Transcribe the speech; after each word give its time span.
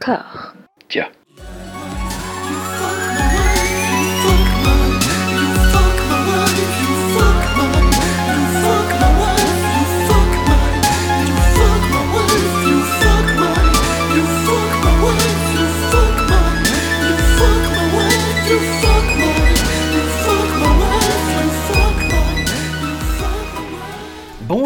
corps. 0.00 0.54
Tiens. 0.88 1.19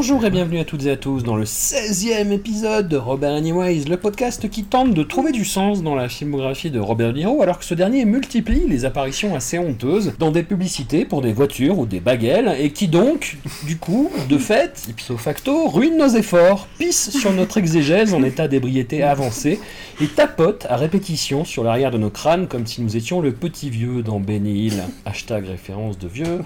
Bonjour 0.07 0.27
et 0.27 0.31
bienvenue 0.31 0.59
à 0.59 0.67
toutes 0.67 0.85
et 0.85 0.91
à 0.91 0.99
tous 0.99 1.23
dans 1.23 1.35
le 1.35 1.47
16e 1.47 2.31
épisode 2.31 2.89
de 2.89 2.97
Robert 2.99 3.33
Anyways, 3.33 3.85
le 3.85 3.97
podcast 3.97 4.51
qui 4.51 4.65
tente 4.65 4.93
de 4.93 5.03
trouver 5.03 5.33
du 5.33 5.47
sens 5.47 5.83
dans 5.83 5.95
la 5.95 6.11
filmographie 6.11 6.71
de 6.71 6.79
Robert 6.79 7.15
De 7.15 7.21
Niro 7.21 7.41
alors 7.41 7.59
que 7.59 7.65
ce 7.65 7.73
dernier 7.73 8.05
multiplie 8.05 8.69
les 8.69 8.85
apparitions 8.85 9.35
assez 9.35 9.59
honteuses 9.59 10.13
dans 10.19 10.31
des 10.31 10.43
publicités 10.43 11.07
pour 11.07 11.23
des 11.23 11.33
voitures 11.33 11.79
ou 11.79 11.87
des 11.87 12.01
baguettes 12.01 12.55
et 12.61 12.71
qui 12.71 12.87
donc, 12.87 13.39
du 13.67 13.79
coup, 13.79 14.11
de 14.29 14.37
fait, 14.37 14.85
ipso 14.91 15.17
facto, 15.17 15.69
ruine 15.69 15.97
nos 15.97 16.09
efforts, 16.09 16.69
pisse 16.79 17.09
sur 17.09 17.33
notre 17.33 17.57
exégèse 17.57 18.13
en 18.13 18.23
état 18.23 18.47
d'ébriété 18.47 19.03
avancée 19.03 19.59
et 20.03 20.07
tapote 20.07 20.67
à 20.69 20.77
répétition 20.77 21.47
sur 21.47 21.65
l'arrière 21.65 21.91
de 21.91 21.97
nos 21.97 22.11
crânes 22.11 22.47
comme 22.47 22.67
si 22.67 22.83
nous 22.83 22.95
étions 22.99 23.23
le 23.23 23.33
petit 23.33 23.71
vieux 23.71 24.03
dans 24.03 24.21
Benny 24.21 24.67
Hill. 24.67 24.83
Hashtag 25.07 25.47
référence 25.47 25.99
de 25.99 26.09
vieux. 26.09 26.41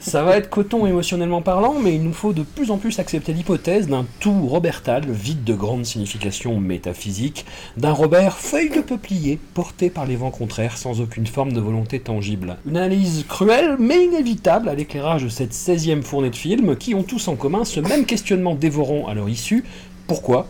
Ça 0.00 0.24
va 0.24 0.36
être 0.36 0.50
coton 0.50 0.84
émotionnellement 0.84 1.42
parlant, 1.42 1.76
mais 1.80 1.94
il 1.94 2.02
nous 2.02 2.12
faut 2.12 2.32
de 2.32 2.42
plus 2.42 2.72
en 2.72 2.78
plus 2.78 2.90
accepter 3.04 3.34
l'hypothèse 3.34 3.86
d'un 3.86 4.06
tout 4.18 4.46
robertal 4.46 5.04
vide 5.10 5.44
de 5.44 5.52
grande 5.52 5.84
signification 5.84 6.58
métaphysique, 6.58 7.44
d'un 7.76 7.92
Robert 7.92 8.38
feuille 8.38 8.70
de 8.70 8.80
peuplier 8.80 9.38
porté 9.52 9.90
par 9.90 10.06
les 10.06 10.16
vents 10.16 10.30
contraires 10.30 10.78
sans 10.78 11.02
aucune 11.02 11.26
forme 11.26 11.52
de 11.52 11.60
volonté 11.60 12.00
tangible. 12.00 12.56
Une 12.66 12.78
analyse 12.78 13.26
cruelle 13.28 13.76
mais 13.78 14.06
inévitable 14.06 14.70
à 14.70 14.74
l'éclairage 14.74 15.24
de 15.24 15.28
cette 15.28 15.52
16e 15.52 16.00
fournée 16.00 16.30
de 16.30 16.36
films 16.36 16.76
qui 16.76 16.94
ont 16.94 17.02
tous 17.02 17.28
en 17.28 17.36
commun 17.36 17.66
ce 17.66 17.80
même 17.80 18.06
questionnement 18.06 18.54
dévorant 18.54 19.06
à 19.06 19.12
leur 19.12 19.28
issue. 19.28 19.64
Pourquoi? 20.06 20.48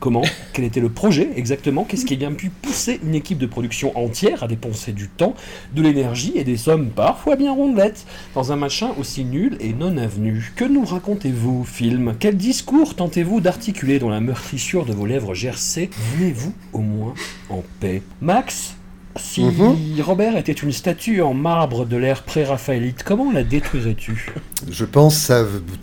Comment 0.00 0.22
Quel 0.52 0.64
était 0.64 0.80
le 0.80 0.88
projet 0.88 1.30
exactement 1.36 1.84
Qu'est-ce 1.84 2.04
qui 2.04 2.14
a 2.14 2.16
bien 2.16 2.32
pu 2.32 2.50
pousser 2.50 3.00
une 3.02 3.14
équipe 3.14 3.38
de 3.38 3.46
production 3.46 3.96
entière 3.96 4.42
à 4.42 4.48
dépenser 4.48 4.92
du 4.92 5.08
temps, 5.08 5.34
de 5.74 5.82
l'énergie 5.82 6.32
et 6.34 6.44
des 6.44 6.56
sommes 6.56 6.90
parfois 6.90 7.36
bien 7.36 7.52
rondelettes 7.52 8.06
dans 8.34 8.52
un 8.52 8.56
machin 8.56 8.90
aussi 8.98 9.24
nul 9.24 9.56
et 9.60 9.72
non 9.72 9.96
avenu 9.96 10.52
Que 10.56 10.64
nous 10.64 10.84
racontez-vous, 10.84 11.64
film 11.64 12.14
Quel 12.18 12.36
discours 12.36 12.94
tentez-vous 12.94 13.40
d'articuler 13.40 13.98
dans 13.98 14.10
la 14.10 14.20
meurtrissure 14.20 14.84
de 14.84 14.92
vos 14.92 15.06
lèvres 15.06 15.34
gercées 15.34 15.90
Venez-vous 16.16 16.52
au 16.72 16.80
moins 16.80 17.14
en 17.48 17.62
paix 17.80 18.02
Max 18.20 18.76
si 19.18 19.42
Mhm. 19.44 19.76
Robert 20.02 20.36
était 20.36 20.52
une 20.52 20.72
statue 20.72 21.20
en 21.22 21.34
marbre 21.34 21.84
de 21.86 21.96
l'ère 21.96 22.22
pré-raphaélite, 22.22 23.02
comment 23.04 23.30
la 23.32 23.42
détruirais-tu? 23.44 24.32
Je 24.70 24.84
pense 24.84 25.30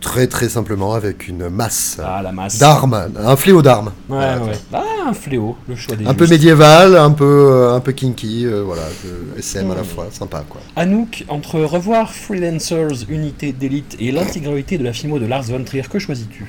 très 0.01 0.27
très 0.27 0.49
simplement 0.49 0.93
avec 0.93 1.27
une 1.27 1.49
masse 1.49 1.97
Ah, 2.03 2.21
la 2.23 2.31
masse. 2.31 2.57
d'armes, 2.59 3.09
un 3.17 3.35
fléau 3.35 3.61
d'armes. 3.61 3.91
Ouais, 4.09 4.17
Voilà. 4.17 4.41
ouais. 4.43 4.51
Ah, 4.73 4.83
un 5.09 5.13
fléau, 5.13 5.55
le 5.67 5.75
choix 5.75 5.95
des 5.95 6.05
Un 6.07 6.13
peu 6.13 6.27
médiéval, 6.27 6.95
un 6.95 7.11
peu, 7.11 7.23
euh, 7.51 7.75
un 7.75 7.79
peu 7.79 7.91
kinky, 7.91 8.45
euh, 8.45 8.63
voilà, 8.63 8.83
SM 9.37 9.69
à 9.71 9.75
la 9.75 9.83
fois, 9.83 10.07
sympa 10.11 10.43
quoi. 10.49 10.61
Anouk, 10.75 11.25
entre 11.27 11.59
revoir 11.61 12.11
Freelancers, 12.13 13.09
unité 13.09 13.51
d'élite 13.51 13.95
et 13.99 14.11
l'intégralité 14.11 14.77
de 14.77 14.83
la 14.83 14.93
filmo 14.93 15.19
de 15.19 15.25
Lars 15.25 15.43
von 15.43 15.63
Trier, 15.63 15.83
que 15.89 15.99
choisis-tu? 15.99 16.45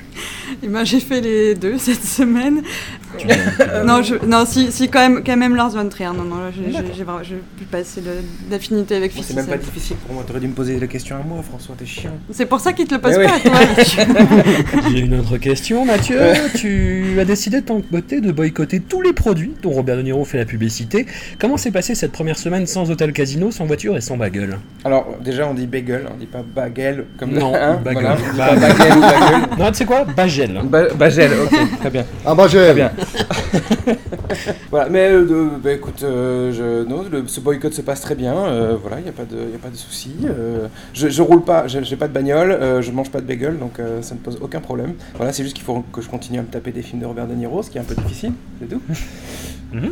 Eh 0.62 0.68
ben, 0.68 0.84
j'ai 0.84 1.00
fait 1.00 1.20
les 1.20 1.55
deux 1.55 1.78
cette 1.78 2.05
semaine. 2.05 2.62
Non, 3.84 4.02
je, 4.02 4.14
non, 4.27 4.44
si, 4.46 4.72
si 4.72 4.88
quand 4.88 4.98
même, 4.98 5.22
quand 5.24 5.36
même 5.36 5.55
Lars 5.55 5.70
von 5.70 5.88
Trier. 5.88 6.08
Non, 6.08 6.24
non, 6.24 6.36
là, 6.38 6.73
j'ai 7.22 7.36
pu 7.56 7.64
passer 7.64 8.03
d'affinité 8.50 8.97
avec 8.97 9.14
Moi, 9.14 9.25
c'est 9.27 9.34
57. 9.34 9.50
même 9.50 9.58
pas 9.58 9.64
difficile 9.64 9.97
pour 10.06 10.14
moi. 10.14 10.25
T'aurais 10.27 10.41
dû 10.41 10.48
me 10.48 10.53
poser 10.55 10.78
la 10.78 10.86
question 10.86 11.17
à 11.17 11.20
moi, 11.27 11.42
François, 11.42 11.75
t'es 11.78 11.86
chiant. 11.86 12.11
C'est 12.30 12.46
pour 12.46 12.61
ça 12.61 12.73
qu'il 12.73 12.86
te 12.86 12.95
le 12.95 13.01
pose 13.01 13.17
Eh 13.20 13.24
pas 13.24 13.33
oui. 13.35 13.40
à 13.46 13.85
toi. 13.85 14.80
J'ai 14.92 15.01
une 15.01 15.18
autre 15.18 15.36
question, 15.39 15.84
Mathieu. 15.84 16.18
tu 16.57 17.18
as 17.20 17.24
décidé 17.24 17.61
de 17.61 17.67
ton 17.67 17.80
côté 17.80 18.20
de 18.20 18.33
boycotter 18.33 18.80
tous 18.80 19.01
les 19.02 19.13
produits 19.13 19.52
dont 19.63 19.70
Robert 19.70 19.96
De 19.96 20.02
Niro 20.02 20.24
fait 20.24 20.39
la 20.39 20.45
publicité. 20.45 21.07
Comment 21.39 21.57
s'est 21.57 21.70
passée 21.70 21.95
cette 21.95 22.13
première 22.13 22.39
semaine 22.39 22.67
sans 22.67 22.90
hôtel 22.90 23.13
casino, 23.13 23.51
sans 23.51 23.67
voiture 23.67 23.96
et 23.96 24.01
sans 24.01 24.17
bagel? 24.17 24.58
Alors, 24.84 25.07
déjà, 25.23 25.48
on 25.48 25.55
dit 25.55 25.67
bagel, 25.67 26.07
on 26.13 26.17
dit 26.17 26.27
pas 26.27 26.42
bagel 26.42 27.05
comme 27.18 27.30
Non, 27.33 27.55
hein, 27.55 27.80
bagel. 27.84 28.02
bagel 28.36 28.61
bagel. 28.61 29.48
Non, 29.58 29.68
tu 29.70 29.74
sais 29.74 29.84
quoi? 29.84 30.05
Bagel. 30.05 30.61
Ba- 30.64 30.92
bagel, 30.95 31.30
ok, 31.45 31.79
très 31.80 31.90
bien. 31.90 32.05
Ah 32.24 32.34
bah 32.34 32.46
j'ai... 32.48 32.58
Très 32.64 32.74
bien. 32.74 32.90
voilà, 34.70 34.89
mais 34.90 35.08
euh, 35.11 35.48
bah, 35.63 35.73
écoute, 35.73 36.02
non, 36.89 37.05
ce 37.27 37.41
boycott 37.41 37.73
se 37.75 37.83
passe 37.83 38.01
très 38.01 38.14
bien. 38.14 38.35
euh, 38.35 38.77
voilà, 38.80 38.98
il 39.01 39.02
n'y 39.05 39.08
a 39.08 39.13
pas 39.13 39.25
de, 39.25 39.36
y 39.36 39.55
a 39.55 39.58
pas 39.63 39.70
de 39.70 39.77
souci. 39.77 40.13
euh, 40.25 40.69
je, 40.92 41.08
je 41.08 41.23
roule 41.23 41.42
pas, 41.45 41.67
j'ai 41.67 41.97
pas 41.97 42.08
de 42.08 42.13
bagnole, 42.13 42.51
euh, 42.52 42.83
je 42.83 42.91
mange 42.92 43.11
pas 43.11 43.20
de 43.20 43.27
bagel, 43.27 43.58
donc 43.58 43.80
ça 44.01 44.14
ne 44.14 44.20
pose 44.20 44.39
aucun 44.41 44.61
problème. 44.61 44.95
Voilà, 45.17 45.33
c'est 45.33 45.42
juste 45.42 45.55
qu'il 45.57 45.64
faut 45.64 45.85
que 45.92 46.01
je 46.01 46.08
continue 46.08 46.39
à 46.39 46.42
me 46.42 46.48
taper 46.48 46.73
des 46.73 46.83
films 46.83 47.01
de 47.02 47.07
Robert 47.07 47.27
De 47.27 47.35
Niro, 47.35 47.63
ce 47.63 47.70
qui 47.70 47.79
est 47.79 47.80
un 47.80 47.85
peu 47.85 47.95
difficile, 47.95 48.33
c'est 48.61 48.69
tout. 48.69 48.83
Mhm. 49.73 49.91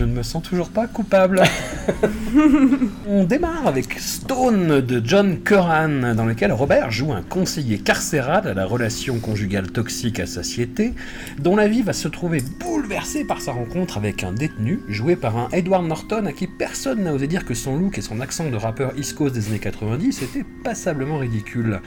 Je 0.00 0.06
ne 0.06 0.12
me 0.14 0.22
sens 0.22 0.42
toujours 0.42 0.70
pas 0.70 0.86
coupable. 0.86 1.42
On 3.06 3.24
démarre 3.24 3.66
avec 3.66 3.98
Stone 3.98 4.80
de 4.80 5.02
John 5.04 5.42
Curran, 5.42 6.14
dans 6.14 6.24
lequel 6.24 6.52
Robert 6.52 6.90
joue 6.90 7.12
un 7.12 7.20
conseiller 7.20 7.76
carcéral 7.76 8.48
à 8.48 8.54
la 8.54 8.64
relation 8.64 9.18
conjugale 9.18 9.70
toxique 9.70 10.18
à 10.18 10.24
satiété, 10.24 10.94
dont 11.38 11.54
la 11.54 11.68
vie 11.68 11.82
va 11.82 11.92
se 11.92 12.08
trouver 12.08 12.42
bouleversée 12.60 13.26
par 13.26 13.42
sa 13.42 13.52
rencontre 13.52 13.98
avec 13.98 14.24
un 14.24 14.32
détenu, 14.32 14.80
joué 14.88 15.16
par 15.16 15.36
un 15.36 15.48
Edward 15.52 15.84
Norton 15.84 16.24
à 16.24 16.32
qui 16.32 16.46
personne 16.46 17.02
n'a 17.02 17.12
osé 17.12 17.26
dire 17.26 17.44
que 17.44 17.52
son 17.52 17.76
look 17.76 17.98
et 17.98 18.02
son 18.02 18.22
accent 18.22 18.48
de 18.48 18.56
rappeur 18.56 18.92
East 18.96 19.16
Coast 19.16 19.34
des 19.34 19.48
années 19.48 19.58
90 19.58 20.22
étaient 20.22 20.46
passablement 20.64 21.18
ridicules. 21.18 21.82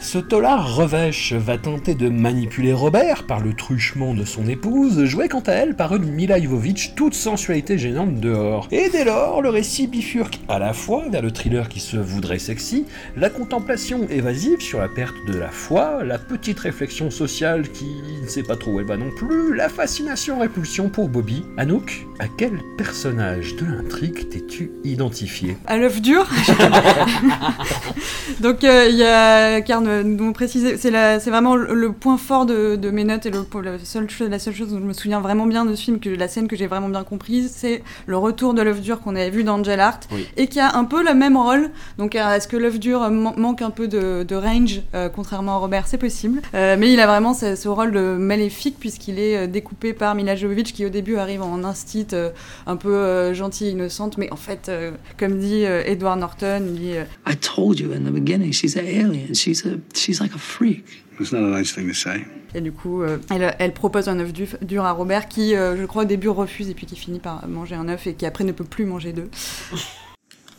Ce 0.00 0.16
tolard 0.16 0.76
revêche 0.76 1.34
va 1.34 1.58
tenter 1.58 1.94
de 1.94 2.08
manipuler 2.08 2.72
Robert 2.72 3.26
par 3.26 3.40
le 3.40 3.52
truchement 3.52 4.14
de 4.14 4.24
son 4.24 4.48
épouse, 4.48 5.04
jouée 5.04 5.28
quant 5.28 5.40
à 5.40 5.52
elle 5.52 5.76
par 5.76 5.94
une 5.94 6.10
Mila 6.10 6.40
Jovovich 6.40 6.94
toute 6.94 7.12
sensualité 7.50 7.78
gênante 7.78 8.20
dehors. 8.20 8.68
Et 8.70 8.90
dès 8.90 9.04
lors, 9.04 9.42
le 9.42 9.48
récit 9.48 9.88
bifurque 9.88 10.38
à 10.48 10.60
la 10.60 10.72
fois 10.72 11.02
vers 11.10 11.20
le 11.20 11.32
thriller 11.32 11.68
qui 11.68 11.80
se 11.80 11.96
voudrait 11.96 12.38
sexy, 12.38 12.84
la 13.16 13.28
contemplation 13.28 14.06
évasive 14.08 14.60
sur 14.60 14.78
la 14.78 14.88
perte 14.88 15.16
de 15.26 15.36
la 15.36 15.48
foi, 15.48 16.04
la 16.04 16.18
petite 16.18 16.60
réflexion 16.60 17.10
sociale 17.10 17.68
qui 17.70 17.86
ne 18.22 18.28
sait 18.28 18.44
pas 18.44 18.54
trop 18.54 18.74
où 18.74 18.78
elle 18.78 18.86
va 18.86 18.96
non 18.96 19.10
plus, 19.10 19.56
la 19.56 19.68
fascination-répulsion 19.68 20.90
pour 20.90 21.08
Bobby. 21.08 21.42
Anouk, 21.56 22.06
à 22.20 22.26
quel 22.28 22.60
personnage 22.78 23.56
de 23.56 23.64
l'intrigue 23.64 24.28
t'es-tu 24.28 24.70
identifié 24.84 25.56
à 25.66 25.76
l'œuf 25.76 26.00
dur? 26.00 26.28
Donc 28.40 28.62
euh, 28.62 28.86
il 28.88 28.96
y 28.96 29.04
a 29.04 29.60
car 29.60 29.80
ne- 29.80 30.02
nous 30.02 30.32
préciser, 30.32 30.76
c'est 30.76 31.30
vraiment 31.30 31.56
le, 31.56 31.92
point 31.92 32.16
fort 32.16 32.46
de, 32.46 32.90
mes 32.90 33.04
notes 33.04 33.26
et 33.26 33.30
le, 33.30 33.44
la 33.62 33.78
seule 33.82 34.08
chose, 34.08 34.30
la 34.30 34.38
seule 34.38 34.54
chose 34.54 34.70
dont 34.70 34.78
je 34.78 34.84
me 34.84 34.92
souviens 34.92 35.20
vraiment 35.20 35.46
bien 35.46 35.64
de 35.64 35.74
ce 35.74 35.82
film, 35.82 35.98
que 35.98 36.10
la 36.10 36.28
scène 36.28 36.46
que 36.46 36.56
j'ai 36.56 36.66
vraiment 36.66 36.88
bien 36.88 37.04
comprise, 37.04 37.39
c'est 37.48 37.82
le 38.06 38.16
retour 38.16 38.54
de 38.54 38.62
l'œuf 38.62 38.80
dur 38.80 39.00
qu'on 39.00 39.16
avait 39.16 39.30
vu 39.30 39.44
dans 39.44 39.58
Angel 39.60 39.80
Art 39.80 40.00
Oui. 40.12 40.26
et 40.36 40.46
qui 40.46 40.60
a 40.60 40.76
un 40.76 40.84
peu 40.84 41.02
le 41.04 41.14
même 41.14 41.36
rôle. 41.36 41.70
Donc 41.98 42.14
euh, 42.16 42.34
est-ce 42.34 42.48
que 42.48 42.56
l'œuf 42.56 42.78
dur 42.78 43.00
man- 43.10 43.34
manque 43.36 43.62
un 43.62 43.70
peu 43.70 43.88
de, 43.88 44.24
de 44.24 44.34
range, 44.36 44.82
euh, 44.94 45.08
contrairement 45.08 45.54
à 45.54 45.58
Robert, 45.58 45.86
c'est 45.86 45.98
possible. 45.98 46.42
Euh, 46.54 46.76
mais 46.78 46.92
il 46.92 47.00
a 47.00 47.06
vraiment 47.06 47.34
ce, 47.34 47.54
ce 47.56 47.68
rôle 47.68 47.92
de 47.92 48.16
maléfique 48.16 48.76
puisqu'il 48.78 49.18
est 49.18 49.36
euh, 49.36 49.46
découpé 49.46 49.92
par 49.92 50.14
Mila 50.14 50.36
Jovovich 50.36 50.72
qui 50.72 50.84
au 50.84 50.90
début 50.90 51.16
arrive 51.16 51.42
en 51.42 51.64
instit 51.64 52.06
euh, 52.12 52.30
un 52.66 52.76
peu 52.76 52.94
euh, 52.94 53.34
gentille 53.34 53.68
et 53.68 53.70
innocente, 53.70 54.18
mais 54.18 54.32
en 54.32 54.36
fait, 54.36 54.68
euh, 54.68 54.90
comme 55.18 55.38
dit 55.38 55.64
euh, 55.64 55.82
Edward 55.86 56.18
Norton, 56.18 56.62
il 56.66 56.74
dit 56.78 56.92
euh, 56.96 57.04
I 57.28 57.36
told 57.36 57.78
you 57.78 57.92
in 57.92 58.00
the 58.00 58.12
beginning, 58.12 58.52
she's 58.52 58.76
an 58.76 58.80
alien. 58.80 59.34
She's 59.34 59.64
a 59.66 59.70
she's 59.94 60.20
like 60.20 60.34
a 60.34 60.38
freak. 60.38 60.84
It's 61.20 61.32
not 61.32 61.38
a 61.38 61.58
nice 61.60 61.74
thing 61.74 61.86
to 61.88 61.94
say. 61.94 62.24
Et 62.54 62.60
du 62.62 62.72
coup, 62.72 63.02
euh, 63.02 63.18
elle, 63.30 63.54
elle 63.58 63.72
propose 63.74 64.08
un 64.08 64.18
œuf 64.18 64.32
du- 64.32 64.48
dur 64.62 64.84
à 64.84 64.92
Robert 64.92 65.28
qui, 65.28 65.54
euh, 65.54 65.76
je 65.76 65.84
crois, 65.84 66.02
au 66.02 66.06
début 66.06 66.28
refuse 66.28 66.70
et 66.70 66.74
puis 66.74 66.86
qui 66.86 66.96
finit 66.96 67.20
par 67.20 67.46
manger 67.46 67.74
un 67.74 67.88
œuf 67.88 68.06
et 68.06 68.14
qui 68.14 68.24
après 68.26 68.44
ne 68.44 68.52
peut 68.52 68.64
plus 68.64 68.86
manger 68.86 69.12
d'œufs. 69.12 69.28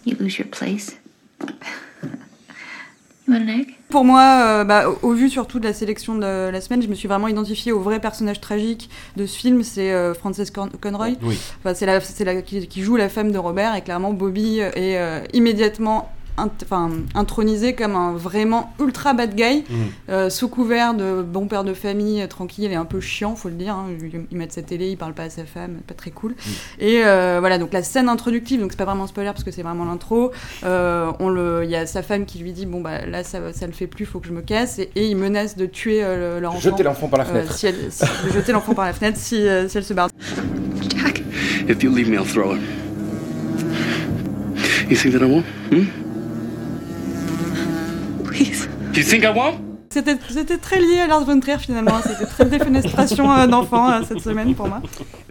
You 0.05 0.15
lose 0.19 0.37
your 0.37 0.47
place. 0.49 0.95
You 3.27 3.33
want 3.35 3.41
an 3.43 3.47
egg? 3.47 3.67
Pour 3.89 4.03
moi, 4.05 4.21
euh, 4.45 4.63
bah, 4.63 4.85
au, 5.01 5.13
vu 5.13 5.29
surtout 5.29 5.59
de 5.59 5.65
la 5.65 5.73
sélection 5.73 6.15
de 6.15 6.49
la 6.49 6.61
semaine, 6.61 6.81
je 6.81 6.87
me 6.87 6.95
suis 6.95 7.07
vraiment 7.07 7.27
identifiée 7.27 7.71
au 7.71 7.79
vrai 7.79 7.99
personnage 7.99 8.39
tragique 8.41 8.89
de 9.17 9.25
ce 9.25 9.37
film, 9.37 9.63
c'est 9.63 9.91
euh, 9.91 10.13
Frances 10.13 10.49
Con- 10.51 10.69
Conroy. 10.79 11.13
Oui. 11.21 11.37
Enfin, 11.59 11.73
c'est 11.73 11.85
la, 11.85 11.99
c'est 12.01 12.23
la 12.23 12.41
qui, 12.41 12.67
qui 12.67 12.81
joue 12.81 12.95
la 12.95 13.09
femme 13.09 13.31
de 13.31 13.37
Robert 13.37 13.75
et 13.75 13.81
clairement 13.81 14.13
Bobby 14.13 14.59
est 14.59 14.97
euh, 14.97 15.21
immédiatement 15.33 16.11
intronisé 17.15 17.73
comme 17.73 17.95
un 17.95 18.13
vraiment 18.13 18.73
ultra 18.79 19.13
bad 19.13 19.35
guy, 19.35 19.63
Mhm. 19.69 19.77
euh, 20.09 20.29
sous 20.29 20.47
couvert 20.47 20.93
de 20.93 21.21
bon 21.21 21.47
père 21.47 21.63
de 21.63 21.73
famille, 21.73 22.21
euh, 22.21 22.27
tranquille 22.27 22.71
et 22.71 22.75
un 22.75 22.85
peu 22.85 22.99
chiant, 22.99 23.35
faut 23.35 23.49
le 23.49 23.55
dire. 23.55 23.73
hein. 23.75 23.87
Il, 24.01 24.21
il 24.31 24.37
met 24.37 24.47
de 24.47 24.51
sa 24.51 24.61
télé, 24.61 24.89
il 24.89 24.97
parle 24.97 25.13
pas 25.13 25.23
à 25.23 25.29
sa 25.29 25.45
femme, 25.45 25.79
pas 25.87 25.93
très 25.93 26.11
cool. 26.11 26.35
Et 26.79 27.01
euh, 27.05 27.37
voilà, 27.39 27.57
donc 27.57 27.73
la 27.73 27.83
scène 27.83 28.09
introductive, 28.09 28.59
donc 28.59 28.71
c'est 28.71 28.77
pas 28.77 28.85
vraiment 28.85 29.07
spoiler 29.07 29.31
parce 29.31 29.43
que 29.43 29.51
c'est 29.51 29.63
vraiment 29.63 29.85
l'intro. 29.85 30.31
euh, 30.63 31.11
on 31.19 31.29
le, 31.29 31.61
il 31.63 31.69
y 31.69 31.75
a 31.75 31.85
sa 31.85 32.01
femme 32.03 32.25
qui 32.25 32.39
lui 32.39 32.51
dit 32.53 32.65
bon 32.65 32.81
bah 32.81 33.05
là 33.05 33.23
ça, 33.23 33.39
ça 33.53 33.65
le 33.67 33.73
fait 33.73 33.87
plus, 33.87 34.05
faut 34.05 34.19
que 34.19 34.27
je 34.27 34.33
me 34.33 34.41
casse, 34.41 34.79
et, 34.79 34.89
et 34.95 35.07
il 35.07 35.15
menace 35.17 35.55
de 35.57 35.65
tuer 35.65 36.03
euh, 36.03 36.35
le- 36.35 36.41
leur 36.41 36.51
enfant. 36.51 36.61
Jeter 36.61 36.83
l'enfant 36.83 37.07
par 37.07 37.19
la 37.19 37.25
euh, 37.25 37.27
fenêtre. 37.29 37.53
si 37.53 37.67
elle, 37.67 37.75
si- 37.89 38.03
de 38.27 38.31
jeter 38.33 38.51
l'enfant 38.51 38.73
par 38.73 38.85
la 38.85 38.93
fenêtre 38.93 39.17
si, 39.19 39.35
euh, 39.47 39.67
si 39.67 39.77
elle 39.77 39.83
se 39.83 39.93
barre. 39.93 40.09
Jack, 40.89 41.23
If 41.69 41.83
you 41.83 41.93
leave 41.95 42.09
me, 42.09 42.15
I'll 42.17 42.25
throw 42.25 42.55
it. 42.55 42.61
You 44.89 44.95
think 44.97 45.13
that 45.13 45.21
I 45.25 45.29
won't? 45.29 45.45
Hmm? 45.71 45.85
Do 48.91 48.99
you 48.99 49.05
think 49.05 49.23
I 49.23 49.29
won't? 49.29 49.70
C'était 49.91 50.57
très 50.57 50.79
lié 50.79 51.01
à 51.01 51.07
Lars 51.07 51.25
von 51.25 51.39
Trier 51.39 51.57
finalement, 51.59 51.99
c'était 52.01 52.25
très 52.25 52.45
défenestration 52.45 53.31
euh, 53.31 53.47
d'enfants 53.47 53.91
euh, 53.91 54.01
cette 54.07 54.21
semaine 54.21 54.55
pour 54.55 54.67
moi. 54.67 54.81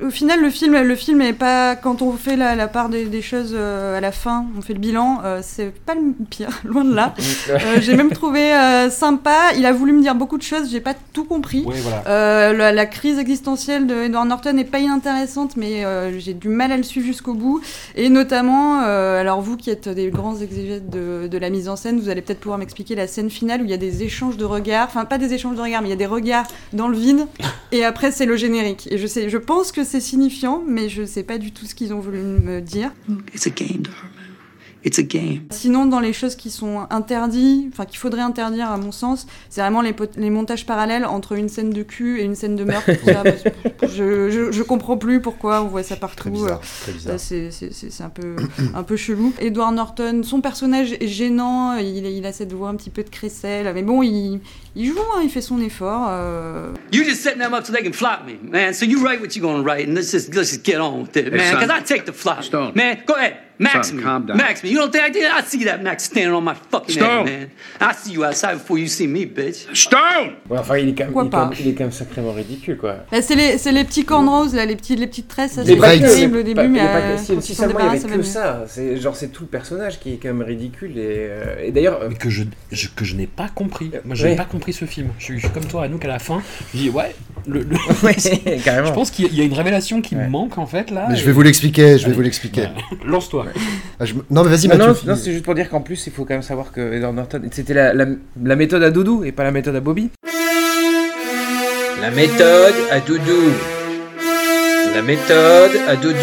Au 0.02 0.10
final, 0.10 0.40
le 0.40 0.50
film, 0.50 0.80
le 0.80 0.94
film 0.94 1.20
est 1.22 1.32
pas 1.32 1.76
quand 1.76 2.02
on 2.02 2.12
fait 2.12 2.36
la, 2.36 2.54
la 2.54 2.68
part 2.68 2.88
des, 2.88 3.06
des 3.06 3.22
choses 3.22 3.52
euh, 3.54 3.98
à 3.98 4.00
la 4.00 4.12
fin, 4.12 4.46
on 4.56 4.62
fait 4.62 4.74
le 4.74 4.78
bilan, 4.78 5.22
c'est 5.42 5.72
pas 5.72 5.94
le 5.94 6.12
pire, 6.28 6.50
loin 6.64 6.84
de 6.84 6.94
là. 6.94 7.14
J'ai 7.80 7.96
même 7.96 8.10
trouvé 8.10 8.52
sympa. 8.90 9.52
Il 9.56 9.66
a 9.66 9.72
voulu 9.72 9.92
me 9.92 10.02
dire 10.02 10.14
beaucoup 10.14 10.38
de 10.38 10.42
choses, 10.42 10.70
j'ai 10.70 10.80
pas 10.80 10.94
tout 11.12 11.24
compris. 11.24 11.64
Voilà. 11.66 12.52
La, 12.52 12.72
la 12.72 12.86
crise 12.86 13.18
existentielle 13.18 13.86
de 13.86 13.94
Edward 13.94 14.26
Norton 14.28 14.52
n'est 14.52 14.64
pas 14.64 14.78
inintéressante, 14.78 15.56
mais 15.56 15.84
j'ai 16.18 16.34
du 16.34 16.48
mal 16.48 16.72
à 16.72 16.76
le 16.76 16.82
suivre 16.82 17.06
jusqu'au 17.06 17.34
bout. 17.34 17.60
Et 17.96 18.08
notamment, 18.08 18.82
euh, 18.82 19.20
alors 19.20 19.40
vous 19.40 19.56
qui 19.56 19.70
êtes 19.70 19.88
des 19.88 20.10
grands 20.10 20.36
exégètes 20.36 20.90
de, 20.90 21.28
de 21.28 21.38
la 21.38 21.50
mise 21.50 21.68
en 21.68 21.76
scène, 21.76 21.98
vous 22.00 22.08
allez 22.08 22.22
peut-être 22.22 22.40
pouvoir 22.40 22.58
m'expliquer 22.58 22.94
la 22.94 23.06
scène 23.06 23.30
finale 23.30 23.62
où 23.62 23.64
il 23.64 23.70
y 23.70 23.74
a 23.74 23.78
des 23.78 24.02
échanges 24.02 24.36
de 24.36 24.44
regards, 24.50 24.88
enfin 24.88 25.04
pas 25.04 25.18
des 25.18 25.32
échanges 25.32 25.56
de 25.56 25.62
regards, 25.62 25.82
mais 25.82 25.88
il 25.88 25.92
y 25.92 25.94
a 25.94 25.96
des 25.96 26.06
regards 26.06 26.46
dans 26.72 26.88
le 26.88 26.96
vide, 26.96 27.26
et 27.72 27.84
après 27.84 28.12
c'est 28.12 28.26
le 28.26 28.36
générique. 28.36 28.88
Et 28.90 28.98
je 28.98 29.06
sais, 29.06 29.28
je 29.30 29.38
pense 29.38 29.72
que 29.72 29.84
c'est 29.84 30.00
signifiant, 30.00 30.62
mais 30.66 30.88
je 30.88 31.04
sais 31.04 31.22
pas 31.22 31.38
du 31.38 31.52
tout 31.52 31.66
ce 31.66 31.74
qu'ils 31.74 31.94
ont 31.94 32.00
voulu 32.00 32.18
me 32.18 32.60
dire. 32.60 32.90
It's 34.84 34.98
a 34.98 35.02
game. 35.02 35.40
Sinon, 35.50 35.86
dans 35.86 36.00
les 36.00 36.12
choses 36.12 36.36
qui 36.36 36.48
sont 36.50 36.86
interdites, 36.90 37.68
enfin 37.72 37.84
qu'il 37.84 37.98
faudrait 37.98 38.22
interdire 38.22 38.70
à 38.70 38.78
mon 38.78 38.92
sens, 38.92 39.26
c'est 39.48 39.60
vraiment 39.60 39.82
les, 39.82 40.30
montages 40.30 40.64
parallèles 40.64 41.04
entre 41.04 41.32
une 41.32 41.48
scène 41.48 41.70
de 41.70 41.82
cul 41.82 42.20
et 42.20 42.24
une 42.24 42.34
scène 42.34 42.56
de 42.56 42.64
meurtre. 42.64 42.90
ça, 43.04 43.22
je, 43.82 44.30
je, 44.30 44.50
je 44.52 44.62
comprends 44.62 44.96
plus 44.96 45.20
pourquoi 45.20 45.62
on 45.62 45.66
voit 45.68 45.82
ça 45.82 45.96
partout. 45.96 46.46
Euh, 46.46 47.18
c'est- 47.18 47.50
c'est 47.50 48.02
un 48.02 48.08
peu, 48.08 48.36
un 48.74 48.82
peu 48.82 48.96
chelou. 48.96 49.32
Edward 49.38 49.74
Norton, 49.74 50.22
son 50.24 50.40
personnage 50.40 50.92
est 50.92 51.08
gênant, 51.08 51.74
il, 51.76 52.06
il 52.06 52.24
a 52.26 52.32
cette 52.32 52.52
voix 52.52 52.68
un 52.70 52.74
petit 52.76 52.90
peu 52.90 53.02
de 53.02 53.10
crécelle, 53.10 53.70
mais 53.74 53.82
bon, 53.82 54.02
il, 54.02 54.40
il 54.76 54.86
joue, 54.86 54.98
hein, 55.16 55.20
il 55.22 55.30
fait 55.30 55.40
son 55.40 55.60
effort. 55.60 56.06
euh. 56.10 56.72
You 56.92 57.02
just 57.04 57.22
setting 57.22 57.40
them 57.40 57.54
up 57.54 57.64
so 57.66 57.72
they 57.72 57.82
can 57.82 57.92
flop 57.92 58.20
me, 58.26 58.34
man. 58.42 58.72
So 58.72 58.84
you 58.86 59.02
write 59.04 59.20
what 59.20 59.34
you're 59.34 59.42
gonna 59.42 59.62
write, 59.62 59.88
and 59.88 59.94
let's 59.94 60.10
just 60.12 60.34
let's 60.34 60.50
just 60.50 60.64
get 60.64 60.78
on 60.80 61.02
with 61.02 61.16
it, 61.16 61.26
Hey, 61.32 61.36
man. 61.36 61.54
Because 61.56 61.70
I 61.70 61.82
take 61.82 62.04
the 62.04 62.12
flop, 62.12 62.42
Stone. 62.44 62.72
man. 62.74 62.98
Go 63.06 63.14
ahead, 63.14 63.36
max 63.58 63.88
Son, 63.88 63.96
me, 63.96 64.02
calm 64.02 64.26
down. 64.26 64.36
max 64.36 64.62
me. 64.62 64.70
You 64.70 64.78
don't 64.78 64.92
think 64.92 65.04
I 65.04 65.10
did? 65.10 65.24
I 65.24 65.42
see 65.42 65.64
that 65.64 65.82
max 65.82 66.04
standing 66.04 66.32
on 66.32 66.44
my 66.44 66.54
fucking 66.54 66.94
Stone. 66.96 67.26
head, 67.26 67.40
man. 67.40 67.50
I 67.80 67.92
see 67.94 68.12
you 68.12 68.24
outside 68.24 68.54
before 68.58 68.78
you 68.78 68.86
see 68.86 69.06
me, 69.06 69.26
bitch. 69.26 69.66
Stone! 69.74 70.34
Ouais, 70.48 70.58
enfin, 70.58 70.78
il 70.78 70.90
est, 70.90 70.94
quand 70.94 71.04
même, 71.06 71.12
il, 71.14 71.18
est 71.18 71.22
quand 71.22 71.28
pas? 71.30 71.44
même, 71.46 71.58
il 71.60 71.68
est 71.68 71.74
quand 71.74 71.84
même 71.84 71.92
sacrément 71.92 72.32
ridicule, 72.32 72.76
quoi. 72.76 72.96
Là, 73.10 73.22
c'est 73.22 73.34
les, 73.34 73.58
c'est 73.58 73.72
les 73.72 73.84
petits 73.84 74.04
cornrows, 74.04 74.52
là, 74.54 74.64
les, 74.66 74.76
petits, 74.76 74.96
les 74.96 75.06
petites 75.06 75.28
tresses, 75.28 75.52
ça 75.52 75.62
Les 75.64 75.74
c'est 75.78 75.98
terrible 76.00 76.36
au 76.38 76.42
début, 76.42 76.68
mais 76.68 76.80
euh, 76.80 77.16
si, 77.18 77.54
seulement 77.54 77.80
il 77.80 77.86
y 77.86 77.88
avait 77.88 78.16
que 78.16 78.22
ça. 78.22 78.64
C'est 78.68 78.96
genre 78.98 79.16
c'est 79.16 79.28
tout 79.28 79.42
le 79.42 79.48
personnage 79.48 79.98
qui 79.98 80.12
est 80.14 80.16
quand 80.16 80.28
même 80.28 80.42
ridicule 80.42 80.96
et, 80.96 81.02
euh, 81.28 81.64
et 81.64 81.72
d'ailleurs. 81.72 82.00
euh, 82.02 82.08
Mais 82.08 82.14
que 82.16 82.30
je, 82.30 82.44
que 82.94 83.04
je 83.04 83.16
n'ai 83.16 83.26
pas 83.26 83.48
compris. 83.48 83.90
Moi, 84.04 84.14
je 84.14 84.26
n'ai 84.26 84.36
pas 84.36 84.44
compris 84.44 84.59
ce 84.68 84.84
film. 84.84 85.08
Je 85.18 85.24
suis, 85.24 85.40
comme 85.52 85.64
toi, 85.64 85.84
Anouk, 85.84 86.04
à 86.04 86.08
la 86.08 86.18
fin. 86.18 86.40
Je 86.74 86.78
dis, 86.78 86.90
ouais, 86.90 87.14
le, 87.46 87.60
le- 87.60 87.76
ouais, 88.04 88.14
je 88.18 88.62
carrément. 88.62 88.92
pense 88.92 89.10
qu'il 89.10 89.34
y 89.34 89.40
a- 89.40 89.44
une 89.44 89.52
révélation 89.54 90.00
qui 90.02 90.14
Ouais. 90.14 90.24
me 90.24 90.30
manque, 90.30 90.58
en 90.58 90.66
fait, 90.66 90.90
là. 90.90 91.06
Mais 91.10 91.16
je 91.16 91.24
vais 91.24 91.32
vous 91.32 91.42
l'expliquer, 91.42 91.92
je 91.92 91.98
vais 91.98 92.04
Allez. 92.06 92.14
vous 92.14 92.20
l'expliquer. 92.22 92.62
Ouais. 92.62 92.98
Lance-toi. 93.06 93.46
Ah, 93.98 94.04
je 94.04 94.14
Non, 94.30 94.44
mais 94.44 94.50
vas-y, 94.50 94.68
Non, 94.68 94.76
Mathieu. 94.76 95.08
non, 95.10 95.16
c'est 95.16 95.32
juste 95.32 95.44
pour 95.44 95.54
dire 95.54 95.68
qu'en 95.68 95.80
plus, 95.80 96.06
il 96.06 96.12
faut 96.12 96.24
quand 96.24 96.34
même 96.34 96.42
savoir 96.42 96.72
que 96.72 96.92
Edward 96.92 97.14
Norton, 97.14 97.42
c'était 97.50 97.74
la, 97.74 97.92
la, 97.94 98.06
la 98.42 98.56
méthode 98.56 98.82
à 98.82 98.90
Doudou 98.90 99.24
et 99.24 99.32
pas 99.32 99.44
la 99.44 99.50
méthode 99.52 99.76
à 99.76 99.80
Bobby. 99.80 100.10
La 102.00 102.10
méthode 102.10 102.74
à 102.90 103.00
doudou. 103.00 103.50
La 104.94 105.02
méthode 105.02 105.72
à 105.86 105.96
doudou. 105.96 106.16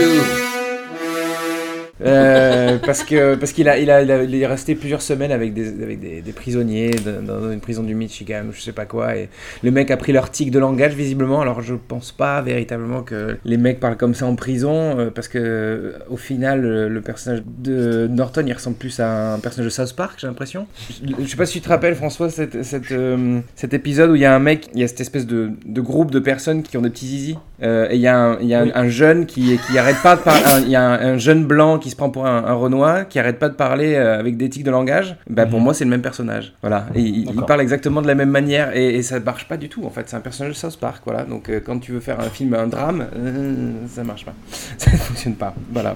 Euh, 2.06 2.78
parce 2.86 3.04
que 3.04 3.34
parce 3.36 3.52
qu'il 3.54 3.68
a, 3.68 3.80
il 3.80 3.90
a, 3.90 4.02
il 4.04 4.12
a- 4.12 4.24
il 4.24 4.36
est 4.36 4.46
resté 4.46 4.76
plusieurs 4.76 5.02
semaines 5.02 5.32
avec 5.32 5.54
des, 5.54 5.68
avec 5.82 6.00
des, 6.00 6.22
des 6.22 6.32
prisonniers 6.32 6.92
dans, 6.92 7.40
dans 7.42 7.52
une 7.52 7.60
prison 7.60 7.82
du 7.82 7.96
Michigan 7.96 8.44
ou 8.50 8.54
je 8.54 8.62
sais 8.62 8.72
pas 8.72 8.86
quoi 8.86 9.16
et 9.16 9.30
le 9.64 9.72
mec 9.72 9.90
a 9.90 9.98
pris 9.98 10.12
leur 10.12 10.30
tic 10.30 10.52
de 10.52 10.60
langage 10.60 10.94
visiblement. 10.94 11.42
Alors 11.42 11.62
je 11.62 11.74
pense 11.74 12.12
pas 12.12 12.42
véritablement 12.42 13.02
que 13.02 13.38
les 13.46 13.58
mecs 13.58 13.80
parlent 13.80 13.98
comme 13.98 14.14
ça 14.14 14.28
en 14.28 14.36
prison 14.36 15.00
euh, 15.00 15.10
parce 15.10 15.28
que 15.28 15.40
euh, 15.40 15.92
au 16.10 16.18
final 16.18 16.62
le, 16.62 16.88
le 16.88 17.02
personnage 17.02 17.42
de 17.46 18.08
Norton 18.08 18.44
il 18.46 18.54
ressemble 18.54 18.78
plus 18.78 19.00
à 19.00 19.34
un 19.34 19.40
personnage 19.40 19.66
de 19.66 19.74
South 19.74 19.96
Park 19.96 20.20
j'ai 20.22 20.28
l'impression. 20.28 20.68
Je, 20.90 21.14
je 21.24 21.28
sais 21.28 21.36
pas 21.38 21.48
si 21.48 21.54
tu 21.54 21.62
te 21.62 21.70
rappelles 21.70 21.96
François 21.96 22.30
cette, 22.30 22.64
cette, 22.64 22.92
euh, 22.92 23.40
cet 23.56 23.74
épisode 23.74 24.12
où 24.12 24.16
il 24.16 24.22
y 24.22 24.26
a 24.26 24.36
un 24.36 24.40
mec 24.40 24.68
il 24.76 24.82
y 24.82 24.84
a 24.84 24.88
cette 24.88 25.02
espèce 25.02 25.26
de, 25.26 25.50
de 25.66 25.82
groupe 25.82 26.12
de 26.12 26.20
personnes 26.20 26.62
qui 26.62 26.78
ont 26.78 26.82
des 26.84 26.92
petits 26.92 27.08
zizi 27.08 27.38
et 27.60 27.88
il 27.96 28.00
y 28.02 28.06
a 28.08 28.16
un, 28.16 28.40
il 28.40 28.48
y 28.48 28.54
a 28.54 28.64
un 28.76 28.88
jeune 28.88 29.26
qui, 29.26 29.58
qui 29.68 29.78
arrête 29.80 29.96
pas 30.04 30.16
de 30.16 30.22
parler 30.22 30.42
il 30.64 30.70
y 30.70 30.76
a 30.76 30.84
un, 30.84 31.14
un 31.14 31.18
jeune 31.18 31.44
blanc 31.44 31.80
qui 31.80 31.87
se 31.92 31.96
prend 31.96 32.10
pour 32.10 32.26
un, 32.26 32.44
un 32.46 32.54
Renoir 32.54 33.08
qui 33.08 33.20
arrête 33.20 33.40
pas 33.40 33.50
de 33.50 33.56
parler 33.56 33.96
euh, 33.96 34.20
avec 34.20 34.38
des 34.38 34.50
tics 34.50 34.64
de 34.64 34.72
langage 34.72 35.16
bah 35.30 35.46
pour 35.46 35.60
Mhm. 35.60 35.64
moi 35.66 35.74
c'est 35.74 35.84
le 35.84 35.90
même 35.90 36.02
personnage 36.02 36.54
voilà 36.62 36.88
et 36.96 37.02
il, 37.02 37.26
parle 37.48 37.62
exactement 37.62 38.02
de 38.02 38.08
la 38.08 38.16
même 38.16 38.30
manière 38.30 38.76
et, 38.76 38.96
et 38.96 39.04
ça 39.04 39.20
marche 39.20 39.48
pas 39.48 39.58
du 39.58 39.70
tout 39.70 39.84
en 39.86 39.90
fait 39.90 40.04
c'est 40.08 40.16
un 40.16 40.20
personnage 40.22 40.54
de 40.54 40.58
South 40.58 40.78
Park 40.80 41.02
voilà 41.06 41.24
donc 41.24 41.50
euh, 41.50 41.60
quand 41.66 41.80
tu 41.80 41.92
veux 41.94 42.00
faire 42.00 42.20
un 42.20 42.30
film 42.30 42.54
un 42.54 42.68
drame 42.68 43.06
euh, 43.16 43.72
ça 43.94 44.04
marche 44.04 44.26
pas 44.26 44.34
ça 44.78 44.92
ne 44.92 44.98
fonctionne 44.98 45.36
pas 45.36 45.54
voilà 45.72 45.96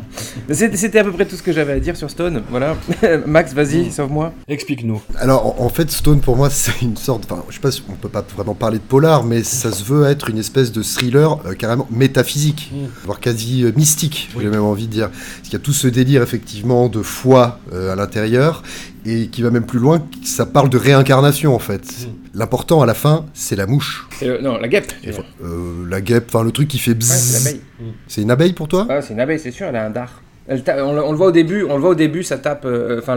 c'était 0.49 0.99
à 0.99 1.03
peu 1.03 1.11
près 1.11 1.25
tout 1.25 1.35
ce 1.35 1.43
que 1.43 1.51
j'avais 1.51 1.73
à 1.73 1.79
dire 1.79 1.95
sur 1.97 2.09
Stone 2.09 2.41
voilà 2.49 2.75
Max 3.25 3.53
vas-y 3.53 3.91
sauve-moi 3.91 4.33
Explique-nous. 4.47 5.01
Alors, 5.19 5.59
en 5.61 5.65
en 5.65 5.69
fait, 5.69 5.89
Stone, 5.91 6.19
pour 6.19 6.35
moi, 6.35 6.49
c'est 6.49 6.81
une 6.81 6.97
sorte. 6.97 7.23
Enfin, 7.29 7.43
je 7.49 7.55
sais 7.55 7.61
pas 7.61 7.71
si 7.71 7.81
on 7.89 7.93
peut 7.93 8.09
pas 8.09 8.25
vraiment 8.35 8.53
parler 8.55 8.77
de 8.77 8.83
polar, 8.83 9.23
mais 9.23 9.41
ça 9.43 9.71
se 9.71 9.83
veut 9.83 10.05
être 10.05 10.29
une 10.29 10.37
espèce 10.37 10.71
de 10.71 10.81
thriller 10.83 11.39
euh, 11.45 11.53
carrément 11.53 11.87
métaphysique, 11.91 12.71
Mm. 12.73 12.85
voire 13.05 13.19
quasi 13.19 13.63
euh, 13.63 13.71
mystique, 13.75 14.29
Oui. 14.35 14.43
j'ai 14.43 14.49
même 14.49 14.63
envie 14.63 14.87
de 14.87 14.91
dire. 14.91 15.09
Parce 15.09 15.41
qu'il 15.43 15.53
y 15.53 15.55
a 15.55 15.59
tout 15.59 15.73
ce 15.81 15.87
délire, 15.87 16.21
effectivement, 16.21 16.87
de 16.89 17.01
foi 17.01 17.59
euh, 17.73 17.91
à 17.91 17.95
l'intérieur, 17.95 18.61
et 19.05 19.27
qui 19.27 19.41
va 19.41 19.49
même 19.49 19.65
plus 19.65 19.79
loin, 19.79 20.05
ça 20.23 20.45
parle 20.45 20.69
de 20.69 20.77
réincarnation, 20.77 21.55
en 21.55 21.59
fait. 21.59 21.81
Mm. 21.81 22.37
L'important, 22.39 22.81
à 22.81 22.85
la 22.85 22.93
fin, 22.93 23.25
c'est 23.33 23.55
la 23.55 23.65
mouche. 23.67 24.07
Le- 24.21 24.39
non 24.41 24.57
la 24.57 24.67
guêpe. 24.67 24.93
Euh, 25.07 25.87
la 25.89 26.01
guêpe, 26.01 26.25
enfin, 26.29 26.43
le 26.43 26.51
truc 26.51 26.67
qui 26.67 26.77
fait 26.79 26.91
Ouais, 26.91 26.97
c'est 27.01 27.39
bzzz. 27.39 27.45
l'abeille 27.45 27.61
c'est 28.07 28.21
une 28.21 28.31
abeille 28.31 28.53
pour 28.53 28.67
toi? 28.67 28.85
Ah, 28.89 29.01
c'est 29.01 29.13
une 29.13 29.19
abeille, 29.19 29.39
c'est 29.39 29.51
sûr, 29.51 29.65
elle 29.67 29.75
a 29.75 29.85
un 29.85 29.89
dard. 29.89 30.21
Elle 30.47 30.63
on, 30.83 30.93
le, 30.93 31.03
on 31.03 31.11
le 31.11 31.17
voit 31.17 31.27
au 31.27 31.31
début, 31.31 31.63
on 31.69 31.75
le 31.75 31.81
voit 31.81 31.91
au 31.91 31.95
début, 31.95 32.23
ça 32.23 32.37
tape, 32.37 32.65
euh, 32.65 32.99
enfin 32.99 33.15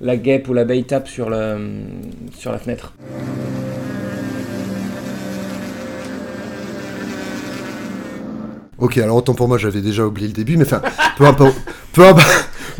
la 0.00 0.16
guêpe 0.16 0.48
ou 0.48 0.54
l'abeille 0.54 0.84
tape 0.84 1.08
sur 1.08 1.28
le 1.30 1.56
sur 2.38 2.52
la 2.52 2.58
fenêtre. 2.58 2.92
Ok, 8.78 8.98
alors 8.98 9.16
autant 9.16 9.34
pour 9.34 9.48
moi, 9.48 9.56
j'avais 9.58 9.80
déjà 9.80 10.04
oublié 10.04 10.28
le 10.28 10.34
début, 10.34 10.56
mais 10.58 10.64
enfin, 10.66 10.82
peu 11.16 11.24
importe, 11.24 11.54
peu, 11.94 12.06
imp- 12.06 12.20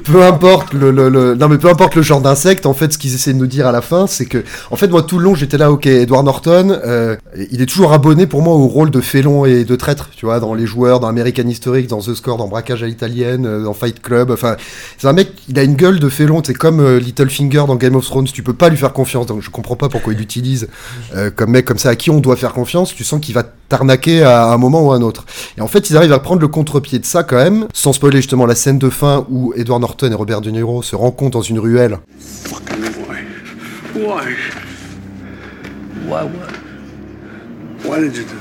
peu 0.04 0.22
importe 0.22 0.74
le, 0.74 0.90
le- 0.90 1.08
le- 1.08 1.34
non 1.34 1.48
mais 1.48 1.56
peu 1.56 1.70
importe 1.70 1.94
le 1.94 2.02
genre 2.02 2.20
d'insecte, 2.20 2.66
en 2.66 2.74
fait, 2.74 2.92
ce 2.92 2.98
qu'ils 2.98 3.14
essaient 3.14 3.32
de 3.32 3.38
nous 3.38 3.46
dire 3.46 3.66
à 3.66 3.72
la 3.72 3.80
fin, 3.80 4.06
c'est 4.06 4.26
que, 4.26 4.44
en 4.70 4.76
fait, 4.76 4.88
moi 4.88 5.02
tout 5.02 5.16
le 5.18 5.24
long, 5.24 5.34
j'étais 5.34 5.56
là, 5.56 5.72
ok, 5.72 5.86
Edward 5.86 6.22
Norton, 6.26 6.78
euh, 6.84 7.16
il 7.50 7.62
est 7.62 7.66
toujours 7.66 7.94
abonné 7.94 8.26
pour 8.26 8.42
moi 8.42 8.52
au 8.54 8.66
rôle 8.66 8.90
de 8.90 9.00
félon 9.00 9.46
et 9.46 9.64
de 9.64 9.74
traître, 9.74 10.10
tu 10.14 10.26
vois, 10.26 10.38
dans 10.38 10.52
les 10.52 10.66
joueurs, 10.66 11.00
dans 11.00 11.08
American 11.08 11.48
Historic, 11.48 11.86
dans 11.86 12.00
The 12.00 12.12
Score, 12.14 12.36
dans 12.36 12.48
Braquage 12.48 12.82
à 12.82 12.86
l'italienne, 12.86 13.46
euh, 13.46 13.64
dans 13.64 13.72
Fight 13.72 14.02
Club, 14.02 14.30
enfin, 14.30 14.56
c'est 14.98 15.06
un 15.08 15.14
mec, 15.14 15.32
il 15.48 15.58
a 15.58 15.62
une 15.62 15.76
gueule 15.76 15.98
de 15.98 16.10
félon, 16.10 16.42
c'est 16.44 16.52
comme 16.52 16.80
euh, 16.80 16.98
Littlefinger 17.00 17.64
dans 17.66 17.76
Game 17.76 17.96
of 17.96 18.04
Thrones, 18.04 18.26
tu 18.26 18.42
peux 18.42 18.52
pas 18.52 18.68
lui 18.68 18.76
faire 18.76 18.92
confiance, 18.92 19.24
donc 19.24 19.40
je 19.40 19.48
comprends 19.48 19.76
pas 19.76 19.88
pourquoi 19.88 20.12
il 20.12 20.18
l'utilise 20.18 20.68
euh, 21.14 21.30
comme 21.34 21.52
mec 21.52 21.64
comme 21.64 21.78
ça 21.78 21.88
à 21.88 21.96
qui 21.96 22.10
on 22.10 22.20
doit 22.20 22.36
faire 22.36 22.52
confiance, 22.52 22.94
tu 22.94 23.02
sens 23.02 23.18
qu'il 23.18 23.34
va 23.34 23.44
t'arnaquer 23.68 24.22
à 24.22 24.46
un 24.46 24.58
moment 24.58 24.86
ou 24.86 24.92
à 24.92 24.96
un 24.96 25.02
autre. 25.02 25.24
Et 25.58 25.60
en 25.60 25.68
fait, 25.68 25.90
ils 25.90 25.96
arrivent 25.96 26.12
à 26.12 26.18
prendre 26.18 26.40
le 26.40 26.48
contre-pied 26.48 26.98
de 26.98 27.04
ça 27.04 27.22
quand 27.22 27.36
même, 27.36 27.66
sans 27.72 27.92
spoiler 27.92 28.18
justement 28.18 28.46
la 28.46 28.54
scène 28.54 28.78
de 28.78 28.90
fin 28.90 29.26
où 29.30 29.52
Edward 29.56 29.80
Norton 29.80 30.10
et 30.10 30.14
Robert 30.14 30.40
De 30.40 30.50
Niro 30.50 30.82
se 30.82 30.96
rencontrent 30.96 31.38
dans 31.38 31.42
une 31.42 31.58
ruelle. 31.58 31.98
Why? 37.86 38.00
Did 38.00 38.16
you 38.16 38.24
do? 38.24 38.34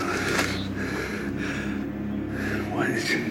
Why 2.73 2.87
did 2.87 3.09
you? 3.09 3.24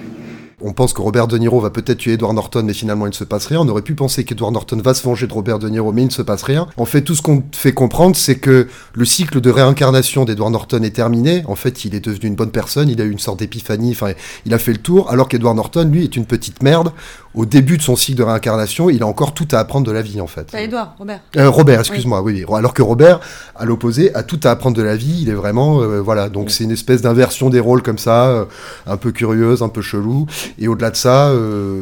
On 0.67 0.73
pense 0.73 0.95
que 0.95 1.03
Robert 1.03 1.29
De 1.29 1.37
Niro 1.37 1.61
va 1.61 1.69
peut-être 1.69 1.99
tuer 1.99 2.15
Edward 2.15 2.35
Norton, 2.35 2.63
mais 2.65 2.73
finalement 2.73 3.05
il 3.05 3.11
ne 3.11 3.15
se 3.15 3.25
passe 3.25 3.45
rien. 3.45 3.61
On 3.61 3.69
aurait 3.69 3.83
pu 3.83 3.95
penser 3.95 4.25
qu'Edward 4.25 4.55
Norton 4.55 4.81
va 4.83 4.95
se 4.95 5.03
venger 5.03 5.27
de 5.27 5.33
Robert 5.35 5.59
De 5.59 5.69
Niro, 5.69 5.93
mais 5.93 6.01
il 6.01 6.07
ne 6.07 6.11
se 6.11 6.23
passe 6.23 6.43
rien. 6.43 6.69
En 6.79 6.87
fait, 6.87 7.03
tout 7.03 7.15
ce 7.15 7.21
qu'on 7.21 7.45
fait 7.53 7.75
comprendre, 7.75 8.17
c'est 8.17 8.37
que 8.37 8.67
le 8.95 9.05
cycle 9.05 9.43
de 9.43 9.51
réincarnation 9.51 10.25
d'Edward 10.25 10.53
Norton 10.53 10.83
est 10.83 10.97
terminé. 10.97 11.43
En 11.49 11.55
fait, 11.55 11.85
il 11.85 11.95
est 11.95 12.01
devenu 12.01 12.29
une 12.29 12.35
bonne 12.35 12.51
personne, 12.51 12.89
il 12.89 12.99
a 13.03 13.05
eu 13.05 13.11
une 13.11 13.19
sorte 13.19 13.41
d'épiphanie, 13.41 13.91
enfin, 13.91 14.13
il 14.47 14.55
a 14.55 14.59
fait 14.59 14.73
le 14.73 14.79
tour, 14.79 15.11
alors 15.11 15.29
qu'Edward 15.29 15.55
Norton, 15.55 15.87
lui, 15.93 16.03
est 16.03 16.17
une 16.17 16.25
petite 16.25 16.63
merde 16.63 16.93
au 17.35 17.47
début 17.47 17.77
de 17.77 17.83
son 17.83 17.97
cycle 17.97 18.19
de 18.19 18.23
réincarnation, 18.23 18.91
il 18.91 19.03
a 19.03 19.07
encore 19.07 19.35
tout 19.35 19.49
à 19.53 19.59
apprendre 19.59 19.87
de 19.87 19.93
la 19.93 20.03
vie 20.03 20.21
en 20.21 20.27
fait. 20.27 20.51
Pas 20.53 20.61
Edouard, 20.63 20.95
Robert. 20.99 21.21
Euh, 21.37 21.51
Robert, 21.51 21.81
excuse-moi, 21.81 22.23
oui. 22.23 22.45
oui. 22.49 22.55
Alors 22.57 22.75
que 22.75 22.83
Robert, 22.83 23.21
à 23.57 23.65
l'opposé, 23.65 24.15
a 24.15 24.23
tout 24.23 24.39
à 24.45 24.51
apprendre 24.51 24.77
de 24.77 24.83
la 24.83 24.97
vie. 24.97 25.21
Il 25.23 25.29
est 25.29 25.35
vraiment, 25.35 25.81
euh, 25.83 26.01
voilà. 26.01 26.29
Donc 26.29 26.51
c'est 26.51 26.65
une 26.65 26.71
espèce 26.71 27.03
d'inversion 27.03 27.51
des 27.51 27.61
rôles 27.61 27.83
comme 27.83 27.99
ça, 27.99 28.29
euh, 28.29 28.45
un 28.87 28.97
peu 28.97 29.11
curieuse, 29.13 29.63
un 29.63 29.69
peu 29.69 29.83
chelou. 29.83 30.27
Et 30.59 30.69
au-delà 30.69 30.91
de 30.91 30.97
ça, 30.97 31.33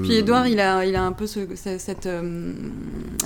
Puis 0.02 0.14
Edouard, 0.14 0.46
il 0.46 0.58
a, 0.60 0.84
il 0.84 0.96
a 0.96 1.02
un 1.02 1.12
peu 1.12 1.26
ce- 1.26 1.40
ce- 1.54 1.78
cette 1.78 2.08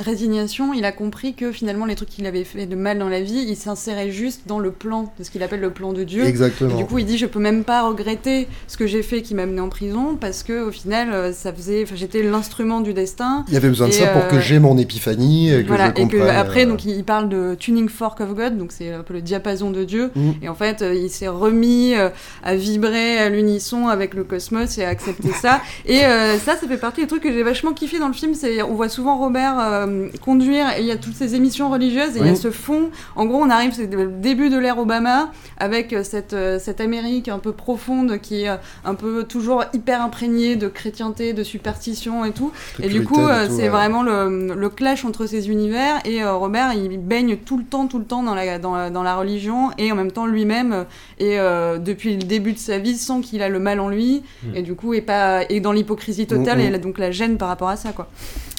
résignation. 0.02 0.72
Il 0.74 0.84
a 0.84 0.92
compris 0.92 1.34
que 1.34 1.52
finalement, 1.52 1.84
les 1.86 1.94
trucs 1.94 2.08
qu'il 2.10 2.26
avait 2.26 2.44
fait 2.44 2.66
de 2.66 2.76
mal 2.76 2.98
dans 2.98 3.08
la 3.08 3.20
vie, 3.20 3.44
il 3.48 3.56
s'insérait 3.56 4.10
juste 4.10 4.42
dans 4.46 4.58
le 4.58 4.70
plan, 4.70 5.12
de 5.18 5.24
ce 5.24 5.30
qu'il 5.30 5.42
appelle 5.42 5.60
le 5.60 5.70
plan 5.70 5.92
de 5.92 6.04
Dieu. 6.04 6.24
exactement. 6.24 6.70
Et 6.74 6.74
du 6.76 6.84
coup, 6.86 6.98
il 6.98 7.06
dit 7.06 7.18
Je 7.18 7.26
peux 7.26 7.38
même 7.40 7.64
pas 7.64 7.86
regretter 7.88 8.48
ce 8.66 8.76
que 8.76 8.86
j'ai 8.86 9.02
fait 9.02 9.22
qui 9.22 9.34
m'a 9.34 9.46
mené 9.46 9.60
en 9.60 9.68
prison 9.68 10.16
parce 10.20 10.42
que 10.42 10.66
au 10.68 10.70
final, 10.72 11.32
ça 11.34 11.52
faisait. 11.52 11.82
enfin, 11.84 11.94
L'instrument 12.22 12.80
du 12.80 12.94
destin. 12.94 13.44
il 13.48 13.54
y 13.54 13.56
avait 13.56 13.68
besoin 13.68 13.88
de 13.88 13.92
ça 13.92 14.06
pour 14.08 14.22
euh, 14.22 14.28
que 14.28 14.40
j'ai 14.40 14.58
mon 14.58 14.78
épiphanie, 14.78 15.52
et 15.52 15.62
que 15.62 15.68
voilà, 15.68 15.92
je 15.96 16.02
et 16.02 16.08
que 16.08 16.16
après, 16.18 16.64
euh, 16.64 16.68
donc, 16.68 16.84
il 16.84 17.04
parle 17.04 17.28
de 17.28 17.54
tuning 17.54 17.88
fork 17.88 18.20
of 18.20 18.34
God, 18.34 18.58
donc 18.58 18.72
c'est 18.72 18.92
un 18.92 19.02
peu 19.02 19.14
le 19.14 19.22
diapason 19.22 19.70
de 19.70 19.84
Dieu. 19.84 20.10
Mm. 20.14 20.30
Et 20.42 20.48
en 20.48 20.54
fait, 20.54 20.82
euh, 20.82 20.94
il 20.94 21.10
s'est 21.10 21.28
remis 21.28 21.94
euh, 21.94 22.08
à 22.42 22.54
vibrer 22.54 23.18
à 23.18 23.28
l'unisson 23.28 23.88
avec 23.88 24.14
le 24.14 24.24
cosmos 24.24 24.78
et 24.78 24.84
à 24.84 24.88
accepter 24.88 25.32
ça. 25.32 25.60
Et 25.86 26.04
euh, 26.04 26.38
ça, 26.38 26.56
ça 26.56 26.66
fait 26.66 26.76
partie 26.76 27.02
des 27.02 27.06
trucs 27.06 27.22
que 27.22 27.32
j'ai 27.32 27.42
vachement 27.42 27.72
kiffé 27.72 27.98
dans 27.98 28.08
le 28.08 28.14
film. 28.14 28.34
C'est, 28.34 28.62
on 28.62 28.74
voit 28.74 28.88
souvent 28.88 29.18
Robert 29.18 29.58
euh, 29.58 30.08
conduire 30.20 30.66
et 30.76 30.80
il 30.80 30.86
y 30.86 30.90
a 30.90 30.96
toutes 30.96 31.14
ces 31.14 31.34
émissions 31.34 31.70
religieuses 31.70 32.16
et 32.16 32.20
il 32.20 32.26
y 32.26 32.30
a 32.30 32.36
ce 32.36 32.50
fond. 32.50 32.90
En 33.14 33.26
gros, 33.26 33.38
on 33.38 33.50
arrive, 33.50 33.72
c'est 33.74 33.92
le 33.92 34.08
début 34.08 34.50
de 34.50 34.58
l'ère 34.58 34.78
Obama 34.78 35.30
avec 35.58 35.92
euh, 35.92 36.04
cette, 36.04 36.32
euh, 36.32 36.58
cette 36.58 36.80
Amérique 36.80 37.28
un 37.28 37.38
peu 37.38 37.52
profonde 37.52 38.18
qui 38.20 38.42
est 38.42 38.48
euh, 38.48 38.56
un 38.84 38.94
peu 38.94 39.24
toujours 39.24 39.64
hyper 39.72 40.02
imprégnée 40.02 40.56
de 40.56 40.68
chrétienté, 40.68 41.32
de 41.32 41.42
superstition 41.42 42.05
et 42.24 42.32
tout. 42.32 42.52
Et 42.82 42.88
du 42.88 43.04
coup, 43.04 43.20
et 43.20 43.30
euh, 43.30 43.48
c'est 43.48 43.62
ouais. 43.62 43.68
vraiment 43.68 44.02
le, 44.02 44.54
le 44.54 44.68
clash 44.68 45.04
entre 45.04 45.26
ces 45.26 45.48
univers. 45.48 46.00
Et 46.04 46.22
euh, 46.22 46.34
Robert, 46.34 46.72
il 46.74 46.98
baigne 46.98 47.36
tout 47.36 47.58
le 47.58 47.64
temps, 47.64 47.86
tout 47.86 47.98
le 47.98 48.04
temps 48.04 48.22
dans 48.22 48.34
la, 48.34 48.58
dans 48.58 48.74
la, 48.74 48.90
dans 48.90 49.02
la 49.02 49.16
religion. 49.16 49.70
Et 49.78 49.92
en 49.92 49.94
même 49.94 50.12
temps, 50.12 50.26
lui-même, 50.26 50.86
et 51.18 51.38
euh, 51.38 51.78
depuis 51.78 52.16
le 52.16 52.22
début 52.22 52.52
de 52.52 52.58
sa 52.58 52.78
vie, 52.78 52.96
sent 52.96 53.20
qu'il 53.22 53.42
a 53.42 53.48
le 53.48 53.58
mal 53.58 53.80
en 53.80 53.88
lui. 53.88 54.22
Mm. 54.42 54.56
Et 54.56 54.62
du 54.62 54.74
coup, 54.74 54.94
est, 54.94 55.00
pas, 55.00 55.42
est 55.44 55.60
dans 55.60 55.72
l'hypocrisie 55.72 56.26
totale. 56.26 56.58
Mm, 56.58 56.60
mm. 56.60 56.64
Et 56.64 56.66
elle 56.66 56.74
a 56.74 56.78
donc 56.78 56.98
la 56.98 57.10
gêne 57.10 57.38
par 57.38 57.48
rapport 57.48 57.68
à 57.68 57.76
ça, 57.76 57.92
quoi. 57.92 58.08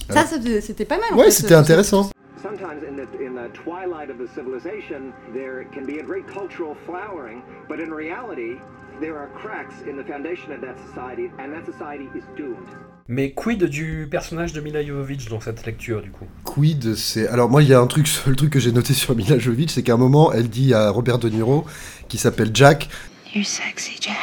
Ça, 0.10 0.24
c'était 0.26 0.86
pas 0.86 0.98
mal. 0.98 1.18
Ouais, 1.18 1.32
c'était 1.32 1.56
intéressant. 1.56 2.10
Sometimes 2.42 2.84
in 2.88 2.96
the, 2.96 3.08
in 3.20 3.34
the 3.34 3.50
twilight 3.52 4.10
of 4.10 4.20
the 4.20 4.28
civilization, 4.34 5.12
there 5.34 5.66
can 5.74 5.86
be 5.86 6.00
a 6.00 6.04
great 6.04 6.26
cultural 6.28 6.76
flowering, 6.86 7.42
but 7.68 7.80
in 7.80 7.92
reality, 7.92 8.60
there 9.02 9.18
are 9.18 9.28
cracks 9.34 9.76
in 9.90 9.98
the 9.98 10.04
foundation 10.04 10.54
of 10.54 10.62
that 10.62 10.78
society, 10.88 11.32
and 11.40 11.52
that 11.52 11.66
society 11.66 12.08
is 12.16 12.24
doomed. 12.38 12.97
Mais 13.10 13.32
quid 13.32 13.64
du 13.64 14.08
personnage 14.12 14.52
de 14.52 14.60
Mila 14.60 14.86
Jovovich 14.86 15.30
dans 15.30 15.40
cette 15.40 15.66
lecture, 15.66 16.02
du 16.02 16.12
coup? 16.12 16.26
Quid, 16.44 16.96
c'est. 16.96 17.28
Alors, 17.30 17.50
moi, 17.50 17.64
il 17.64 17.70
y 17.70 17.74
a 17.74 17.80
un 17.80 17.88
truc, 17.88 18.08
le 18.28 18.36
truc 18.36 18.52
que 18.52 18.60
j'ai 18.60 18.72
noté 18.72 18.94
sur 18.94 19.16
Mila 19.16 19.40
Jovovich, 19.40 19.72
c'est 19.72 19.84
qu'à 19.84 19.94
un 19.94 19.98
moment, 19.98 20.34
elle 20.34 20.50
dit 20.50 20.74
à 20.74 20.90
Robert 20.90 21.18
De 21.18 21.30
Niro, 21.30 21.66
qui 22.10 22.18
s'appelle 22.18 22.52
Jack, 22.54 22.90
You're 23.34 23.46
sexy, 23.46 23.98
Jack. 24.00 24.16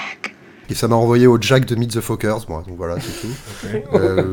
Et 0.71 0.75
ça 0.75 0.88
m'a 0.88 0.97
renvoyé 0.97 1.26
au 1.26 1.38
Jack 1.40 1.64
de 1.66 1.75
Meet 1.75 1.92
the 1.92 2.00
Fockers, 2.00 2.47
moi, 2.49 2.64
donc 2.66 2.76
voilà, 2.76 2.97
c'est 3.00 3.21
tout. 3.21 3.35
Euh, 3.94 4.33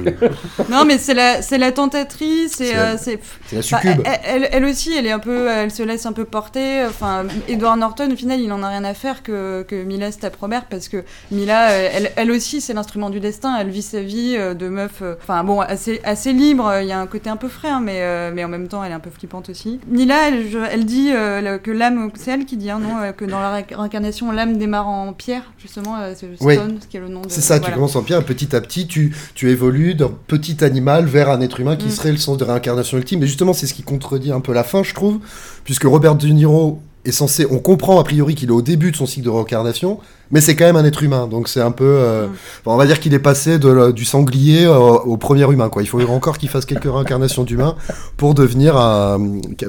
Non, 0.70 0.86
mais 0.86 0.98
c'est 0.98 1.14
la, 1.14 1.42
c'est 1.42 1.58
la 1.58 1.72
tentatrice. 1.72 2.54
C'est 2.58 2.76
euh, 2.78 2.96
c'est 2.98 3.20
la 3.52 3.62
succube. 3.62 4.02
elle, 4.06 4.20
elle- 4.24 4.50
elle 4.52 4.66
aussi, 4.66 4.94
elle 4.96 5.06
est 5.08 5.12
un 5.12 5.20
peu, 5.20 5.48
elle 5.50 5.72
se 5.72 5.84
laisse 5.84 6.06
un 6.06 6.14
peu 6.14 6.26
porter. 6.26 6.86
Enfin, 6.86 7.24
Edward 7.48 7.80
Norton, 7.80 8.10
au 8.12 8.16
final, 8.16 8.40
il 8.40 8.52
en 8.52 8.64
a 8.64 8.70
rien 8.70 8.84
à 8.84 8.94
faire 8.94 9.24
que, 9.24 9.64
que 9.68 9.82
Mila 9.84 10.12
se 10.12 10.20
tape 10.20 10.36
Robert 10.38 10.66
parce 10.66 10.88
que 10.88 11.04
Mila, 11.32 11.72
euh, 11.72 11.90
elle, 11.94 12.12
elle 12.16 12.32
aussi, 12.32 12.62
c'est 12.62 12.74
l'instrument 12.74 13.10
du 13.10 13.20
destin. 13.20 13.56
Elle 13.60 13.70
vit 13.70 13.82
sa 13.82 14.02
vie 14.02 14.38
de 14.38 14.68
meuf, 14.68 15.02
euh, 15.02 15.16
enfin 15.22 15.44
bon, 15.44 15.60
assez, 15.60 16.02
assez 16.04 16.34
libre. 16.34 16.72
Il 16.82 16.88
y 16.88 16.92
a 16.92 17.00
un 17.00 17.08
côté 17.08 17.30
un 17.30 17.38
peu 17.38 17.48
frais, 17.50 17.70
hein, 17.70 17.82
mais, 17.84 18.02
euh, 18.02 18.32
mais 18.34 18.44
en 18.44 18.50
même 18.50 18.68
temps, 18.68 18.84
elle 18.84 18.92
est 18.92 18.96
un 18.96 19.00
peu 19.00 19.10
flippante 19.10 19.50
aussi. 19.50 19.80
Mila, 19.88 20.30
elle, 20.30 20.50
je- 20.50 20.58
elle 20.60 20.86
dit 20.86 21.10
euh, 21.14 21.58
que 21.58 21.72
l'âme, 21.72 22.12
c'est 22.16 22.32
elle 22.32 22.46
qui 22.46 22.58
dit, 22.58 22.70
hein, 22.70 22.80
non, 22.80 22.98
euh, 23.02 23.12
que 23.12 23.26
dans 23.26 23.40
la 23.40 23.52
ré- 23.56 23.66
réincarnation, 23.72 24.32
l'âme 24.32 24.58
démarre 24.58 24.88
en 24.88 25.14
pierre, 25.14 25.44
justement, 25.60 25.98
c'est 26.38 26.46
Oui. 26.46 26.56
Stone, 26.56 26.78
ce 26.82 26.88
qui 26.88 26.98
est 26.98 27.00
le 27.00 27.08
nom 27.10 27.22
de. 27.22 27.30
C'est 27.30 27.42
ça, 27.42 27.60
tu 27.60 27.72
commences 27.72 27.96
en 27.96 28.04
pierre, 28.04 28.24
petit 28.24 28.56
à 28.56 28.62
petit, 28.62 28.88
tu, 28.88 29.16
tu 29.36 29.50
évolues 29.50 29.96
d'un 29.96 30.12
petit 30.28 30.64
animal 30.64 31.06
vers 31.06 31.30
un 31.30 31.42
être 31.42 31.60
humain 31.60 31.76
qui 31.76 31.88
Mm. 31.88 31.92
serait 31.92 32.12
le 32.12 32.18
sens 32.18 32.38
de 32.38 32.44
réincarnation 32.44 32.98
ultime. 32.98 33.20
Mais 33.20 33.28
justement, 33.28 33.54
c'est 33.54 33.68
ce 33.68 33.74
qui 33.74 33.84
contredit 33.84 34.32
un 34.32 34.40
peu 34.42 34.54
la 34.54 34.64
fin, 34.64 34.84
je 34.84 34.94
trouve, 34.94 35.20
puisque 35.64 35.84
Robert 35.84 36.16
De 36.16 36.28
Niro 36.28 36.82
est 37.06 37.12
censé, 37.12 37.46
on 37.50 37.60
comprend 37.60 38.00
a 38.00 38.04
priori 38.04 38.36
qu'il 38.36 38.50
est 38.50 38.54
au 38.54 38.62
début 38.62 38.92
de 38.92 38.96
son 38.96 39.06
cycle 39.06 39.26
de 39.26 39.30
réincarnation, 39.32 40.00
mais 40.30 40.40
c'est 40.40 40.56
quand 40.56 40.66
même 40.66 40.76
un 40.76 40.86
être 40.86 41.02
humain, 41.04 41.28
donc 41.28 41.48
c'est 41.50 41.60
un 41.62 41.72
peu, 41.72 41.84
euh, 41.86 42.28
Mm. 42.28 42.32
enfin, 42.32 42.72
on 42.76 42.78
va 42.78 42.86
dire 42.86 43.00
qu'il 43.00 43.14
est 43.14 43.20
passé 43.20 43.58
de, 43.60 43.92
du 43.92 44.06
sanglier 44.06 44.66
euh, 44.66 44.78
au 44.78 45.18
premier 45.18 45.44
humain, 45.52 45.70
quoi. 45.70 45.82
Il 45.82 45.88
faut 45.88 46.00
encore 46.10 46.38
qu'il 46.38 46.48
fasse 46.50 46.66
quelques 46.66 46.84
réincarnations 46.92 47.44
d'humain 47.44 47.76
pour 48.18 48.34
devenir 48.34 48.78
un, 48.78 49.20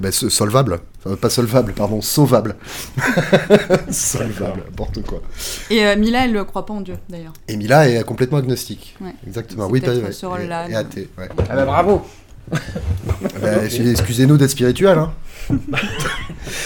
bah, 0.00 0.12
ce- 0.12 0.28
solvable, 0.28 0.80
Enfin, 1.04 1.16
pas 1.16 1.30
solvable, 1.30 1.72
pardon, 1.72 2.00
sauvable, 2.00 2.54
solvable, 3.90 4.62
n'importe 4.68 5.02
quoi. 5.04 5.20
Et 5.70 5.84
euh, 5.84 5.96
Mila, 5.96 6.24
elle 6.26 6.32
ne 6.32 6.42
croit 6.42 6.64
pas 6.66 6.74
en 6.74 6.80
Dieu, 6.80 6.96
d'ailleurs. 7.08 7.32
Et 7.48 7.56
Mila 7.56 7.88
est 7.88 8.04
complètement 8.04 8.38
agnostique. 8.38 8.94
Ouais. 9.00 9.14
Exactement. 9.26 9.66
Oui, 9.70 9.80
rôle-là, 10.26 10.68
Et 10.70 10.74
athée, 10.74 11.08
ouais. 11.18 11.28
Ah 11.50 11.56
bah 11.56 11.64
bravo 11.64 12.02
Bah, 13.40 13.64
Excusez-nous 13.64 14.37
d'être 14.37 14.50
spirituel. 14.50 14.99
Hein. 14.99 15.12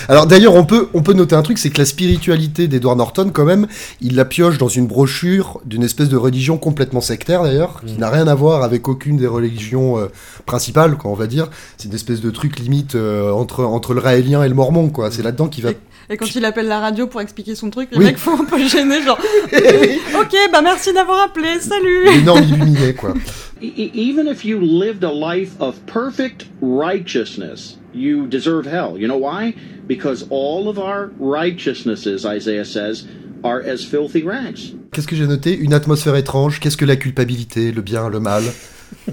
Alors 0.09 0.27
d'ailleurs, 0.27 0.55
on 0.55 0.65
peut, 0.65 0.89
on 0.95 1.03
peut 1.03 1.13
noter 1.13 1.35
un 1.35 1.43
truc, 1.43 1.59
c'est 1.59 1.71
que 1.71 1.79
la 1.79 1.85
spiritualité 1.85 2.69
d'Edward 2.69 2.99
Norton, 2.99 3.31
quand 3.33 3.45
même, 3.45 3.67
il 4.01 4.17
la 4.17 4.25
pioche 4.25 4.59
dans 4.59 4.69
une 4.69 4.87
brochure 4.87 5.61
d'une 5.65 5.83
espèce 5.83 6.09
de 6.09 6.17
religion 6.17 6.59
complètement 6.59 7.01
sectaire 7.01 7.43
d'ailleurs, 7.43 7.83
qui 7.87 7.95
Mm. 7.95 7.99
n'a 7.99 8.11
rien 8.11 8.27
à 8.29 8.35
voir 8.35 8.63
avec 8.63 8.89
aucune 8.89 9.17
des 9.17 9.27
religions 9.27 9.99
euh, 9.99 10.07
principales, 10.45 10.97
quoi, 10.97 11.11
on 11.11 11.15
va 11.15 11.27
dire. 11.27 11.49
C'est 11.79 11.89
une 11.89 11.95
espèce 11.95 12.21
de 12.21 12.31
truc 12.31 12.59
limite 12.59 12.95
euh, 12.95 13.31
entre, 13.33 13.65
entre 13.65 13.95
le 13.95 14.01
raélien 14.01 14.43
et 14.43 14.49
le 14.49 14.55
mormon, 14.55 14.89
quoi. 14.91 15.11
C'est 15.11 15.23
là-dedans 15.23 15.49
qu'il 15.49 15.65
va... 15.65 15.71
Et 16.09 16.17
quand 16.17 16.35
il 16.35 16.45
appelle 16.45 16.69
la 16.69 16.79
radio 16.81 17.07
pour 17.07 17.21
expliquer 17.21 17.55
son 17.55 17.71
truc, 17.71 17.89
les 17.93 17.99
Oui. 17.99 18.05
mecs 18.05 18.17
font 18.19 18.41
un 18.41 18.45
peu 18.45 18.59
gêner, 18.67 19.03
genre 19.03 19.19
Ok, 20.21 20.35
bah 20.53 20.61
merci 20.63 20.93
d'avoir 20.93 21.25
appelé, 21.25 21.59
salut 21.61 22.05
L'énorme 22.07 22.43
illuminé, 22.45 22.95
quoi. 22.95 23.13
E- 23.63 23.73
e- 23.79 23.91
even 23.95 24.27
if 24.29 24.45
you 24.45 24.61
lived 24.61 25.03
a 25.03 25.11
life 25.11 25.53
of 25.61 25.77
perfect 25.87 26.45
righteousness, 26.61 27.79
you 27.95 28.27
deserve 28.27 28.67
hell. 28.67 28.99
You 28.99 29.09
know 29.09 29.17
why? 29.19 29.55
Because 29.89 30.27
all 30.31 30.69
of 30.69 30.79
our 30.79 31.11
righteousnesses, 31.19 32.27
Isaiah 32.27 32.67
says, 32.67 33.07
are 33.43 33.63
as 33.63 33.83
filthy 33.83 34.23
rags. 34.23 34.75
Qu'est-ce 34.93 35.07
que 35.07 35.17
j'ai 35.17 35.27
noté? 35.27 35.57
Une 35.57 35.73
atmosphère 35.73 36.17
étrange. 36.17 36.61
Qu'est-ce 36.61 36.77
que 36.77 36.85
la 36.85 36.97
culpabilité, 36.97 37.73
le 37.73 37.81
bien, 37.81 38.11
le 38.11 38.21
mal? 38.21 38.43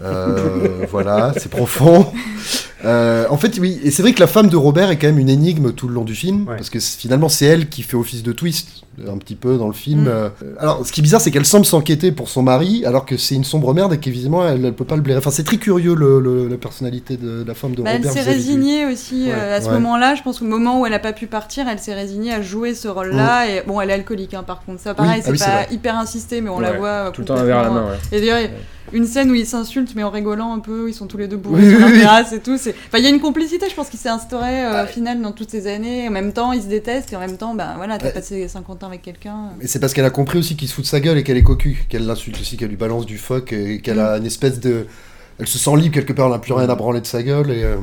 Euh, 0.02 0.86
Voilà, 0.92 1.34
c'est 1.38 1.50
profond. 1.50 2.12
Euh, 2.86 3.26
en 3.30 3.38
fait, 3.38 3.58
oui, 3.60 3.80
et 3.84 3.92
c'est 3.92 4.02
vrai 4.02 4.14
que 4.14 4.20
la 4.20 4.28
femme 4.28 4.48
de 4.48 4.58
Robert 4.58 4.90
est 4.92 4.98
quand 4.98 5.08
même 5.08 5.20
une 5.20 5.30
énigme 5.30 5.72
tout 5.72 5.88
le 5.88 5.94
long 5.94 6.04
du 6.04 6.16
film, 6.16 6.48
Ouais. 6.48 6.58
parce 6.58 6.70
que 6.70 6.80
finalement 6.80 7.30
c'est 7.30 7.46
elle 7.46 7.70
qui 7.70 7.82
fait 7.82 7.96
office 7.96 8.24
de 8.24 8.32
twist 8.34 8.68
un 9.08 9.18
petit 9.18 9.36
peu 9.36 9.58
dans 9.58 9.68
le 9.68 9.74
film. 9.74 10.04
Mm. 10.04 10.08
Euh, 10.08 10.30
alors, 10.60 10.86
ce 10.86 10.92
qui 10.92 11.00
est 11.00 11.04
bizarre, 11.04 11.22
c'est 11.22 11.32
qu'elle 11.32 11.46
semble 11.46 11.66
s'enquêter 11.66 12.12
pour 12.12 12.30
son 12.30 12.44
mari, 12.44 12.84
alors 12.86 13.06
que 13.06 13.18
c'est 13.18 13.34
une 13.36 13.44
sombre 13.46 13.74
merde 13.74 13.94
et 13.94 13.98
qu'évidemment 13.98 14.48
elle, 14.48 14.64
elle 14.66 14.74
peut 14.74 14.86
pas 14.86 14.96
le 14.98 15.02
blairer. 15.02 15.18
Enfin, 15.20 15.32
c'est 15.32 15.44
très 15.46 15.58
curieux 15.58 15.96
le, 15.96 16.20
le- 16.20 16.48
la 16.48 16.58
personnalité 16.58 17.18
de 17.18 17.44
la 17.48 17.54
femme 17.56 17.74
de 17.74 17.82
Bah, 17.82 17.92
Elle 17.92 17.98
Robert. 17.98 18.12
s'est 18.12 18.20
de 18.20 18.26
lui. 18.26 18.34
résignée 18.36 18.86
aussi 18.86 19.30
euh, 19.32 19.58
à 19.58 19.62
ce 19.62 19.68
Ouais. 19.68 19.74
moment-là. 19.76 20.14
Je 20.16 20.22
pense 20.22 20.40
qu'au 20.40 20.46
moment 20.46 20.80
où 20.82 20.86
elle 20.86 20.94
a 20.94 21.00
pas 21.00 21.14
pu 21.14 21.26
partir, 21.28 21.68
elle 21.68 21.80
s'est 21.80 21.94
résignée 21.96 22.34
à 22.34 22.42
jouer 22.42 22.76
ce 22.76 22.88
rôle-là. 22.88 23.48
Et 23.50 23.64
bon, 23.66 23.82
elle 23.82 23.90
est 23.90 23.94
alcoolique, 23.94 24.34
hein, 24.36 24.44
par 24.44 24.62
contre. 24.64 24.82
Ça, 24.82 24.94
pareil, 24.94 25.22
ah 25.22 25.26
c'est 25.26 25.32
oui, 25.32 25.40
pas 25.40 25.72
hyper 25.74 25.98
insisté, 25.98 26.42
mais 26.42 26.50
on 26.50 26.60
la 26.60 26.74
voit 26.74 27.12
Tout 27.14 27.22
le 27.22 27.28
temps 27.28 27.36
un 27.38 27.44
verre 27.44 27.60
à 27.60 27.64
la 27.64 27.70
main, 27.72 27.84
ouais. 27.86 27.98
Et 28.18 28.20
d'ailleurs, 28.20 28.50
une 28.92 29.08
scène 29.08 29.32
où 29.32 29.34
ils 29.34 29.48
s'insultent, 29.48 29.96
mais 29.96 30.04
en 30.04 30.12
rigolant 30.12 30.54
un 30.54 30.60
peu. 30.60 30.88
Ils 30.88 30.94
sont 30.94 31.08
tous 31.08 31.18
les 31.18 31.28
deux 31.28 31.38
bourrés 31.38 31.64
Oui, 31.64 31.70
sur 31.70 31.78
oui, 31.80 31.84
la 31.86 31.92
oui. 31.92 32.00
terrasse 32.00 32.34
et 32.34 32.40
tout. 32.42 32.58
C'est- 32.60 32.73
Enfin, 32.88 32.98
il 33.00 33.04
y 33.04 33.08
a 33.08 33.10
une 33.10 33.20
complicité, 33.22 33.68
je 33.70 33.76
pense, 33.76 33.90
qui 33.90 33.98
s'est 33.98 34.10
instaurée 34.10 34.64
euh, 34.66 34.84
au 34.84 34.88
final 34.88 35.22
dans 35.22 35.32
toutes 35.32 35.50
ces 35.52 35.68
années. 35.68 36.08
En 36.08 36.12
même 36.12 36.34
temps, 36.34 36.52
ils 36.54 36.62
se 36.62 36.68
détestent 36.68 37.12
et 37.14 37.16
en 37.16 37.20
même 37.20 37.38
temps, 37.38 37.54
ben 37.54 37.74
voilà, 37.78 37.98
t'as 37.98 38.08
Ouais. 38.08 38.12
passé 38.14 38.48
50 38.48 38.84
ans 38.84 38.88
avec 38.88 39.02
quelqu'un. 39.02 39.50
Et 39.62 39.68
c'est 39.68 39.80
parce 39.80 39.94
qu'elle 39.94 40.06
a 40.06 40.10
compris 40.10 40.38
aussi 40.40 40.56
qu'il 40.56 40.68
se 40.68 40.74
fout 40.74 40.84
de 40.84 40.90
sa 40.90 41.00
gueule 41.00 41.18
et 41.18 41.24
qu'elle 41.24 41.38
est 41.38 41.44
cocu, 41.44 41.86
qu'elle 41.90 42.06
l'insulte 42.06 42.40
aussi, 42.40 42.58
qu'elle 42.58 42.70
lui 42.70 42.76
balance 42.78 43.06
du 43.06 43.18
fuck 43.18 43.54
et 43.54 43.80
qu'elle 43.82 44.00
a 44.00 44.18
une 44.18 44.26
espèce 44.26 44.60
de. 44.60 44.88
Elle 45.40 45.48
se 45.48 45.58
sent 45.58 45.76
libre 45.78 45.96
quelque 45.96 46.14
part, 46.14 46.28
elle 46.28 46.34
n'a 46.34 46.40
plus 46.40 46.54
rien 46.54 46.70
à 46.70 46.76
branler 46.76 47.02
de 47.02 47.08
sa 47.08 47.24
gueule. 47.24 47.50
Et, 47.52 47.64
euh, 47.64 47.78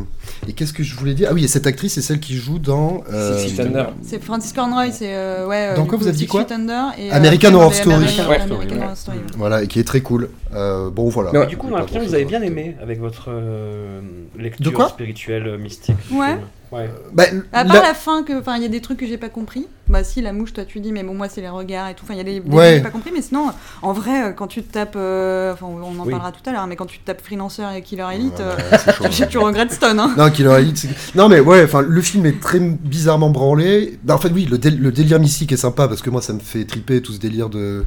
et 0.49 0.52
qu'est-ce 0.52 0.73
que 0.73 0.83
je 0.85 0.95
voulais 0.95 1.14
dire? 1.14 1.28
Ah 1.30 1.35
oui, 1.35 1.45
et 1.45 1.49
cette 1.49 1.66
actrice, 1.66 1.95
c'est 1.95 2.00
celle 2.02 2.21
qui 2.21 2.37
joue 2.37 2.59
dans. 2.59 3.02
euh, 3.12 3.38
Six 3.38 3.50
Feet 3.50 3.61
Under. 3.66 3.92
C'est 4.02 4.23
Francis 4.23 4.52
Conroy, 4.52 4.92
c'est 4.92 5.14
euh, 5.14 5.47
ouais. 5.49 5.71
euh, 5.73 5.76
Dans 5.76 5.85
quoi 5.85 5.99
coup, 5.99 6.04
vous 6.04 6.09
avez 6.09 6.16
dit 6.16 6.26
quoi 6.26 6.42
Feet 6.42 6.52
Under 6.52 6.92
et, 6.99 7.11
euh, 7.11 7.14
American 7.14 7.52
Horror 7.54 7.75
Story. 7.75 7.97
American- 7.97 8.28
Ouais, 8.28 8.37
American 8.37 8.47
Story, 8.66 8.78
Horror 8.83 8.97
Story, 8.97 9.19
ouais. 9.19 9.25
Voilà, 9.37 9.62
et 9.62 9.66
qui 9.66 9.80
est 9.80 9.85
très 9.85 10.00
cool. 10.00 10.28
Euh, 10.54 10.90
bon, 10.90 11.09
voilà. 11.09 11.33
Ouais. 11.33 11.47
Du 11.49 11.57
coup, 11.57 11.69
dans 11.69 11.78
la 11.78 11.87
film, 11.87 12.04
vous 12.04 12.14
avez 12.14 12.25
bien 12.25 12.40
aimé 12.42 12.76
avec 12.80 13.00
votre 13.00 13.26
euh, 13.28 14.00
lecture 14.38 14.88
spirituelle 14.88 15.59
mystique. 15.59 15.97
Ouais. 16.12 16.37
Ouais. 16.72 16.88
Bah, 17.12 17.24
À 17.52 17.64
la- 17.64 17.72
part 17.72 17.82
la 17.82 17.94
fin, 17.94 18.22
que, 18.22 18.38
enfin, 18.38 18.56
il 18.56 18.62
y 18.62 18.64
a 18.64 18.68
des 18.68 18.80
trucs 18.80 18.98
que 18.98 19.06
j'ai 19.06 19.18
pas 19.18 19.28
compris. 19.28 19.66
Bah 19.88 20.04
si, 20.04 20.20
la 20.22 20.32
mouche, 20.32 20.52
toi 20.52 20.64
tu 20.64 20.78
dis, 20.78 20.92
mais 20.92 21.02
bon, 21.02 21.14
moi 21.14 21.28
c'est 21.28 21.40
les 21.40 21.48
regards 21.48 21.88
et 21.88 21.94
tout. 21.94 22.04
Enfin, 22.04 22.14
il 22.14 22.18
y 22.18 22.20
a 22.20 22.22
des, 22.24 22.38
des 22.38 22.48
Ouais. 22.48 22.48
trucs 22.48 22.70
que 22.70 22.76
j'ai 22.76 22.82
pas 22.82 22.90
compris, 22.90 23.10
mais 23.12 23.22
sinon, 23.22 23.46
en 23.82 23.92
vrai, 23.92 24.22
euh, 24.22 24.30
quand 24.30 24.46
tu 24.46 24.62
te 24.62 24.72
tapes, 24.72 24.94
euh, 24.94 25.52
enfin, 25.52 25.66
on 25.66 25.82
en 25.98 26.04
Oui. 26.04 26.10
parlera 26.12 26.30
tout 26.30 26.48
à 26.48 26.52
l'heure, 26.52 26.66
mais 26.68 26.76
quand 26.76 26.86
tu 26.86 27.00
te 27.00 27.06
tapes 27.06 27.22
Freelancer 27.22 27.64
et 27.76 27.82
Killer 27.82 28.06
Elite, 28.14 28.38
Ouais, 28.38 28.44
euh, 28.72 29.10
chaud, 29.10 29.24
tu, 29.30 29.38
regrettes 29.38 29.72
Stone, 29.72 29.98
hein. 29.98 30.14
Non, 30.16 30.30
Killer 30.30 30.54
Elite, 30.60 30.86
Non, 31.16 31.28
mais 31.28 31.40
ouais, 31.40 31.64
enfin, 31.64 31.82
le 31.82 32.00
film 32.02 32.24
est 32.26 32.38
très 32.40 32.60
bizarrement 32.60 33.30
branlé. 33.30 33.98
Bah, 34.04 34.14
en 34.14 34.18
fait, 34.18 34.30
oui, 34.32 34.44
le, 34.48 34.56
dél- 34.58 34.78
le 34.78 34.92
délire 34.92 35.18
mystique 35.18 35.50
est 35.50 35.56
sympa 35.56 35.88
parce 35.88 36.02
que 36.02 36.10
moi, 36.10 36.22
ça 36.22 36.32
me 36.34 36.38
fait 36.40 36.64
triper 36.64 37.02
tout 37.02 37.12
ce 37.12 37.18
délire 37.18 37.48
de, 37.48 37.84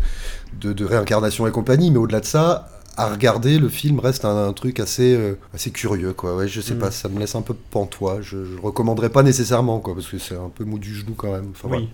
de, 0.59 0.73
de 0.73 0.83
réincarnation 0.85 1.47
et 1.47 1.51
compagnie. 1.51 1.89
Mais 1.89 1.99
au-delà 1.99 2.19
de 2.19 2.25
ça, 2.25 2.67
à 2.97 3.09
regarder, 3.09 3.59
le 3.59 3.69
film 3.69 3.99
reste 3.99 4.25
un, 4.25 4.47
un 4.47 4.53
truc 4.53 4.79
assez, 4.79 5.15
euh, 5.15 5.37
assez 5.53 5.71
curieux, 5.71 6.13
quoi. 6.13 6.35
Ouais, 6.35 6.47
je 6.47 6.61
sais 6.61 6.73
Mm. 6.75 6.79
pas, 6.79 6.91
ça 6.91 7.09
me 7.09 7.19
laisse 7.19 7.35
un 7.35 7.41
peu 7.41 7.53
pantois. 7.53 8.21
Je, 8.21 8.37
le 8.37 8.59
recommanderais 8.61 9.09
pas 9.09 9.23
nécessairement, 9.23 9.79
quoi, 9.79 9.95
parce 9.95 10.07
que 10.07 10.17
c'est 10.19 10.35
un 10.35 10.49
peu 10.53 10.63
mou 10.63 10.77
du 10.79 10.93
genou 10.95 11.13
quand 11.15 11.31
même. 11.31 11.51
Enfin, 11.51 11.69
Oui, 11.75 11.89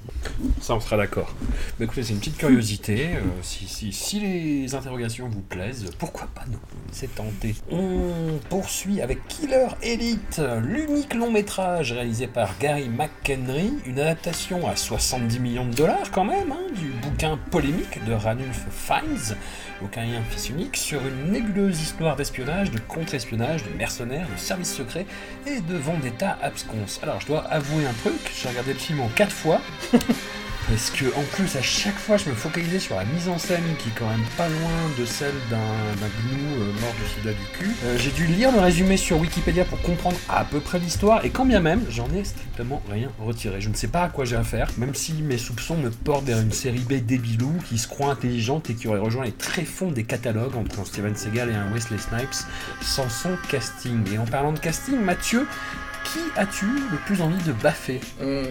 ça 0.62 0.76
on 0.76 0.80
sera 0.80 0.98
d'accord. 0.98 1.34
Mais 1.80 1.86
écoutez, 1.86 2.04
c'est 2.04 2.14
une 2.14 2.20
petite 2.20 2.38
curiosité. 2.38 3.08
euh, 3.16 3.20
si, 3.42 3.68
si, 3.68 3.92
si 3.94 4.20
les 4.20 4.76
interrogations 4.76 5.30
vous 5.30 5.42
plaisent, 5.42 5.86
pourquoi 5.98 6.28
pas 6.34 6.44
nous 6.52 6.60
C'est 6.92 7.14
tenté. 7.16 7.56
On 7.72 8.40
poursuit 8.50 9.02
avec 9.02 9.28
Killer 9.28 9.68
Elite, 9.82 10.42
l'unique 10.64 11.14
long 11.14 11.32
métrage 11.32 11.92
réalisé 11.94 12.28
par 12.28 12.58
Gary 12.60 12.90
McHenry, 12.90 13.74
une 13.86 14.00
adaptation 14.00 14.68
à 14.68 14.76
70 14.76 15.40
millions 15.40 15.66
de 15.68 15.74
dollars 15.76 16.12
quand 16.12 16.26
même, 16.26 16.52
hein, 16.52 16.74
du 16.76 16.88
bouquin 17.02 17.38
polémique 17.52 18.04
de 18.06 18.14
Ranulph 18.14 18.66
Fiennes, 18.72 19.38
aucunien 19.84 20.22
fils 20.30 20.50
unique, 20.50 20.76
sur 20.90 21.06
une 21.06 21.32
nébuleuse 21.32 21.80
histoire 21.80 22.16
d'espionnage, 22.16 22.72
de 22.72 22.80
contre-espionnage, 22.80 23.64
de 23.64 23.70
mercenaires, 23.78 24.28
de 24.28 24.40
services 24.40 24.74
secrets 24.74 25.06
et 25.46 25.62
de 25.62 25.78
vendetta 25.78 26.36
absconce. 26.42 27.00
Alors 27.04 27.22
je 27.22 27.28
dois 27.28 27.42
avouer 27.42 27.86
un 27.86 27.94
truc, 27.94 28.20
j'ai 28.34 28.50
regardé 28.50 28.74
le 28.74 28.80
film 28.80 29.00
en 29.02 29.08
quatre 29.10 29.32
fois. 29.32 29.62
Parce 30.70 30.92
que 30.92 31.06
en 31.18 31.24
plus 31.34 31.56
à 31.56 31.64
chaque 31.64 31.98
fois 31.98 32.18
je 32.18 32.30
me 32.30 32.36
focalisais 32.36 32.78
sur 32.78 32.96
la 32.96 33.04
mise 33.04 33.28
en 33.28 33.40
scène 33.40 33.64
qui 33.80 33.90
est 33.90 33.98
quand 33.98 34.08
même 34.08 34.24
pas 34.38 34.48
loin 34.48 34.70
de 35.00 35.04
celle 35.06 35.34
d'un 35.50 35.58
gnou 35.58 36.62
euh, 36.62 36.80
mort 36.80 36.94
de 37.02 37.08
sida 37.08 37.32
du 37.32 37.46
cul. 37.58 37.72
Euh, 37.86 37.98
J'ai 37.98 38.12
dû 38.12 38.28
lire 38.28 38.52
le 38.52 38.60
résumé 38.60 38.96
sur 38.96 39.18
Wikipédia 39.20 39.66
pour 39.66 39.82
comprendre 39.82 40.18
à 40.30 40.46
peu 40.46 40.60
près 40.60 40.78
l'histoire 40.78 41.26
et 41.26 41.32
quand 41.32 41.46
bien 41.46 41.60
même 41.60 41.82
j'en 41.90 42.08
ai 42.14 42.24
strictement 42.24 42.84
rien 42.90 43.10
retiré. 43.20 43.62
Je 43.62 43.70
ne 43.70 43.74
sais 43.74 43.88
pas 43.88 44.04
à 44.04 44.10
quoi 44.10 44.26
j'ai 44.26 44.36
affaire, 44.36 44.70
même 44.78 44.94
si 44.94 45.14
mes 45.14 45.40
soupçons 45.40 45.76
me 45.76 45.90
portent 45.90 46.26
vers 46.26 46.40
une 46.40 46.52
série 46.52 46.86
B 46.88 47.04
débilou 47.04 47.52
qui 47.68 47.80
se 47.80 47.88
croit 47.88 48.12
intelligente 48.12 48.70
et 48.70 48.76
qui 48.76 48.88
aurait 48.88 49.00
rejoint 49.00 49.26
les 49.26 49.32
tréfonds 49.32 49.92
des 49.92 50.04
catalogues 50.04 50.56
entre 50.56 50.80
un 50.80 50.86
Steven 50.86 51.16
Seagal 51.16 51.50
et 51.50 51.56
un 51.56 51.72
Wesley 51.74 51.98
Snipes 51.98 52.46
sans 52.82 53.10
son 53.10 53.32
casting. 53.50 54.04
Et 54.14 54.20
en 54.20 54.26
parlant 54.26 54.54
de 54.54 54.60
casting, 54.60 55.00
Mathieu, 55.02 55.48
qui 56.14 56.20
as-tu 56.40 56.66
le 56.66 56.98
plus 57.06 57.22
envie 57.22 57.42
de 57.46 57.52
baffer 57.64 58.00
Hum, 58.22 58.44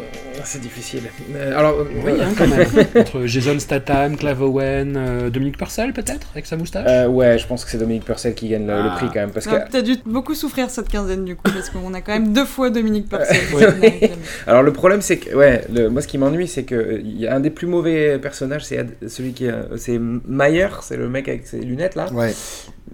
c'est 0.44 0.60
difficile. 0.60 1.02
Euh, 1.34 1.58
alors, 1.58 1.74
euh, 1.80 1.84
Oui, 2.04 2.12
hein, 2.20 2.28
quand 2.36 2.46
même. 2.46 2.66
Entre 2.96 3.26
Jason 3.26 3.58
Statham, 3.58 4.16
Clive 4.16 4.42
Owen, 4.42 4.94
euh, 4.96 5.30
Dominique 5.30 5.58
Purcell 5.58 5.92
peut-être, 5.92 6.28
avec 6.32 6.46
sa 6.46 6.56
moustache 6.56 6.86
euh, 6.88 7.06
ouais, 7.08 7.38
je 7.38 7.46
pense 7.46 7.64
que 7.64 7.70
c'est 7.70 7.78
Dominique 7.78 8.04
Purcell 8.04 8.34
qui 8.34 8.48
gagne 8.48 8.66
le, 8.66 8.74
le 8.74 8.88
Ah. 8.90 8.94
prix 8.96 9.06
quand 9.08 9.20
même. 9.20 9.30
Parce 9.30 9.46
On 9.46 9.50
que, 9.50 9.68
peut-être 9.70 9.84
dû 9.84 9.96
beaucoup 10.06 10.34
souffrir 10.34 10.70
cette 10.70 10.88
quinzaine 10.88 11.24
du 11.24 11.34
coup, 11.36 11.42
parce 11.50 11.70
qu'on 11.70 11.92
a 11.94 12.00
quand 12.00 12.12
même 12.12 12.32
deux 12.32 12.44
fois 12.44 12.70
Dominique 12.70 13.08
Purcell. 13.08 13.36
Alors 14.46 14.62
le 14.62 14.72
problème 14.72 15.02
c'est 15.02 15.18
que 15.18 15.34
ouais, 15.34 15.62
le, 15.72 15.88
moi 15.88 16.02
ce 16.02 16.08
qui 16.08 16.18
m'ennuie 16.18 16.48
c'est 16.48 16.64
que 16.64 16.74
euh, 16.74 17.00
il 17.02 17.18
y 17.20 17.26
a 17.26 17.34
un 17.34 17.40
des 17.40 17.50
plus 17.50 17.66
mauvais 17.66 18.18
personnages, 18.18 18.64
c'est 18.64 18.84
celui 19.08 19.32
qui 19.32 19.46
est- 19.46 19.54
c'est 19.76 19.98
Mayer, 19.98 20.68
c'est 20.82 20.96
le 20.96 21.08
mec 21.08 21.28
avec 21.28 21.46
ses 21.46 21.58
lunettes 21.60 21.94
là. 21.96 22.06
Ouais. 22.12 22.32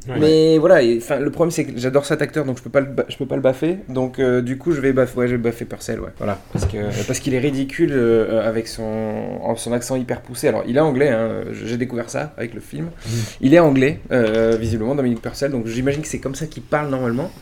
Ouais. 0.09 0.17
Mais 0.19 0.59
voilà, 0.59 0.83
et, 0.83 1.01
le 1.21 1.31
problème 1.31 1.51
c'est 1.51 1.65
que 1.65 1.73
j'adore 1.79 2.05
cet 2.05 2.21
acteur 2.21 2.45
donc 2.45 2.59
je 2.59 2.63
peux 2.63 2.69
pas 2.71 2.81
le 2.81 2.89
je 3.09 3.17
peux 3.17 3.27
pas 3.27 3.37
le 3.37 3.41
baffer. 3.43 3.79
Donc 3.89 4.19
euh, 4.19 4.43
du 4.55 4.59
coup 4.59 4.71
je 4.71 4.81
vais 4.81 4.93
baffer 4.93 5.19
ouais, 5.19 5.27
je 5.27 5.33
vais 5.33 5.39
baffer 5.39 5.65
Purcell 5.65 5.99
ouais. 6.01 6.11
Voilà, 6.19 6.41
parce 6.53 6.65
que 6.67 7.07
parce 7.07 7.19
qu'il 7.19 7.35
est 7.35 7.41
ridicule 7.41 7.91
euh, 7.93 8.49
avec 8.49 8.69
son 8.69 9.57
son 9.57 9.73
accent 9.73 9.97
hyper 9.97 10.21
poussé. 10.21 10.47
Alors 10.47 10.63
il 10.67 10.77
est 10.77 10.81
anglais 10.81 11.11
hein, 11.11 11.43
j'ai 11.53 11.77
découvert 11.77 12.09
ça 12.09 12.33
avec 12.37 12.55
le 12.55 12.61
film. 12.61 12.91
Il 13.41 13.53
est 13.53 13.59
anglais 13.59 13.99
euh, 14.13 14.57
visiblement 14.59 14.95
Dominique 14.95 15.21
Purcell 15.21 15.51
donc 15.51 15.67
j'imagine 15.67 16.03
que 16.03 16.09
c'est 16.09 16.21
comme 16.21 16.37
ça 16.37 16.47
qu'il 16.47 16.63
parle 16.63 16.89
normalement. 16.89 17.33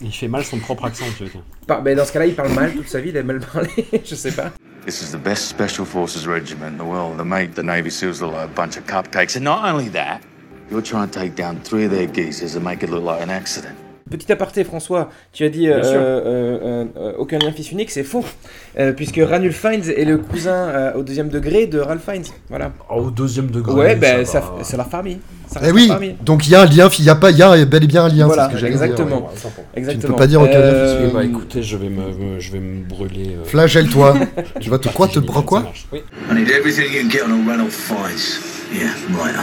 Il 0.00 0.12
fait 0.12 0.28
mal 0.28 0.44
son 0.44 0.58
propre 0.58 0.86
accent, 0.86 1.06
ce 1.18 1.24
truc. 1.24 1.42
Par- 1.66 1.82
ben, 1.82 1.96
dans 1.96 2.04
ce 2.04 2.12
cas-là, 2.12 2.26
il 2.26 2.34
parle 2.34 2.52
mal 2.52 2.72
toute 2.72 2.88
sa 2.88 3.00
vie, 3.00 3.08
il 3.08 3.16
a 3.16 3.22
mal 3.22 3.40
parlé, 3.40 3.70
je 4.04 4.14
sais 4.14 4.32
pas. 4.32 4.52
This 4.84 5.00
is 5.00 5.10
the 5.10 5.22
best 5.22 5.48
special 5.48 5.86
forces 5.86 6.26
regiment 6.26 6.74
in 6.74 6.76
the 6.76 6.86
world. 6.86 7.16
They 7.16 7.24
make 7.24 7.54
the 7.54 7.62
Navy 7.62 7.90
SEALs 7.90 8.20
look 8.20 8.32
like 8.32 8.44
a 8.44 8.54
bunch 8.54 8.76
of 8.76 8.84
cupcakes. 8.86 9.36
And 9.36 9.44
not 9.44 9.64
only 9.64 9.88
that, 9.92 10.20
you're 10.70 10.82
trying 10.82 11.08
to 11.08 11.18
take 11.18 11.34
down 11.34 11.60
three 11.62 11.86
of 11.86 11.90
their 11.90 12.06
geezers 12.06 12.56
and 12.56 12.64
make 12.64 12.82
it 12.82 12.90
look 12.90 13.04
like 13.04 13.22
an 13.22 13.30
accident. 13.30 13.74
Petit 14.08 14.30
aparté, 14.30 14.62
François, 14.62 15.10
tu 15.32 15.42
as 15.44 15.48
dit 15.48 15.68
euh, 15.68 15.80
euh, 15.82 15.84
euh, 15.84 16.84
euh, 16.96 17.12
aucun 17.18 17.38
lien 17.38 17.50
fils 17.50 17.72
unique, 17.72 17.90
c'est 17.90 18.04
faux. 18.04 18.24
Euh, 18.78 18.92
puisque 18.92 19.18
Ranulph 19.20 19.56
Fiennes 19.56 19.82
est 19.96 20.04
le 20.04 20.18
cousin 20.18 20.54
euh, 20.54 20.92
au 20.94 21.02
deuxième 21.02 21.28
degré 21.28 21.66
de 21.66 21.80
Ralph 21.80 22.04
Fiennes. 22.04 22.22
Voilà. 22.48 22.72
Oh, 22.88 23.06
au 23.06 23.10
deuxième 23.10 23.48
degré. 23.48 23.72
ouais, 23.74 23.96
ben 23.96 24.24
ça 24.24 24.32
ça- 24.32 24.40
va. 24.40 24.54
c'est 24.62 24.76
leur 24.76 24.88
famille. 24.88 25.18
Ça 25.48 25.60
Eh 25.64 25.72
oui, 25.72 25.90
donc 26.24 26.46
il 26.46 26.52
y 26.52 26.54
a 26.54 26.62
un 26.62 26.66
lien, 26.66 26.88
il 26.98 27.04
y 27.04 27.10
a 27.10 27.14
pas, 27.16 27.30
il 27.32 27.38
y 27.38 27.42
a 27.42 27.64
bel 27.64 27.82
et 27.82 27.86
bien 27.88 28.04
un 28.04 28.08
lien. 28.08 28.26
Voilà, 28.26 28.44
c'est 28.44 28.50
ce 28.50 28.54
que 28.54 28.60
j'allais 28.60 28.74
dire, 28.74 28.82
exactement. 28.84 29.26
ouais. 29.26 29.32
Exactement. 29.74 30.00
Tu 30.02 30.06
ne 30.06 30.12
peux 30.12 30.18
pas 30.18 30.26
dire 30.28 30.40
aucun 30.42 30.58
lien 30.60 30.72
fils 31.02 31.12
Bah 31.12 31.24
écoutez, 31.24 31.62
je 31.62 31.76
vais 31.76 31.88
me, 31.88 32.12
me- 32.12 32.38
je 32.40 32.52
vais 32.52 32.60
me 32.60 32.84
brûler. 32.84 33.36
euh, 33.40 33.44
Flagelle-toi. 33.44 34.14
tu 34.60 34.70
vas 34.70 34.78
te 34.78 34.88
quoi, 34.88 35.08
te 35.08 35.18
quoi. 35.42 35.64
I 35.92 36.34
need 36.34 36.48
everything 36.50 36.84
you 36.92 37.02
can 37.02 37.10
get 37.10 37.22
on 37.26 37.32
a 37.32 37.68
Fiennes. 37.70 38.40
Yeah, 38.72 38.90
right. 39.18 39.34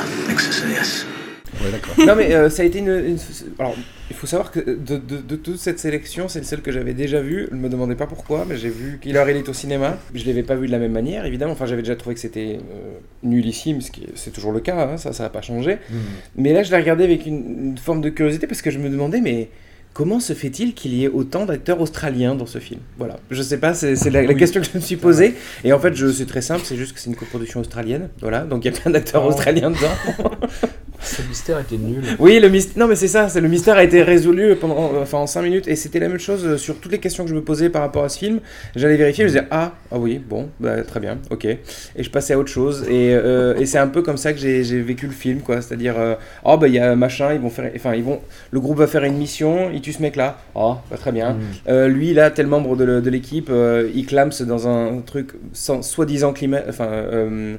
Ouais, 1.62 1.72
d'accord. 1.72 1.93
non 2.05 2.15
mais 2.15 2.33
euh, 2.33 2.50
ça 2.50 2.63
a 2.63 2.65
été 2.65 2.79
une, 2.79 2.88
une- 2.89 3.17
Alors, 3.60 3.75
il 4.10 4.15
faut 4.15 4.27
savoir 4.27 4.51
que 4.51 4.60
de, 4.60 4.98
de- 4.98 5.22
de 5.22 5.35
toute 5.35 5.57
cette 5.57 5.79
sélection, 5.79 6.27
c'est 6.27 6.39
le 6.39 6.46
seul 6.46 6.61
que 6.61 6.72
j'avais 6.72 6.94
déjà 6.94 7.22
vu. 7.22 7.48
Je 7.51 7.55
me 7.55 7.70
demandais 7.70 7.96
pas 7.96 8.07
pourquoi, 8.07 8.46
mais 8.48 8.57
j'ai 8.57 8.70
vu 8.70 9.00
Killer 9.01 9.24
Elite 9.29 9.50
au 9.50 9.53
cinéma. 9.53 9.98
Je 10.13 10.25
l'avais 10.25 10.44
pas 10.44 10.55
vu 10.55 10.68
de 10.68 10.72
la 10.72 10.79
même 10.79 10.92
manière, 10.92 11.25
évidemment. 11.25 11.53
Enfin, 11.53 11.66
j'avais 11.66 11.81
déjà 11.83 11.96
trouvé 11.96 12.16
que 12.16 12.22
c'était 12.22 12.57
euh, 12.57 12.98
nullissime, 13.24 13.81
ce 13.81 13.92
qui 13.92 14.01
est- 14.03 14.09
c'est 14.16 14.31
toujours 14.31 14.51
le 14.51 14.59
cas, 14.59 14.77
hein, 14.94 14.98
ça, 14.98 15.13
ça 15.13 15.24
n'a 15.24 15.29
pas 15.29 15.42
changé. 15.42 15.77
Mais 16.35 16.53
là, 16.53 16.63
je 16.63 16.72
l'ai 16.72 16.77
regardé 16.77 17.03
avec 17.03 17.25
une, 17.25 17.70
une 17.72 17.77
forme 17.77 18.01
de 18.01 18.09
curiosité 18.09 18.48
parce 18.48 18.61
que 18.61 18.72
je 18.72 18.79
me 18.79 18.89
demandais, 18.89 19.22
mais 19.22 19.50
comment 19.94 20.20
se 20.20 20.34
fait-il 20.34 20.74
qu'il 20.74 20.94
y 20.94 21.03
ait 21.06 21.08
autant 21.10 21.46
d'acteurs 21.46 21.79
australiens 21.82 22.36
dans 22.36 22.46
ce 22.46 22.60
film? 22.60 22.79
Voilà, 22.98 23.18
je 23.32 23.42
sais 23.42 23.58
pas, 23.58 23.74
c'est 23.74 23.96
la, 24.10 24.22
la 24.24 24.27
Oui. 24.29 24.36
question 24.38 24.60
que 24.62 24.68
je 24.68 24.75
me 24.77 24.82
suis 24.82 24.96
posée. 24.98 25.36
Et 25.64 25.72
en 25.74 25.79
fait, 25.79 25.94
je- 25.96 26.12
c'est 26.12 26.25
très 26.25 26.42
simple, 26.42 26.62
c'est 26.64 26.75
juste 26.77 26.94
que 26.94 27.00
c'est 27.00 27.10
une 27.10 27.16
coproduction 27.16 27.60
australienne. 27.60 28.10
Voilà, 28.22 28.42
donc 28.42 28.66
il 28.66 28.72
y 28.74 28.75
a 28.75 28.79
plein 28.79 28.92
d'acteurs 28.92 29.24
Oh. 29.25 29.29
australiens 29.29 29.70
dedans. 29.72 30.32
Ce 31.06 31.22
mystère 31.24 31.60
était 31.60 31.75
nul. 31.75 32.01
Oui, 32.18 32.40
le 32.40 32.48
mystère. 32.48 32.77
Non, 32.79 32.88
mais 32.88 32.96
c'est 32.96 33.10
ça. 33.10 33.27
C'est 33.27 33.42
le 33.42 33.50
mystère 33.50 33.75
a 33.75 33.84
été 33.84 34.01
résolu 34.03 34.56
pendant, 34.56 34.90
enfin, 35.01 35.18
en 35.18 35.27
5 35.27 35.42
minutes, 35.42 35.68
et 35.68 35.75
c'était 35.75 36.00
la 36.00 36.08
même 36.08 36.18
chose 36.20 36.56
sur 36.56 36.77
toutes 36.79 36.94
les 36.94 37.00
questions 37.00 37.25
que 37.25 37.29
je 37.29 37.36
me 37.36 37.42
posais 37.44 37.70
par 37.70 37.82
rapport 37.82 38.06
à 38.06 38.10
ce 38.10 38.18
film. 38.20 38.40
J'allais 38.74 38.96
vérifier, 38.96 39.25
je 39.25 39.34
disais 39.34 39.44
ah, 39.51 39.74
ah 39.92 39.98
oui, 40.00 40.18
bon, 40.18 40.48
bah, 40.62 40.82
très 40.84 41.01
bien, 41.01 41.18
ok, 41.29 41.44
et 41.44 41.58
je 42.00 42.10
passais 42.10 42.34
à 42.34 42.40
autre 42.40 42.48
chose. 42.51 42.86
Et, 42.90 43.14
euh, 43.14 43.53
et 43.58 43.66
c'est 43.66 43.79
un 43.79 43.90
peu 43.90 44.01
comme 44.01 44.16
ça 44.16 44.32
que 44.32 44.40
j'ai 44.40 44.62
vécu 44.82 45.06
le 45.08 45.12
film, 45.12 45.42
quoi. 45.42 45.62
C'est-à-dire, 45.62 45.96
euh, 46.00 46.16
oh 46.46 46.56
bah 46.58 46.70
il 46.70 46.75
y 46.75 46.79
a 46.79 46.96
machin, 46.96 47.34
ils 47.34 47.42
vont 47.42 47.50
faire, 47.50 47.70
enfin 47.75 47.94
ils 47.96 48.03
vont, 48.03 48.22
le 48.51 48.62
groupe 48.62 48.77
va 48.77 48.88
faire 48.88 49.03
une 49.03 49.18
mission, 49.18 49.72
tue 49.83 49.93
ce 49.93 50.01
mec-là, 50.01 50.37
oh 50.55 50.77
très 50.98 51.11
bien. 51.11 51.37
Euh, 51.67 51.87
lui 51.87 52.13
là, 52.13 52.31
tel 52.31 52.48
membre 52.48 52.75
de 52.75 53.09
l'équipe, 53.09 53.50
euh, 53.51 53.89
il 53.93 54.05
clame 54.07 54.31
dans 54.48 54.67
un 54.67 55.01
truc 55.05 55.29
sans- 55.53 55.83
soi-disant 55.83 56.33
climat, 56.33 56.61
enfin. 56.67 56.87
euh, 56.87 57.55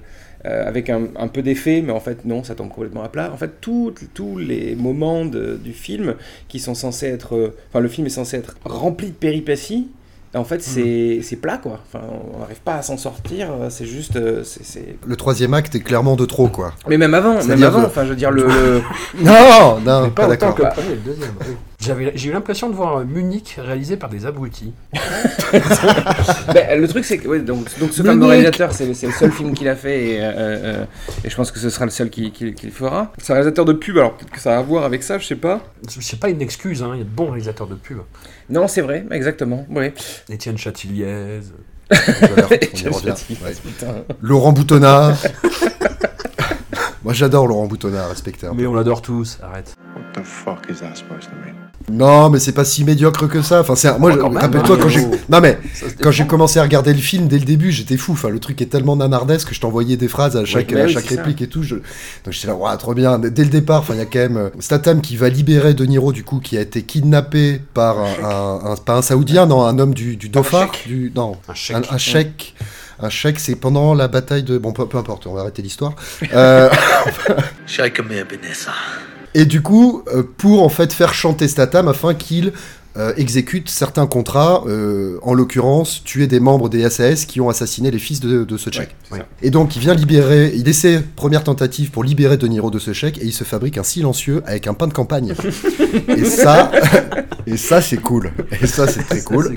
euh, 0.47 0.69
avec 0.69 0.91
un, 0.91 1.05
un 1.19 1.29
peu 1.29 1.41
d'effet, 1.41 1.83
mais 1.83 1.91
en 1.93 2.01
fait 2.01 2.27
non, 2.27 2.45
ça 2.45 2.55
tombe 2.55 2.69
complètement 2.69 3.03
à 3.03 3.09
plat. 3.09 3.31
En 3.33 3.37
fait, 3.39 3.63
tous 3.63 4.37
les 4.37 4.75
moments 4.77 5.25
de- 5.25 5.57
du 5.63 5.73
film 5.73 6.17
qui 6.49 6.59
sont 6.59 6.75
censés 6.75 7.07
être, 7.07 7.35
euh, 7.35 7.57
enfin 7.71 7.81
le 7.81 7.89
film 7.89 8.07
est 8.07 8.11
censé 8.11 8.37
être 8.37 8.55
rempli 8.63 9.07
de 9.09 9.15
péripéties. 9.15 9.89
En 10.35 10.45
fait, 10.45 10.61
c'est 10.63 11.21
c'est 11.23 11.37
plat 11.37 11.57
quoi. 11.59 11.81
Enfin, 11.87 12.05
on 12.35 12.41
n'arrive 12.41 12.61
pas 12.61 12.75
à 12.75 12.83
s'en 12.83 12.97
sortir. 12.99 13.49
C'est 13.71 13.87
juste, 13.87 14.17
euh, 14.17 14.43
c'est- 14.45 14.65
c'est. 14.65 14.97
Le 15.07 15.17
troisième 15.17 15.55
acte 15.55 15.77
est 15.77 15.81
clairement 15.81 16.15
de 16.17 16.27
trop, 16.27 16.49
quoi. 16.49 16.75
Mais 16.89 16.99
même 16.99 17.15
avant, 17.15 17.43
même 17.45 17.63
avant. 17.63 17.85
Enfin, 17.85 18.05
je 18.05 18.11
veux 18.11 18.17
dire 18.17 18.31
le. 18.33 18.43
le- 18.47 18.83
Non, 19.25 19.79
non, 19.81 20.11
pas, 20.11 20.23
pas 20.25 20.29
d'accord. 20.29 20.55
que 20.57 20.63
le 20.65 20.69
premier 20.71 20.89
et 20.91 20.95
le 20.97 21.01
deuxième. 21.01 21.31
oui. 21.49 21.55
J'avais- 21.85 22.13
J'ai 22.15 22.31
eu 22.31 22.33
l'impression 22.33 22.71
de 22.71 22.75
voir 22.75 22.99
euh, 22.99 23.05
Munich 23.05 23.57
réalisé 23.59 23.97
par 23.97 24.09
des 24.11 24.27
abrutis. 24.27 24.73
Ben, 26.53 26.81
le 26.81 26.89
truc 26.89 27.05
c'est 27.05 27.19
que 27.19 27.29
ouais, 27.29 27.41
donc, 27.41 27.67
donc 27.79 27.93
ce 27.93 28.03
fameux 28.03 28.27
réalisateur 28.27 28.73
c'est 28.73 28.87
le, 28.87 28.95
c'est 28.95 29.07
le 29.07 29.13
seul 29.13 29.31
film 29.33 29.55
qu'il 29.55 29.69
a 29.69 29.77
fait 29.77 30.05
et, 30.15 30.21
euh, 30.21 30.33
euh, 30.35 30.85
et 31.25 31.31
je 31.31 31.37
pense 31.37 31.51
que 31.51 31.59
ce 31.59 31.71
sera 31.71 31.85
le 31.85 31.91
seul 31.91 32.11
qu'il 32.11 32.33
qu'il- 32.33 32.55
qu'il 32.55 32.71
fera. 32.71 33.13
C'est 33.19 33.33
un 33.33 33.37
réalisateur 33.37 33.65
de 33.65 33.73
pub 33.73 33.97
alors 33.99 34.15
peut-être 34.15 34.31
que 34.31 34.41
ça 34.41 34.57
a 34.57 34.59
à 34.59 34.63
voir 34.63 34.85
avec 34.85 35.03
ça, 35.03 35.19
je 35.19 35.27
sais 35.27 35.37
pas. 35.37 35.61
C'est 35.89 36.21
pas 36.21 36.29
une 36.29 36.43
excuse, 36.43 36.83
hein, 36.83 36.91
il 36.95 36.99
y 36.99 37.01
a 37.01 37.05
de 37.05 37.09
bons 37.09 37.27
réalisateurs 37.31 37.67
de 37.67 37.75
pub. 37.75 37.99
Non 38.51 38.69
c'est 38.69 38.83
vrai, 38.83 39.05
exactement. 39.11 39.67
Oui. 39.71 39.91
Étienne 40.29 40.59
Chatiliez. 40.59 41.41
Laurent 44.23 44.53
Boutonnat. 44.53 45.15
Moi 47.03 47.13
j'adore 47.13 47.47
Laurent 47.47 47.67
Boutonnat, 47.67 48.09
peu. 48.09 48.55
Mais 48.55 48.67
on 48.67 48.75
l'adore 48.75 49.03
tous, 49.03 49.39
arrête. 49.43 49.75
What 49.95 50.23
the 50.23 50.25
fuck 50.25 50.67
is 50.71 50.81
that 50.81 50.95
supposed 50.97 51.29
to 51.31 51.37
mean? 51.45 51.55
Non, 51.93 52.31
mais 52.31 52.39
c'est 52.39 52.53
pas 52.53 52.65
si 52.65 52.83
médiocre 52.83 53.29
que 53.29 53.43
ça. 53.43 53.61
Enfin, 53.61 53.75
c'est 53.77 53.89
un- 53.89 53.99
moi, 53.99 54.11
Oh, 54.15 54.17
je- 54.33 54.39
rappelle-toi 54.39 54.77
hein, 54.77 54.79
quand 54.83 54.89
j'ai, 54.89 55.05
non 55.29 55.41
mais 55.41 55.59
quand 56.01 56.11
j'ai 56.11 56.27
commencé 56.27 56.59
à 56.59 56.63
regarder 56.63 56.93
le 56.95 56.99
film 57.01 57.29
dès 57.29 57.39
le 57.39 57.45
début, 57.45 57.73
j'étais 57.73 57.97
fou. 57.99 58.13
Enfin, 58.13 58.31
le 58.31 58.39
truc 58.39 58.63
est 58.63 58.67
tellement 58.67 58.97
nanardesque 58.97 59.49
que 59.51 59.55
je 59.55 59.61
t'envoyais 59.61 59.97
des 59.99 60.09
phrases 60.09 60.37
à 60.37 60.45
chaque, 60.47 60.73
bah 60.73 60.81
à 60.81 60.85
oui, 60.87 60.93
chaque 60.93 61.05
c'est 61.07 61.17
ça. 61.17 61.21
réplique 61.23 61.43
et 61.43 61.47
tout. 61.47 61.63
Je... 61.63 61.75
Donc 61.75 61.83
j'étais 62.31 62.47
là, 62.47 62.55
Ouah, 62.55 62.77
trop 62.79 62.95
bien. 62.95 63.19
Dès 63.19 63.45
le 63.45 63.51
départ, 63.51 63.81
enfin, 63.81 63.95
il 63.95 63.99
y 63.99 64.03
a 64.03 64.07
quand 64.07 64.19
même 64.19 64.37
euh, 64.39 64.49
Statham 64.61 65.03
qui 65.03 65.17
va 65.17 65.29
libérer 65.29 65.75
De 65.75 65.85
Niro 65.85 66.13
du 66.13 66.25
coup, 66.25 66.41
qui 66.41 66.57
a 66.57 66.63
été 66.63 66.83
kidnappé 66.83 67.61
par 67.75 67.99
un, 67.99 68.25
un- 68.25 68.73
un- 68.73 68.77
pas 68.77 68.97
un 68.97 69.03
saoudien, 69.03 69.45
non, 69.47 69.63
un 69.67 69.79
homme 69.79 69.93
du, 69.95 70.17
du 70.17 70.31
du, 70.87 71.13
non, 71.15 71.37
Un 71.49 71.55
chèque. 71.55 71.77
un, 71.77 71.95
un 71.95 71.99
chèque. 71.99 72.55
Un 73.01 73.11
chèque, 73.11 73.41
c'est 73.41 73.57
pendant 73.57 73.93
la 73.93 74.09
bataille 74.09 74.45
de. 74.45 74.57
Bon, 74.57 74.73
peu, 74.73 74.87
peu 74.87 74.97
importe, 74.99 75.27
on 75.27 75.35
va 75.35 75.43
arrêter 75.43 75.61
l'histoire. 75.63 75.95
Euh, 76.33 76.71
Et 79.35 79.45
du 79.45 79.63
coup, 79.63 80.03
euh, 80.15 80.23
pour 80.37 80.63
en 80.63 80.69
fait 80.69 80.93
faire 80.93 81.13
chanter 81.13 81.49
Statham 81.49 81.89
afin 81.89 82.15
qu'il 82.15 82.53
euh, 82.97 83.13
exécute 83.17 83.69
certains 83.69 84.07
contrats, 84.07 84.63
euh, 84.69 85.19
en 85.23 85.35
l'occurrence 85.35 86.05
tuer 86.05 86.29
des 86.29 86.39
membres 86.39 86.69
des 86.69 86.89
SAS 86.89 87.25
qui 87.27 87.41
ont 87.41 87.49
assassiné 87.49 87.91
les 87.91 87.99
fils 87.99 88.21
de, 88.21 88.45
de 88.45 88.57
ce 88.57 88.71
tchèque. 88.71 88.95
c'est 89.11 89.17
ça. 89.19 89.27
Et 89.43 89.51
donc 89.51 89.75
il 89.75 89.81
vient 89.81 89.95
libérer, 89.95 90.53
il 90.55 90.69
essaie 90.69 91.03
première 91.17 91.43
tentative 91.43 91.91
pour 91.91 92.05
libérer 92.05 92.37
De 92.37 92.47
Niro 92.47 92.71
de 92.71 92.79
ce 92.79 92.93
chèque 92.93 93.19
et 93.19 93.25
il 93.25 93.33
se 93.33 93.43
fabrique 93.43 93.79
un 93.79 93.83
silencieux 93.83 94.45
avec 94.47 94.69
un 94.69 94.75
pain 94.75 94.87
de 94.87 94.93
campagne. 94.93 95.35
et 96.09 96.25
ça, 96.25 96.71
et 97.49 97.57
ça 97.57 97.83
c'est 97.83 97.97
cool. 97.97 98.31
Et 98.63 98.69
ça 98.69 98.87
c'est 98.87 99.03
très 99.03 99.23
cool. 99.23 99.57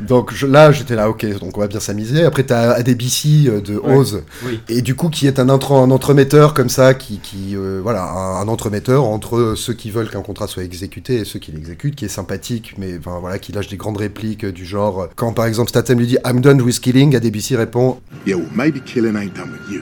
Donc 0.00 0.32
je- 0.34 0.46
là, 0.46 0.72
j'étais 0.72 0.94
là, 0.94 1.08
ok, 1.08 1.24
donc 1.40 1.56
on 1.56 1.60
va 1.60 1.66
bien 1.68 1.80
s'amuser. 1.80 2.24
Après, 2.24 2.42
t'as 2.42 2.72
ADBC 2.72 3.46
euh, 3.48 3.60
de. 3.60 3.76
Oz, 3.78 4.22
Oui. 4.44 4.60
et 4.68 4.82
du 4.82 4.94
coup, 4.94 5.08
qui 5.08 5.26
est 5.26 5.38
un, 5.38 5.48
intro- 5.48 5.76
un 5.76 5.90
entremetteur 5.90 6.54
comme 6.54 6.68
ça, 6.68 6.94
qui, 6.94 7.18
qui 7.18 7.56
euh, 7.56 7.80
voilà, 7.82 8.04
un, 8.04 8.40
un 8.42 8.48
entremetteur 8.48 9.04
entre 9.04 9.54
ceux 9.56 9.72
qui 9.72 9.90
veulent 9.90 10.10
qu'un 10.10 10.22
contrat 10.22 10.46
soit 10.46 10.64
exécuté 10.64 11.16
et 11.20 11.24
ceux 11.24 11.38
qui 11.38 11.52
l'exécutent, 11.52 11.94
qui 11.94 12.04
est 12.04 12.08
sympathique, 12.08 12.74
mais 12.78 12.98
enfin, 12.98 13.18
voilà, 13.20 13.38
qui 13.38 13.52
lâche 13.52 13.68
des 13.68 13.76
grandes 13.76 13.96
répliques 13.98 14.44
euh, 14.44 14.52
du 14.52 14.64
genre, 14.64 15.08
quand 15.16 15.32
par 15.32 15.46
exemple 15.46 15.70
Statham 15.70 15.98
lui 15.98 16.06
dit 16.06 16.18
I'm 16.26 16.40
done 16.40 16.60
with 16.62 16.80
killing, 16.80 17.14
ADBC 17.16 17.56
répond 17.56 17.98
Yeah, 18.26 18.36
well, 18.36 18.46
maybe 18.54 18.80
killing 18.84 19.16
ain't 19.16 19.34
done 19.34 19.50
with 19.52 19.70
you. 19.70 19.80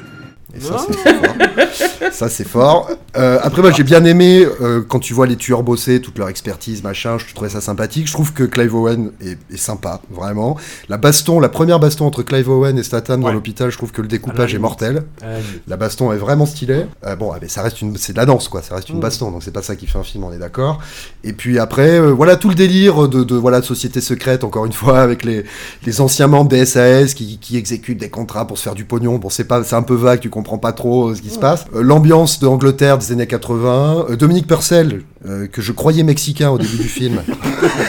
Et 0.56 0.60
ça, 0.60 0.76
c'est 0.78 0.94
fort. 0.96 2.12
Ça, 2.12 2.28
c'est 2.28 2.46
fort. 2.46 2.90
Euh, 3.16 3.38
après, 3.42 3.62
moi, 3.62 3.70
j'ai 3.72 3.82
bien 3.82 4.04
aimé 4.04 4.46
euh, 4.60 4.82
quand 4.86 4.98
tu 4.98 5.14
vois 5.14 5.26
les 5.26 5.36
tueurs 5.36 5.62
bosser, 5.62 6.00
toute 6.00 6.18
leur 6.18 6.28
expertise, 6.28 6.82
machin. 6.82 7.18
Je 7.18 7.32
trouvais 7.34 7.50
ça 7.50 7.60
sympathique. 7.60 8.06
Je 8.06 8.12
trouve 8.12 8.32
que 8.32 8.44
Clive 8.44 8.74
Owen 8.74 9.10
est, 9.20 9.38
est 9.52 9.56
sympa, 9.56 10.00
vraiment. 10.10 10.56
La 10.88 10.96
baston, 10.96 11.40
la 11.40 11.48
première 11.48 11.80
baston 11.80 12.06
entre 12.06 12.22
Clive 12.22 12.48
Owen 12.48 12.78
et 12.78 12.82
Statham 12.82 13.20
dans 13.22 13.32
l'hôpital, 13.32 13.70
je 13.70 13.76
trouve 13.78 13.92
que 13.92 14.02
le 14.02 14.08
découpage 14.08 14.50
Ah, 14.52 14.56
est 14.56 14.60
mortel. 14.60 15.04
Euh, 15.22 15.40
La 15.66 15.76
baston 15.76 16.12
est 16.12 16.16
vraiment 16.16 16.46
stylée. 16.46 16.86
Euh, 17.06 17.16
bon, 17.16 17.32
ah, 17.32 17.38
mais 17.40 17.48
ça 17.48 17.62
reste 17.62 17.80
une, 17.82 17.96
c'est 17.96 18.12
de 18.12 18.18
la 18.18 18.26
danse, 18.26 18.48
quoi. 18.48 18.62
Ça 18.62 18.74
reste 18.76 18.88
une 18.90 18.98
Mm. 18.98 19.00
baston, 19.00 19.30
donc 19.32 19.42
c'est 19.42 19.50
pas 19.52 19.62
ça 19.62 19.74
qui 19.76 19.86
fait 19.86 19.98
un 19.98 20.04
film, 20.04 20.24
on 20.24 20.32
est 20.32 20.38
d'accord. 20.38 20.80
Et 21.24 21.32
puis 21.32 21.58
après, 21.58 21.98
voilà 22.00 22.36
tout 22.36 22.48
le 22.48 22.54
délire 22.54 23.08
de, 23.08 23.24
de 23.24 23.34
voilà 23.34 23.60
de 23.60 23.64
société 23.64 24.00
secrète, 24.00 24.44
encore 24.44 24.66
une 24.66 24.72
fois, 24.72 25.00
avec 25.02 25.24
les, 25.24 25.44
les 25.84 26.00
anciens 26.00 26.26
membres 26.28 26.50
des 26.50 26.64
SAS 26.66 27.14
qui, 27.14 27.38
qui 27.38 27.56
exécutent 27.56 27.98
des 27.98 28.10
contrats 28.10 28.46
pour 28.46 28.58
se 28.58 28.62
faire 28.62 28.74
du 28.74 28.84
pognon. 28.84 29.16
Bon, 29.18 29.30
c'est 29.30 29.44
pas, 29.44 29.64
c'est 29.64 29.74
un 29.76 29.82
peu 29.82 29.94
vague, 29.94 30.20
tu 30.20 30.30
comprends 30.30 30.43
pas 30.60 30.72
trop 30.72 31.08
euh, 31.08 31.14
ce 31.14 31.22
qui 31.22 31.30
se 31.30 31.38
passe. 31.38 31.64
Euh, 31.74 31.82
L'ambiance 31.82 32.38
de 32.40 32.46
Angleterre 32.46 32.98
des 32.98 33.12
années 33.12 33.26
80. 33.26 34.06
Euh, 34.10 34.16
Dominique 34.16 34.46
Purcell, 34.46 35.02
euh, 35.26 35.46
que 35.46 35.60
je 35.62 35.72
croyais 35.72 36.02
mexicain 36.02 36.50
au 36.50 36.58
début 36.58 36.76
du 36.76 36.88
film, 36.88 37.20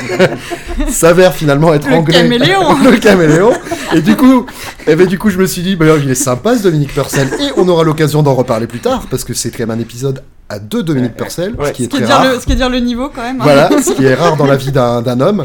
s'avère 0.90 1.34
finalement 1.34 1.74
être 1.74 1.88
Le 1.88 1.96
anglais. 1.96 2.16
caméléon. 2.16 2.76
le 2.84 2.98
caméléon. 2.98 3.52
Et 3.94 4.02
du 4.02 4.16
coup, 4.16 4.46
eh 4.88 4.96
ben, 4.96 5.06
du 5.08 5.18
coup, 5.20 5.30
je 5.30 5.38
me 5.38 5.46
suis 5.46 5.62
dit, 5.62 5.76
bah, 5.76 5.86
il 6.02 6.10
est 6.10 6.16
sympa 6.16 6.58
ce 6.58 6.64
Dominique 6.64 6.94
Purcell. 6.94 7.28
Et 7.40 7.52
on 7.58 7.68
aura 7.68 7.84
l'occasion 7.84 8.24
d'en 8.24 8.34
reparler 8.34 8.68
plus 8.68 8.80
tard, 8.80 9.06
parce 9.10 9.24
que 9.24 9.34
c'est 9.34 9.52
quand 9.52 9.60
même 9.68 9.72
un 9.72 9.80
épisode 9.80 10.24
à 10.50 10.60
deux 10.60 10.84
Dominique 10.84 11.16
Purcell, 11.16 11.56
Ouais. 11.58 11.68
ce 11.68 11.72
qui 11.74 11.84
est 11.84 11.86
Ce 11.86 11.90
qui, 11.90 11.98
est 11.98 12.00
très 12.02 12.06
dire 12.08 12.16
rare. 12.18 12.34
le, 12.34 12.40
ce 12.40 12.46
qui 12.46 12.52
est 12.52 12.56
dire 12.56 12.70
le 12.70 12.80
niveau 12.80 13.10
quand 13.14 13.22
même. 13.24 13.38
hein. 13.42 13.44
Voilà, 13.44 13.70
ce 13.82 13.92
qui 13.94 14.06
est 14.06 14.14
rare 14.16 14.38
dans 14.38 14.46
la 14.46 14.56
vie 14.58 14.72
d'un 14.72 15.20
homme 15.20 15.44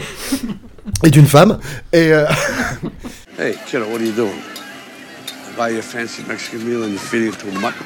et 1.05 1.11
d'une 1.11 1.27
femme. 1.27 1.59
Et 1.93 2.13
euh, 2.13 2.27
Hey, 3.39 3.55
kiddo, 3.67 3.85
what 3.91 3.97
are 3.97 4.03
you 4.03 4.13
doing? 4.13 4.29
Buy 5.61 5.73
you 5.73 5.81
a 5.81 5.83
fancy 5.83 6.23
Mexican 6.27 6.65
meal 6.65 6.85
and 6.85 6.93
you 6.93 6.97
feed 6.97 7.29
it 7.29 7.39
to 7.39 7.49
a 7.49 7.53
mutton. 7.61 7.85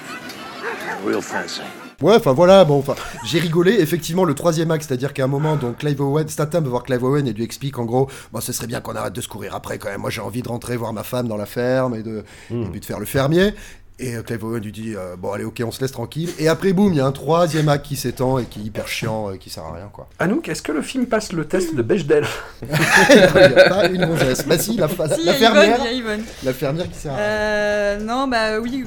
Real 1.05 1.21
fancy. 1.21 1.61
ouais, 2.01 2.15
enfin 2.15 2.33
voilà, 2.33 2.65
bon, 2.65 2.79
enfin, 2.79 2.95
j'ai 3.25 3.41
rigolé. 3.41 3.73
Effectivement, 3.81 4.23
le 4.25 4.35
troisième 4.35 4.71
acte, 4.71 4.85
c'est-à-dire 4.87 5.13
qu'à 5.13 5.25
un 5.25 5.27
moment, 5.27 5.57
donc 5.57 5.79
Clive 5.79 6.01
Owen, 6.01 6.29
Statham 6.29 6.63
veut 6.63 6.71
voir 6.71 6.85
Clive 6.85 7.03
Owen 7.03 7.27
et 7.27 7.33
lui 7.33 7.43
explique 7.43 7.77
en 7.81 7.85
gros, 7.85 8.09
bon, 8.33 8.41
ce 8.41 8.53
serait 8.53 8.69
bien 8.69 8.81
qu'on 8.81 8.95
arrête 8.95 9.13
de 9.13 9.21
se 9.21 9.27
courir 9.27 9.57
après 9.57 9.79
quand 9.79 9.89
même. 9.89 10.03
Moi, 10.03 10.11
j'ai 10.11 10.21
envie 10.21 10.43
de 10.43 10.49
rentrer 10.49 10.77
voir 10.77 10.93
ma 10.93 11.03
femme 11.03 11.27
dans 11.27 11.37
la 11.37 11.47
ferme 11.47 11.97
et 11.97 12.05
de, 12.05 12.23
et 12.53 12.65
puis 12.71 12.79
de 12.79 12.85
faire 12.85 13.01
le 13.01 13.07
fermier. 13.07 13.55
Et 14.01 14.17
euh, 14.17 14.23
Clive 14.23 14.45
Owen 14.45 14.61
lui 14.61 14.73
dit, 14.73 14.95
euh, 14.97 15.15
bon, 15.17 15.31
allez, 15.33 15.45
ok, 15.45 15.63
on 15.65 15.71
se 15.71 15.81
laisse 15.81 15.93
tranquille. 15.93 16.29
Et 16.41 16.49
après, 16.49 16.73
boum, 16.73 16.93
il 16.93 16.97
y 16.97 17.01
a 17.01 17.07
un 17.07 17.13
troisième 17.13 17.69
acte 17.69 17.87
qui 17.87 17.95
s'étend 17.95 18.39
et 18.41 18.45
qui 18.45 18.59
est 18.61 18.65
hyper 18.65 18.89
chiant, 18.89 19.31
euh, 19.31 19.37
qui 19.37 19.51
sert 19.51 19.63
à 19.63 19.73
rien, 19.73 19.89
quoi. 19.93 20.09
Anouk, 20.19 20.49
est-ce 20.49 20.63
que 20.63 20.73
le 20.73 20.83
film 20.83 21.07
passe 21.07 21.33
le 21.33 21.45
test 21.47 21.77
de 21.77 21.83
Bechdel 21.83 22.27
il 22.63 22.69
n'y 22.69 23.55
a 23.55 23.69
pas 23.69 23.87
une 23.87 24.05
gonzesse. 24.05 24.45
Bah 24.47 24.59
si, 24.59 24.77
la, 24.77 24.89
Si, 24.89 25.23
y 25.23 25.25
la 25.27 25.33
a 25.33 25.35
fermière. 25.35 25.77
il 25.81 25.85
y 25.85 25.89
a 25.89 25.93
Yvonne. 25.93 26.25
La 26.43 26.53
fermière 26.53 26.91
qui 26.91 26.99
sert 26.99 27.13
à 27.13 27.17
rien. 27.17 27.25
Euh, 27.25 28.01
non, 28.01 28.27
bah 28.27 28.59
oui, 28.61 28.85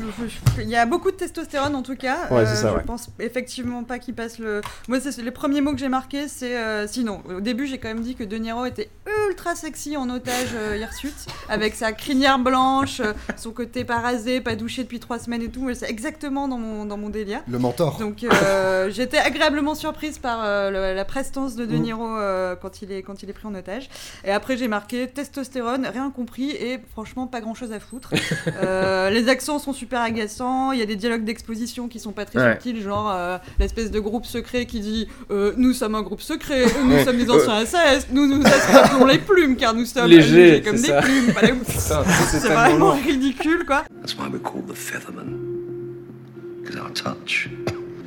il 0.60 0.68
y 0.70 0.76
a 0.76 0.86
beaucoup 0.86 1.12
de 1.12 1.16
testostérone 1.16 1.76
en 1.76 1.84
tout 1.84 1.96
cas. 1.96 2.28
Ouais, 2.30 2.46
c'est 2.46 2.52
Euh, 2.52 2.56
ça, 2.56 2.70
je 2.72 2.76
ouais. 2.76 2.84
pense 2.86 3.08
effectivement 3.20 3.84
pas 3.86 4.00
qu'il 4.00 4.14
passe 4.14 4.40
le. 4.40 4.60
Moi, 4.90 5.00
c'est 5.00 5.22
les 5.22 5.32
premiers 5.32 5.62
mots 5.62 5.72
que 5.74 5.80
j'ai 5.80 5.88
marqués, 5.90 6.28
c'est. 6.28 6.58
euh, 6.58 6.86
sinon, 6.86 7.22
au 7.30 7.40
début, 7.40 7.66
j'ai 7.68 7.78
quand 7.78 7.88
même 7.88 8.02
dit 8.02 8.16
que 8.16 8.26
De 8.26 8.36
Niro 8.38 8.66
était 8.66 8.90
ultra 9.30 9.56
sexy 9.56 9.96
en 9.96 10.10
otage 10.10 10.50
euh, 10.56 10.76
hirsute, 10.78 11.16
avec 11.48 11.76
sa 11.76 11.94
crinière 11.94 12.40
blanche, 12.40 13.02
son 13.38 13.52
côté 13.52 13.86
pas 13.86 14.00
rasé, 14.00 14.42
pas 14.42 14.56
douché 14.56 14.84
depuis 14.84 14.97
trois 15.00 15.20
semaines 15.20 15.42
et 15.42 15.50
tout. 15.50 15.64
mais 15.64 15.76
C'est 15.76 15.90
exactement 15.90 16.48
dans 16.48 16.58
mon, 16.58 16.86
dans 16.86 16.98
mon 16.98 17.10
délire. 17.10 17.42
Le 17.48 17.60
mentor. 17.60 17.98
Donc 18.00 18.24
euh, 18.24 18.90
j'étais 18.92 19.18
agréablement 19.18 19.76
surprise 19.76 20.18
par 20.20 20.40
euh, 20.44 20.70
le- 20.72 20.96
la 20.96 21.06
prestance 21.06 21.56
de 21.56 21.66
De 21.66 21.76
Mm. 21.78 21.82
Niro 21.82 22.08
euh, 22.18 22.56
quand, 22.56 22.82
il 22.82 22.92
est, 22.92 23.02
quand 23.02 23.22
il 23.24 23.30
est 23.30 23.34
pris 23.34 23.48
en 23.48 23.56
otage. 23.56 23.90
Et 24.26 24.32
après 24.32 24.58
j'ai 24.58 24.68
marqué 24.68 25.08
testostérone, 25.08 25.86
rien 25.92 26.10
compris 26.12 26.52
et 26.52 26.80
franchement 26.92 27.28
pas 27.28 27.42
grand 27.42 27.54
chose 27.54 27.72
à 27.72 27.80
foutre. 27.80 28.12
Euh, 28.64 29.10
les 29.10 29.30
accents 29.30 29.60
sont 29.60 29.74
super 29.74 30.02
agaçants, 30.02 30.72
il 30.72 30.80
y 30.80 30.82
a 30.82 30.86
des 30.86 30.96
dialogues 30.96 31.24
d'exposition 31.24 31.88
qui 31.88 32.00
sont 32.00 32.12
pas 32.12 32.26
très 32.26 32.40
Ouais. 32.40 32.52
subtils, 32.54 32.82
genre 32.82 33.12
euh, 33.14 33.38
l'espèce 33.60 33.92
de 33.92 34.00
groupe 34.00 34.26
secret 34.26 34.66
qui 34.66 34.80
dit 34.80 35.08
euh, 35.32 35.54
Nous 35.58 35.74
sommes 35.74 35.96
un 35.96 36.02
groupe 36.02 36.22
secret, 36.22 36.66
nous 36.84 36.96
Ouais. 36.96 37.06
sommes 37.06 37.18
des 37.18 37.30
anciens 37.30 37.66
SAS, 37.66 38.08
nous 38.12 38.26
nous 38.26 38.46
attrapons 38.46 39.06
les 39.06 39.18
plumes 39.20 39.56
car 39.58 39.74
nous 39.74 39.86
sommes 39.86 40.08
Léger, 40.08 40.42
allégés 40.44 40.62
comme 40.64 40.78
c'est 40.78 40.84
des 40.88 40.94
ça. 40.94 41.02
plumes. 41.02 41.34
Pas 41.34 41.42
les- 41.42 41.54
Ça, 41.80 42.04
c'est 42.06 42.24
C'est 42.40 42.48
tellement 42.48 42.62
vraiment 42.64 42.86
lourd. 42.94 43.04
ridicule 43.06 43.66
quoi. 43.66 43.84
That's 44.02 44.16
why 44.18 44.28
we 44.32 44.42
call 44.42 44.64
the 44.68 44.76
Featherman. 44.88 46.62
Because 46.62 46.78
our 46.78 46.90
touch 46.92 47.50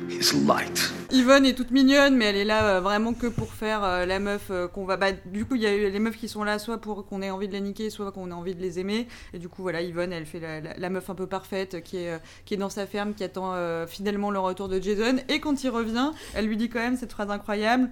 is 0.09 0.33
light. 0.33 0.91
Yvonne 1.11 1.45
est 1.45 1.53
toute 1.53 1.69
mignonne, 1.69 2.15
mais 2.15 2.25
elle 2.25 2.37
est 2.37 2.45
là 2.45 2.77
euh, 2.77 2.79
vraiment 2.79 3.13
que 3.13 3.27
pour 3.27 3.53
faire 3.53 3.83
euh, 3.83 4.07
la 4.07 4.17
meuf 4.17 4.47
euh, 4.49 4.67
qu'on 4.67 4.85
va. 4.85 4.97
Bah, 4.97 5.11
du 5.11 5.45
coup, 5.45 5.53
il 5.55 5.61
y 5.61 5.67
a 5.67 5.89
les 5.89 5.99
meufs 5.99 6.17
qui 6.17 6.27
sont 6.27 6.43
là, 6.43 6.57
soit 6.57 6.79
pour 6.79 7.05
qu'on 7.05 7.21
ait 7.21 7.29
envie 7.29 7.47
de 7.47 7.53
les 7.53 7.61
niquer, 7.61 7.91
soit 7.91 8.11
qu'on 8.11 8.31
ait 8.31 8.33
envie 8.33 8.55
de 8.55 8.61
les 8.61 8.79
aimer. 8.79 9.07
Et 9.31 9.37
du 9.37 9.47
coup, 9.47 9.61
voilà, 9.61 9.83
Yvonne, 9.83 10.11
elle 10.11 10.25
fait 10.25 10.39
la, 10.75 10.89
meuf 10.89 11.07
un 11.11 11.13
peu 11.13 11.27
parfaite 11.27 11.83
qui 11.83 11.97
est, 11.97 12.19
qui 12.45 12.55
est 12.55 12.57
dans 12.57 12.71
sa 12.71 12.87
ferme, 12.87 13.13
qui 13.13 13.23
attend 13.23 13.53
fidèlement 13.85 14.31
le 14.31 14.39
retour 14.39 14.67
de 14.67 14.81
Jason. 14.81 15.17
Et 15.29 15.39
quand 15.39 15.63
il 15.63 15.69
revient, 15.69 16.11
elle 16.33 16.45
lui 16.45 16.57
dit 16.57 16.69
quand 16.69 16.79
même 16.79 16.97
cette 16.97 17.11
phrase 17.11 17.29
incroyable 17.29 17.89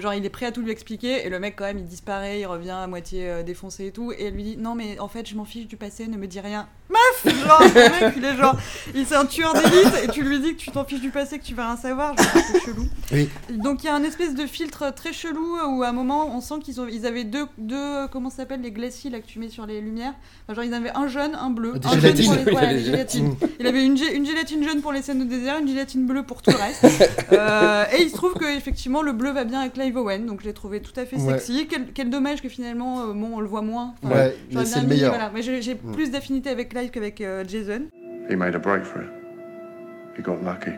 genre, 0.00 0.14
il 0.14 0.24
est 0.24 0.30
prêt 0.30 0.46
à 0.46 0.52
tout 0.52 0.62
lui 0.62 0.70
expliquer. 0.70 1.26
Et 1.26 1.28
le 1.28 1.38
mec, 1.40 1.56
quand 1.56 1.64
même, 1.64 1.78
il 1.78 1.86
disparaît, 1.86 2.40
il 2.40 2.46
revient 2.46 2.70
à 2.70 2.86
moitié 2.86 3.42
défoncé 3.44 3.86
et 3.86 3.92
tout. 3.92 4.12
Et 4.12 4.24
elle 4.24 4.34
lui 4.34 4.44
dit 4.44 4.56
Non, 4.56 4.74
mais 4.74 4.98
en 4.98 5.08
fait, 5.08 5.28
je 5.28 5.34
m'en 5.34 5.44
fiche 5.44 5.66
du 5.66 5.76
passé, 5.76 6.06
ne 6.06 6.16
me 6.16 6.26
dis 6.26 6.40
rien. 6.40 6.68
Meuf 6.90 7.34
Genre, 7.46 7.60
le 7.62 8.04
mec, 8.06 8.14
il 8.16 8.24
est 8.24 8.36
genre. 8.36 8.56
Il 8.94 9.06
c'est 9.06 9.16
un 9.16 9.24
tueur 9.26 9.52
d'élite, 9.54 10.04
et 10.04 10.08
tu 10.08 10.22
lui 10.22 10.40
dis 10.40 10.54
que 10.54 10.60
tu 10.60 10.70
t'en 10.70 10.84
fiches 10.84 11.00
du 11.00 11.10
passé, 11.10 11.38
que 11.38 11.44
tu 11.44 11.54
vas 11.54 11.66
rien 11.68 11.76
savoir. 11.76 12.16
Genre, 12.16 12.26
c'est 12.52 12.60
chelou. 12.64 12.86
Oui. 13.12 13.28
Donc 13.50 13.82
il 13.82 13.86
y 13.86 13.88
a 13.88 13.94
un 13.94 14.02
espèce 14.02 14.34
de 14.34 14.46
filtre 14.46 14.92
très 14.94 15.12
chelou 15.12 15.56
où 15.68 15.82
à 15.82 15.88
un 15.88 15.92
moment 15.92 16.34
on 16.34 16.40
sent 16.40 16.54
qu'ils 16.62 16.80
ont, 16.80 16.86
ils 16.88 17.06
avaient 17.06 17.24
deux, 17.24 17.46
deux 17.58 18.06
comment 18.12 18.30
ça 18.30 18.38
s'appelle 18.38 18.60
les 18.60 18.70
glacis 18.72 19.10
là 19.10 19.20
que 19.20 19.26
tu 19.26 19.38
mets 19.38 19.48
sur 19.48 19.66
les 19.66 19.80
lumières. 19.80 20.14
Enfin, 20.46 20.54
genre 20.54 20.64
ils 20.64 20.74
avaient 20.74 20.92
un 20.96 21.06
jaune, 21.08 21.34
un 21.40 21.50
bleu. 21.50 21.78
Des 21.78 21.86
un 21.88 21.98
jaune 21.98 22.14
pour 22.24 22.34
les, 22.44 22.50
voilà, 22.52 22.72
les 22.72 22.84
gélatines. 22.84 23.34
Il 23.58 23.66
avait 23.66 23.84
une, 23.84 23.96
gé- 23.96 24.12
une 24.14 24.26
gélatine 24.26 24.62
jaune 24.64 24.80
pour 24.80 24.92
les 24.92 25.02
scènes 25.02 25.18
de 25.20 25.24
désert, 25.24 25.58
une 25.60 25.68
gélatine 25.68 26.06
bleue 26.06 26.22
pour 26.24 26.42
tout 26.42 26.50
le 26.50 26.56
reste. 26.56 26.86
Euh, 27.32 27.84
et 27.96 28.02
il 28.02 28.10
se 28.10 28.14
trouve 28.16 28.34
que 28.34 28.44
effectivement 28.56 29.02
le 29.02 29.12
bleu 29.12 29.30
va 29.30 29.44
bien 29.44 29.60
avec 29.60 29.74
Clive 29.74 29.96
Owen, 29.96 30.26
donc 30.26 30.40
je 30.40 30.46
l'ai 30.46 30.52
trouvé 30.52 30.80
tout 30.80 30.98
à 30.98 31.04
fait 31.06 31.16
Ouais. 31.16 31.38
sexy. 31.38 31.66
Quel, 31.68 31.86
quel 31.92 32.10
dommage 32.10 32.42
que 32.42 32.48
finalement 32.48 33.02
euh, 33.02 33.12
bon 33.12 33.30
on 33.34 33.40
le 33.40 33.46
voit 33.46 33.62
moins. 33.62 33.94
Enfin, 34.02 34.14
Ouais, 34.14 34.36
mais 34.52 34.64
c'est 34.64 34.80
le 34.80 34.86
meilleur. 34.88 35.10
voilà. 35.10 35.30
Mais 35.34 35.42
j'ai 35.42 35.62
j'ai 35.62 35.74
Mm. 35.74 35.92
plus 35.92 36.10
d'affinité 36.10 36.50
avec 36.50 36.70
Clive 36.70 36.79
qu'avec 36.88 37.20
euh, 37.20 37.44
Jason. 37.46 37.88
He 38.30 38.36
made 38.36 38.54
a 38.54 38.58
break 38.58 38.84
for 38.84 39.02
it. 39.02 39.08
He 40.18 40.22
got 40.22 40.42
lucky. 40.42 40.72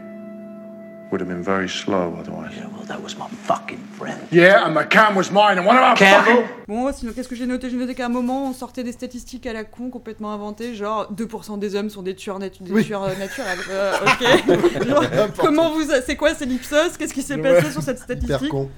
Would 1.10 1.20
have 1.20 1.28
been 1.28 1.42
very 1.42 1.68
slow 1.68 2.14
otherwise. 2.18 2.52
Yeah, 2.56 2.68
well, 2.74 2.86
that 2.88 2.98
was 3.02 3.18
my 3.18 3.26
fucking 3.44 3.76
friend. 3.98 4.16
Yeah, 4.32 4.64
and 4.66 4.74
the 4.74 4.86
cam 4.88 5.14
was 5.14 5.30
mine, 5.30 5.58
and 5.58 5.66
one 5.66 5.76
of 5.76 5.82
our 5.82 5.94
fucking... 5.94 6.42
Bon, 6.66 6.90
sinon, 6.90 7.12
qu'est-ce 7.12 7.28
que 7.28 7.34
j'ai 7.36 7.44
noté? 7.44 7.68
J'ai 7.68 7.76
noté 7.76 7.94
qu'à 7.94 8.06
un 8.06 8.08
moment, 8.08 8.46
on 8.48 8.54
sortait 8.54 8.82
des 8.82 8.92
statistiques 8.92 9.44
à 9.46 9.52
la 9.52 9.64
con 9.64 9.90
complètement 9.90 10.32
inventées, 10.32 10.74
genre 10.74 11.12
2% 11.12 11.58
des 11.58 11.74
hommes 11.76 11.90
sont 11.90 12.00
des 12.00 12.14
tueurs, 12.14 12.38
natu- 12.38 12.62
des 12.62 12.72
Oui. 12.72 12.84
tueurs 12.86 13.02
euh, 13.04 13.14
naturels. 13.18 13.58
Euh, 13.70 13.92
ok. 14.06 14.86
Genre, 14.88 15.04
comment 15.38 15.70
vous. 15.72 15.90
a- 15.90 16.00
C'est 16.00 16.16
quoi, 16.16 16.32
c'est 16.32 16.46
l'Ipsos? 16.46 16.96
Qu'est-ce 16.98 17.12
qui 17.12 17.20
s'est 17.20 17.36
passé 17.36 17.70
sur 17.70 17.82
cette 17.82 17.98
Hyper 18.08 18.16
statistique? 18.20 18.48
con. 18.50 18.70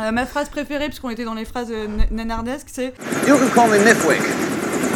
Euh, 0.00 0.12
Ma 0.12 0.24
phrase 0.26 0.50
préférée, 0.50 0.86
puisqu'on 0.86 1.10
était 1.10 1.24
dans 1.24 1.34
les 1.34 1.44
phrases 1.44 1.72
euh, 1.72 1.88
na- 1.88 2.06
nanardesques, 2.24 2.68
c'est 2.70 2.94
You 3.26 3.36
can 3.38 3.48
call 3.56 3.70
me 3.70 3.78
Miffwick. 3.84 4.20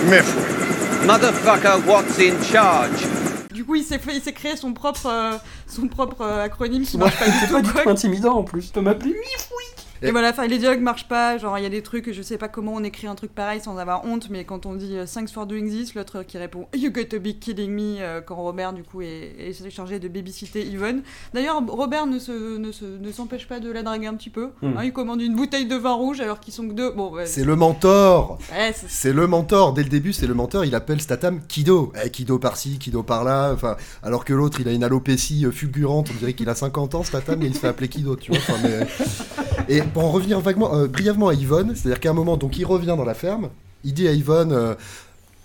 Miffwick. 0.08 0.75
Motherfucker, 1.06 1.86
what's 1.86 2.18
in 2.18 2.34
charge? 2.42 3.06
Du 3.52 3.64
coup, 3.64 3.76
il 3.76 3.84
s'est 3.84 3.98
fait- 3.98 4.16
il 4.16 4.20
s'est 4.20 4.32
créé 4.32 4.56
son 4.56 4.72
propre, 4.72 5.06
euh, 5.06 5.32
son 5.68 5.86
propre 5.88 6.20
euh, 6.22 6.44
acronyme 6.44 6.84
qui 6.84 6.96
Ouais, 6.96 7.04
marche 7.04 7.18
pas 7.18 7.26
du 7.26 7.32
C'est 7.38 7.46
tout. 7.46 7.52
pas 7.52 7.62
du 7.62 7.72
tout 7.72 7.88
intimidant 7.88 8.34
en 8.38 8.42
plus. 8.42 8.66
Tu 8.66 8.72
peux 8.72 8.80
m'appeler? 8.80 9.10
Mifoui 9.12 9.64
Et 10.02 10.10
voilà, 10.10 10.30
enfin, 10.30 10.46
les 10.46 10.58
dialogues 10.58 10.80
marchent 10.80 11.08
pas. 11.08 11.38
Genre, 11.38 11.58
il 11.58 11.62
y 11.62 11.66
a 11.66 11.70
des 11.70 11.82
trucs, 11.82 12.12
je 12.12 12.22
sais 12.22 12.38
pas 12.38 12.48
comment 12.48 12.74
on 12.74 12.84
écrit 12.84 13.06
un 13.06 13.14
truc 13.14 13.34
pareil 13.34 13.60
sans 13.60 13.76
avoir 13.78 14.04
honte, 14.04 14.28
mais 14.30 14.44
quand 14.44 14.66
on 14.66 14.74
dit 14.74 14.96
euh, 14.96 15.04
Thanks 15.12 15.30
for 15.32 15.46
doing 15.46 15.68
this, 15.68 15.94
l'autre 15.94 16.22
qui 16.22 16.38
répond 16.38 16.66
You 16.76 16.90
got 16.90 17.04
to 17.10 17.18
be 17.20 17.38
kidding 17.38 17.70
me, 17.70 17.96
euh, 18.00 18.20
quand 18.20 18.36
Robert, 18.36 18.72
du 18.72 18.82
coup, 18.82 19.02
est, 19.02 19.34
est 19.38 19.70
chargé 19.70 19.98
de 19.98 20.08
babysitter 20.08 20.64
Yvonne. 20.66 21.02
D'ailleurs, 21.34 21.62
Robert 21.66 22.06
ne 22.06 22.18
se- 22.18 22.56
ne 22.58 22.72
se- 22.72 22.84
ne 22.84 23.12
s'empêche 23.12 23.46
pas 23.48 23.60
de 23.60 23.70
la 23.70 23.82
draguer 23.82 24.06
un 24.06 24.14
petit 24.14 24.30
peu. 24.30 24.50
Hmm. 24.62 24.76
Hein, 24.78 24.84
il 24.84 24.92
commande 24.92 25.20
une 25.22 25.34
bouteille 25.34 25.66
de 25.66 25.76
vin 25.76 25.92
rouge 25.94 26.20
alors 26.20 26.40
qu'ils 26.40 26.52
sont 26.54 26.68
que 26.68 26.72
deux. 26.74 26.90
Bon, 26.90 27.10
ouais, 27.12 27.26
C'est 27.26 27.44
le 27.44 27.56
mentor. 27.56 28.38
ouais, 28.52 28.72
c'est- 28.74 29.12
le 29.12 29.26
mentor. 29.26 29.72
Dès 29.72 29.82
le 29.82 29.88
début, 29.88 30.12
c'est 30.12 30.26
le 30.26 30.34
mentor. 30.34 30.64
Il 30.64 30.74
appelle 30.74 31.00
Statham 31.00 31.40
Kido. 31.46 31.92
Eh, 32.04 32.10
Kido 32.10 32.38
par-ci, 32.38 32.78
Kido 32.78 33.02
par-là. 33.02 33.52
Enfin, 33.54 33.76
alors 34.02 34.24
que 34.24 34.32
l'autre, 34.34 34.60
il 34.60 34.68
a 34.68 34.72
une 34.72 34.84
alopécie 34.84 35.44
euh, 35.46 35.50
fulgurante. 35.50 36.08
On 36.14 36.18
dirait 36.18 36.32
qu'il 36.34 36.48
a 36.48 36.54
50 36.54 36.94
ans, 36.94 37.02
Statham, 37.02 37.38
mais 37.38 37.46
il 37.46 37.54
se 37.54 37.60
fait 37.60 37.68
appeler 37.68 37.88
Kido, 37.88 38.16
tu 38.16 38.32
vois. 38.32 38.40
Mais... 38.62 38.86
Et 39.68 39.82
pour 39.92 40.04
en 40.04 40.10
revenir 40.10 40.40
vaguement, 40.40 40.74
euh, 40.74 40.86
brièvement 40.86 41.28
à 41.28 41.34
Yvonne, 41.34 41.74
c'est-à-dire 41.74 42.00
qu'à 42.00 42.10
un 42.10 42.14
moment, 42.14 42.38
il 42.56 42.64
revient 42.64 42.86
dans 42.86 43.04
la 43.04 43.14
ferme, 43.14 43.50
il 43.84 43.94
dit 43.94 44.08
à 44.08 44.12
Yvonne, 44.12 44.52
euh, 44.52 44.74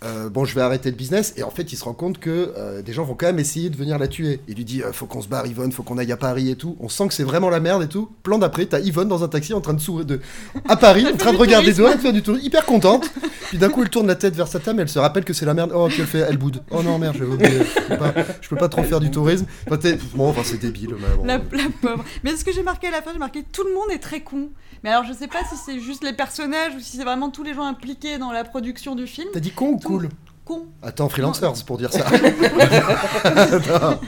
euh, 0.03 0.29
bon, 0.29 0.45
je 0.45 0.55
vais 0.55 0.61
arrêter 0.61 0.89
le 0.89 0.95
business, 0.95 1.33
et 1.37 1.43
en 1.43 1.51
fait, 1.51 1.71
il 1.71 1.75
se 1.75 1.83
rend 1.83 1.93
compte 1.93 2.17
que 2.17 2.53
euh, 2.57 2.81
des 2.81 2.91
gens 2.91 3.03
vont 3.03 3.13
quand 3.13 3.27
même 3.27 3.37
essayer 3.37 3.69
de 3.69 3.77
venir 3.77 3.99
la 3.99 4.07
tuer. 4.07 4.39
Il 4.47 4.55
lui 4.55 4.65
dit, 4.65 4.81
euh, 4.81 4.91
faut 4.91 5.05
qu'on 5.05 5.21
se 5.21 5.27
barre, 5.27 5.45
Yvonne, 5.45 5.71
faut 5.71 5.83
qu'on 5.83 5.99
aille 5.99 6.11
à 6.11 6.17
Paris 6.17 6.49
et 6.49 6.55
tout. 6.55 6.75
On 6.79 6.89
sent 6.89 7.07
que 7.07 7.13
c'est 7.13 7.23
vraiment 7.23 7.51
la 7.51 7.59
merde 7.59 7.83
et 7.83 7.87
tout. 7.87 8.09
Plan 8.23 8.39
d'après, 8.39 8.65
t'as 8.65 8.79
Yvonne 8.79 9.07
dans 9.07 9.23
un 9.23 9.27
taxi 9.27 9.53
en 9.53 9.61
train 9.61 9.75
de 9.75 9.79
sourire, 9.79 10.05
de... 10.05 10.19
à 10.67 10.75
Paris, 10.75 11.05
en 11.13 11.17
train 11.17 11.33
de 11.33 11.37
regarder 11.37 11.73
dehors, 11.73 11.91
elle 11.93 11.99
fait 11.99 12.13
du 12.13 12.23
tour, 12.23 12.35
hyper 12.37 12.65
contente. 12.65 13.11
Puis 13.49 13.59
d'un 13.59 13.69
coup, 13.69 13.83
elle 13.83 13.89
tourne 13.89 14.07
la 14.07 14.15
tête 14.15 14.35
vers 14.35 14.47
sa 14.47 14.59
table, 14.59 14.81
elle 14.81 14.89
se 14.89 14.97
rappelle 14.97 15.23
que 15.23 15.33
c'est 15.33 15.45
la 15.45 15.53
merde. 15.53 15.71
Oh, 15.75 15.87
qu'elle 15.87 16.07
fait, 16.07 16.19
elle 16.19 16.37
boude. 16.37 16.63
Oh 16.71 16.81
non, 16.81 16.97
merde, 16.97 17.17
oublié. 17.21 17.59
Je 17.59 17.87
peux 17.87 17.97
pas, 17.97 18.13
je 18.41 18.49
peux 18.49 18.55
pas 18.55 18.69
trop 18.69 18.83
faire 18.83 18.99
du 18.99 19.11
tourisme. 19.11 19.45
Enfin, 19.69 19.77
bon, 20.15 20.29
enfin, 20.29 20.41
c'est 20.43 20.59
débile, 20.59 20.95
mais 20.99 21.15
bon. 21.15 21.25
La, 21.25 21.37
la 21.37 21.69
pauvre. 21.81 22.03
Mais 22.23 22.35
ce 22.35 22.43
que 22.43 22.51
j'ai 22.51 22.63
marqué 22.63 22.87
à 22.87 22.91
la 22.91 23.03
fin, 23.03 23.11
j'ai 23.13 23.19
marqué 23.19 23.43
tout 23.43 23.63
le 23.63 23.73
monde 23.73 23.91
est 23.91 23.99
très 23.99 24.21
con. 24.21 24.49
Mais 24.83 24.89
alors 24.89 25.03
je 25.03 25.13
sais 25.13 25.27
pas 25.27 25.43
si 25.47 25.55
c'est 25.63 25.79
juste 25.79 26.03
les 26.03 26.13
personnages 26.13 26.73
ou 26.75 26.79
si 26.79 26.97
c'est 26.97 27.03
vraiment 27.03 27.29
tous 27.29 27.43
les 27.43 27.53
gens 27.53 27.65
impliqués 27.65 28.17
dans 28.17 28.31
la 28.31 28.43
production 28.43 28.95
du 28.95 29.05
film. 29.05 29.27
T'as 29.31 29.39
dit 29.39 29.51
con 29.51 29.73
ou 29.73 29.77
cool 29.99 30.09
Con. 30.43 30.63
Attends, 30.81 31.07
freelancers 31.07 31.63
pour 31.65 31.77
dire 31.77 31.93
ça. 31.93 32.03
Attends, 33.23 33.99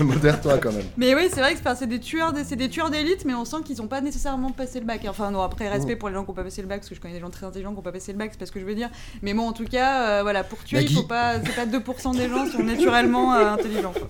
Modère-toi 0.00 0.56
quand 0.56 0.72
même. 0.72 0.86
Mais 0.96 1.14
oui, 1.14 1.28
c'est 1.30 1.40
vrai 1.40 1.54
que 1.54 1.60
c'est- 1.76 1.86
des 1.86 2.00
tueurs, 2.00 2.32
d'- 2.32 2.42
c'est 2.42 2.56
des 2.56 2.70
tueurs 2.70 2.88
d'élite, 2.90 3.26
mais 3.26 3.34
on 3.34 3.44
sent 3.44 3.58
qu'ils 3.66 3.82
ont 3.82 3.86
pas 3.86 4.00
nécessairement 4.00 4.50
passé 4.50 4.80
le 4.80 4.86
bac. 4.86 5.04
Enfin 5.08 5.30
non, 5.30 5.42
après 5.42 5.68
respect 5.68 5.96
Mm. 5.96 5.98
pour 5.98 6.08
les 6.08 6.14
gens 6.14 6.24
qui 6.24 6.30
ont 6.30 6.34
pas 6.34 6.42
passé 6.42 6.62
le 6.62 6.68
bac, 6.68 6.78
parce 6.80 6.88
que 6.88 6.94
je 6.94 7.00
connais 7.02 7.12
des 7.14 7.20
gens 7.20 7.28
très 7.28 7.44
intelligents 7.44 7.72
qui 7.74 7.78
ont 7.80 7.82
pas 7.82 7.92
passé 7.92 8.12
le 8.12 8.18
bac, 8.18 8.30
c'est 8.32 8.38
pas 8.38 8.46
ce 8.46 8.52
que 8.52 8.60
je 8.60 8.64
veux 8.64 8.74
dire. 8.74 8.88
Mais 9.20 9.34
bon, 9.34 9.46
en 9.46 9.52
tout 9.52 9.66
cas, 9.66 10.08
euh, 10.08 10.22
voilà, 10.22 10.42
pour 10.42 10.64
tuer, 10.64 10.78
il 10.78 10.82
Maggie. 10.84 10.94
faut 10.94 11.02
pas, 11.02 11.34
c'est 11.44 11.54
pas 11.54 11.66
2% 11.66 12.16
des 12.16 12.30
gens 12.30 12.46
sont 12.50 12.62
naturellement 12.62 13.34
euh, 13.34 13.50
intelligents. 13.52 13.92
quoi. 13.92 14.08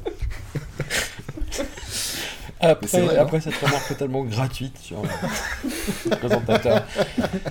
Après, 2.60 3.00
vrai, 3.00 3.16
après 3.18 3.40
cette 3.40 3.56
remarque 3.56 3.88
totalement 3.88 4.22
gratuite 4.22 4.78
sur 4.78 5.02
le 5.02 6.16
présentateur 6.16 6.84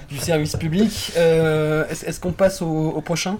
du 0.09 0.17
service 0.17 0.55
public, 0.55 1.11
euh, 1.17 1.85
est-ce 1.89 2.05
est-ce 2.05 2.19
qu'on 2.19 2.31
passe 2.31 2.61
au, 2.61 2.67
au 2.91 3.01
prochain? 3.01 3.37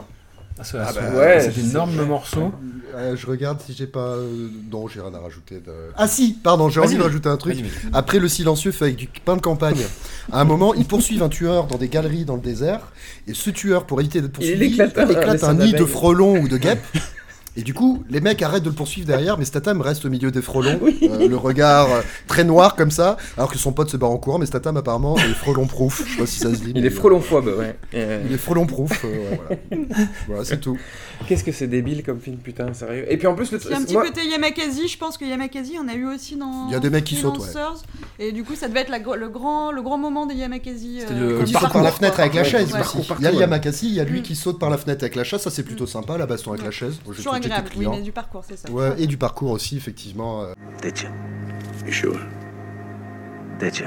Ah 0.60 0.64
ce- 0.64 0.78
bah, 0.78 0.92
ouais, 1.16 1.52
je 1.56 1.60
énorme 1.62 1.96
sais. 1.98 2.06
morceau 2.06 2.52
Euh, 2.96 3.16
je 3.16 3.26
regarde 3.26 3.60
si 3.66 3.74
j'ai 3.74 3.88
pas. 3.88 4.12
euh, 4.18 4.50
Non, 4.72 4.88
j'ai 4.88 5.02
rien 5.02 5.14
à 5.16 5.20
rajouter. 5.20 5.56
De... 5.56 5.72
Ah 5.98 6.08
si, 6.08 6.34
pardon, 6.44 6.70
j'ai 6.70 6.80
Vas-y, 6.80 6.90
envie 6.90 6.98
de 6.98 7.02
rajouter 7.04 7.28
un 7.30 7.38
truc. 7.38 7.56
Vas-y, 7.56 7.64
vas-y. 7.64 7.90
Après 7.92 8.20
le 8.20 8.28
silencieux 8.28 8.72
fait 8.72 8.86
avec 8.86 8.98
du 8.98 9.08
pain 9.26 9.36
de 9.36 9.42
campagne. 9.42 9.82
À 10.32 10.40
un 10.42 10.44
moment, 10.44 10.76
ils 10.76 10.86
poursuivent 10.86 11.24
un 11.24 11.30
tueur 11.30 11.66
dans 11.66 11.78
des 11.78 11.88
galeries 11.90 12.24
dans 12.24 12.36
le 12.36 12.42
désert. 12.42 12.82
Et 13.28 13.34
ce 13.34 13.50
tueur, 13.50 13.86
pour 13.88 14.00
éviter 14.00 14.22
d'être 14.22 14.34
poursuivi, 14.34 14.66
éclate 14.66 14.96
un- 14.98 15.10
éclate 15.10 15.44
un 15.44 15.56
nid 15.56 15.74
de 15.74 15.86
frelons 15.86 16.38
ou 16.40 16.48
de 16.48 16.58
guêpes. 16.58 16.84
Et 17.56 17.62
du 17.62 17.74
coup, 17.76 18.04
les 18.10 18.20
mecs 18.20 18.42
arrêtent 18.42 18.64
de 18.64 18.70
le 18.70 18.76
poursuivre 18.76 19.06
derrière, 19.06 19.38
mais 19.38 19.46
Statham 19.46 19.80
reste 19.82 20.06
au 20.06 20.10
milieu 20.10 20.32
des 20.32 20.42
frelons, 20.42 20.80
euh, 21.04 21.28
le 21.28 21.38
regard 21.38 21.92
euh, 21.92 22.02
très 22.28 22.44
noir 22.44 22.76
comme 22.76 22.90
ça, 22.90 23.16
alors 23.38 23.52
que 23.52 23.60
son 23.60 23.72
pote 23.74 23.92
se 23.92 23.98
barre 23.98 24.10
en 24.10 24.18
courant, 24.18 24.40
mais 24.40 24.48
Statham 24.48 24.76
apparemment 24.76 25.16
est 25.20 25.34
frelon-proof. 25.36 26.04
Je 26.08 26.12
sais 26.14 26.18
pas 26.20 26.26
si 26.26 26.40
ça 26.40 26.50
se 26.50 26.60
dit. 26.62 26.72
Il 26.76 26.82
mais, 26.82 26.88
est 26.88 26.90
frelonphobe, 26.90 27.54
ouais. 27.60 27.76
Euh, 27.94 28.24
Il 28.28 28.34
est 28.34 28.38
frelon-proof, 28.40 29.06
euh, 29.06 29.30
ouais, 29.32 29.40
voilà. 29.70 29.96
Voilà, 30.28 30.46
c'est 30.46 30.60
tout. 30.60 30.78
Qu'est-ce 31.28 31.44
que 31.44 31.52
c'est 31.52 31.68
débile 31.68 32.02
comme 32.04 32.20
film, 32.20 32.38
putain, 32.38 32.74
sérieux. 32.74 33.06
Et 33.08 33.18
puis 33.18 33.28
en 33.28 33.36
plus, 33.36 33.52
le 33.52 33.60
Il 33.64 33.70
y 33.70 33.74
a 33.74 33.78
un 33.78 33.84
petit 33.84 33.94
moi- 33.94 34.04
côté 34.06 34.26
Yamakasi, 34.28 34.88
je 34.88 34.98
pense 34.98 35.18
que 35.20 35.26
Yamakasi, 35.26 35.76
on 35.84 35.88
a 35.88 35.94
eu 35.94 36.08
aussi 36.08 36.36
dans. 36.36 36.68
Il 36.70 36.74
y 36.74 36.76
a 36.76 36.80
des 36.80 36.90
mecs 36.90 37.04
qui 37.04 37.16
sautent, 37.16 37.38
ouais. 37.40 37.46
Et 38.20 38.32
du 38.32 38.44
coup, 38.44 38.56
ça 38.56 38.68
devait 38.68 38.82
être 38.82 38.90
la 38.90 38.98
le, 38.98 39.30
grand, 39.30 39.72
le 39.72 39.82
grand 39.84 39.98
moment 40.00 40.26
des 40.26 40.36
Yamakasi. 40.36 41.02
Euh, 41.12 41.40
le- 41.42 41.46
saute 41.46 41.72
par 41.72 41.84
la 41.84 41.92
fenêtre 41.92 42.20
avec 42.20 42.34
la 42.34 42.44
chaise 42.44 42.74
Il 43.20 43.24
y 43.24 43.28
a 43.28 43.32
Yamakasi, 43.32 43.88
il 43.90 43.94
y 43.94 44.00
a 44.00 44.04
lui 44.06 44.20
Mm. 44.20 44.24
qui 44.24 44.36
saute 44.36 44.58
par 44.60 44.70
la 44.70 44.78
fenêtre 44.78 45.04
avec 45.04 45.16
la 45.16 45.24
chaise, 45.24 45.42
ça 45.42 45.50
c'est 45.52 45.64
plutôt 45.64 45.86
sympa, 45.88 46.18
la 46.18 46.26
baston 46.26 46.52
avec 46.54 46.64
la 46.66 46.72
chaise. 46.72 46.96
Oui, 47.76 47.88
mais 47.90 48.02
du 48.02 48.12
parcours, 48.12 48.44
c'est 48.48 48.58
ça. 48.58 48.70
Ouais, 48.72 48.94
et 48.98 49.08
du 49.08 49.18
parcours 49.18 49.52
aussi, 49.52 49.78
effectivement. 49.78 50.46
Did 50.82 51.00
you? 51.00 51.10
You 51.86 51.92
sure? 51.92 52.20
Did 53.60 53.78
you? 53.78 53.86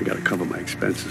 I 0.00 0.04
gotta 0.04 0.20
cover 0.24 0.44
my 0.46 0.60
expenses. 0.60 1.06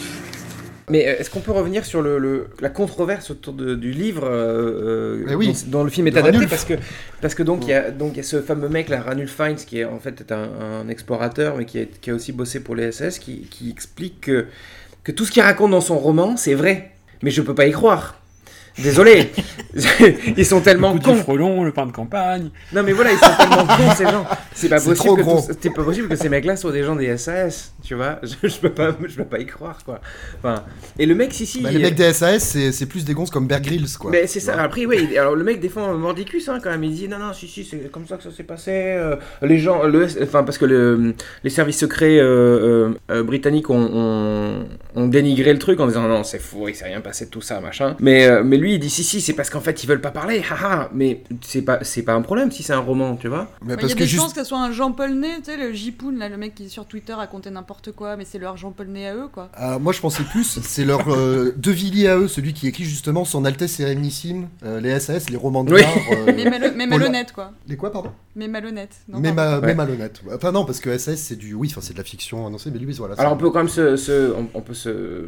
Mais 0.91 1.07
euh, 1.07 1.19
est-ce 1.19 1.29
qu'on 1.29 1.41
peut 1.41 1.51
revenir 1.51 1.85
sur 1.85 2.01
le, 2.01 2.17
le- 2.17 2.47
la 2.61 2.69
controverse 2.69 3.29
autour 3.29 3.53
de- 3.53 3.75
du 3.75 3.91
livre 3.91 4.23
euh, 4.25 5.19
euh, 5.21 5.25
Eh 5.29 5.35
oui. 5.35 5.47
dont, 5.67 5.79
dont 5.79 5.83
le 5.83 5.91
film 5.91 6.07
est 6.07 6.17
adapté 6.17 6.47
parce 6.47 6.65
que 6.65 6.73
parce 7.21 7.35
que 7.35 7.43
donc 7.43 7.65
il 7.65 7.69
y 7.69 7.73
a 7.73 7.91
donc 7.91 8.13
il 8.13 8.17
y 8.17 8.19
a 8.21 8.23
ce 8.23 8.41
fameux 8.41 8.69
mec 8.69 8.89
là 8.89 9.01
Ranulph 9.01 9.29
Fiennes 9.35 9.55
qui 9.57 9.79
est 9.81 9.85
en 9.85 9.99
fait 9.99 10.21
est 10.21 10.31
un, 10.31 10.49
un 10.81 10.87
explorateur 10.89 11.57
mais 11.57 11.65
qui 11.65 11.79
a, 11.79 11.85
qui 11.85 12.09
a 12.09 12.15
aussi 12.15 12.31
bossé 12.31 12.61
pour 12.61 12.73
les 12.75 12.91
SS 12.91 13.19
qui, 13.19 13.41
qui 13.51 13.69
explique 13.69 14.21
que 14.21 14.47
que 15.03 15.11
tout 15.11 15.25
ce 15.25 15.31
qu'il 15.31 15.43
raconte 15.43 15.69
dans 15.71 15.81
son 15.81 15.99
roman 15.99 16.37
c'est 16.37 16.55
vrai 16.55 16.89
mais 17.21 17.29
je 17.29 17.41
peux 17.43 17.53
pas 17.53 17.67
y 17.67 17.71
croire. 17.71 18.18
Désolé, 18.83 19.31
ils 20.37 20.45
sont 20.45 20.61
tellement 20.61 20.93
Le 20.93 20.99
coup 20.99 21.05
cons. 21.05 21.13
du 21.15 21.19
frelon, 21.21 21.63
le 21.63 21.71
pain 21.71 21.85
de 21.85 21.91
campagne. 21.91 22.49
Non 22.73 22.83
mais 22.83 22.91
voilà, 22.93 23.11
ils 23.11 23.17
sont 23.17 23.31
tellement 23.37 23.65
cons 23.67 23.95
ces 23.95 24.05
gens. 24.05 24.25
C'est 24.53 24.69
pas 24.69 24.79
C'est 24.79 24.89
possible 24.89 24.95
trop 25.07 25.15
que 25.15 25.21
gros. 25.21 25.41
tout- 25.41 25.53
c'est 25.61 25.73
pas 25.73 25.83
possible 25.83 26.07
que 26.07 26.15
ces 26.15 26.29
mecs-là 26.29 26.55
soient 26.55 26.71
des 26.71 26.83
gens 26.83 26.95
des 26.95 27.15
SAS, 27.17 27.73
tu 27.83 27.95
vois. 27.95 28.19
Je, 28.23 28.47
je 28.47 28.57
peux 28.59 28.69
pas 28.71 28.95
je 29.07 29.15
peux 29.15 29.25
pas 29.25 29.39
y 29.39 29.45
croire 29.45 29.79
quoi. 29.85 29.99
Enfin, 30.39 30.63
et 30.97 31.05
le 31.05 31.15
mec 31.15 31.33
si 31.33 31.45
si 31.45 31.61
Bah, 31.61 31.69
les 31.71 31.77
il- 31.77 31.81
mecs 31.81 31.95
des 31.95 32.13
SAS, 32.13 32.39
c'est 32.43 32.71
c'est 32.71 32.85
plus 32.85 33.05
des 33.05 33.13
gonzes 33.13 33.29
comme 33.29 33.47
Bear 33.47 33.61
Grylls, 33.61 33.87
quoi. 33.99 34.11
mais 34.11 34.27
c'est 34.27 34.39
ça. 34.39 34.55
Ouais. 34.55 34.61
Après, 34.63 34.85
oui. 34.85 35.17
Alors 35.17 35.35
le 35.35 35.43
mec 35.43 35.59
défend 35.59 35.93
Mordicus 35.95 36.47
hein, 36.49 36.59
quand 36.63 36.69
même. 36.71 36.83
Il 36.83 36.93
dit 36.93 37.07
non, 37.07 37.17
non, 37.19 37.33
si, 37.33 37.47
si, 37.47 37.63
c'est 37.63 37.91
comme 37.91 38.07
ça 38.07 38.17
que 38.17 38.23
ça 38.23 38.31
s'est 38.31 38.43
passé. 38.43 38.71
euh, 38.73 39.15
les 39.41 39.57
gens, 39.59 39.83
le, 39.83 40.07
enfin 40.23 40.43
parce 40.43 40.57
que 40.57 40.65
le, 40.65 41.13
les 41.43 41.49
services 41.49 41.79
secrets 41.79 42.17
euh, 42.19 42.89
euh, 42.89 42.89
euh, 43.11 43.23
britanniques 43.23 43.69
ont, 43.69 43.89
ont, 43.93 44.65
ont 44.95 45.07
dénigré 45.07 45.53
le 45.53 45.59
truc 45.59 45.79
en 45.79 45.87
disant 45.87 46.07
non, 46.07 46.23
c'est 46.23 46.39
faux, 46.39 46.67
il 46.67 46.75
s'est 46.75 46.85
rien 46.85 47.01
passé 47.01 47.25
de 47.25 47.29
tout 47.29 47.41
ça, 47.41 47.59
machin. 47.61 47.95
Mais, 47.99 48.25
euh, 48.27 48.43
mais 48.43 48.57
lui, 48.57 48.68
il 48.75 48.79
dit 48.79 48.89
si, 48.89 49.03
si, 49.03 49.21
c'est 49.21 49.33
parce 49.33 49.49
qu'en 49.49 49.61
fait 49.61 49.83
ils 49.83 49.87
veulent 49.87 50.01
pas 50.01 50.11
parler, 50.11 50.41
haha. 50.49 50.89
Mais 50.93 51.23
c'est 51.41 51.61
pas, 51.61 51.79
c'est 51.83 52.03
pas 52.03 52.13
un 52.13 52.21
problème 52.21 52.51
si 52.51 52.63
c'est 52.63 52.73
un 52.73 52.79
roman, 52.79 53.15
tu 53.15 53.27
vois. 53.27 53.47
Mais 53.61 53.69
Ouais, 53.69 53.73
Il 53.73 53.81
parce 53.81 53.89
y 53.89 53.91
a 53.93 53.95
que 53.95 53.99
des 54.01 54.07
juste. 54.07 54.21
chances 54.23 54.33
que 54.33 54.41
ce 54.43 54.47
soit 54.49 54.59
un 54.59 54.71
Jean-Paul 54.71 55.11
Ney, 55.13 55.37
tu 55.37 55.51
sais, 55.51 55.57
le 55.57 55.71
Jipoun, 55.73 56.17
là, 56.17 56.29
le 56.29 56.37
mec 56.37 56.55
qui 56.55 56.69
sur 56.69 56.85
Twitter 56.85 57.13
racontait 57.13 57.51
n'importe 57.51 57.91
quoi, 57.93 58.17
mais 58.17 58.25
c'est 58.25 58.39
leur 58.39 58.57
Jean-Paul 58.57 58.87
Ney 58.87 59.07
à 59.07 59.15
eux, 59.15 59.27
quoi. 59.31 59.49
Alors, 59.53 59.79
moi 59.79 59.93
je 59.93 59.99
pensais 60.01 60.23
plus, 60.23 60.59
c'est 60.61 60.85
leur 60.85 61.07
euh, 61.09 61.53
De 61.57 61.71
Villiers 61.71 62.07
à 62.09 62.17
eux, 62.17 62.27
celui 62.27 62.53
qui 62.53 62.67
écrit 62.67 62.83
justement 62.83 63.25
Son 63.25 63.45
Altesse 63.45 63.71
Sérénissime, 63.73 64.47
euh, 64.63 64.79
les 64.81 64.99
SAS, 64.99 65.29
les 65.29 65.37
romans 65.37 65.63
de 65.63 65.73
Oui. 65.73 65.81
l'art. 65.81 65.89
euh, 66.11 66.25
Mais, 66.35 66.43
le- 66.59 66.87
malhonnête, 66.87 67.31
quoi. 67.33 67.51
Les 67.67 67.77
quoi, 67.77 67.91
pardon? 67.91 68.11
Mais 68.35 68.47
malhonnête. 68.47 68.91
Non, 69.07 69.19
mais, 69.19 69.31
ma- 69.33 69.59
Ouais. 69.59 69.65
mais 69.67 69.75
malhonnête. 69.75 70.21
Enfin 70.33 70.51
non, 70.51 70.65
parce 70.65 70.79
que 70.79 70.97
SAS 70.97 71.15
c'est 71.19 71.35
du... 71.35 71.53
Oui, 71.53 71.67
enfin 71.71 71.81
c'est 71.81 71.93
de 71.93 71.97
la 71.97 72.03
fiction 72.03 72.45
annoncée, 72.47 72.69
mais 72.71 72.79
lui 72.79 72.93
voilà. 72.93 73.15
Alors 73.17 73.33
on 73.33 73.37
peut 73.37 73.49
quand 73.49 73.59
même 73.59 73.69
se, 73.69 73.95
se- 73.97 74.33
on, 74.33 74.47
on 74.53 74.61
peut 74.61 74.73
se, 74.73 75.25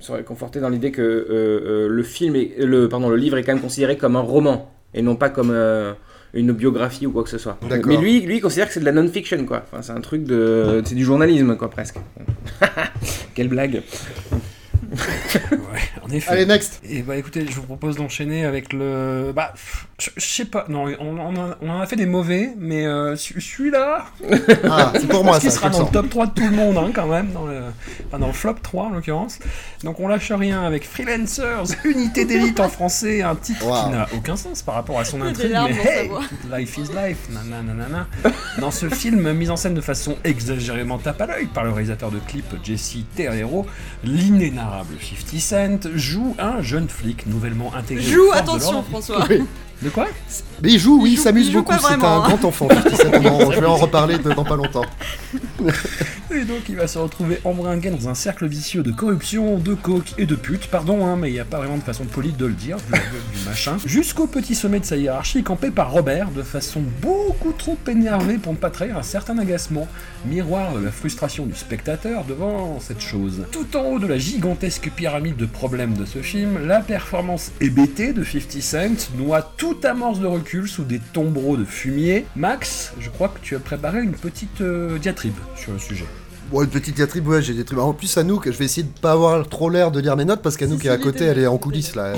se 0.00 0.12
réconforter 0.12 0.60
dans 0.60 0.68
l'idée 0.68 0.90
que 0.90 1.02
euh, 1.02 1.26
euh, 1.30 1.88
le 1.88 2.02
film 2.02 2.34
est, 2.36 2.52
le 2.66 2.88
pardon 2.88 3.08
le 3.08 3.16
livre 3.16 3.38
est 3.38 3.42
quand 3.42 3.52
même 3.52 3.62
considéré 3.62 3.96
comme 3.96 4.16
un 4.16 4.20
roman 4.20 4.70
et 4.94 5.02
non 5.02 5.16
pas 5.16 5.28
comme 5.28 5.50
euh, 5.50 5.92
une 6.34 6.52
biographie 6.52 7.06
ou 7.06 7.12
quoi 7.12 7.24
que 7.24 7.30
ce 7.30 7.38
soit. 7.38 7.58
Mais 7.70 7.96
lui 7.96 8.20
lui 8.20 8.36
il 8.36 8.40
considère 8.40 8.68
que 8.68 8.74
c'est 8.74 8.80
de 8.80 8.84
la 8.84 8.92
non-fiction 8.92 9.44
quoi. 9.46 9.62
Enfin 9.64 9.82
c'est 9.82 9.92
un 9.92 10.00
truc 10.00 10.24
de 10.24 10.82
c'est 10.84 10.94
du 10.94 11.04
journalisme 11.04 11.56
quoi 11.56 11.70
presque. 11.70 11.96
Quelle 13.34 13.48
blague. 13.48 13.82
Ouais, 15.52 15.58
en 16.02 16.08
effet. 16.10 16.30
Allez, 16.30 16.46
next 16.46 16.80
Et 16.88 17.02
bah 17.02 17.16
écoutez, 17.16 17.46
je 17.48 17.54
vous 17.54 17.62
propose 17.62 17.96
d'enchaîner 17.96 18.44
avec 18.44 18.72
le. 18.72 19.32
Bah, 19.34 19.50
pff, 19.54 19.86
je 19.98 20.10
je 20.16 20.26
sais 20.26 20.44
pas, 20.44 20.64
non, 20.68 20.86
on, 21.00 21.18
on 21.18 21.34
a- 21.50 21.56
on 21.60 21.70
en 21.70 21.80
a 21.80 21.86
fait 21.86 21.96
des 21.96 22.06
mauvais, 22.06 22.50
mais 22.58 22.86
euh, 22.86 23.16
ce- 23.16 23.38
celui-là. 23.40 24.06
Ah, 24.70 24.92
c'est 24.94 25.08
pour 25.08 25.24
moi 25.24 25.40
ça, 25.40 25.50
sera 25.50 25.68
je 25.68 25.72
dans 25.74 25.84
le 25.84 25.90
top 25.90 26.10
3 26.10 26.26
de 26.26 26.32
tout 26.32 26.44
le 26.44 26.50
monde, 26.56 26.76
hein, 26.78 26.90
quand 26.94 27.06
même, 27.06 27.32
dans 27.32 27.46
le, 27.46 27.60
enfin, 28.08 28.18
dans 28.18 28.26
le 28.28 28.32
flop 28.32 28.54
3 28.62 28.84
en 28.84 28.90
l'occurrence. 28.90 29.38
Donc 29.84 30.00
on 30.00 30.08
lâche 30.08 30.30
rien 30.32 30.62
avec 30.62 30.86
Freelancers, 30.88 31.64
unité 31.84 32.24
d'élite 32.24 32.60
en 32.60 32.68
français, 32.68 33.22
un 33.22 33.34
titre 33.34 33.66
Wow. 33.66 33.84
qui 33.84 33.90
n'a 33.90 34.06
aucun 34.14 34.36
sens 34.36 34.62
par 34.62 34.74
rapport 34.76 34.98
à 35.00 35.04
son 35.04 35.20
intrigue, 35.22 35.52
mais 35.68 35.76
hey, 35.90 36.10
life 36.52 36.76
is 36.78 36.88
life, 36.94 37.18
nanana. 37.32 38.06
Dans 38.58 38.70
ce 38.70 38.88
film, 38.88 39.32
mis 39.32 39.50
en 39.50 39.56
scène 39.56 39.74
de 39.74 39.80
façon 39.80 40.16
exagérément 40.24 40.98
tape 40.98 41.20
à 41.22 41.26
l'œil 41.26 41.46
par 41.46 41.64
le 41.64 41.70
réalisateur 41.70 42.10
de 42.10 42.18
clip 42.18 42.44
Jesse 42.62 42.96
Terrero, 43.14 43.66
l'inénarrable 44.04 44.85
50 45.00 45.40
Cent 45.40 45.90
joue 45.94 46.34
un 46.38 46.62
jeune 46.62 46.88
flic 46.88 47.26
nouvellement 47.26 47.72
intégré. 47.74 48.04
Joue, 48.04 48.30
de 48.32 48.36
attention. 48.36 48.82
François. 48.82 49.26
Oui. 49.28 49.42
De 49.82 49.90
quoi 49.90 50.06
Mais 50.62 50.72
il 50.72 50.78
joue, 50.78 51.02
oui, 51.02 51.10
Il 51.10 51.12
il 51.14 51.18
s'amuse 51.18 51.52
beaucoup, 51.52 51.74
c'est 51.78 51.86
un 51.92 51.92
hein. 52.02 52.22
grand 52.26 52.44
enfant. 52.44 52.66
50 52.68 52.96
Cent, 52.96 53.10
on 53.24 53.46
en- 53.46 53.50
je 53.50 53.60
vais 53.60 53.66
en 53.66 53.76
reparler 53.76 54.16
de- 54.18 54.32
dans 54.32 54.44
pas 54.44 54.56
longtemps. 54.56 54.84
Et 56.34 56.44
donc 56.44 56.68
il 56.68 56.76
va 56.76 56.88
se 56.88 56.98
retrouver 56.98 57.38
embringué 57.44 57.90
dans 57.90 58.08
un 58.08 58.14
cercle 58.14 58.46
vicieux 58.46 58.82
de 58.82 58.90
corruption, 58.90 59.58
de 59.58 59.74
coke 59.74 60.12
et 60.18 60.26
de 60.26 60.34
pute, 60.34 60.66
pardon, 60.66 61.06
hein, 61.06 61.16
mais 61.16 61.30
il 61.30 61.34
n'y 61.34 61.40
a 61.40 61.44
pas 61.44 61.58
vraiment 61.58 61.78
de 61.78 61.82
façon 61.82 62.04
polie 62.04 62.32
de 62.32 62.46
le 62.46 62.52
dire, 62.52 62.78
du 62.78 63.48
machin, 63.48 63.76
jusqu'au 63.84 64.26
petit 64.26 64.54
sommet 64.54 64.80
de 64.80 64.84
sa 64.84 64.96
hiérarchie, 64.96 65.42
campé 65.44 65.70
par 65.70 65.92
Robert, 65.92 66.30
de 66.32 66.42
façon 66.42 66.82
beaucoup 67.00 67.52
trop 67.52 67.78
énervée 67.86 68.38
pour 68.38 68.52
ne 68.52 68.58
pas 68.58 68.70
trahir 68.70 68.98
un 68.98 69.02
certain 69.02 69.38
agacement, 69.38 69.86
miroir 70.26 70.74
de 70.74 70.84
la 70.84 70.90
frustration 70.90 71.46
du 71.46 71.54
spectateur 71.54 72.24
devant 72.24 72.80
cette 72.80 73.00
chose. 73.00 73.44
Tout 73.52 73.76
en 73.76 73.84
haut 73.84 73.98
de 73.98 74.06
la 74.06 74.18
gigantesque 74.18 74.90
pyramide 74.94 75.36
de 75.36 75.46
problèmes 75.46 75.94
de 75.94 76.04
ce 76.04 76.18
film, 76.18 76.66
la 76.66 76.80
performance 76.80 77.52
hébétée 77.60 78.12
de 78.12 78.24
50 78.24 78.60
Cent 78.60 79.16
noie 79.16 79.54
toute 79.56 79.84
amorce 79.84 80.18
de 80.18 80.26
recul 80.26 80.68
sous 80.68 80.84
des 80.84 80.98
tombereaux 80.98 81.56
de 81.56 81.64
fumier. 81.64 82.26
Max, 82.34 82.92
je 82.98 83.10
crois 83.10 83.28
que 83.28 83.38
tu 83.40 83.54
as 83.54 83.60
préparé 83.60 84.02
une 84.02 84.12
petite 84.12 84.60
euh, 84.60 84.98
diatribe 84.98 85.36
sur 85.56 85.72
le 85.72 85.78
sujet. 85.78 86.06
Bon, 86.52 86.62
une 86.62 86.68
petite 86.68 86.94
diatribe, 86.94 87.26
ouais, 87.26 87.42
j'ai 87.42 87.54
des 87.54 87.64
trucs. 87.64 87.78
En 87.80 87.92
plus, 87.92 88.16
Anouk, 88.16 88.46
je 88.50 88.56
vais 88.56 88.64
essayer 88.66 88.84
de 88.84 88.98
pas 89.00 89.12
avoir 89.12 89.48
trop 89.48 89.68
l'air 89.68 89.90
de 89.90 89.98
lire 89.98 90.16
mes 90.16 90.24
notes 90.24 90.42
parce 90.42 90.56
qu'Anouk 90.56 90.80
Si, 90.80 90.86
est 90.86 90.90
à 90.90 90.96
côté, 90.96 91.24
elle 91.24 91.38
est 91.40 91.46
en 91.48 91.58
coulisses 91.58 91.96
là. 91.96 92.12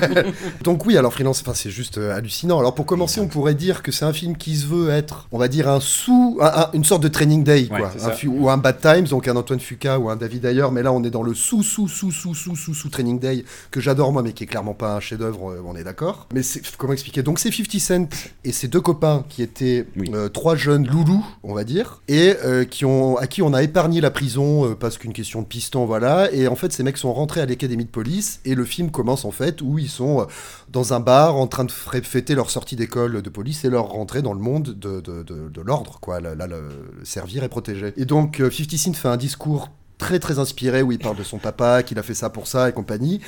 Donc 0.64 0.86
oui, 0.86 0.96
alors 0.96 1.12
freelance, 1.12 1.40
enfin 1.40 1.52
c'est 1.54 1.70
juste 1.70 1.98
euh, 1.98 2.14
hallucinant. 2.16 2.58
Alors 2.58 2.74
pour 2.74 2.84
commencer, 2.84 3.20
on 3.20 3.28
pourrait 3.28 3.54
dire 3.54 3.82
que 3.82 3.92
c'est 3.92 4.04
un 4.04 4.12
film 4.12 4.36
qui 4.36 4.56
se 4.56 4.66
veut 4.66 4.90
être, 4.90 5.28
on 5.30 5.38
va 5.38 5.46
dire 5.48 5.68
un 5.68 5.78
sous, 5.80 6.38
un- 6.40 6.46
un- 6.62 6.70
une 6.72 6.84
sorte 6.84 7.02
de 7.02 7.08
training 7.08 7.44
day, 7.44 7.68
Ouais, 7.70 7.78
quoi, 7.78 7.92
Un 8.02 8.28
ou 8.28 8.50
un 8.50 8.56
Bad 8.56 8.80
Times, 8.80 9.04
donc 9.06 9.28
un 9.28 9.36
Antoine 9.36 9.60
Fuqua 9.60 9.98
ou 10.00 10.10
un 10.10 10.16
David 10.16 10.44
Ayer. 10.46 10.66
Mais 10.72 10.82
là, 10.82 10.92
on 10.92 11.04
est 11.04 11.10
dans 11.10 11.22
le 11.22 11.34
sous, 11.34 11.62
sous, 11.62 11.86
sous, 11.88 12.10
sous, 12.10 12.34
sous, 12.34 12.56
sous, 12.56 12.74
sous 12.74 12.88
training 12.88 13.20
day 13.20 13.44
que 13.70 13.80
j'adore 13.80 14.12
moi, 14.12 14.22
mais 14.22 14.32
qui 14.32 14.44
est 14.44 14.48
clairement 14.48 14.74
pas 14.74 14.96
un 14.96 15.00
chef-d'œuvre. 15.00 15.50
euh, 15.52 15.62
On 15.64 15.76
est 15.76 15.84
d'accord. 15.84 16.26
Mais 16.34 16.42
c'est 16.42 16.60
comment 16.76 16.92
expliquer? 16.92 17.22
Donc 17.22 17.38
c'est 17.38 17.52
50 17.52 17.80
Cent 17.80 18.08
et 18.44 18.52
ses 18.52 18.66
deux 18.68 18.80
copains 18.80 19.24
qui 19.28 19.42
étaient 19.42 19.86
euh, 20.12 20.28
trois 20.28 20.56
jeunes 20.56 20.86
loulous, 20.88 21.24
on 21.44 21.54
va 21.54 21.62
dire, 21.64 22.00
et 22.08 22.34
euh, 22.44 22.64
qui 22.64 22.84
ont 22.84 23.16
à 23.16 23.26
qui 23.26 23.42
on 23.42 23.52
a 23.54 23.59
épargné 23.62 24.00
la 24.00 24.10
prison 24.10 24.64
euh, 24.66 24.74
parce 24.74 24.98
qu'une 24.98 25.12
question 25.12 25.42
de 25.42 25.46
piston, 25.46 25.84
voilà. 25.86 26.32
Et 26.32 26.48
en 26.48 26.56
fait, 26.56 26.72
ces 26.72 26.82
mecs 26.82 26.96
sont 26.96 27.12
rentrés 27.12 27.40
à 27.40 27.46
l'académie 27.46 27.84
de 27.84 27.90
police 27.90 28.40
et 28.44 28.54
le 28.54 28.64
film 28.64 28.90
commence 28.90 29.24
en 29.24 29.30
fait 29.30 29.62
où 29.62 29.78
ils 29.78 29.88
sont 29.88 30.20
euh, 30.20 30.24
dans 30.70 30.92
un 30.94 31.00
bar 31.00 31.36
en 31.36 31.46
train 31.46 31.64
de 31.64 31.70
fêter 31.72 32.34
leur 32.34 32.50
sortie 32.50 32.76
d'école 32.76 33.22
de 33.22 33.30
police 33.30 33.64
et 33.64 33.70
leur 33.70 33.88
rentrée 33.88 34.22
dans 34.22 34.34
le 34.34 34.40
monde 34.40 34.74
de, 34.78 35.00
de, 35.00 35.22
de- 35.22 35.60
l'ordre, 35.60 35.98
quoi. 36.00 36.20
Là, 36.20 36.34
servir 37.02 37.44
et 37.44 37.48
protéger. 37.48 37.92
Et 37.96 38.04
donc, 38.04 38.40
euh, 38.40 38.50
50 38.50 38.78
Cent 38.78 38.92
fait 38.94 39.08
un 39.08 39.16
discours 39.16 39.68
très 39.98 40.18
très 40.18 40.38
inspiré 40.38 40.82
où 40.82 40.92
il 40.92 40.98
parle 40.98 41.16
de 41.16 41.22
son 41.22 41.38
papa, 41.38 41.82
qu'il 41.82 41.98
a 41.98 42.02
fait 42.02 42.14
ça 42.14 42.30
pour 42.30 42.46
ça 42.46 42.68
et 42.68 42.72
compagnie. 42.72 43.20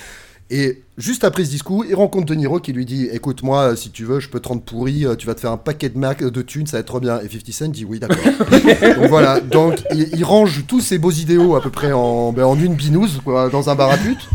Et 0.51 0.83
juste 0.99 1.25
après 1.25 1.45
ce 1.45 1.51
discours, 1.51 1.85
il 1.87 1.95
rencontre 1.95 2.27
De 2.27 2.35
Niro 2.35 2.61
qui 2.61 2.73
lui 2.73 2.85
dit 2.85 3.09
Écoute-moi, 3.11 3.73
euh, 3.73 3.77
si 3.77 3.91
tu 3.91 4.05
veux, 4.05 4.21
je 4.21 4.29
peux 4.29 4.41
te 4.41 4.49
rendre 4.49 4.63
pourri, 4.63 5.07
euh, 5.07 5.17
tu 5.17 5.27
vas 5.27 5.35
te 5.35 5.41
faire 5.41 5.53
un 5.53 5.57
paquet 5.57 5.89
de, 5.89 5.99
mac 5.99 6.23
de 6.23 6.43
thunes, 6.43 6.67
ça 6.67 6.77
va 6.77 6.81
être 6.81 6.87
trop 6.87 7.01
bien. 7.01 7.21
Et 7.21 7.29
50 7.29 7.53
Cent 7.53 7.69
dit 7.69 7.85
Oui, 7.85 7.99
d'accord. 7.99 8.19
donc 8.97 9.09
voilà, 9.09 9.41
donc 9.41 9.83
il, 9.93 10.09
il 10.15 10.25
range 10.25 10.65
tous 10.67 10.81
ses 10.81 10.99
beaux 10.99 11.11
idéaux 11.11 11.57
à 11.57 11.63
peu 11.63 11.71
près 11.71 11.93
en, 11.93 12.33
ben, 12.33 12.45
en 12.45 12.59
une 12.59 12.75
binouse 12.75 13.21
quoi, 13.25 13.49
dans 13.49 13.71
un 13.71 13.75
bar 13.75 13.91
à 13.91 13.97
pute. 13.97 14.29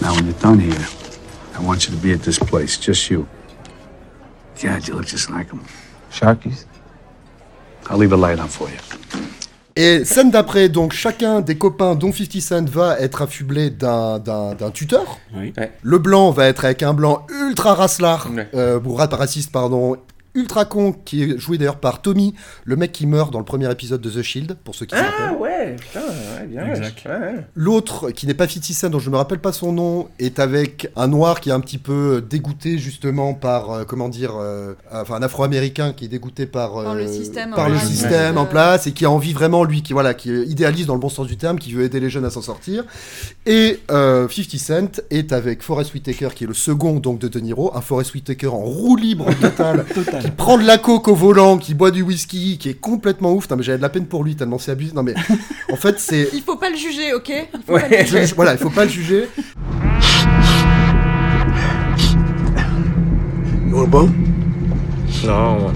Now, 0.00 0.14
when 0.14 0.26
you're 0.26 0.40
done 0.40 0.60
here, 0.60 0.86
I 1.58 1.62
want 1.62 1.86
you 1.86 1.94
to 1.94 2.00
be 2.00 2.12
at 2.12 2.22
this 2.22 2.38
place, 2.38 2.78
just 2.78 3.10
you. 3.10 3.26
God, 4.62 4.86
you 4.86 4.94
look 4.94 5.06
just 5.06 5.28
like 5.28 5.50
him. 5.50 5.60
Sharkies? 6.10 6.64
I'll 7.90 7.98
leave 7.98 8.12
a 8.12 8.16
light 8.16 8.38
on 8.38 8.48
for 8.48 8.68
you. 8.68 8.78
Et 9.78 10.04
scène 10.04 10.32
d'après, 10.32 10.68
donc 10.68 10.92
chacun 10.92 11.40
des 11.40 11.56
copains, 11.56 11.94
dont 11.94 12.12
50 12.12 12.42
Cent, 12.42 12.64
va 12.68 12.98
être 12.98 13.22
affublé 13.22 13.70
d'un, 13.70 14.18
d'un, 14.18 14.56
d'un 14.56 14.72
tuteur. 14.72 15.20
Le 15.82 15.98
blanc 15.98 16.32
va 16.32 16.46
être 16.48 16.64
avec 16.64 16.82
un 16.82 16.92
blanc 16.92 17.24
ultra 17.46 17.74
racelard, 17.74 18.28
euh, 18.54 18.80
ou 18.84 18.94
raciste, 18.94 19.52
pardon, 19.52 19.96
ultra 20.34 20.64
con, 20.64 20.92
qui 20.92 21.22
est 21.22 21.38
joué 21.38 21.58
d'ailleurs 21.58 21.80
par 21.80 22.02
Tommy, 22.02 22.34
le 22.64 22.76
mec 22.76 22.92
qui 22.92 23.06
meurt 23.06 23.32
dans 23.32 23.38
le 23.38 23.44
premier 23.44 23.70
épisode 23.70 24.00
de 24.00 24.10
The 24.10 24.22
Shield, 24.22 24.56
pour 24.64 24.74
ceux 24.74 24.86
qui 24.86 24.94
se 24.96 25.00
Ah 25.00 25.10
rappellent. 25.10 25.38
ouais, 25.40 25.76
putain, 25.76 26.00
ouais, 26.00 26.46
bien. 26.46 26.66
Exact. 26.66 27.02
ouais, 27.06 27.10
ouais. 27.18 27.46
L'autre, 27.54 28.10
qui 28.10 28.26
n'est 28.26 28.34
pas 28.34 28.46
50 28.48 28.64
Cent, 28.72 28.90
dont 28.90 28.98
je 28.98 29.06
ne 29.08 29.12
me 29.12 29.16
rappelle 29.18 29.38
pas 29.40 29.52
son 29.52 29.72
nom, 29.72 30.08
est 30.18 30.38
avec 30.38 30.90
un 30.96 31.08
noir 31.08 31.40
qui 31.40 31.48
est 31.50 31.52
un 31.52 31.60
petit 31.60 31.78
peu 31.78 32.24
dégoûté 32.28 32.78
justement 32.78 33.34
par, 33.34 33.70
euh, 33.70 33.84
comment 33.84 34.08
dire, 34.08 34.32
euh, 34.40 34.74
enfin 34.92 35.16
un 35.16 35.22
afro-américain 35.22 35.92
qui 35.92 36.04
est 36.04 36.08
dégoûté 36.08 36.46
par, 36.46 36.74
Par 36.74 36.94
le 36.94 37.02
euh, 37.04 37.06
système 37.12 37.52
en 37.52 37.56
par 37.56 37.68
le 37.68 37.74
place. 37.74 37.88
système 37.88 38.34
Ouais. 38.36 38.40
en 38.40 38.46
place 38.46 38.86
et 38.86 38.92
qui 38.92 39.04
a 39.04 39.10
envie 39.10 39.32
vraiment, 39.32 39.64
lui, 39.64 39.82
qui, 39.82 39.92
voilà, 39.92 40.14
qui 40.14 40.30
idéalise 40.30 40.86
dans 40.86 40.94
le 40.94 41.00
bon 41.00 41.08
sens 41.08 41.26
du 41.26 41.36
terme, 41.36 41.58
qui 41.58 41.72
veut 41.72 41.84
aider 41.84 42.00
les 42.00 42.10
jeunes 42.10 42.24
à 42.24 42.30
s'en 42.30 42.42
sortir. 42.42 42.84
Et 43.46 43.80
euh, 43.90 44.28
50 44.28 44.58
Cent 44.58 45.00
est 45.10 45.32
avec 45.32 45.62
Forrest 45.62 45.94
Whitaker, 45.94 46.28
qui 46.34 46.44
est 46.44 46.46
le 46.46 46.54
second 46.54 46.94
donc 47.00 47.18
de 47.18 47.28
De 47.28 47.40
Niro, 47.40 47.72
un 47.76 47.80
Forrest 47.80 48.14
Whitaker 48.14 48.48
en 48.48 48.58
roue 48.58 48.96
libre 48.96 49.26
total, 49.40 49.84
qui 50.20 50.30
prend 50.30 50.58
de 50.58 50.64
la 50.64 50.78
coke 50.78 51.08
au 51.08 51.14
volant, 51.14 51.58
qui 51.58 51.74
boit 51.74 51.90
du 51.90 52.02
whisky, 52.02 52.58
qui 52.58 52.70
est 52.70 52.80
complètement 52.80 53.32
ouf. 53.32 53.48
Non 53.50 53.56
mais 53.56 53.62
j'avais 53.62 53.78
de 53.78 53.82
la 53.82 53.88
peine 53.88 54.06
pour 54.06 54.24
lui 54.24 54.36
tellement 54.36 54.58
c'est 54.58 54.72
abusé. 54.72 54.92
Non 54.94 55.02
mais 55.02 55.14
en 55.72 55.76
fait 55.76 55.98
c'est 55.98 56.28
Il 56.32 56.42
faut 56.42 56.56
pas 56.56 56.70
le 56.70 56.76
juger, 56.76 57.12
ok? 57.14 57.28
Il 57.28 57.60
faut 57.66 57.78
pas 57.78 57.88
le 57.88 58.04
juger. 58.04 58.34
voilà, 58.34 58.52
il 58.52 58.58
faut 58.58 58.70
pas 58.70 58.84
le 58.84 58.90
juger. 58.90 59.28
You 63.68 63.76
want 63.76 63.84
a 63.84 63.86
bone? 63.86 64.12
No. 65.24 65.72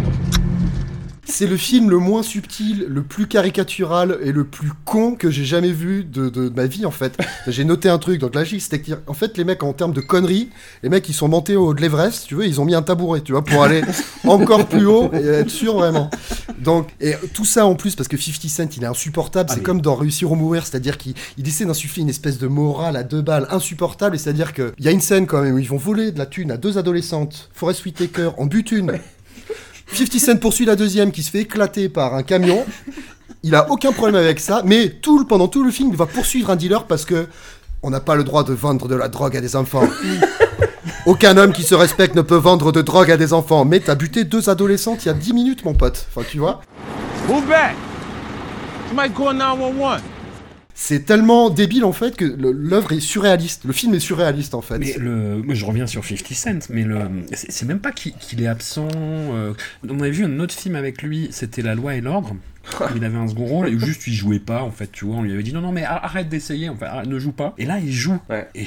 C'est 1.34 1.46
le 1.46 1.56
film 1.56 1.88
le 1.88 1.96
moins 1.96 2.22
subtil, 2.22 2.84
le 2.90 3.02
plus 3.02 3.26
caricatural 3.26 4.18
et 4.22 4.32
le 4.32 4.44
plus 4.44 4.70
con 4.84 5.14
que 5.14 5.30
j'ai 5.30 5.46
jamais 5.46 5.72
vu 5.72 6.04
de, 6.04 6.28
de 6.28 6.50
ma 6.50 6.66
vie 6.66 6.84
en 6.84 6.90
fait. 6.90 7.16
J'ai 7.46 7.64
noté 7.64 7.88
un 7.88 7.96
truc, 7.96 8.20
donc 8.20 8.34
logique 8.34 8.60
c'était 8.60 8.82
en 9.06 9.14
fait 9.14 9.38
les 9.38 9.44
mecs 9.44 9.62
en 9.62 9.72
termes 9.72 9.94
de 9.94 10.02
conneries, 10.02 10.50
les 10.82 10.90
mecs 10.90 11.08
ils 11.08 11.14
sont 11.14 11.28
montés 11.28 11.56
au 11.56 11.72
de 11.72 11.80
l'Everest, 11.80 12.26
tu 12.26 12.34
veux, 12.34 12.46
ils 12.46 12.60
ont 12.60 12.66
mis 12.66 12.74
un 12.74 12.82
tabouret, 12.82 13.22
tu 13.22 13.32
vois, 13.32 13.42
pour 13.42 13.62
aller 13.62 13.80
encore 14.26 14.66
plus 14.66 14.84
haut 14.84 15.10
et 15.14 15.24
être 15.24 15.48
sûr 15.48 15.78
vraiment. 15.78 16.10
Donc 16.58 16.90
et 17.00 17.14
tout 17.32 17.46
ça 17.46 17.64
en 17.64 17.76
plus 17.76 17.96
parce 17.96 18.08
que 18.08 18.18
50 18.18 18.50
Cent 18.50 18.76
il 18.76 18.82
est 18.82 18.86
insupportable, 18.86 19.48
c'est 19.48 19.62
comme 19.62 19.80
dans 19.80 19.94
Réussir 19.94 20.30
ou 20.30 20.34
mourir, 20.34 20.66
c'est-à-dire 20.66 20.98
qu'il 20.98 21.14
il 21.38 21.48
essaie 21.48 21.64
d'insuffler 21.64 22.02
une 22.02 22.10
espèce 22.10 22.36
de 22.36 22.46
morale 22.46 22.94
à 22.94 23.04
deux 23.04 23.22
balles 23.22 23.46
insupportable, 23.48 24.16
et 24.16 24.18
c'est-à-dire 24.18 24.52
que 24.52 24.74
il 24.78 24.84
y 24.84 24.88
a 24.88 24.90
une 24.90 25.00
scène 25.00 25.26
quand 25.26 25.40
même 25.40 25.54
où 25.54 25.58
ils 25.58 25.68
vont 25.68 25.78
voler 25.78 26.12
de 26.12 26.18
la 26.18 26.26
thune 26.26 26.50
à 26.50 26.58
deux 26.58 26.76
adolescentes, 26.76 27.48
Forest 27.54 27.86
Whitaker 27.86 28.32
en 28.36 28.44
bute 28.44 28.70
une. 28.70 28.98
50 29.94 30.20
Cent 30.20 30.36
poursuit 30.38 30.64
la 30.64 30.76
deuxième 30.76 31.12
qui 31.12 31.22
se 31.22 31.30
fait 31.30 31.40
éclater 31.40 31.88
par 31.88 32.14
un 32.14 32.22
camion. 32.22 32.64
Il 33.42 33.54
a 33.54 33.70
aucun 33.70 33.92
problème 33.92 34.16
avec 34.16 34.40
ça, 34.40 34.62
mais 34.64 34.88
tout 34.88 35.18
le, 35.18 35.24
pendant 35.24 35.48
tout 35.48 35.64
le 35.64 35.70
film, 35.70 35.90
il 35.90 35.96
va 35.96 36.06
poursuivre 36.06 36.50
un 36.50 36.56
dealer 36.56 36.84
parce 36.86 37.04
que 37.04 37.26
on 37.82 37.90
n'a 37.90 38.00
pas 38.00 38.14
le 38.14 38.22
droit 38.22 38.44
de 38.44 38.52
vendre 38.52 38.86
de 38.86 38.94
la 38.94 39.08
drogue 39.08 39.36
à 39.36 39.40
des 39.40 39.56
enfants. 39.56 39.88
Aucun 41.06 41.36
homme 41.36 41.52
qui 41.52 41.64
se 41.64 41.74
respecte 41.74 42.14
ne 42.14 42.22
peut 42.22 42.36
vendre 42.36 42.70
de 42.70 42.80
drogue 42.80 43.10
à 43.10 43.16
des 43.16 43.32
enfants. 43.32 43.64
Mais 43.64 43.80
t'as 43.80 43.96
buté 43.96 44.24
deux 44.24 44.48
adolescentes 44.48 45.04
il 45.04 45.08
y 45.08 45.10
a 45.10 45.14
10 45.14 45.32
minutes, 45.32 45.64
mon 45.64 45.74
pote. 45.74 46.06
Tu 46.30 46.38
vois. 46.38 46.60
Move 47.28 47.46
back. 47.48 47.74
Somebody 48.88 49.12
call 49.12 49.36
911. 49.36 50.00
C'est 50.74 51.04
tellement 51.04 51.50
débile 51.50 51.84
en 51.84 51.92
fait 51.92 52.16
que 52.16 52.24
l'œuvre 52.24 52.92
est 52.92 53.00
surréaliste. 53.00 53.64
Le 53.64 53.72
film 53.72 53.94
est 53.94 54.00
surréaliste 54.00 54.54
en 54.54 54.62
fait. 54.62 54.78
Mais 54.78 54.94
le, 54.98 55.36
moi 55.42 55.54
je 55.54 55.64
reviens 55.64 55.86
sur 55.86 56.04
50 56.04 56.32
Cent, 56.32 56.58
mais 56.70 56.82
le, 56.84 56.98
c'est 57.32 57.66
même 57.66 57.78
pas 57.80 57.92
qu'il 57.92 58.42
est 58.42 58.46
absent. 58.46 58.88
euh, 58.94 59.52
on 59.88 60.00
avait 60.00 60.10
vu 60.10 60.24
un 60.24 60.38
autre 60.40 60.54
film 60.54 60.74
avec 60.74 61.02
lui, 61.02 61.28
c'était 61.30 61.62
La 61.62 61.74
Loi 61.74 61.94
et 61.96 62.00
l'Ordre. 62.00 62.34
il 62.96 63.04
avait 63.04 63.16
un 63.18 63.26
second 63.28 63.46
rôle 63.46 63.68
et 63.68 63.78
juste 63.78 64.06
il 64.06 64.14
jouait 64.14 64.38
pas 64.38 64.62
en 64.62 64.70
fait, 64.70 64.90
tu 64.92 65.04
vois. 65.04 65.16
On 65.16 65.22
lui 65.22 65.32
avait 65.32 65.42
dit 65.42 65.52
non, 65.52 65.60
non, 65.60 65.72
mais 65.72 65.84
ar- 65.84 66.04
arrête 66.04 66.28
d'essayer, 66.28 66.68
enfin, 66.68 66.86
arrête, 66.86 67.06
ne 67.08 67.18
joue 67.18 67.32
pas. 67.32 67.54
Et 67.58 67.66
là 67.66 67.78
il 67.78 67.92
joue. 67.92 68.18
Et 68.54 68.66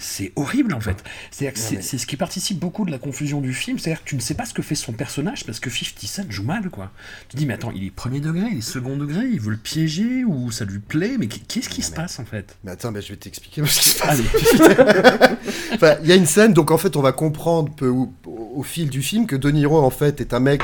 c'est- 0.00 0.32
horrible 0.36 0.74
en 0.74 0.80
fait. 0.80 1.02
C'est 1.30 1.46
mais- 1.72 1.82
c'est 1.82 1.98
ce 1.98 2.06
qui 2.06 2.16
participe 2.16 2.58
beaucoup 2.58 2.84
de 2.84 2.90
la 2.90 2.98
confusion 2.98 3.40
du 3.40 3.52
film. 3.52 3.78
C'est-à-dire 3.78 4.02
que 4.04 4.08
tu 4.08 4.16
ne 4.16 4.20
sais 4.20 4.34
pas 4.34 4.44
ce 4.44 4.54
que 4.54 4.62
fait 4.62 4.74
son 4.74 4.92
personnage 4.92 5.44
parce 5.44 5.60
que 5.60 5.70
50 5.70 6.06
Cent 6.06 6.30
joue 6.30 6.44
mal 6.44 6.70
quoi. 6.70 6.90
Tu 7.28 7.34
te 7.34 7.36
dis 7.38 7.46
mais 7.46 7.54
attends, 7.54 7.72
il 7.72 7.84
est 7.84 7.90
premier 7.90 8.20
degré, 8.20 8.46
il 8.52 8.58
est 8.58 8.60
second 8.60 8.96
degré, 8.96 9.24
il 9.32 9.40
veut 9.40 9.50
le 9.52 9.56
piéger 9.56 10.24
ou 10.24 10.50
ça 10.50 10.64
lui 10.64 10.78
plaît, 10.78 11.16
mais 11.18 11.26
qu'est-ce 11.26 11.68
qui 11.68 11.82
se 11.82 11.90
passe 11.92 12.18
en 12.18 12.24
fait? 12.24 12.56
Mais 12.64 12.70
attends, 12.72 12.92
mais 12.92 13.02
je 13.02 13.08
vais 13.08 13.16
t'expliquer 13.16 13.62
ce 13.66 13.80
qui 13.80 13.88
se 13.90 13.98
passe. 13.98 14.20
Enfin, 15.74 15.96
il 16.02 16.08
y 16.08 16.12
a 16.12 16.16
une 16.16 16.26
scène, 16.26 16.52
donc 16.52 16.70
en 16.70 16.78
fait, 16.78 16.96
on 16.96 17.02
va 17.02 17.12
comprendre 17.12 17.72
peu 17.74 17.88
au, 17.88 18.12
au 18.26 18.62
fil 18.62 18.88
du 18.90 19.02
film 19.02 19.26
que 19.26 19.36
De 19.36 19.50
Niro, 19.50 19.80
en 19.82 19.90
fait, 19.90 20.20
est 20.20 20.34
un 20.34 20.40
mec. 20.40 20.62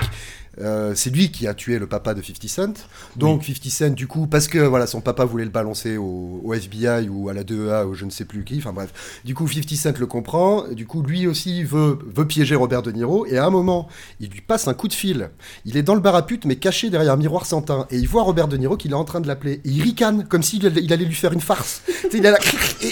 Euh, 0.60 0.92
c'est 0.94 1.10
lui 1.10 1.30
qui 1.30 1.46
a 1.46 1.54
tué 1.54 1.78
le 1.78 1.86
papa 1.86 2.14
de 2.14 2.22
50 2.22 2.48
Cent. 2.48 2.86
Donc 3.16 3.44
50 3.44 3.64
Cent, 3.70 3.90
du 3.94 4.06
coup, 4.06 4.26
parce 4.26 4.48
que 4.48 4.58
voilà, 4.58 4.86
son 4.86 5.00
papa 5.00 5.24
voulait 5.24 5.44
le 5.44 5.50
balancer 5.50 5.96
au, 5.96 6.40
au 6.44 6.54
FBI 6.54 7.08
ou 7.08 7.28
à 7.28 7.34
la 7.34 7.44
2A 7.44 7.86
ou 7.86 7.94
je 7.94 8.04
ne 8.04 8.10
sais 8.10 8.24
plus 8.24 8.44
qui. 8.44 8.58
Enfin 8.58 8.72
bref. 8.72 9.20
Du 9.24 9.34
coup, 9.34 9.46
50 9.48 9.68
Cent 9.76 9.98
le 9.98 10.06
comprend. 10.06 10.64
Du 10.68 10.86
coup, 10.86 11.02
lui 11.02 11.26
aussi 11.26 11.64
veut, 11.64 11.98
veut 12.14 12.26
piéger 12.26 12.54
Robert 12.54 12.82
De 12.82 12.90
Niro. 12.92 13.26
Et 13.26 13.38
à 13.38 13.44
un 13.46 13.50
moment, 13.50 13.88
il 14.20 14.30
lui 14.30 14.40
passe 14.40 14.68
un 14.68 14.74
coup 14.74 14.88
de 14.88 14.92
fil. 14.94 15.30
Il 15.64 15.76
est 15.76 15.82
dans 15.82 15.94
le 15.94 16.00
bar 16.00 16.14
à 16.14 16.26
pute, 16.26 16.44
mais 16.44 16.56
caché 16.56 16.90
derrière 16.90 17.12
un 17.12 17.16
miroir 17.16 17.46
sans 17.46 17.62
teint. 17.62 17.86
Et 17.90 17.96
il 17.98 18.08
voit 18.08 18.22
Robert 18.22 18.48
De 18.48 18.56
Niro 18.56 18.76
qu'il 18.76 18.90
est 18.92 18.94
en 18.94 19.04
train 19.04 19.20
de 19.20 19.28
l'appeler. 19.28 19.60
Et 19.64 19.68
il 19.70 19.82
ricane, 19.82 20.26
comme 20.26 20.42
s'il 20.42 20.66
allait- 20.66 20.82
il 20.82 20.92
allait 20.92 21.04
lui 21.04 21.14
faire 21.14 21.32
une 21.32 21.40
farce. 21.40 21.82
Il 22.12 22.24
et, 22.24 22.28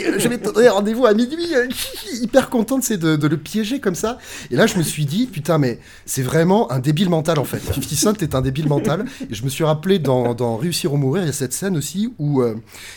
euh, 0.06 0.18
je 0.18 0.28
vais 0.28 0.38
te 0.38 0.50
donner 0.52 0.68
rendez-vous 0.68 1.06
à 1.06 1.14
minuit. 1.14 1.48
hyper 2.22 2.50
content 2.50 2.78
c'est 2.82 2.96
de, 2.98 3.16
de 3.16 3.26
le 3.28 3.36
piéger 3.36 3.80
comme 3.80 3.94
ça. 3.94 4.18
Et 4.50 4.56
là, 4.56 4.66
je 4.66 4.76
me 4.76 4.82
suis 4.82 5.04
dit, 5.06 5.26
putain, 5.26 5.58
mais 5.58 5.78
c'est 6.04 6.22
vraiment 6.22 6.70
un 6.70 6.78
débile 6.78 7.08
mental 7.08 7.38
en 7.38 7.44
fait. 7.44 7.55
50 7.60 7.84
Cent 7.84 8.22
est 8.22 8.34
un 8.34 8.42
débile 8.42 8.68
mental. 8.68 9.04
Et 9.30 9.34
je 9.34 9.44
me 9.44 9.48
suis 9.48 9.64
rappelé 9.64 9.98
dans, 9.98 10.34
dans 10.34 10.56
Réussir 10.56 10.92
ou 10.92 10.96
mourir, 10.96 11.22
il 11.22 11.26
y 11.26 11.30
a 11.30 11.32
cette 11.32 11.52
scène 11.52 11.76
aussi 11.76 12.12
où 12.18 12.42
euh, 12.42 12.56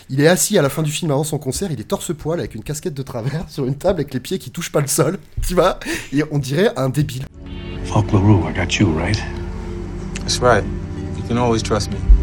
il 0.10 0.22
est 0.22 0.28
assis 0.28 0.58
à 0.58 0.62
la 0.62 0.70
fin 0.70 0.84
du 0.84 0.92
film 0.92 1.12
avant 1.12 1.24
son 1.24 1.38
concert, 1.38 1.72
il 1.72 1.80
est 1.80 1.86
torse-poil 1.86 2.40
avec 2.40 2.56
une 2.56 2.64
casquette 2.64 2.94
de 2.94 3.04
travers 3.04 3.50
sur 3.50 3.66
une 3.66 3.76
table 3.76 4.00
avec 4.02 4.14
les 4.14 4.20
pieds 4.20 4.40
qui 4.40 4.52
touchent 4.52 4.72
pas 4.72 4.82
le 4.82 4.88
sol. 4.88 5.20
Tu 5.46 5.54
vois 5.54 5.80
Et 6.14 6.24
on 6.32 6.40
dirait 6.40 6.72
un 6.78 6.90
débile. 6.90 7.26
Fuck 7.86 8.12
LaRue, 8.12 8.48
I 8.48 8.54
got 8.54 8.76
you, 8.80 8.92
right? 8.94 9.18
That's 10.20 10.40
right. 10.40 10.64
You 11.18 11.24
can 11.28 11.38
always 11.38 11.64
trust 11.64 11.90
me. 11.92 12.19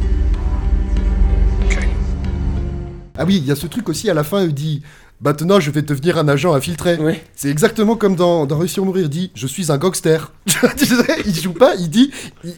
Ah 3.19 3.25
oui, 3.25 3.37
il 3.37 3.45
y 3.47 3.51
a 3.51 3.57
ce 3.57 3.67
truc 3.67 3.89
aussi 3.89 4.11
à 4.11 4.15
la 4.15 4.25
fin, 4.25 4.43
il 4.43 4.55
dit 4.55 4.83
Maintenant, 5.23 5.61
je 5.61 5.71
vais 5.71 5.81
devenir 5.81 6.19
un 6.19 6.29
agent 6.29 6.53
infiltré. 6.53 6.99
C'est 7.35 7.49
exactement 7.49 7.97
comme 7.97 8.17
dans, 8.17 8.45
dans 8.45 8.59
Réussir 8.59 8.83
ou 8.83 8.87
mourir, 8.87 9.05
il 9.05 9.09
dit 9.09 9.31
Je 9.35 9.47
suis 9.47 9.73
un 9.73 9.79
gangster. 9.79 10.33
Il 11.27 11.35
joue 11.35 11.53
pas, 11.53 11.75
il 11.75 11.89
dit 11.89 12.11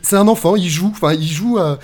C'est 0.02 0.16
un 0.16 0.26
enfant, 0.28 0.56
il 0.56 0.68
joue. 0.68 0.88
Enfin, 0.92 1.12
il 1.14 1.26
joue. 1.26 1.58
euh, 1.58 1.76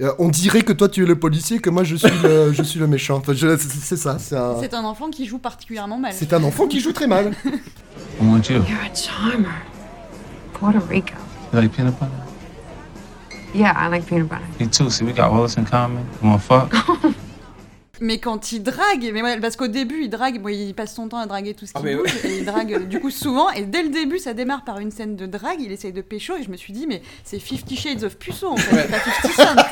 euh, 0.00 0.12
on 0.18 0.28
dirait 0.28 0.62
que 0.62 0.72
toi 0.72 0.88
tu 0.88 1.02
es 1.02 1.06
le 1.06 1.18
policier, 1.18 1.58
que 1.58 1.68
moi 1.68 1.84
je 1.84 1.96
suis 1.96 2.18
le, 2.22 2.52
je 2.54 2.62
suis 2.62 2.80
le 2.80 2.86
méchant. 2.86 3.16
Enfin, 3.18 3.34
c'est 3.34 3.96
ça, 3.96 4.18
c'est 4.18 4.36
un, 4.74 4.84
enfant 4.84 5.10
qui 5.10 5.26
joue 5.26 5.38
particulièrement 5.38 5.98
mal. 5.98 6.12
c'est 6.14 6.32
un 6.32 6.42
enfant 6.44 6.66
qui 6.66 6.80
joue 6.80 6.92
très 6.92 7.06
mal. 7.06 7.32
I 7.44 8.24
want 8.24 8.42
you. 8.48 8.62
You're 8.68 8.80
a 8.90 8.94
charmer. 8.94 9.48
Puerto 10.54 10.80
Rico. 10.88 11.14
You 11.52 11.60
like 11.60 11.72
peanut 11.72 11.94
butter? 11.98 12.12
Yeah, 13.54 13.74
I 13.76 13.90
like 13.90 14.06
peanut 14.06 14.28
butter. 14.28 14.42
Me 14.58 14.66
too. 14.66 14.88
See, 14.90 15.04
we 15.04 15.12
got 15.12 15.30
all 15.30 15.42
this 15.46 15.56
in 15.56 15.64
common. 15.66 16.06
You 16.22 16.30
wanna 16.30 16.38
fuck? 16.38 16.72
Mais 18.02 18.18
quand 18.18 18.52
il 18.52 18.62
drague, 18.62 19.10
mais 19.14 19.22
ouais, 19.22 19.40
parce 19.40 19.56
qu'au 19.56 19.68
début 19.68 20.02
il 20.02 20.10
drague, 20.10 20.40
bon, 20.40 20.48
il 20.48 20.74
passe 20.74 20.94
son 20.94 21.08
temps 21.08 21.18
à 21.18 21.26
draguer 21.26 21.54
tout 21.54 21.66
ce 21.66 21.72
qui 21.72 21.78
Ah, 21.82 21.96
bouge, 21.96 22.12
et 22.24 22.38
il 22.38 22.44
drague 22.44 22.74
euh, 22.74 22.78
du 22.80 23.00
coup 23.00 23.10
souvent, 23.10 23.48
et 23.50 23.62
dès 23.62 23.82
le 23.82 23.88
début 23.90 24.18
ça 24.18 24.34
démarre 24.34 24.64
par 24.64 24.78
une 24.80 24.90
scène 24.90 25.16
de 25.16 25.24
drague, 25.26 25.60
il 25.60 25.70
essaye 25.72 25.92
de 25.92 26.00
pécho, 26.02 26.34
et 26.36 26.42
je 26.42 26.50
me 26.50 26.56
suis 26.56 26.72
dit, 26.72 26.86
mais 26.86 27.00
c'est 27.24 27.38
Fifty 27.38 27.76
Shades 27.76 28.02
of 28.04 28.18
Puceau 28.18 28.48
en 28.48 28.56
fait, 28.56 28.88
c'est 29.24 29.36
pas 29.38 29.54
50 29.54 29.66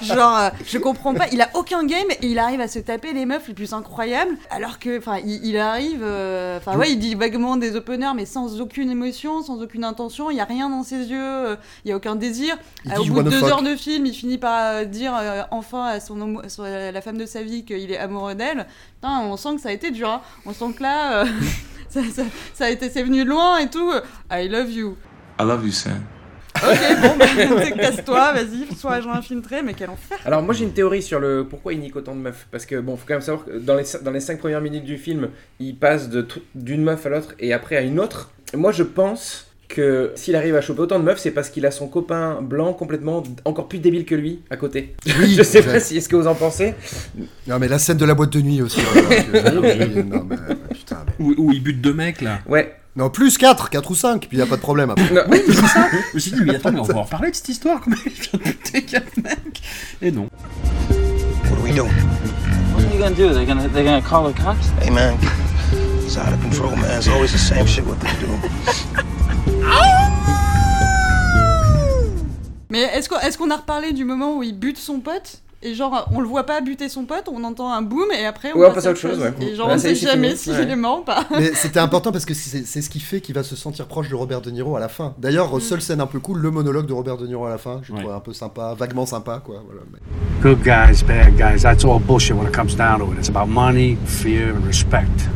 Cent. 0.00 0.14
Genre, 0.14 0.38
euh, 0.38 0.48
je 0.66 0.78
comprends 0.78 1.14
pas, 1.14 1.26
il 1.32 1.40
a 1.40 1.48
aucun 1.54 1.84
game, 1.84 2.06
et 2.10 2.26
il 2.26 2.38
arrive 2.38 2.60
à 2.60 2.68
se 2.68 2.78
taper 2.80 3.12
les 3.12 3.24
meufs 3.26 3.46
les 3.48 3.54
plus 3.54 3.72
incroyables, 3.72 4.36
alors 4.50 4.78
que, 4.78 4.98
enfin, 4.98 5.18
il, 5.24 5.44
il 5.46 5.56
arrive, 5.58 6.00
euh, 6.02 6.58
enfin, 6.58 6.76
ouais, 6.76 6.90
il 6.90 6.98
dit 6.98 7.14
vaguement 7.14 7.56
des 7.56 7.76
openers, 7.76 8.12
mais 8.16 8.26
sans 8.26 8.60
aucune 8.60 8.90
émotion, 8.90 9.42
sans 9.42 9.62
aucune 9.62 9.84
intention, 9.84 10.30
il 10.30 10.36
y 10.36 10.40
a 10.40 10.44
rien 10.44 10.68
dans 10.68 10.82
ses 10.82 10.96
yeux, 11.10 11.18
euh, 11.20 11.56
il 11.84 11.90
y 11.90 11.92
a 11.92 11.96
aucun 11.96 12.16
désir. 12.16 12.56
Euh, 12.86 12.96
au 12.98 13.04
bout 13.04 13.22
de 13.22 13.30
deux 13.30 13.38
fuck. 13.38 13.48
heures 13.50 13.62
de 13.62 13.76
film, 13.76 14.06
il 14.06 14.14
finit 14.14 14.38
par 14.38 14.58
euh, 14.74 14.84
dire 14.84 15.14
euh, 15.18 15.42
enfin 15.50 15.84
à 15.84 16.00
son 16.00 16.20
homo- 16.20 16.42
la 16.58 16.92
la 16.92 17.00
femme 17.00 17.18
de 17.18 17.26
sa 17.26 17.42
vie 17.42 17.64
qu'il 17.68 17.92
est 17.92 17.98
amoureux 17.98 18.34
d'elle. 18.34 18.66
Putain, 18.96 19.20
on 19.20 19.36
sent 19.36 19.56
que 19.56 19.60
ça 19.60 19.68
a 19.68 19.72
été 19.72 19.90
dur. 19.90 20.08
hein. 20.08 20.20
On 20.46 20.52
sent 20.52 20.72
que 20.76 20.82
là, 20.82 21.22
euh, 21.22 21.26
ça, 21.88 22.00
ça- 22.12 22.22
ça 22.54 22.64
a 22.64 22.70
été, 22.70 22.88
c'est 22.90 23.02
venu 23.02 23.24
de 23.24 23.28
loin 23.30 23.58
et 23.58 23.68
tout. 23.68 23.90
I 24.32 24.48
love 24.48 24.70
you. 24.70 24.96
I 25.40 25.44
love 25.44 25.64
you, 25.64 25.72
Sam. 25.72 26.00
Ok, 26.56 26.78
bon, 27.02 27.16
bah, 27.18 27.70
casse-toi, 27.76 28.32
vas-y, 28.32 28.74
sois 28.74 28.94
agent 28.94 29.12
infiltré, 29.12 29.62
mais 29.62 29.74
quel 29.74 29.90
enfer. 29.90 30.18
Alors 30.24 30.42
moi 30.42 30.52
j'ai 30.54 30.64
une 30.64 30.72
théorie 30.72 31.02
sur 31.02 31.20
le 31.20 31.46
pourquoi 31.48 31.72
il 31.72 31.78
nique 31.78 31.94
autant 31.94 32.16
de 32.16 32.20
meufs 32.20 32.48
parce 32.50 32.66
que 32.66 32.80
bon 32.80 32.96
faut 32.96 33.04
quand 33.06 33.14
même 33.14 33.20
savoir 33.20 33.44
que 33.44 33.58
dans 33.58 33.76
les 33.76 33.84
dans 34.02 34.10
les 34.10 34.18
cinq 34.18 34.40
premières 34.40 34.60
minutes 34.60 34.82
du 34.84 34.98
film 34.98 35.28
il 35.60 35.76
passe 35.76 36.08
d'une 36.56 36.82
meuf 36.82 37.06
à 37.06 37.10
l'autre 37.10 37.34
et 37.38 37.52
après 37.52 37.76
à 37.76 37.82
une 37.82 38.00
autre. 38.00 38.32
Moi 38.54 38.72
je 38.72 38.82
pense 38.82 39.47
que 39.68 40.12
s'il 40.16 40.34
arrive 40.34 40.56
à 40.56 40.60
choper 40.62 40.80
autant 40.80 40.98
de 40.98 41.04
meufs 41.04 41.18
c'est 41.18 41.30
parce 41.30 41.50
qu'il 41.50 41.66
a 41.66 41.70
son 41.70 41.88
copain 41.88 42.40
blanc 42.40 42.72
complètement 42.72 43.22
encore 43.44 43.68
plus 43.68 43.78
débile 43.78 44.04
que 44.06 44.14
lui 44.14 44.40
à 44.50 44.56
côté. 44.56 44.94
Oui, 45.20 45.34
je 45.36 45.42
sais 45.42 45.62
pas 45.62 45.78
si 45.78 45.98
est-ce 45.98 46.08
que 46.08 46.16
vous 46.16 46.26
en 46.26 46.34
pensez. 46.34 46.74
Non, 47.46 47.58
mais 47.58 47.68
la 47.68 47.78
scène 47.78 47.98
de 47.98 48.04
la 48.06 48.14
boîte 48.14 48.30
de 48.32 48.40
nuit 48.40 48.62
aussi. 48.62 48.80
voilà, 48.80 49.22
que- 49.22 49.54
non, 49.54 49.60
mais, 49.60 50.36
putain, 50.74 51.04
mais- 51.18 51.34
Où, 51.36 51.52
il 51.52 51.62
bute 51.62 51.80
deux 51.80 51.92
mecs 51.92 52.20
là. 52.22 52.40
Ouais. 52.48 52.74
Non, 52.96 53.10
plus 53.10 53.38
4, 53.38 53.70
4 53.70 53.90
ou 53.90 53.94
5, 53.94 54.26
puis 54.28 54.38
il 54.38 54.40
a 54.42 54.46
pas 54.46 54.56
de 54.56 54.60
problème 54.60 54.90
après. 54.90 55.14
Non. 55.14 55.22
Oui, 55.30 55.40
mais 55.46 55.54
c'est 55.54 55.60
ça. 55.66 55.88
Je 56.10 56.14
me 56.16 56.18
suis 56.18 56.32
dit, 56.32 56.40
mais 56.44 56.56
attends, 56.56 56.72
mais 56.72 56.80
on 56.80 56.84
va 56.84 56.96
en 56.96 57.02
reparler 57.04 57.30
de 57.30 57.36
cette 57.36 57.48
histoire. 57.50 57.80
Comment 57.80 57.96
il 58.04 58.10
vient 58.12 58.30
de 58.32 58.38
buter 58.42 58.82
quatre 58.82 59.16
mecs 59.18 59.62
Et 60.02 60.10
non. 60.10 60.28
What 60.90 61.56
do 61.56 61.62
we 61.64 61.74
do? 61.74 61.84
What 61.84 61.90
are 62.84 62.92
you 62.92 62.98
gonna 62.98 63.10
do? 63.10 63.32
They're 63.34 63.46
gonna 63.46 63.68
they're 63.68 63.84
gonna 63.84 64.00
call 64.02 64.32
the 64.32 64.36
cops? 64.36 64.70
Hey, 64.82 64.90
man. 64.90 65.14
It's 66.08 66.16
out 66.16 66.32
of 66.32 66.40
control, 66.40 66.74
man. 66.74 66.96
It's 66.96 67.06
always 67.06 67.32
the 67.32 67.38
same 67.38 67.66
shit 67.66 67.84
what 67.84 67.96
they 68.00 68.08
do. 68.18 68.28
Mais 72.70 72.78
est-ce 72.94 73.10
qu'on 73.10 73.18
est 73.18 73.36
qu'on 73.36 73.50
a 73.50 73.56
reparlé 73.56 73.92
du 73.92 74.06
moment 74.06 74.38
où 74.38 74.42
il 74.42 74.58
bute 74.58 74.78
son 74.78 75.00
pote? 75.00 75.42
Et 75.62 75.74
genre, 75.74 76.08
on 76.14 76.20
le 76.22 76.26
voit 76.26 76.44
pas 76.46 76.62
buter 76.62 76.88
son 76.88 77.04
pote, 77.04 77.24
on 77.30 77.44
entend 77.44 77.70
un 77.70 77.82
boom 77.82 78.06
et 78.18 78.24
après 78.24 78.52
on 78.54 78.58
Ouais, 78.58 78.68
on 78.70 78.72
passe 78.72 78.86
à 78.86 78.90
autre 78.92 79.00
chose, 79.00 79.18
ouais. 79.18 79.34
Et 79.42 79.54
genre, 79.54 79.68
Là, 79.68 79.74
on 79.74 79.78
sait 79.78 79.94
jamais 79.94 80.34
s'il 80.34 80.54
ouais. 80.54 80.62
est 80.70 80.76
mort 80.76 81.00
ou 81.00 81.02
pas. 81.02 81.26
Mais 81.30 81.52
c'était 81.54 81.78
important 81.80 82.10
parce 82.10 82.24
que 82.24 82.32
c'est 82.32 82.64
ce 82.80 82.88
qui 82.88 83.00
fait 83.00 83.20
qu'il 83.20 83.34
va 83.34 83.42
se 83.42 83.54
sentir 83.54 83.86
proche 83.86 84.08
de 84.08 84.14
Robert 84.14 84.40
De 84.40 84.50
Niro 84.50 84.76
à 84.76 84.80
la 84.80 84.88
fin. 84.88 85.14
D'ailleurs, 85.18 85.60
seule 85.60 85.82
scène 85.82 86.00
un 86.00 86.06
peu 86.06 86.20
cool, 86.20 86.38
le 86.38 86.50
monologue 86.50 86.86
de 86.86 86.94
Robert 86.94 87.18
De 87.18 87.26
Niro 87.26 87.44
à 87.44 87.50
la 87.50 87.58
fin, 87.58 87.80
je 87.82 87.92
le 87.92 87.98
trouvais 87.98 88.14
un 88.14 88.20
peu 88.20 88.32
sympa, 88.32 88.74
vaguement 88.78 89.04
sympa, 89.04 89.42
quoi. 89.44 89.62
Voilà. 89.66 89.82
mais- 89.92 89.98
Good 90.40 90.62
guys, 90.62 91.02
bad 91.06 91.36
guys, 91.36 91.64
that's 91.64 91.84
all 91.84 92.00
bullshit 92.00 92.34
when 92.34 92.46
it 92.46 92.54
comes 92.54 92.74
down 92.74 93.00
to 93.00 93.12
it. 93.12 93.18
It's 93.18 93.28
about 93.28 93.48
money, 93.52 93.98
fear, 94.06 94.54
and 94.56 94.64
respect. 94.66 95.28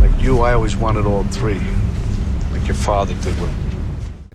Like 0.00 0.22
you, 0.22 0.40
I 0.44 0.52
always 0.52 0.76
wanted 0.76 1.06
all 1.06 1.24
three. 1.30 1.60
Like 2.52 2.66
your 2.66 2.76
father 2.76 3.14
did 3.22 3.34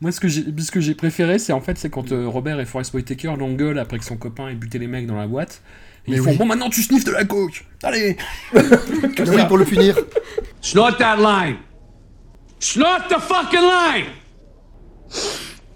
Moi, 0.01 0.11
ce 0.11 0.19
que 0.19 0.27
j'ai 0.27 0.43
ce 0.57 0.71
que 0.71 0.81
j'ai 0.81 0.95
préféré, 0.95 1.37
c'est 1.37 1.53
en 1.53 1.61
fait, 1.61 1.77
c'est 1.77 1.89
quand 1.89 2.11
euh, 2.11 2.27
Robert 2.27 2.59
et 2.59 2.65
Forrest 2.65 2.93
Whitaker 2.93 3.35
l'engueulent 3.37 3.79
après 3.79 3.99
que 3.99 4.05
son 4.05 4.17
copain 4.17 4.47
ait 4.49 4.55
buté 4.55 4.79
les 4.79 4.87
mecs 4.87 5.05
dans 5.05 5.17
la 5.17 5.27
boîte. 5.27 5.61
Et 6.07 6.11
Mais 6.11 6.17
ils 6.17 6.23
font. 6.23 6.35
Bon, 6.35 6.45
maintenant 6.45 6.69
tu 6.69 6.81
sniffes 6.81 7.05
de 7.05 7.11
la 7.11 7.25
coke 7.25 7.65
Allez 7.83 8.17
oui, 8.53 9.45
pour 9.47 9.57
le 9.57 9.65
punir. 9.65 9.97
Snort 10.61 10.97
that 10.97 11.17
line. 11.17 11.57
Snort 12.59 13.07
the 13.09 13.19
fucking 13.19 13.61
line. 13.61 14.05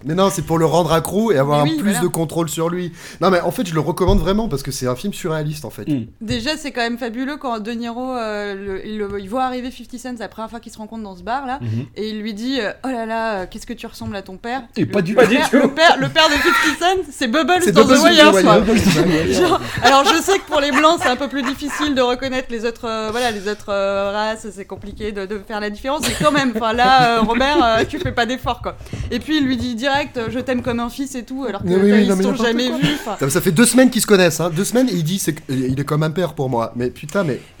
Mais 0.04 0.14
non, 0.14 0.30
c'est 0.30 0.42
pour 0.42 0.58
le 0.58 0.66
rendre 0.66 0.92
accro 0.92 1.32
et 1.32 1.38
avoir 1.38 1.64
Mais 1.64 1.70
un 1.70 1.72
oui, 1.74 1.78
plus 1.80 1.90
voilà. 1.92 2.00
de 2.06 2.08
contrôle 2.08 2.48
sur 2.48 2.68
lui. 2.68 2.92
Non, 3.20 3.30
mais 3.30 3.40
en 3.40 3.50
fait, 3.50 3.66
je 3.66 3.74
le 3.74 3.80
recommande 3.80 4.18
vraiment 4.20 4.48
parce 4.48 4.62
que 4.62 4.70
c'est 4.70 4.86
un 4.86 4.94
film 4.94 5.12
surréaliste 5.12 5.64
en 5.64 5.70
fait. 5.70 5.86
Déjà, 6.20 6.56
c'est 6.56 6.70
quand 6.70 6.82
même 6.82 6.98
fabuleux 6.98 7.36
quand 7.36 7.58
De 7.60 7.70
Niro, 7.72 8.12
euh, 8.12 8.54
le- 8.54 8.86
il, 8.86 8.98
le- 8.98 9.20
il 9.20 9.28
voit 9.28 9.44
arriver 9.44 9.70
50 9.70 9.98
Cent, 9.98 10.10
c'est 10.16 10.18
la 10.22 10.28
première 10.28 10.50
fois 10.50 10.60
qu'il 10.60 10.70
se 10.72 10.78
rencontre 10.78 11.02
dans 11.02 11.16
ce 11.16 11.22
bar 11.22 11.46
là, 11.46 11.58
Mhm. 11.60 11.86
et 11.96 12.10
il 12.10 12.20
lui 12.20 12.34
dit 12.34 12.60
euh, 12.60 12.72
Oh 12.84 12.88
là 12.88 13.06
là, 13.06 13.40
euh, 13.40 13.46
qu'est-ce 13.50 13.66
que 13.66 13.72
tu 13.72 13.86
ressembles 13.86 14.14
à 14.16 14.22
ton 14.22 14.36
père? 14.36 14.62
Et 14.76 14.82
Le- 14.82 14.86
pas 14.90 15.02
du 15.02 15.14
le 15.14 15.22
tout. 15.22 15.28
père- 15.28 15.50
Le 15.62 15.68
père, 15.68 15.96
le 15.98 16.08
père 16.08 16.28
de 16.28 16.34
50 16.34 16.78
Cent, 16.78 17.10
c'est 17.10 17.28
Bubbles 17.28 17.62
C'est 17.62 17.72
dans 17.72 17.84
Bubbles 17.84 17.98
The 17.98 18.02
Wire. 18.02 18.32
Genre, 19.32 19.60
alors 19.82 20.04
je 20.04 20.20
sais 20.22 20.38
que 20.38 20.44
pour 20.46 20.60
les 20.60 20.70
blancs, 20.72 20.98
c'est 21.02 21.08
un 21.08 21.16
peu 21.16 21.28
plus 21.28 21.42
difficile 21.42 21.94
de 21.94 22.02
reconnaître 22.02 22.48
les 22.50 22.64
autres, 22.64 22.86
euh, 22.88 23.08
voilà, 23.10 23.30
les 23.30 23.48
autres 23.48 23.70
euh, 23.70 24.10
races, 24.12 24.46
c'est 24.52 24.64
compliqué 24.66 25.12
de, 25.12 25.26
de 25.26 25.38
faire 25.46 25.60
la 25.60 25.70
différence, 25.70 26.02
mais 26.02 26.14
quand 26.22 26.32
même, 26.32 26.52
là, 26.74 27.18
euh, 27.18 27.20
Robert, 27.22 27.58
euh, 27.64 27.84
tu 27.88 27.98
fais 27.98 28.12
pas 28.12 28.26
d'effort 28.26 28.60
quoi. 28.62 28.76
Et 29.10 29.18
puis 29.18 29.38
il 29.38 29.44
lui 29.44 29.56
dit 29.56 29.74
direct, 29.86 30.16
euh, 30.16 30.28
je 30.30 30.38
t'aime 30.40 30.62
comme 30.62 30.80
un 30.80 30.88
fils 30.88 31.14
et 31.14 31.22
tout, 31.22 31.44
alors 31.48 31.62
que 31.62 31.68
oui, 31.68 31.74
oui, 31.92 32.02
ils 32.02 32.08
n'importe 32.08 32.42
jamais 32.42 32.68
quoi. 32.68 32.78
vus. 32.78 32.88
enfin. 33.06 33.28
Ça, 33.28 33.40
fait 33.40 33.52
deux 33.52 33.66
semaines 33.66 33.90
qu'ils 33.90 34.02
se 34.02 34.06
connaissent, 34.06 34.40
hein. 34.40 34.50
Deux 34.54 34.64
semaines 34.64 34.88
et 34.88 34.92
il 34.94 35.04
dit 35.04 35.18
c'est 35.18 35.34
que- 35.34 35.42
il 35.52 35.78
est 35.78 35.84
comme 35.84 36.02
un 36.02 36.10
père 36.10 36.34
pour 36.34 36.48
moi. 36.48 36.72
Mais 36.76 36.90
putain, 36.90 37.22
mais. 37.24 37.40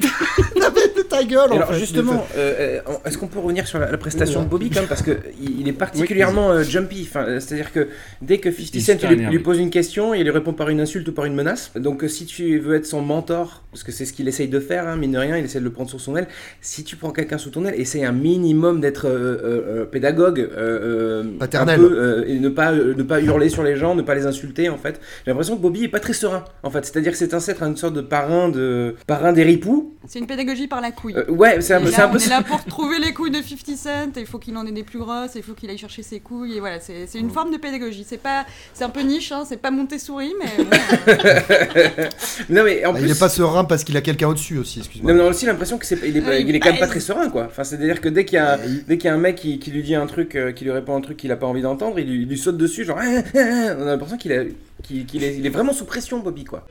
de 0.96 1.02
ta 1.02 1.22
gueule, 1.24 1.52
en 1.52 1.56
alors 1.56 1.72
fait. 1.72 1.78
justement, 1.78 2.26
euh, 2.36 2.80
euh, 2.88 2.92
est-ce 3.04 3.18
qu'on 3.18 3.26
peut 3.26 3.38
revenir 3.38 3.66
sur 3.66 3.78
la, 3.78 3.90
la 3.90 3.98
prestation 3.98 4.42
de 4.42 4.48
Bobby 4.48 4.70
quand 4.70 4.80
même 4.80 4.88
parce 4.88 5.02
que 5.02 5.18
il 5.42 5.60
il 5.60 5.68
est 5.68 5.72
particulièrement 5.72 6.50
euh, 6.50 6.62
jumpy. 6.62 7.06
Enfin, 7.08 7.24
euh, 7.26 7.40
c'est-à-dire 7.40 7.70
que 7.72 7.88
dès 8.22 8.38
que 8.38 8.50
50 8.50 8.74
Il 8.74 8.82
Cent 8.82 9.08
lui, 9.10 9.16
lui 9.26 9.38
pose 9.40 9.58
une 9.58 9.68
question, 9.70 10.14
il 10.14 10.22
lui 10.22 10.30
répond 10.30 10.52
par 10.54 10.68
une 10.70 10.80
insulte 10.80 11.06
ou 11.08 11.12
par 11.12 11.24
une 11.26 11.34
menace. 11.34 11.70
Donc 11.76 12.02
euh, 12.04 12.08
si 12.08 12.24
tu 12.24 12.58
veux 12.58 12.76
être 12.76 12.86
son 12.86 13.02
mentor, 13.02 13.62
parce 13.72 13.82
que 13.82 13.92
c'est 13.92 14.04
ce 14.06 14.12
qu'il 14.12 14.26
essaye 14.28 14.48
de 14.48 14.60
faire, 14.60 14.86
hein, 14.88 14.96
mine 14.96 15.12
de 15.12 15.18
rien, 15.18 15.36
il 15.36 15.44
essaie 15.44 15.58
de 15.58 15.64
le 15.64 15.70
prendre 15.70 15.90
sous 15.90 15.98
son 15.98 16.16
aile. 16.16 16.28
Si 16.62 16.82
tu 16.84 16.96
prends 16.96 17.10
quelqu'un 17.10 17.36
sous 17.38 17.50
ton 17.50 17.64
aile, 17.66 17.78
essaye 17.78 18.04
un 18.04 18.12
minimum 18.12 18.80
d'être 18.80 19.06
euh, 19.06 19.10
euh, 19.10 19.80
euh, 19.82 19.84
pédagogue, 19.84 20.40
euh, 20.40 21.22
euh, 21.22 21.24
Paternel. 21.38 21.80
un 21.80 21.82
peu, 21.82 21.98
euh, 21.98 22.15
et 22.26 22.38
ne 22.38 22.48
pas 22.48 22.72
euh, 22.72 22.94
ne 22.96 23.02
pas 23.02 23.20
hurler 23.20 23.48
sur 23.48 23.62
les 23.62 23.76
gens, 23.76 23.94
ne 23.94 24.02
pas 24.02 24.14
les 24.14 24.26
insulter 24.26 24.68
en 24.68 24.78
fait. 24.78 25.00
J'ai 25.24 25.30
l'impression 25.30 25.56
que 25.56 25.62
Bobby 25.62 25.84
est 25.84 25.88
pas 25.88 26.00
très 26.00 26.12
serein 26.12 26.44
en 26.62 26.70
fait. 26.70 26.84
C'est-à-dire 26.84 27.12
que 27.12 27.18
c'est 27.18 27.34
un 27.34 27.38
être 27.38 27.62
une 27.62 27.76
sorte 27.76 27.94
de 27.94 28.00
parrain 28.00 28.48
de 28.48 28.94
parrain 29.06 29.32
des 29.32 29.42
ripoux. 29.44 29.94
C'est 30.06 30.18
une 30.18 30.26
pédagogie 30.26 30.68
par 30.68 30.80
la 30.80 30.92
couille. 30.92 31.14
Euh, 31.16 31.30
ouais, 31.30 31.60
c'est 31.60 31.74
un, 31.74 31.80
là, 31.80 32.04
un 32.04 32.08
peu 32.08 32.14
on 32.14 32.16
est 32.16 32.20
ça. 32.20 32.30
là 32.38 32.42
pour 32.42 32.64
trouver 32.64 32.98
les 32.98 33.12
couilles 33.12 33.30
de 33.30 33.42
50 33.42 33.76
Cent, 33.76 34.16
et 34.16 34.20
il 34.20 34.26
faut 34.26 34.38
qu'il 34.38 34.56
en 34.56 34.64
ait 34.66 34.72
des 34.72 34.84
plus 34.84 34.98
grosses, 35.00 35.34
et 35.34 35.40
il 35.40 35.42
faut 35.42 35.54
qu'il 35.54 35.68
aille 35.70 35.78
chercher 35.78 36.02
ses 36.02 36.20
couilles, 36.20 36.56
et 36.56 36.60
voilà, 36.60 36.78
c'est 36.80 37.06
c'est 37.06 37.18
une 37.18 37.30
forme 37.30 37.52
de 37.52 37.56
pédagogie. 37.58 38.04
C'est 38.08 38.16
pas, 38.22 38.46
c'est 38.72 38.84
un 38.84 38.88
peu 38.90 39.00
niche, 39.00 39.32
hein, 39.32 39.44
c'est 39.48 39.56
pas 39.56 39.70
Montessori, 39.70 40.32
mais 40.40 40.64
bon, 40.64 40.70
non 42.50 42.62
mais 42.64 42.84
en 42.84 42.92
Bah, 42.92 42.98
plus 42.98 43.08
il 43.08 43.12
est 43.12 43.18
pas 43.18 43.28
serein 43.28 43.64
parce 43.64 43.84
qu'il 43.84 43.96
a 43.96 44.00
quelqu'un 44.00 44.28
au-dessus 44.28 44.58
aussi, 44.58 44.78
excuse-moi. 44.80 45.12
Non, 45.12 45.18
mais 45.18 45.24
on 45.24 45.26
a 45.26 45.30
aussi 45.30 45.46
l'impression 45.46 45.78
que 45.78 45.86
c'est, 45.86 45.98
il 46.06 46.16
est, 46.16 46.22
Ah, 46.26 46.38
il 46.38 46.54
est 46.54 46.60
quand 46.60 46.70
même 46.70 46.76
pas 46.78 46.82
baise. 46.86 46.90
très 46.90 47.00
serein, 47.00 47.28
quoi. 47.28 47.44
Enfin, 47.46 47.64
c'est-à-dire 47.64 48.00
que 48.00 48.08
dès 48.08 48.24
qu'il 48.24 48.36
y 48.36 48.40
a, 48.40 48.58
dès 48.86 48.98
qu'il 48.98 49.08
y 49.08 49.10
a 49.10 49.14
un 49.14 49.18
mec 49.18 49.36
qui, 49.36 49.58
qui 49.58 49.70
lui 49.70 49.82
dit 49.82 49.94
un 49.94 50.06
truc, 50.06 50.34
euh, 50.36 50.52
qui 50.52 50.64
lui 50.64 50.70
répond 50.70 50.96
un 50.96 51.00
truc 51.00 51.16
qu'il 51.16 51.32
a 51.32 51.36
pas 51.36 51.46
envie 51.46 51.62
d'entendre, 51.62 51.98
il 51.98 52.05
lui, 52.06 52.22
il 52.22 52.28
lui 52.28 52.38
saute 52.38 52.56
dessus, 52.56 52.84
genre, 52.84 52.98
Ah, 53.00 53.04
ah, 53.06 53.22
ah. 53.34 53.74
on 53.78 53.82
a 53.82 53.86
l'impression 53.86 54.16
qu'il, 54.16 54.32
a, 54.32 54.42
qu'il, 54.82 55.04
qu'il 55.06 55.24
est, 55.24 55.36
il 55.36 55.44
est 55.46 55.50
vraiment 55.50 55.72
sous 55.72 55.84
pression, 55.84 56.20
Bobby, 56.20 56.44
quoi. 56.44 56.66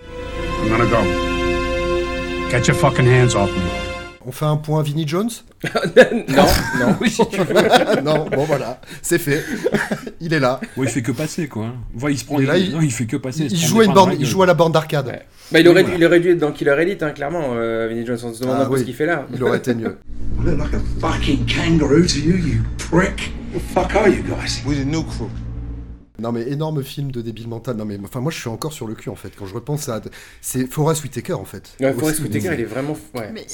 I'm 0.63 0.69
gonna 0.69 0.85
go. 0.85 0.97
Get 2.49 2.67
your 2.67 2.75
fucking 2.77 3.07
hands 3.07 3.35
off 3.35 3.49
me. 3.51 3.61
On 4.27 4.31
fait 4.31 4.45
un 4.45 4.57
point 4.57 4.81
Vinnie 4.81 5.07
Jones 5.07 5.29
non, 5.63 6.45
non. 6.79 6.95
Oui, 6.99 7.09
si 7.11 7.21
tu 7.29 7.37
veux. 7.37 7.45
Non, 8.03 8.25
bon 8.31 8.43
voilà, 8.45 8.81
c'est 9.03 9.19
fait. 9.19 9.43
il 10.19 10.33
est 10.33 10.39
là. 10.39 10.59
Ouais, 10.77 10.85
il 10.87 10.89
fait 10.89 11.01
que 11.03 11.11
passer 11.11 11.47
quoi. 11.47 11.67
Voilà, 11.93 12.13
il 12.15 12.17
se 12.17 12.25
prend. 12.25 12.39
Et 12.39 12.45
là, 12.45 12.57
il... 12.57 12.67
il- 12.67 12.71
Non, 12.73 12.81
il 12.81 12.91
fait 12.91 13.05
que 13.05 13.17
passer. 13.17 13.43
Il, 13.43 13.51
se 13.51 13.55
prend 13.57 13.67
joue 13.67 13.75
des 13.75 13.81
à 13.81 13.85
une 13.85 13.93
borne, 13.93 14.09
la 14.09 14.15
il 14.15 14.19
gueule. 14.21 14.27
joue 14.29 14.41
à 14.43 14.45
la 14.47 14.53
borne 14.55 14.71
d'arcade. 14.71 15.07
Ouais. 15.07 15.21
Bah, 15.51 15.59
il, 15.59 15.67
aurait, 15.67 15.83
dû- 15.83 15.89
voilà. 15.91 15.97
il 16.03 16.05
aurait 16.07 16.19
dû 16.19 16.31
être 16.31 16.39
dans 16.39 16.51
Killer 16.51 16.75
Elite, 16.79 17.03
hein, 17.03 17.11
clairement, 17.11 17.49
euh, 17.53 17.87
Vinnie 17.87 18.03
Johnson. 18.05 18.29
On 18.29 18.33
se 18.33 18.41
demande 18.41 18.57
Ah 18.59 18.63
un 18.63 18.65
peu 18.65 18.73
oui. 18.73 18.79
ce 18.79 18.85
qu'il 18.85 18.95
fait 18.95 19.05
là. 19.05 19.27
Il 19.33 19.43
aurait 19.43 19.59
été 19.59 19.75
mieux. 19.75 19.97
I 20.41 20.45
look 20.45 20.57
like 20.59 20.73
a 20.73 20.79
fucking 21.11 21.45
kangaroo 21.45 22.01
to 22.01 22.17
you, 22.17 22.35
you 22.37 22.61
prick. 22.89 23.31
The 23.55 23.59
fuck 23.73 23.95
are 23.95 24.09
you 24.09 24.21
guys? 24.23 24.61
We're 24.65 24.83
the 24.83 24.85
new 24.85 25.03
crew. 25.03 25.29
Non 26.19 26.31
mais 26.33 26.43
énorme 26.49 26.83
film 26.83 27.09
de 27.11 27.21
débile 27.21 27.47
mental. 27.47 27.77
Non 27.77 27.85
mais 27.85 27.97
enfin 28.03 28.19
moi 28.19 28.31
je 28.31 28.37
suis 28.39 28.49
encore 28.49 28.73
sur 28.73 28.85
le 28.87 28.95
cul 28.95 29.09
en 29.09 29.15
fait 29.15 29.31
quand 29.35 29.45
je 29.45 29.53
repense 29.53 29.87
à 29.89 30.01
c'est 30.41 30.65
Forrest 30.71 31.03
Whitaker 31.03 31.33
en 31.33 31.45
fait. 31.45 31.71
Ouais, 31.79 31.93
Forrest 31.93 32.19
Whitaker, 32.19 32.53
il 32.53 32.59
est 32.61 32.65
vraiment. 32.65 32.97
Ouais. 33.13 33.31
mais, 33.33 33.45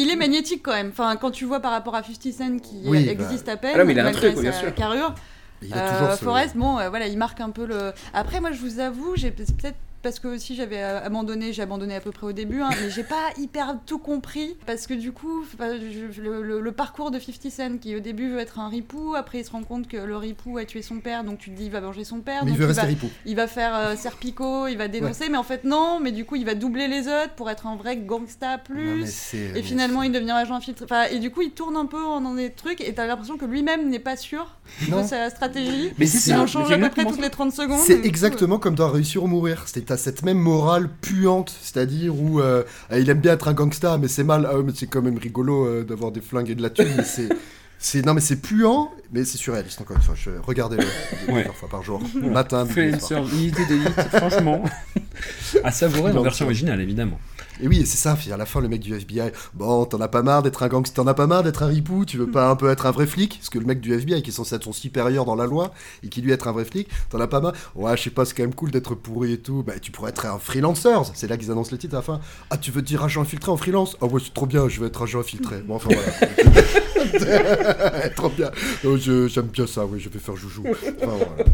il 0.00 0.10
est 0.10 0.16
magnétique 0.16 0.62
quand 0.62 0.72
même. 0.72 0.90
Enfin, 0.90 1.16
quand 1.16 1.30
tu 1.32 1.44
vois 1.44 1.58
par 1.60 1.72
rapport 1.72 1.94
à 1.96 2.02
50 2.04 2.32
Cent 2.32 2.58
qui 2.58 2.82
Oui, 2.86 3.08
euh, 3.08 3.14
bah. 3.14 3.24
existe 3.24 3.48
à 3.48 3.56
peine, 3.56 3.72
Ah 3.74 3.78
non, 3.78 3.84
mais 3.84 3.92
il 3.92 3.98
a 4.00 4.06
un 4.06 4.12
truc, 4.12 4.38
bien 4.38 4.52
sûr. 4.52 4.72
carrure. 4.74 5.14
Il 5.60 5.72
a 5.74 5.90
toujours 5.92 6.08
Euh, 6.08 6.16
ce- 6.16 6.24
Forrest, 6.24 6.56
bon, 6.56 6.78
euh, 6.78 6.88
voilà, 6.88 7.06
il 7.06 7.16
marque 7.18 7.40
un 7.40 7.50
peu 7.50 7.66
le. 7.66 7.92
Après, 8.14 8.40
moi, 8.40 8.50
je 8.52 8.58
vous 8.60 8.80
avoue, 8.80 9.12
j'ai 9.14 9.30
peut-être 9.30 9.76
parce 10.02 10.18
que 10.18 10.28
aussi 10.28 10.54
j'avais 10.54 10.82
euh, 10.82 11.00
abandonné, 11.04 11.52
j'ai 11.52 11.62
abandonné 11.62 11.94
à 11.94 12.00
peu 12.00 12.10
près 12.10 12.26
au 12.26 12.32
début, 12.32 12.60
hein, 12.60 12.70
mais 12.82 12.90
j'ai 12.90 13.04
pas 13.04 13.28
hyper 13.38 13.76
tout 13.86 13.98
compris 13.98 14.56
parce 14.66 14.86
que 14.86 14.94
du 14.94 15.12
coup, 15.12 15.44
je- 15.58 16.20
le, 16.20 16.42
le- 16.42 16.60
le 16.60 16.72
parcours 16.72 17.10
de 17.10 17.18
50 17.18 17.50
Cent 17.50 17.78
qui 17.78 17.94
au 17.96 18.00
début 18.00 18.30
veut 18.30 18.38
être 18.38 18.58
un 18.58 18.68
ripou, 18.68 19.14
après 19.16 19.40
il 19.40 19.44
se 19.44 19.50
rend 19.50 19.62
compte 19.62 19.88
que 19.88 19.96
le 19.96 20.16
ripou 20.16 20.58
a 20.58 20.64
tué 20.64 20.82
son 20.82 21.00
père, 21.00 21.24
donc 21.24 21.38
tu 21.38 21.50
te 21.50 21.56
dis 21.56 21.66
il 21.66 21.70
va 21.70 21.80
venger 21.80 22.04
son 22.04 22.20
père, 22.20 22.44
Mais 22.44 22.50
il 22.50 22.54
donc 22.54 22.60
veut 22.60 22.66
rester 22.66 22.82
va, 22.82 22.88
ripou. 22.88 23.08
il 23.26 23.36
va 23.36 23.46
faire 23.46 23.74
euh, 23.74 23.96
Serpico, 23.96 24.66
il 24.66 24.76
va 24.76 24.88
dénoncer, 24.88 25.28
mais 25.28 25.38
en 25.38 25.42
fait 25.42 25.64
non, 25.64 25.98
mais 26.00 26.12
du 26.12 26.24
coup 26.24 26.36
il 26.36 26.44
va 26.44 26.54
doubler 26.54 26.88
les 26.88 27.02
autres 27.08 27.34
pour 27.36 27.48
être 27.50 27.66
un 27.66 27.76
vrai 27.76 27.96
gangsta 27.96 28.58
plus. 28.58 29.34
Et 29.34 29.62
finalement, 29.62 30.02
il 30.02 30.12
devient 30.12 30.30
agent 30.32 30.54
infiltré. 30.54 30.84
Enfin, 30.84 31.04
et 31.04 31.18
du 31.18 31.30
coup, 31.30 31.42
il 31.42 31.50
tourne 31.52 31.76
un 31.76 31.86
peu 31.86 31.98
dans 31.98 32.34
des 32.34 32.50
trucs 32.50 32.80
et 32.80 32.92
t'as 32.94 33.06
l'impression 33.06 33.36
que 33.36 33.44
lui-même 33.44 33.88
n'est 33.88 33.98
pas 33.98 34.16
sûr 34.16 34.56
Non. 34.88 35.02
de 35.02 35.06
sa 35.06 35.30
stratégie. 35.30 35.90
Mais 35.98 36.06
c'est 36.06 36.30
il 36.30 36.36
en 36.36 36.46
change 36.46 36.70
à 36.72 36.78
peu 36.78 36.88
près 36.90 37.04
toutes 37.04 37.20
les 37.20 37.30
30 37.30 37.52
secondes. 37.52 37.78
C'est 37.80 37.96
du 37.96 38.00
coup, 38.02 38.06
exactement 38.08 38.58
comme 38.58 38.74
dans 38.74 38.90
Réussir 38.90 39.22
ou 39.22 39.26
Mourir. 39.26 39.64
C'est 39.66 39.90
t'as 39.92 39.98
cette 39.98 40.22
même 40.22 40.38
morale 40.38 40.88
puante, 41.02 41.54
c'est-à-dire 41.60 42.18
où 42.18 42.40
euh, 42.40 42.62
il 42.96 43.10
aime 43.10 43.20
bien 43.20 43.34
être 43.34 43.48
un 43.48 43.52
gangsta, 43.52 43.98
mais 43.98 44.08
c'est 44.08 44.24
mal. 44.24 44.48
Ah 44.50 44.54
mais 44.64 44.72
c'est 44.74 44.86
quand 44.86 45.02
même 45.02 45.18
rigolo 45.18 45.66
euh, 45.66 45.84
d'avoir 45.84 46.12
des 46.12 46.22
flingues 46.22 46.48
et 46.48 46.54
de 46.54 46.62
la 46.62 46.70
thune. 46.70 46.88
mais 46.96 47.04
c'est, 47.04 47.28
c'est 47.78 48.04
non 48.06 48.14
mais 48.14 48.22
c'est 48.22 48.36
puant, 48.36 48.90
mais 49.12 49.26
c'est 49.26 49.36
surréaliste 49.36 49.82
encore 49.82 49.96
une 49.98 50.02
fois. 50.02 50.14
Je, 50.16 50.30
regardez-le 50.42 50.82
Ouais. 50.82 51.34
plusieurs 51.34 51.56
fois 51.56 51.68
par 51.68 51.82
jour, 51.82 52.00
matin, 52.14 52.62
midi, 52.62 52.74
Fait 52.74 52.88
une 52.88 53.00
soir. 53.00 53.22
d'élite, 53.22 54.00
franchement. 54.14 54.64
à 55.64 55.70
savourer 55.70 56.12
en 56.12 56.22
version 56.22 56.46
originale, 56.46 56.80
évidemment. 56.80 57.20
Et 57.62 57.68
oui, 57.68 57.86
c'est 57.86 57.96
ça. 57.96 58.18
À 58.32 58.36
la 58.36 58.44
fin, 58.44 58.60
le 58.60 58.68
mec 58.68 58.80
du 58.80 58.92
FBI, 58.92 59.30
bon, 59.54 59.84
t'en 59.84 60.00
as 60.00 60.08
pas 60.08 60.22
marre 60.22 60.42
d'être 60.42 60.64
un 60.64 60.68
gangster, 60.68 61.04
t'en 61.04 61.08
as 61.08 61.14
pas 61.14 61.28
marre 61.28 61.44
d'être 61.44 61.62
un 61.62 61.68
ripou. 61.68 62.04
Tu 62.04 62.18
veux 62.18 62.28
pas 62.28 62.50
un 62.50 62.56
peu 62.56 62.68
être 62.70 62.86
un 62.86 62.90
vrai 62.90 63.06
flic? 63.06 63.38
Parce 63.38 63.50
que 63.50 63.58
le 63.60 63.64
mec 63.64 63.80
du 63.80 63.94
FBI 63.94 64.20
qui 64.20 64.30
est 64.30 64.32
censé 64.32 64.56
être 64.56 64.64
son 64.64 64.72
supérieur 64.72 65.24
dans 65.24 65.36
la 65.36 65.46
loi 65.46 65.72
et 66.02 66.08
qui 66.08 66.22
lui 66.22 66.32
être 66.32 66.48
un 66.48 66.52
vrai 66.52 66.64
flic, 66.64 66.88
t'en 67.10 67.20
as 67.20 67.28
pas 67.28 67.40
marre. 67.40 67.52
Ouais, 67.76 67.96
je 67.96 68.02
sais 68.02 68.10
pas, 68.10 68.24
c'est 68.24 68.34
quand 68.34 68.42
même 68.42 68.54
cool 68.54 68.72
d'être 68.72 68.96
pourri 68.96 69.34
et 69.34 69.38
tout. 69.38 69.62
Bah, 69.62 69.74
tu 69.80 69.92
pourrais 69.92 70.10
être 70.10 70.26
un 70.26 70.40
freelancer. 70.40 71.12
C'est 71.14 71.28
là 71.28 71.36
qu'ils 71.36 71.52
annoncent 71.52 71.70
le 71.70 71.78
titre 71.78 71.94
à 71.94 71.98
la 71.98 72.02
fin. 72.02 72.20
Ah, 72.50 72.56
tu 72.56 72.72
veux 72.72 72.82
dire 72.82 73.04
agent 73.04 73.22
infiltré 73.22 73.52
en 73.52 73.56
freelance? 73.56 73.96
Ah 74.00 74.06
ouais, 74.06 74.20
c'est 74.24 74.34
trop 74.34 74.46
bien. 74.46 74.68
Je 74.68 74.80
veux 74.80 74.88
être 74.88 75.00
agent 75.00 75.20
infiltré. 75.20 75.60
Bon, 75.60 75.76
enfin 75.76 75.90
voilà. 75.92 78.08
trop 78.16 78.30
bien. 78.30 78.50
J'aime 78.82 79.46
bien 79.46 79.68
ça. 79.68 79.86
Oui, 79.86 80.00
je 80.00 80.08
vais 80.08 80.18
faire 80.18 80.34
joujou. 80.34 80.64
Enfin, 80.66 81.14
voilà. 81.16 81.44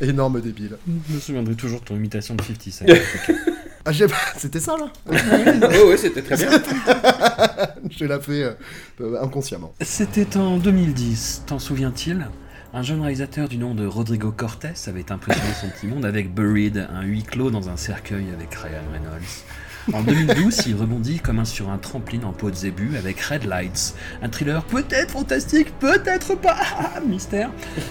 Énorme 0.00 0.40
débile. 0.40 0.76
Je 1.08 1.14
me 1.14 1.20
souviendrai 1.20 1.54
toujours 1.54 1.80
de 1.80 1.84
ton 1.84 1.96
imitation 1.96 2.34
de 2.34 2.42
50 2.42 2.72
Cent. 2.72 2.84
Ah, 3.86 3.92
j'ai- 3.92 4.06
c'était 4.38 4.60
ça 4.60 4.76
là 4.78 4.90
Ouais, 5.06 5.82
ouais, 5.88 5.96
c'était 5.98 6.22
très 6.22 6.36
bien. 6.38 6.48
Je 7.90 8.06
l'ai 8.06 8.18
fait 8.18 8.42
euh, 8.44 8.52
euh, 9.02 9.22
inconsciemment. 9.22 9.74
C'était 9.82 10.38
en 10.38 10.56
2010, 10.56 11.42
t'en 11.46 11.58
souviens-t-il? 11.58 12.26
Un 12.72 12.82
jeune 12.82 13.02
réalisateur 13.02 13.46
du 13.46 13.58
nom 13.58 13.74
de 13.74 13.84
Rodrigo 13.86 14.32
Cortés 14.32 14.72
avait 14.86 15.12
impressionné 15.12 15.50
son 15.60 15.68
petit 15.68 15.86
monde 15.86 16.06
avec 16.06 16.34
Buried, 16.34 16.88
un 16.92 17.02
huis 17.02 17.24
clos 17.24 17.50
dans 17.50 17.68
un 17.68 17.76
cercueil 17.76 18.24
avec 18.34 18.54
Ryan 18.54 18.80
Reynolds. 18.90 19.22
En 19.92 20.02
2012, 20.02 20.62
il 20.66 20.76
rebondit 20.76 21.18
comme 21.18 21.38
un 21.38 21.44
sur 21.44 21.68
un 21.68 21.76
trampoline 21.76 22.24
en 22.24 22.32
peau 22.32 22.50
de 22.50 22.56
zébu 22.56 22.96
avec 22.96 23.20
Red 23.20 23.44
Lights, 23.44 23.94
un 24.22 24.30
thriller 24.30 24.64
peut-être 24.64 25.10
fantastique, 25.10 25.78
peut-être 25.78 26.36
pas, 26.36 26.56
mystère, 27.06 27.50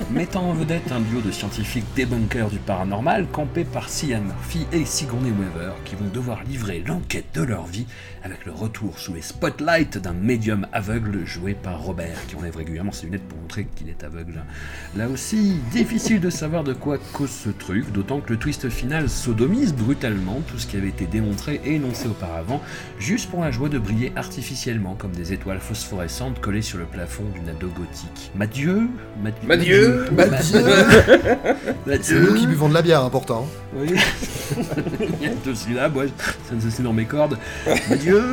mettant 0.09 0.49
en 0.49 0.53
vedette 0.53 0.91
un 0.91 1.01
duo 1.01 1.21
de 1.21 1.29
scientifiques 1.31 1.85
débunkers 1.95 2.49
du 2.49 2.57
paranormal 2.57 3.27
campés 3.31 3.63
par 3.63 3.89
Cillian 3.89 4.21
Murphy 4.21 4.65
et 4.71 4.85
Sigourney 4.85 5.29
Weaver 5.29 5.73
qui 5.85 5.95
vont 5.95 6.09
devoir 6.11 6.43
livrer 6.43 6.83
l'enquête 6.85 7.25
de 7.35 7.43
leur 7.43 7.67
vie 7.67 7.85
avec 8.23 8.45
le 8.45 8.53
retour 8.53 8.97
sous 8.97 9.13
les 9.13 9.21
spotlights 9.21 9.97
d'un 9.97 10.13
médium 10.13 10.65
aveugle 10.71 11.25
joué 11.25 11.53
par 11.53 11.81
Robert 11.81 12.25
qui 12.27 12.35
enlève 12.35 12.55
régulièrement 12.55 12.91
ses 12.91 13.05
lunettes 13.05 13.27
pour 13.27 13.37
montrer 13.37 13.67
qu'il 13.75 13.89
est 13.89 14.03
aveugle. 14.03 14.43
Là 14.95 15.09
aussi, 15.09 15.57
difficile 15.71 16.21
de 16.21 16.29
savoir 16.29 16.63
de 16.63 16.73
quoi 16.73 16.97
cause 16.97 17.29
ce 17.29 17.49
truc, 17.49 17.91
d'autant 17.91 18.21
que 18.21 18.31
le 18.31 18.39
twist 18.39 18.69
final 18.69 19.09
sodomise 19.09 19.73
brutalement 19.73 20.41
tout 20.47 20.57
ce 20.57 20.67
qui 20.67 20.77
avait 20.77 20.87
été 20.87 21.05
démontré 21.05 21.61
et 21.65 21.82
auparavant, 22.09 22.61
juste 22.99 23.29
pour 23.29 23.41
la 23.41 23.51
joie 23.51 23.69
de 23.69 23.79
briller 23.79 24.11
artificiellement 24.15 24.95
comme 24.95 25.11
des 25.11 25.33
étoiles 25.33 25.59
phosphorescentes 25.59 26.39
collées 26.39 26.61
sur 26.61 26.77
le 26.77 26.85
plafond 26.85 27.23
d'une 27.33 27.49
ado 27.49 27.67
gothique. 27.67 28.31
Madieu 28.35 28.87
Madieu 29.21 29.47
Madieu 29.47 30.05
Madieu 30.11 30.63
C'est 32.01 32.19
nous 32.19 32.33
qui 32.33 32.47
buvons 32.47 32.69
de 32.69 32.73
la 32.73 32.81
bière, 32.81 33.03
important. 33.03 33.47
oui. 33.75 33.95
je 35.45 35.51
suis 35.53 35.73
là, 35.73 35.89
moi, 35.89 36.05
ça 36.17 36.55
c'est 36.69 36.83
dans 36.83 36.93
mes 36.93 37.05
cordes. 37.05 37.37
Mon 37.89 37.95
Dieu, 37.95 38.23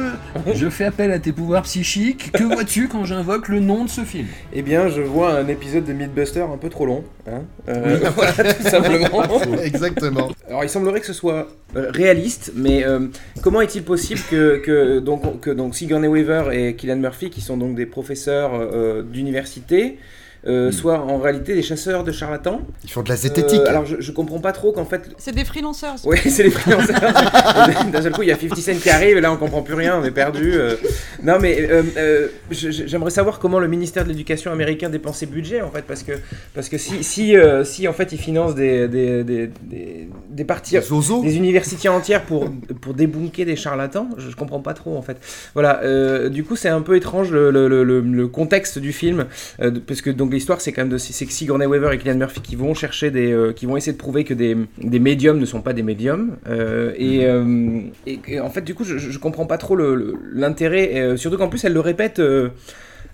je 0.54 0.68
fais 0.68 0.84
appel 0.84 1.12
à 1.12 1.18
tes 1.18 1.32
pouvoirs 1.32 1.62
psychiques. 1.62 2.32
Que 2.32 2.44
vois-tu 2.44 2.88
quand 2.88 3.04
j'invoque 3.04 3.48
le 3.48 3.60
nom 3.60 3.84
de 3.84 3.90
ce 3.90 4.02
film? 4.02 4.26
Eh 4.52 4.62
bien, 4.62 4.88
je 4.88 5.00
vois 5.00 5.34
un 5.38 5.48
épisode 5.48 5.84
de 5.84 5.92
Mythbuster 5.92 6.42
un 6.42 6.56
peu 6.56 6.68
trop 6.68 6.86
long. 6.86 7.04
Hein 7.28 7.42
Euh, 7.68 7.98
voilà, 8.14 8.54
tout 8.54 8.62
simplement. 8.68 9.22
Exactement. 9.62 10.28
Alors, 10.48 10.64
il 10.64 10.70
semblerait 10.70 11.00
que 11.00 11.06
ce 11.06 11.12
soit 11.12 11.48
euh, 11.76 11.90
réaliste, 11.92 12.52
mais 12.54 12.84
euh, 12.84 13.06
comment 13.42 13.60
est-il 13.60 13.82
possible 13.82 14.20
que, 14.30 14.58
que, 14.58 14.98
donc, 14.98 15.40
que 15.40 15.50
donc 15.50 15.74
Sigourney 15.74 16.08
Weaver 16.08 16.50
et 16.52 16.74
Killian 16.76 16.96
Murphy, 16.96 17.30
qui 17.30 17.40
sont 17.40 17.56
donc 17.56 17.74
des 17.74 17.86
professeurs 17.86 18.52
euh, 18.54 19.02
d'université, 19.02 19.98
euh, 20.46 20.72
soient 20.72 21.00
en 21.00 21.18
réalité 21.18 21.54
des 21.54 21.62
chasseurs 21.62 22.02
de 22.04 22.12
charlatans 22.12 22.62
Ils 22.84 22.90
font 22.90 23.02
de 23.02 23.08
la 23.08 23.16
zététique. 23.16 23.60
Euh, 23.60 23.68
alors, 23.68 23.84
je, 23.86 23.96
je 24.00 24.12
comprends 24.12 24.38
pas 24.40 24.52
trop 24.52 24.72
qu'en 24.72 24.84
fait. 24.84 25.10
C'est 25.18 25.34
des 25.34 25.44
freelancers. 25.44 25.96
Oui, 26.04 26.18
c'est 26.28 26.42
les 26.44 26.50
freelancers. 26.50 26.98
D'un 27.92 28.02
seul 28.02 28.12
coup, 28.12 28.22
il 28.22 28.28
y 28.28 28.32
a 28.32 28.36
50 28.38 28.58
Cent 28.58 28.74
qui 28.80 28.90
arrive, 28.90 29.16
et 29.16 29.20
là, 29.20 29.32
on 29.32 29.36
comprend 29.36 29.62
plus 29.62 29.74
rien, 29.74 29.98
on 30.00 30.04
est 30.04 30.10
perdu. 30.10 30.52
euh. 30.54 30.76
Non, 31.22 31.38
mais 31.40 31.68
euh, 31.70 31.82
euh, 31.96 32.28
j'aimerais 32.50 33.10
savoir 33.10 33.38
comment 33.38 33.58
le 33.58 33.68
ministère 33.68 34.04
de 34.04 34.08
l'Éducation 34.08 34.50
américain 34.52 34.88
dépense 34.88 35.18
ses 35.18 35.26
budgets, 35.26 35.60
en 35.62 35.70
fait, 35.70 35.82
parce 35.82 36.02
que, 36.02 36.12
parce 36.54 36.68
que 36.68 36.78
si, 36.78 37.04
si, 37.04 37.36
euh, 37.36 37.64
si 37.64 37.86
en 37.88 37.92
fait, 37.92 38.12
ils 38.12 38.18
financent 38.18 38.54
des, 38.54 38.88
des, 38.88 39.24
des, 39.24 39.50
des, 39.62 40.08
des 40.30 40.44
parties, 40.44 40.76
des 41.22 41.36
universités 41.36 41.88
entières 41.88 42.22
pour, 42.24 42.50
pour 42.80 42.94
débunker 42.94 43.44
des 43.44 43.56
charlatans, 43.56 44.08
je, 44.16 44.30
je 44.30 44.36
comprends 44.36 44.60
pas 44.60 44.74
trop, 44.74 44.96
en 44.96 45.02
fait. 45.02 45.16
Voilà, 45.54 45.80
euh, 45.82 46.28
du 46.28 46.44
coup, 46.44 46.56
c'est 46.56 46.68
un 46.68 46.80
peu 46.82 46.96
étrange 46.96 47.30
le, 47.30 47.50
le, 47.50 47.68
le, 47.68 48.00
le- 48.00 48.28
contexte 48.28 48.78
du 48.78 48.92
film, 48.92 49.26
euh, 49.60 49.72
parce 49.86 50.02
que 50.02 50.10
donc 50.10 50.29
l'histoire, 50.34 50.60
c'est 50.60 50.72
quand 50.72 50.82
même 50.82 50.90
de 50.90 50.98
c'est 50.98 51.26
que 51.26 51.32
Sigourney 51.32 51.66
Weaver 51.66 51.94
et 51.94 51.98
Cillian 51.98 52.16
Murphy 52.16 52.40
qui 52.40 52.56
vont 52.56 52.74
chercher 52.74 53.10
des, 53.10 53.32
euh, 53.32 53.52
qui 53.52 53.66
vont 53.66 53.76
essayer 53.76 53.92
de 53.92 53.98
prouver 53.98 54.24
que 54.24 54.34
des, 54.34 54.56
des 54.78 54.98
médiums 54.98 55.38
ne 55.38 55.44
sont 55.46 55.60
pas 55.62 55.72
des 55.72 55.82
médiums, 55.82 56.36
euh, 56.48 56.92
et, 56.96 57.24
euh, 57.26 57.80
et, 58.06 58.18
et 58.28 58.40
en 58.40 58.50
fait, 58.50 58.62
du 58.62 58.74
coup, 58.74 58.84
je, 58.84 58.98
je 58.98 59.18
comprends 59.18 59.46
pas 59.46 59.58
trop 59.58 59.76
le- 59.76 59.94
le- 59.94 60.14
l'intérêt, 60.32 60.90
et, 60.92 61.00
euh, 61.00 61.16
surtout 61.16 61.38
qu'en 61.38 61.48
plus, 61.48 61.64
elle 61.64 61.72
le 61.72 61.80
répète 61.80 62.18
euh, 62.20 62.48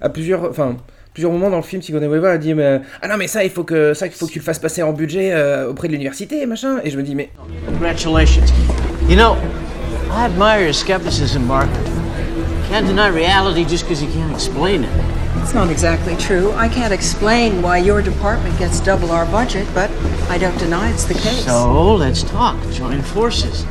à 0.01 0.09
plusieurs, 0.09 0.45
enfin. 0.51 0.77
Plusieurs 1.15 1.33
moments 1.33 1.49
dans 1.49 1.57
le 1.57 1.63
film, 1.63 1.81
Sigourney 1.81 2.07
Weaver 2.09 2.29
a 2.29 2.37
dit 2.37 2.53
mais, 2.53 2.83
ah 3.01 3.09
non 3.09 3.17
mais 3.17 3.27
ça 3.27 3.43
il 3.43 3.49
faut 3.49 3.65
que 3.65 3.95
ça 3.95 4.05
il 4.07 4.13
faut 4.13 4.27
que 4.27 4.33
tu 4.33 4.39
le 4.39 4.45
fasses 4.45 4.59
passer 4.59 4.83
en 4.83 4.93
budget 4.93 5.31
euh, 5.33 5.71
auprès 5.71 5.89
de 5.89 5.93
l'université 5.93 6.45
machin 6.45 6.77
et 6.85 6.91
je 6.91 6.99
me 6.99 7.03
dis 7.03 7.15
mais 7.15 7.31
Congratulations. 7.67 8.43
You 9.09 9.17
know, 9.17 9.35
I 10.11 10.27
admire 10.27 10.63
your 10.63 10.75
skepticism, 10.75 11.47
Mark. 11.47 11.69
Can't 12.71 12.85
deny 12.87 13.09
reality 13.09 13.65
just 13.67 13.85
because 13.89 14.03
you 14.03 14.09
can't 14.13 14.31
explain 14.35 14.83
it. 14.83 14.91
It's 15.47 15.55
not 15.55 15.71
exactly 15.71 16.17
true. 16.17 16.51
I 16.55 16.69
can't 16.69 16.93
explain 16.93 17.63
why 17.63 17.79
your 17.79 18.03
department 18.03 18.59
gets 18.59 18.81
double 18.81 19.13
our 19.13 19.25
budget, 19.27 19.69
but 19.73 19.89
I 20.29 20.39
don't 20.39 20.59
deny 20.59 20.91
it's 20.91 21.05
the 21.05 21.15
case. 21.15 21.45
So 21.45 21.95
let's 21.95 22.25
talk. 22.25 22.61
Join 22.73 23.01
forces. 23.01 23.65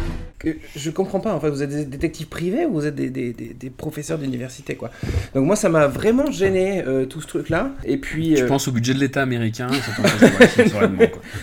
Je 0.75 0.89
comprends 0.91 1.19
pas, 1.19 1.33
en 1.33 1.39
fait, 1.39 1.49
vous 1.49 1.63
êtes 1.63 1.69
des 1.69 1.85
détectives 1.85 2.27
privés 2.27 2.65
ou 2.65 2.73
vous 2.73 2.85
êtes 2.85 2.95
des, 2.95 3.09
des- 3.09 3.33
des- 3.33 3.53
des 3.53 3.69
professeurs 3.69 4.17
d'université, 4.17 4.75
quoi. 4.75 4.91
Donc 5.33 5.45
moi, 5.45 5.55
ça 5.55 5.69
m'a 5.69 5.87
vraiment 5.87 6.31
gêné, 6.31 6.83
euh, 6.85 7.05
tout 7.05 7.21
ce 7.21 7.27
truc-là. 7.27 7.71
Et 7.83 7.97
puis... 7.97 8.33
Tu 8.35 8.43
euh, 8.43 8.47
penses 8.47 8.67
au 8.67 8.71
budget 8.71 8.93
de 8.93 8.99
l'État 8.99 9.21
américain 9.21 9.67
quoi. 9.95 10.87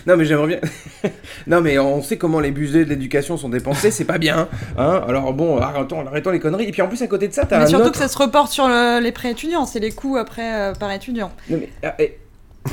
Non, 0.07 0.17
mais 0.17 0.25
j'aimerais 0.25 0.47
bien... 0.47 0.59
non, 1.47 1.61
mais 1.61 1.77
on 1.79 2.01
sait 2.01 2.17
comment 2.17 2.39
les 2.39 2.51
budgets 2.51 2.85
de 2.85 2.89
l'éducation 2.89 3.37
sont 3.37 3.49
dépensés, 3.49 3.91
c'est 3.91 4.05
pas 4.05 4.17
bien. 4.17 4.47
Hein 4.77 5.03
Alors 5.07 5.33
bon, 5.33 5.57
arrêtons, 5.57 6.05
arrêtons 6.05 6.31
les 6.31 6.39
conneries. 6.39 6.65
Et 6.65 6.71
puis 6.71 6.81
en 6.81 6.87
plus, 6.87 7.01
à 7.01 7.07
côté 7.07 7.27
de 7.27 7.33
ça, 7.33 7.45
t'as 7.45 7.57
Mais 7.59 7.63
un 7.65 7.67
surtout 7.67 7.83
autre... 7.85 7.93
que 7.93 7.97
ça 7.99 8.07
se 8.07 8.17
reporte 8.17 8.51
sur 8.51 8.67
le- 8.67 9.01
les 9.01 9.11
prêts 9.11 9.31
étudiants, 9.31 9.65
c'est 9.65 9.79
les 9.79 9.91
coûts 9.91 10.17
après 10.17 10.53
euh, 10.55 10.73
par 10.73 10.91
étudiant. 10.91 11.31
Non, 11.49 11.57
mais, 11.59 11.69
ah, 11.83 11.95
et- 11.99 12.17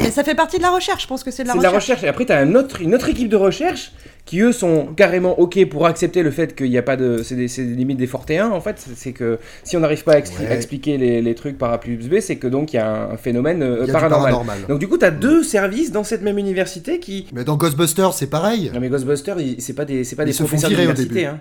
Et 0.05 0.11
ça 0.11 0.23
fait 0.23 0.35
partie 0.37 0.59
de 0.59 0.63
la 0.63 0.71
recherche, 0.71 1.03
je 1.03 1.09
pense 1.09 1.25
que 1.25 1.31
c'est 1.31 1.43
de 1.43 1.49
la 1.49 1.55
C'est 1.55 1.59
de 1.59 1.63
la 1.65 1.71
recherche. 1.71 1.85
recherche. 1.99 2.05
Et 2.05 2.09
après, 2.09 2.25
tu 2.27 2.33
as 2.33 2.39
un 2.39 2.55
autre, 2.55 2.81
une 2.81 2.95
autre 2.95 3.09
équipe 3.09 3.29
de 3.29 3.37
recherche 3.37 3.93
qui, 4.31 4.41
eux, 4.43 4.53
sont 4.53 4.87
carrément 4.95 5.41
OK 5.41 5.59
pour 5.69 5.87
accepter 5.87 6.23
le 6.23 6.31
fait 6.31 6.55
qu'il 6.55 6.71
n'y 6.71 6.79
a 6.79 6.83
pas 6.83 6.97
de. 6.97 7.23
C'est 7.25 7.35
des, 7.35 7.49
limites 7.75 7.99
des 7.99 8.07
fortéens, 8.07 8.51
en 8.51 8.61
fait. 8.61 8.77
C'est- 8.95 9.13
que 9.13 9.41
si 9.65 9.77
on 9.77 9.81
n'arrive 9.81 10.05
pas 10.05 10.13
à, 10.13 10.21
expli- 10.21 10.45
Ouais. 10.45 10.47
à 10.53 10.55
expliquer 10.55 10.97
les, 10.97 11.21
les 11.21 11.35
trucs 11.35 11.59
par 11.59 11.73
A 11.73 11.81
plus 11.81 11.97
B, 11.97 12.21
c'est 12.21 12.37
que 12.37 12.47
donc 12.47 12.73
il 12.73 12.77
y 12.77 12.79
a 12.79 13.11
un 13.11 13.17
phénomène 13.17 13.61
euh, 13.65 13.83
a 13.83 13.87
paranormal. 13.93 14.31
paranormal. 14.33 14.59
Donc, 14.69 14.79
du 14.79 14.87
coup, 14.87 14.99
tu 14.99 15.05
as 15.05 15.11
deux 15.11 15.43
services 15.43 15.91
dans 15.91 16.05
cette 16.05 16.23
même 16.23 16.39
université 16.39 17.01
qui. 17.01 17.27
Mais 17.33 17.43
dans 17.43 17.57
Ghostbusters, 17.57 18.13
c'est 18.15 18.29
pareil. 18.29 18.71
Non, 18.73 18.79
mais 18.79 18.89
Ghostbusters, 18.89 19.37
c'est 19.59 19.73
pas 19.75 19.85
des, 19.85 20.05
c'est 20.05 20.15
pas 20.15 20.25
des 20.25 20.33
se 20.33 20.39
font 20.45 20.45
professeurs 20.47 20.71
d'université. 20.71 21.09
début. 21.13 21.27
Hein. 21.27 21.41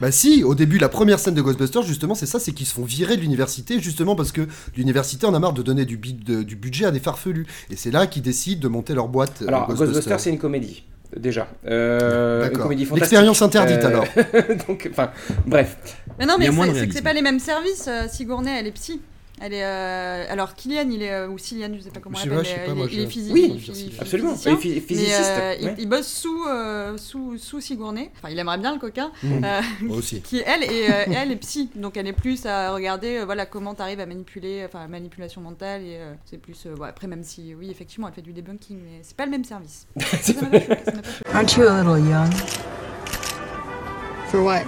Bah 0.00 0.12
si, 0.12 0.44
au 0.44 0.54
début, 0.54 0.78
la 0.78 0.88
première 0.88 1.18
scène 1.18 1.34
de 1.34 1.42
Ghostbusters, 1.42 1.82
justement, 1.82 2.14
c'est 2.14 2.26
ça, 2.26 2.38
c'est 2.38 2.52
qu'ils 2.52 2.66
se 2.66 2.74
font 2.74 2.84
virer 2.84 3.16
de 3.16 3.22
l'université, 3.22 3.80
justement 3.80 4.14
parce 4.14 4.30
que 4.30 4.42
l'université 4.76 5.26
en 5.26 5.34
a 5.34 5.38
marre 5.40 5.52
de 5.52 5.62
donner 5.62 5.84
du, 5.84 5.96
bi- 5.96 6.14
de- 6.14 6.42
du 6.44 6.54
budget 6.54 6.84
à 6.84 6.92
des 6.92 7.00
farfelus. 7.00 7.46
Et 7.70 7.76
c'est 7.76 7.90
là 7.90 8.06
qu'ils 8.06 8.22
décident 8.22 8.60
de 8.60 8.68
monter 8.68 8.94
leur 8.94 9.08
boîte. 9.08 9.42
euh, 9.42 9.48
Alors, 9.48 9.66
Ghostbusters, 9.66 10.20
c'est 10.20 10.30
une 10.30 10.38
comédie. 10.38 10.84
Déjà. 11.16 11.48
Euh, 11.66 12.38
une 12.44 12.48
D'accord. 12.48 12.62
comédie 12.64 12.84
fantastique. 12.84 13.00
L'expérience 13.12 13.42
interdite, 13.42 13.84
Euh, 13.84 13.88
alors. 13.88 14.04
donc, 14.68 14.88
enfin, 14.92 15.10
bref. 15.46 15.76
Mais 16.18 16.26
non, 16.26 16.34
Il 16.38 16.44
y 16.44 16.46
mais 16.46 16.48
a 16.48 16.52
moins 16.52 16.66
de 16.68 16.72
c'est- 16.74 16.80
c'est 16.80 16.86
que 16.88 16.94
c'est 16.94 17.02
pas 17.02 17.12
les 17.12 17.22
mêmes 17.22 17.40
services. 17.40 17.86
euh, 17.88 18.06
Sigourney, 18.08 18.50
elle 18.58 18.66
est 18.68 18.72
psy. 18.72 19.00
Elle 19.42 19.54
est, 19.54 19.64
euh, 19.64 20.26
alors 20.28 20.54
Kylian, 20.54 20.90
il 20.90 21.02
est 21.02 21.12
euh, 21.12 21.28
ou 21.28 21.38
Cillian, 21.38 21.70
je 21.74 21.80
sais 21.80 21.90
pas 21.90 22.00
comment 22.00 22.18
Je 22.18 22.20
on 22.20 22.24
sais 22.24 22.28
l'appelle. 22.28 22.44
pas, 22.44 22.44
je 22.44 22.54
sais 22.54 22.60
mais 22.60 22.66
pas, 22.66 22.72
il, 22.72 22.76
moi, 22.76 22.86
est- 22.86 22.92
il 22.92 23.00
est 23.00 23.06
physique. 23.06 23.32
Oui, 23.32 23.62
il 23.68 23.94
est 23.96 24.00
absolument. 24.00 24.30
physicien, 24.32 24.52
Et 24.52 24.56
phy- 24.56 24.74
mais, 24.74 24.80
physiciste, 24.80 25.30
euh, 25.30 25.54
il- 25.60 25.66
ouais. 25.66 25.74
il, 25.78 25.88
bosse 25.88 26.08
sous 26.08 26.44
euh, 26.46 26.96
sous 26.98 27.38
sous 27.38 27.60
Sigourney. 27.62 28.10
Enfin, 28.18 28.28
il 28.30 28.38
aimerait 28.38 28.58
bien 28.58 28.74
le 28.74 28.78
coquin. 28.78 29.10
Euh, 29.24 29.60
Moi 29.80 29.96
aussi. 29.96 30.20
Qui 30.22 30.42
elle 30.44 30.62
et 30.64 30.90
euh, 30.90 31.04
elle 31.16 31.32
est 31.32 31.36
psy, 31.36 31.70
donc 31.74 31.96
elle 31.96 32.06
est 32.06 32.12
plus 32.12 32.44
à 32.44 32.72
regarder, 32.74 33.16
euh, 33.20 33.24
voilà, 33.24 33.46
comment 33.46 33.74
t'arrives 33.74 34.00
à 34.00 34.04
manipuler, 34.06 34.62
enfin, 34.66 34.80
la 34.80 34.88
manipulation 34.88 35.40
mentale 35.40 35.82
et 35.84 35.96
euh, 35.96 36.12
c'est 36.26 36.36
plus. 36.38 36.62
euh, 36.66 36.74
bon, 36.76 36.84
après, 36.84 37.06
même 37.06 37.24
si, 37.24 37.54
oui, 37.54 37.70
effectivement, 37.70 38.08
elle 38.08 38.14
fait 38.14 38.20
du 38.20 38.34
debunking, 38.34 38.76
mais 38.76 38.98
c'est 39.02 39.16
pas 39.16 39.24
le 39.24 39.30
même 39.30 39.44
service. 39.44 39.86
Aren't 41.32 41.56
you 41.56 41.62
a 41.66 41.82
little 41.82 41.98
young? 42.08 42.30
For 44.30 44.42
what? 44.42 44.64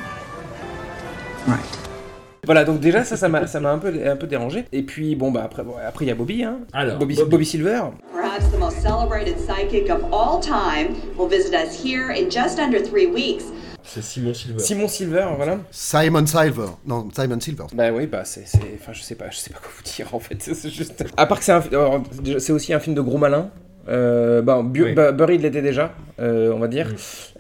Voilà, 2.44 2.64
donc 2.64 2.80
déjà 2.80 3.04
ça, 3.04 3.16
ça 3.16 3.28
m'a, 3.28 3.46
ça 3.46 3.60
m'a 3.60 3.70
un 3.70 3.78
peu, 3.78 3.94
un 4.04 4.16
peu 4.16 4.26
dérangé. 4.26 4.64
Et 4.72 4.82
puis 4.82 5.14
bon 5.14 5.30
bah 5.30 5.42
après, 5.44 5.62
bon, 5.62 5.74
après 5.86 6.04
il 6.04 6.08
y 6.08 6.10
a 6.10 6.16
Bobby, 6.16 6.42
hein. 6.42 6.58
Alors, 6.72 6.98
Bobby, 6.98 7.14
Bobby. 7.14 7.30
Bobby 7.30 7.46
Silver. 7.46 7.82
Perhaps 8.12 8.50
the 8.50 8.58
most 8.58 8.80
celebrated 8.82 9.36
psychic 9.38 9.88
of 9.90 10.02
all 10.12 10.40
time 10.40 10.88
will 11.16 11.28
visit 11.28 11.54
us 11.54 11.72
here 11.72 12.10
in 12.10 12.28
just 12.28 12.58
under 12.58 12.80
three 12.82 13.06
weeks. 13.06 13.44
C'est 13.84 14.02
Simon 14.02 14.34
Silver. 14.34 14.58
Simon 14.58 14.88
Silver, 14.88 15.26
voilà. 15.36 15.58
Simon 15.70 16.26
Silver. 16.26 16.66
Non, 16.84 17.06
Simon 17.14 17.38
Silver. 17.38 17.64
Bah 17.74 17.92
oui, 17.92 18.08
bah 18.08 18.24
c'est, 18.24 18.44
c'est- 18.48 18.58
enfin 18.80 18.92
je 18.92 19.02
sais 19.02 19.14
pas, 19.14 19.30
je 19.30 19.36
sais 19.36 19.50
pas 19.50 19.60
quoi 19.60 19.70
vous 19.76 19.82
dire 19.84 20.12
en 20.12 20.18
fait. 20.18 20.36
C'est 20.54 20.68
juste. 20.70 21.04
À 21.16 21.26
part 21.26 21.38
que 21.38 21.44
c'est 21.44 21.52
un, 21.52 21.60
alors, 21.70 22.00
déjà, 22.24 22.40
c'est 22.40 22.52
aussi 22.52 22.74
un 22.74 22.80
film 22.80 22.96
de 22.96 23.02
gros 23.02 23.18
malin. 23.18 23.50
Euh, 23.88 24.42
bah, 24.42 24.60
Bu- 24.64 24.84
Oui. 24.84 24.92
bah, 24.94 25.12
Burry 25.12 25.38
l'était 25.38 25.62
déjà, 25.62 25.92
euh, 26.20 26.52
on 26.54 26.58
va 26.58 26.68
dire. 26.68 26.86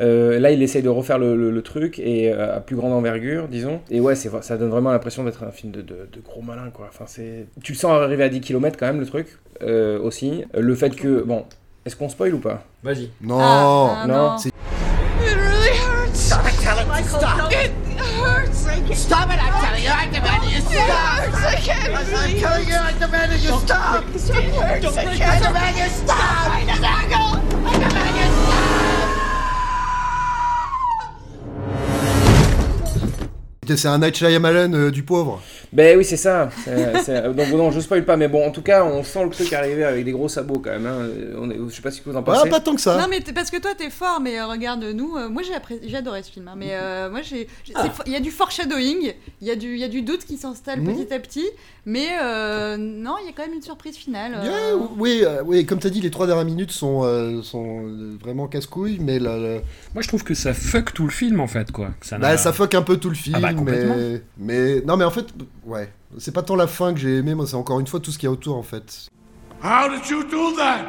Euh, 0.00 0.38
là, 0.40 0.50
il 0.50 0.62
essaye 0.62 0.82
de 0.82 0.88
refaire 0.88 1.18
le, 1.18 1.36
le- 1.36 1.50
le 1.50 1.62
truc 1.62 1.98
et 2.00 2.32
euh, 2.32 2.56
à 2.56 2.60
plus 2.60 2.74
grande 2.76 2.92
envergure, 2.92 3.46
disons. 3.48 3.80
Et 3.90 4.00
ouais, 4.00 4.14
c'est, 4.16 4.30
ça 4.42 4.56
donne 4.56 4.70
vraiment 4.70 4.90
l'impression 4.90 5.22
d'être 5.24 5.44
un 5.44 5.50
film 5.52 5.72
de, 5.72 5.82
de- 5.82 6.08
de 6.12 6.20
gros 6.24 6.42
malin, 6.42 6.70
quoi. 6.74 6.86
Enfin, 6.88 7.04
c'est, 7.06 7.46
tu 7.62 7.72
le 7.72 7.78
sens 7.78 7.92
arriver 7.92 8.24
à 8.24 8.28
10 8.28 8.40
km 8.40 8.76
quand 8.78 8.86
même, 8.86 9.00
le 9.00 9.06
truc, 9.06 9.26
euh, 9.62 10.00
aussi. 10.00 10.44
Le 10.58 10.74
fait 10.74 10.90
que, 10.96 11.22
bon, 11.22 11.44
est-ce 11.86 11.94
qu'on 11.96 12.08
spoil 12.08 12.34
ou 12.34 12.38
pas? 12.38 12.64
Vas-y. 12.82 13.10
Non. 13.20 13.38
Ah, 13.40 14.04
non. 14.08 14.38
C'est- 14.38 14.48
It 14.48 14.54
really 15.36 15.76
hurts. 15.78 16.14
Stop 16.14 16.40
it, 16.48 16.58
tell 16.60 16.74
it. 16.82 17.06
Stop. 17.06 17.52
It 17.52 17.70
hurts. 17.98 18.66
Stop 18.98 19.28
it, 19.30 19.38
I'm 19.38 19.54
telling 19.62 19.84
you. 19.84 19.90
I 19.90 20.08
stop. 20.72 21.22
I'm 21.94 22.08
you, 22.28 22.48
you 22.64 23.52
stop. 23.60 24.04
You 25.76 25.88
stop. 25.88 26.22
Demand 27.78 28.16
you 33.66 33.76
C'est 33.76 33.88
un 33.88 33.98
Night 33.98 34.16
Shyamalan 34.16 34.72
euh, 34.74 34.90
du 34.90 35.02
pauvre. 35.02 35.40
Ben 35.72 35.96
oui, 35.96 36.04
c'est 36.04 36.16
ça. 36.18 36.50
C'est- 36.64 36.98
c'est- 37.02 37.22
donc 37.34 37.48
non, 37.50 37.70
je 37.70 37.80
spoil 37.80 38.04
pas, 38.04 38.16
mais 38.18 38.28
bon, 38.28 38.46
en 38.46 38.50
tout 38.50 38.60
cas, 38.62 38.84
on 38.84 39.02
sent 39.02 39.24
le 39.24 39.30
truc 39.30 39.52
arriver 39.54 39.84
avec 39.84 40.04
des 40.04 40.12
gros 40.12 40.28
sabots 40.28 40.58
quand 40.58 40.70
même. 40.70 40.86
hein. 40.86 41.08
On 41.38 41.50
est, 41.50 41.56
je 41.68 41.74
sais 41.74 41.80
pas 41.82 41.90
ce 41.90 42.00
que 42.02 42.10
vous 42.10 42.16
en 42.16 42.22
pensez. 42.22 42.42
Ah, 42.44 42.48
pas 42.50 42.60
tant 42.60 42.74
que 42.74 42.80
ça. 42.80 42.98
Non 42.98 43.06
mais 43.08 43.20
parce 43.34 43.50
que 43.50 43.56
toi 43.58 43.70
t'es 43.76 43.88
fort 43.90 44.20
mais 44.20 44.38
euh, 44.38 44.46
regarde 44.46 44.84
nous 44.84 45.16
euh, 45.16 45.28
moi 45.28 45.42
j'ai 45.42 45.54
appré- 45.54 45.80
j'ai 45.82 45.96
adoré 45.96 46.22
ce 46.22 46.30
film 46.30 46.46
hein, 46.48 46.54
mais 46.56 46.70
euh, 46.72 47.08
moi 47.10 47.20
j'ai 47.22 47.46
fo- 47.74 48.02
il 48.06 48.12
y 48.12 48.16
a 48.16 48.20
du 48.20 48.30
foreshadowing 48.30 49.12
il 49.40 49.48
y 49.48 49.50
a 49.50 49.56
du 49.56 49.72
il 49.74 49.78
y 49.80 49.84
a 49.84 49.88
du 49.88 50.02
doute 50.02 50.24
qui 50.26 50.36
s'installe 50.36 50.80
Mhm. 50.80 50.94
petit 50.94 51.14
à 51.14 51.18
petit 51.18 51.46
mais 51.84 52.08
euh, 52.22 52.76
non 52.76 53.16
il 53.20 53.26
y 53.26 53.28
a 53.28 53.32
quand 53.32 53.42
même 53.42 53.54
une 53.54 53.62
surprise 53.62 53.96
finale 53.96 54.34
euh, 54.36 54.44
Yeah, 54.44 54.86
oui, 54.96 55.22
euh, 55.24 55.42
oui, 55.44 55.66
comme 55.66 55.80
t'as 55.80 55.90
dit, 55.90 56.00
les 56.00 56.10
trois 56.10 56.26
dernières 56.26 56.44
minutes 56.44 56.70
sont, 56.70 57.02
euh, 57.02 57.42
sont 57.42 58.16
vraiment 58.20 58.46
casse-couilles, 58.46 58.98
mais 59.00 59.18
Moi, 59.18 60.00
je 60.00 60.08
trouve 60.08 60.22
que 60.22 60.34
ça 60.34 60.54
fuck 60.54 60.94
tout 60.94 61.04
le 61.04 61.10
film 61.10 61.40
en 61.40 61.48
fait, 61.48 61.72
quoi. 61.72 61.90
Ça, 62.00 62.18
bah, 62.18 62.36
ça 62.36 62.52
fuck 62.52 62.74
un 62.74 62.82
peu 62.82 62.98
tout 62.98 63.08
le 63.08 63.14
film, 63.16 63.36
Ah 63.42 63.52
bah, 63.52 63.74
mais 64.38 64.80
non, 64.82 64.96
mais 64.96 65.04
en 65.04 65.10
fait, 65.10 65.26
ouais, 65.64 65.92
c'est 66.18 66.32
pas 66.32 66.42
tant 66.42 66.56
la 66.56 66.66
fin 66.66 66.94
que 66.94 67.00
j'ai 67.00 67.16
aimé, 67.18 67.34
moi, 67.34 67.46
c'est 67.46 67.56
encore 67.56 67.80
une 67.80 67.86
fois 67.86 68.00
tout 68.00 68.10
ce 68.12 68.18
qu'il 68.18 68.26
y 68.26 68.30
a 68.30 68.32
autour, 68.32 68.56
en 68.56 68.62
fait. 68.62 69.08
How 69.62 69.88
did 69.88 70.08
you 70.08 70.22
do 70.24 70.56
that? 70.56 70.84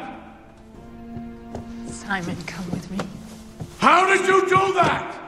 Simon, 1.91 2.35
come 2.45 2.65
with 2.71 2.89
me. 2.91 2.97
How 3.81 4.05
did 4.05 4.27
you 4.27 4.41
do 4.41 4.73
that? 4.75 5.22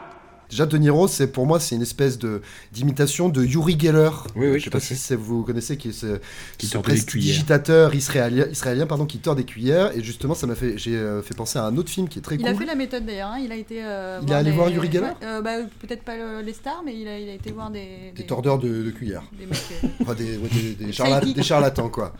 Déjà, 0.55 0.65
De 0.65 0.77
Niro, 0.77 1.09
c'est 1.09 1.27
pour 1.27 1.45
moi, 1.45 1.59
c'est 1.59 1.75
une 1.75 1.81
espèce 1.81 2.17
de 2.17 2.41
d'imitation 2.71 3.27
de 3.27 3.43
Yuri 3.43 3.77
Geller. 3.77 4.09
Oui, 4.37 4.47
oui, 4.51 4.59
je 4.59 4.63
sais 4.63 4.69
pas 4.69 4.79
fait. 4.79 4.95
si 4.95 5.13
vous 5.13 5.43
connaissez 5.43 5.75
qui 5.75 5.89
est 5.89 5.91
ce, 5.91 6.17
Qui 6.57 6.67
ce 6.67 6.71
tord 6.71 6.81
des 6.81 6.91
cuillères. 6.91 7.03
prestidigitateur 7.03 7.93
israélien, 7.93 8.45
israélien 8.49 8.87
pardon, 8.87 9.05
qui 9.05 9.17
tord 9.17 9.35
des 9.35 9.43
cuillères. 9.43 9.91
Et 9.97 10.01
justement, 10.01 10.33
ça 10.33 10.47
m'a 10.47 10.55
fait, 10.55 10.77
j'ai 10.77 10.95
euh, 10.95 11.21
fait 11.21 11.35
penser 11.35 11.59
à 11.59 11.65
un 11.65 11.75
autre 11.75 11.89
film 11.89 12.07
qui 12.07 12.19
est 12.19 12.21
très 12.21 12.35
il 12.35 12.41
cool. 12.41 12.47
a 12.47 12.55
fait 12.55 12.65
la 12.65 12.75
méthode 12.75 13.05
d'ailleurs 13.05 13.31
hein, 13.31 13.39
il 13.43 13.51
a 13.51 13.55
été 13.57 13.79
euh, 13.83 14.21
Il 14.23 14.31
est 14.31 14.33
allé 14.35 14.51
voir 14.51 14.69
Uri 14.69 14.89
Geller 14.89 15.07
Ouais, 15.07 15.13
euh, 15.27 15.41
bah, 15.41 15.57
peut-être 15.81 16.03
pas 16.03 16.15
le- 16.15 16.39
les 16.41 16.53
stars 16.53 16.83
mais 16.85 16.95
il 16.97 17.05
a, 17.09 17.19
il 17.19 17.27
a 17.27 17.33
été 17.33 17.51
voir 17.51 17.69
des 17.69 18.13
Des 18.15 18.25
tordeurs 18.25 18.57
de, 18.57 18.81
de 18.83 18.91
cuillères. 18.91 19.23
des 19.37 19.47
mecs, 19.47 19.59
Enfin, 20.01 20.13
des, 20.13 20.37
ouais, 20.37 20.47
des, 20.53 20.85
des 20.85 20.91
charla- 20.93 21.17
Psychic. 21.19 21.35
des 21.35 21.43
charlatans, 21.43 21.89
quoi. 21.89 22.13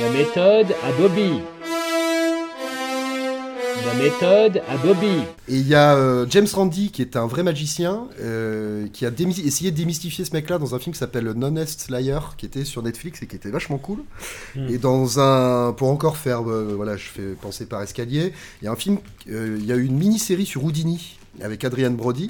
La 0.00 0.10
méthode 0.12 0.74
à 0.82 0.92
Bobby. 0.98 1.40
La 3.86 3.94
méthode 3.94 4.62
à 4.68 4.76
Bobby. 4.76 5.06
Et 5.48 5.56
il 5.56 5.66
y 5.66 5.74
a 5.74 5.94
euh, 5.94 6.26
James 6.30 6.46
Randi, 6.52 6.90
qui 6.90 7.02
est 7.02 7.16
un 7.16 7.26
vrai 7.26 7.42
magicien, 7.42 8.06
euh, 8.20 8.86
qui 8.92 9.06
a 9.06 9.10
essayé 9.44 9.70
de 9.70 9.76
démystifier 9.76 10.24
ce 10.24 10.32
mec-là 10.32 10.58
dans 10.58 10.74
un 10.74 10.78
film 10.78 10.92
qui 10.92 10.98
s'appelle 10.98 11.30
Non-Est 11.32 11.90
Liar, 11.90 12.34
qui 12.36 12.46
était 12.46 12.64
sur 12.64 12.82
Netflix 12.82 13.22
et 13.22 13.26
qui 13.26 13.36
était 13.36 13.50
vachement 13.50 13.78
cool. 13.78 14.00
Hmm. 14.54 14.68
Et 14.68 14.78
dans 14.78 15.20
un. 15.20 15.72
Pour 15.72 15.88
encore 15.88 16.16
faire. 16.16 16.48
euh, 16.48 16.74
voilà, 16.76 16.96
je 16.96 17.04
fais 17.08 17.32
penser 17.40 17.66
par 17.66 17.82
escalier. 17.82 18.32
Il 18.60 18.64
y 18.64 18.68
a 18.68 18.72
un 18.72 18.76
film. 18.76 18.98
euh, 19.30 19.56
Il 19.58 19.66
y 19.66 19.72
a 19.72 19.76
eu 19.76 19.84
une 19.84 19.96
mini-série 19.96 20.46
sur 20.46 20.64
Houdini 20.64 21.18
avec 21.42 21.64
Adrian 21.64 21.92
Brody. 21.92 22.28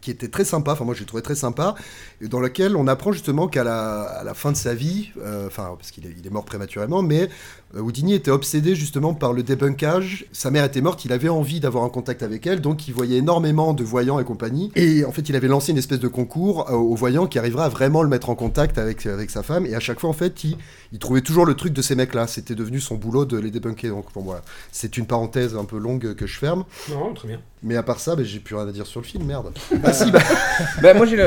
Qui 0.00 0.10
était 0.10 0.28
très 0.28 0.44
sympa, 0.44 0.72
enfin 0.72 0.84
moi 0.84 0.94
j'ai 0.98 1.04
trouvé 1.04 1.22
très 1.22 1.36
sympa, 1.36 1.76
et 2.20 2.26
dans 2.26 2.40
laquelle 2.40 2.74
on 2.74 2.88
apprend 2.88 3.12
justement 3.12 3.46
qu'à 3.46 3.62
la, 3.62 4.02
à 4.02 4.24
la 4.24 4.34
fin 4.34 4.50
de 4.50 4.56
sa 4.56 4.74
vie, 4.74 5.10
euh, 5.22 5.46
enfin 5.46 5.74
parce 5.78 5.92
qu'il 5.92 6.04
est, 6.06 6.14
il 6.18 6.26
est 6.26 6.30
mort 6.30 6.44
prématurément, 6.44 7.02
mais 7.02 7.28
Houdini 7.74 8.14
était 8.14 8.30
obsédé 8.30 8.74
justement 8.74 9.12
par 9.12 9.32
le 9.32 9.42
débunkage. 9.42 10.26
Sa 10.32 10.50
mère 10.50 10.64
était 10.64 10.80
morte, 10.80 11.04
il 11.04 11.12
avait 11.12 11.28
envie 11.28 11.60
d'avoir 11.60 11.84
un 11.84 11.88
contact 11.88 12.22
avec 12.22 12.46
elle, 12.46 12.60
donc 12.60 12.86
il 12.88 12.94
voyait 12.94 13.18
énormément 13.18 13.74
de 13.74 13.82
voyants 13.84 14.18
et 14.20 14.24
compagnie. 14.24 14.70
Et 14.76 15.04
en 15.04 15.12
fait, 15.12 15.28
il 15.28 15.36
avait 15.36 15.48
lancé 15.48 15.72
une 15.72 15.78
espèce 15.78 15.98
de 15.98 16.08
concours 16.08 16.70
euh, 16.70 16.74
aux 16.74 16.94
voyants 16.94 17.26
qui 17.26 17.38
arrivera 17.38 17.64
à 17.66 17.68
vraiment 17.68 18.02
le 18.02 18.08
mettre 18.08 18.30
en 18.30 18.34
contact 18.34 18.78
avec, 18.78 19.04
avec 19.06 19.30
sa 19.30 19.42
femme. 19.42 19.66
Et 19.66 19.74
à 19.74 19.80
chaque 19.80 20.00
fois, 20.00 20.08
en 20.08 20.14
fait, 20.14 20.44
il, 20.44 20.56
il 20.92 20.98
trouvait 20.98 21.20
toujours 21.22 21.44
le 21.44 21.54
truc 21.54 21.72
de 21.72 21.82
ces 21.82 21.96
mecs-là. 21.96 22.26
C'était 22.28 22.54
devenu 22.54 22.80
son 22.80 22.94
boulot 22.94 23.24
de 23.24 23.36
les 23.36 23.50
débunker. 23.50 23.90
Donc 23.90 24.06
bon, 24.14 24.22
voilà, 24.22 24.42
c'est 24.72 24.96
une 24.96 25.06
parenthèse 25.06 25.54
un 25.56 25.64
peu 25.64 25.78
longue 25.78 26.14
que 26.14 26.26
je 26.26 26.38
ferme. 26.38 26.64
Non, 26.90 27.12
très 27.14 27.28
bien. 27.28 27.40
Mais 27.62 27.76
à 27.76 27.82
part 27.82 27.98
ça, 28.00 28.14
ben, 28.14 28.24
j'ai 28.24 28.38
plus 28.38 28.54
rien 28.54 28.68
à 28.68 28.72
dire 28.72 28.86
sur 28.86 29.00
le 29.00 29.06
film, 29.06 29.24
merde. 29.24 29.52
Ah 29.84 29.92
si, 29.92 30.10
bah. 30.10 30.20
bah 30.82 30.94
moi 30.94 31.04
j'ai, 31.06 31.18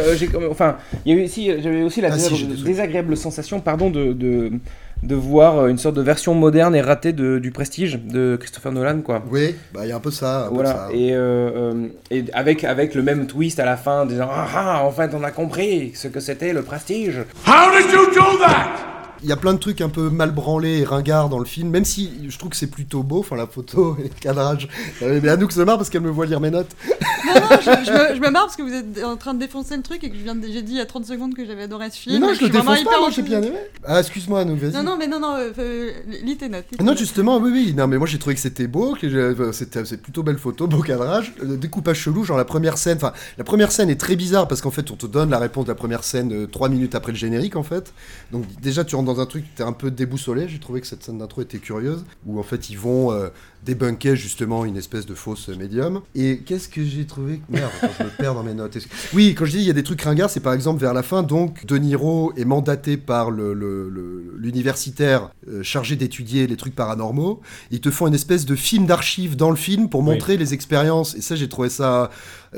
enfin 0.49 0.77
il 1.05 1.13
y 1.13 1.17
a 1.17 1.21
eu 1.21 1.25
aussi 1.25 1.47
j'avais 1.61 1.81
aussi 1.83 2.01
la 2.01 2.13
Ah, 2.13 2.17
si, 2.17 2.29
désag- 2.29 2.35
j'ai 2.37 2.45
des 2.47 2.53
trucs. 2.55 2.65
désagréable 2.65 3.17
sensation 3.17 3.59
pardon 3.59 3.89
de, 3.89 4.13
de 4.13 4.51
de 5.03 5.15
voir 5.15 5.67
une 5.67 5.77
sorte 5.77 5.95
de 5.95 6.01
version 6.01 6.33
moderne 6.35 6.75
et 6.75 6.81
ratée 6.81 7.13
de, 7.13 7.39
du 7.39 7.51
Prestige 7.51 7.99
de 8.03 8.35
Christopher 8.39 8.71
Nolan 8.71 9.01
quoi. 9.01 9.23
Oui, 9.31 9.55
bah 9.73 9.81
il 9.83 9.89
y 9.89 9.91
a 9.91 9.95
un 9.95 9.99
peu 10.01 10.11
ça. 10.11 10.45
un 10.45 10.47
peu 10.49 10.55
Voilà 10.55 10.69
ça. 10.71 10.87
et, 10.93 11.13
euh, 11.13 11.71
euh, 11.73 11.87
et 12.11 12.25
avec 12.33 12.63
avec 12.65 12.95
le 12.95 13.01
même 13.03 13.25
twist 13.27 13.59
à 13.59 13.65
la 13.65 13.77
fin 13.77 14.05
disant 14.05 14.27
ah 14.29 14.47
ah 14.53 14.83
en 14.83 14.91
fait 14.91 15.11
on 15.13 15.23
a 15.23 15.31
compris 15.31 15.93
ce 15.95 16.07
que 16.09 16.19
c'était 16.19 16.51
le 16.53 16.63
Prestige. 16.63 17.19
How 17.47 17.71
did 17.71 17.91
you 17.93 18.05
do 18.13 18.37
that? 18.39 18.67
Il 19.21 19.27
y 19.27 19.33
a 19.33 19.35
plein 19.35 19.53
de 19.53 19.59
trucs 19.59 19.81
un 19.81 19.89
peu 19.89 20.09
mal 20.09 20.31
branlés 20.31 20.79
et 20.79 20.83
ringards 20.85 21.27
dans 21.27 21.39
le 21.39 21.45
film, 21.45 21.69
même 21.69 21.83
si 21.83 22.25
je 22.29 22.37
trouve 22.37 22.51
que 22.51 22.55
c'est 22.55 22.71
plutôt 22.71 23.03
beau, 23.03 23.19
enfin 23.19 23.35
la 23.35 23.47
photo 23.47 23.97
et 23.99 24.03
le 24.03 24.09
cadrage. 24.21 24.69
Euh, 25.01 25.19
Mais 25.21 25.27
Anouk 25.27 25.51
se 25.51 25.59
marre 25.59 25.75
parce 25.77 25.89
qu'elle 25.89 25.99
me 26.03 26.09
voit 26.09 26.25
lire 26.25 26.39
mes 26.39 26.51
notes. 26.51 26.73
non 27.25 27.33
non 27.41 27.57
je, 27.61 27.85
je 27.85 27.91
me, 27.91 28.15
je 28.15 28.21
me 28.21 28.29
marre 28.29 28.45
parce 28.45 28.55
que 28.55 28.61
vous 28.63 28.73
êtes 28.73 29.03
en 29.03 29.17
train 29.17 29.33
de 29.33 29.39
défoncer 29.39 29.75
le 29.77 29.83
truc 29.83 30.03
et 30.03 30.09
que 30.09 30.15
je 30.17 30.21
viens 30.23 30.35
de- 30.35 30.47
j'ai 30.47 30.61
dit 30.61 30.73
il 30.73 30.77
y 30.77 30.81
a 30.81 30.85
30 30.85 31.05
secondes 31.05 31.33
que 31.35 31.45
j'avais 31.45 31.63
adoré 31.63 31.89
ce 31.89 31.97
film 31.97 32.15
Mais 32.19 32.27
non, 32.27 32.33
je 32.33 32.41
le 32.43 32.49
défonce 32.49 32.83
pas, 32.83 32.99
moi 32.99 33.09
j'ai 33.11 33.21
bien 33.21 33.41
aimé. 33.41 33.57
Ah, 33.85 33.99
excuse-moi 33.99 34.41
Anouk, 34.41 34.59
vas-y. 34.59 34.71
non 34.73 34.83
non 34.83 34.97
mais 34.97 35.07
non 35.07 35.19
non 35.19 35.35
euh, 35.35 35.51
euh, 35.59 35.91
lis 36.23 36.37
tes 36.37 36.49
notes 36.49 36.65
Non, 36.81 36.95
justement, 36.95 37.37
oui, 37.37 37.51
oui. 37.51 37.73
Non, 37.75 37.87
mais 37.87 37.97
moi 37.97 38.07
j'ai 38.07 38.19
trouvé 38.19 38.35
que 38.35 38.41
c'était 38.41 38.67
beau, 38.67 38.95
que 38.99 39.07
euh, 39.07 39.51
c'était 39.51 39.85
c'est 39.85 40.01
plutôt 40.01 40.23
belle 40.23 40.37
photo, 40.37 40.67
beau 40.67 40.81
cadrage, 40.81 41.33
découpage 41.43 41.97
chelou, 41.99 42.23
genre 42.23 42.37
la 42.37 42.45
première 42.45 42.77
scène. 42.77 42.97
Enfin, 42.97 43.13
la 43.37 43.43
première 43.43 43.71
scène 43.71 43.89
est 43.89 43.99
très 43.99 44.15
bizarre 44.15 44.47
parce 44.47 44.61
qu'en 44.61 44.71
fait, 44.71 44.89
on 44.91 44.95
te 44.95 45.05
donne 45.05 45.29
la 45.29 45.39
réponse 45.39 45.65
de 45.65 45.71
la 45.71 45.75
première 45.75 46.03
scène 46.03 46.31
euh, 46.33 46.47
trois 46.47 46.69
minutes 46.69 46.95
après 46.95 47.11
le 47.11 47.17
générique, 47.17 47.55
en 47.55 47.63
fait. 47.63 47.93
Donc 48.31 48.43
déjà, 48.61 48.83
tu 48.83 48.95
rentres 48.95 49.13
dans 49.13 49.19
un 49.21 49.25
truc, 49.25 49.45
t'es 49.55 49.63
un 49.63 49.73
peu 49.73 49.91
déboussolé. 49.91 50.47
J'ai 50.47 50.59
trouvé 50.59 50.81
que 50.81 50.87
cette 50.87 51.03
scène 51.03 51.17
d'intro 51.19 51.41
était 51.41 51.59
curieuse, 51.59 52.03
où 52.25 52.39
en 52.39 52.43
fait 52.43 52.69
ils 52.69 52.77
vont 52.77 53.11
débunker 53.65 54.15
justement 54.15 54.65
une 54.65 54.77
espèce 54.77 55.05
de 55.05 55.13
fausse 55.13 55.47
médium. 55.49 56.01
Et 56.15 56.39
qu'est-ce 56.45 56.69
que 56.69 56.83
j'ai 56.83 57.05
trouvé 57.05 57.41
Merde, 57.49 57.69
attends, 57.81 57.93
je 57.99 58.03
me 58.05 58.09
perds 58.09 58.33
dans 58.33 58.43
mes 58.43 58.53
notes. 58.53 58.77
Oui, 59.13 59.35
quand 59.37 59.45
je 59.45 59.51
dis 59.51 59.57
il 59.59 59.63
y 59.63 59.69
a 59.69 59.73
des 59.73 59.83
trucs 59.83 60.01
ringards, 60.01 60.29
c'est 60.29 60.39
par 60.39 60.53
exemple 60.53 60.79
vers 60.81 60.93
la 60.93 61.03
fin, 61.03 61.23
donc 61.23 61.65
De 61.65 61.77
Niro 61.77 62.33
est 62.37 62.45
mandaté 62.45 62.97
par 62.97 63.31
le- 63.31 63.53
le- 63.53 63.89
le- 63.89 64.33
l'universitaire 64.37 65.29
euh, 65.47 65.63
chargé 65.63 65.95
d'étudier 65.95 66.47
les 66.47 66.55
trucs 66.57 66.75
paranormaux. 66.75 67.41
Ils 67.71 67.81
te 67.81 67.91
font 67.91 68.07
une 68.07 68.13
espèce 68.13 68.45
de 68.45 68.55
film 68.55 68.85
d'archives 68.85 69.35
dans 69.35 69.49
le 69.49 69.55
film 69.55 69.89
pour 69.89 70.03
montrer 70.03 70.37
les 70.37 70.53
expériences. 70.53 71.15
Et 71.15 71.21
ça, 71.21 71.35
j'ai 71.35 71.49
trouvé 71.49 71.69
ça 71.69 72.09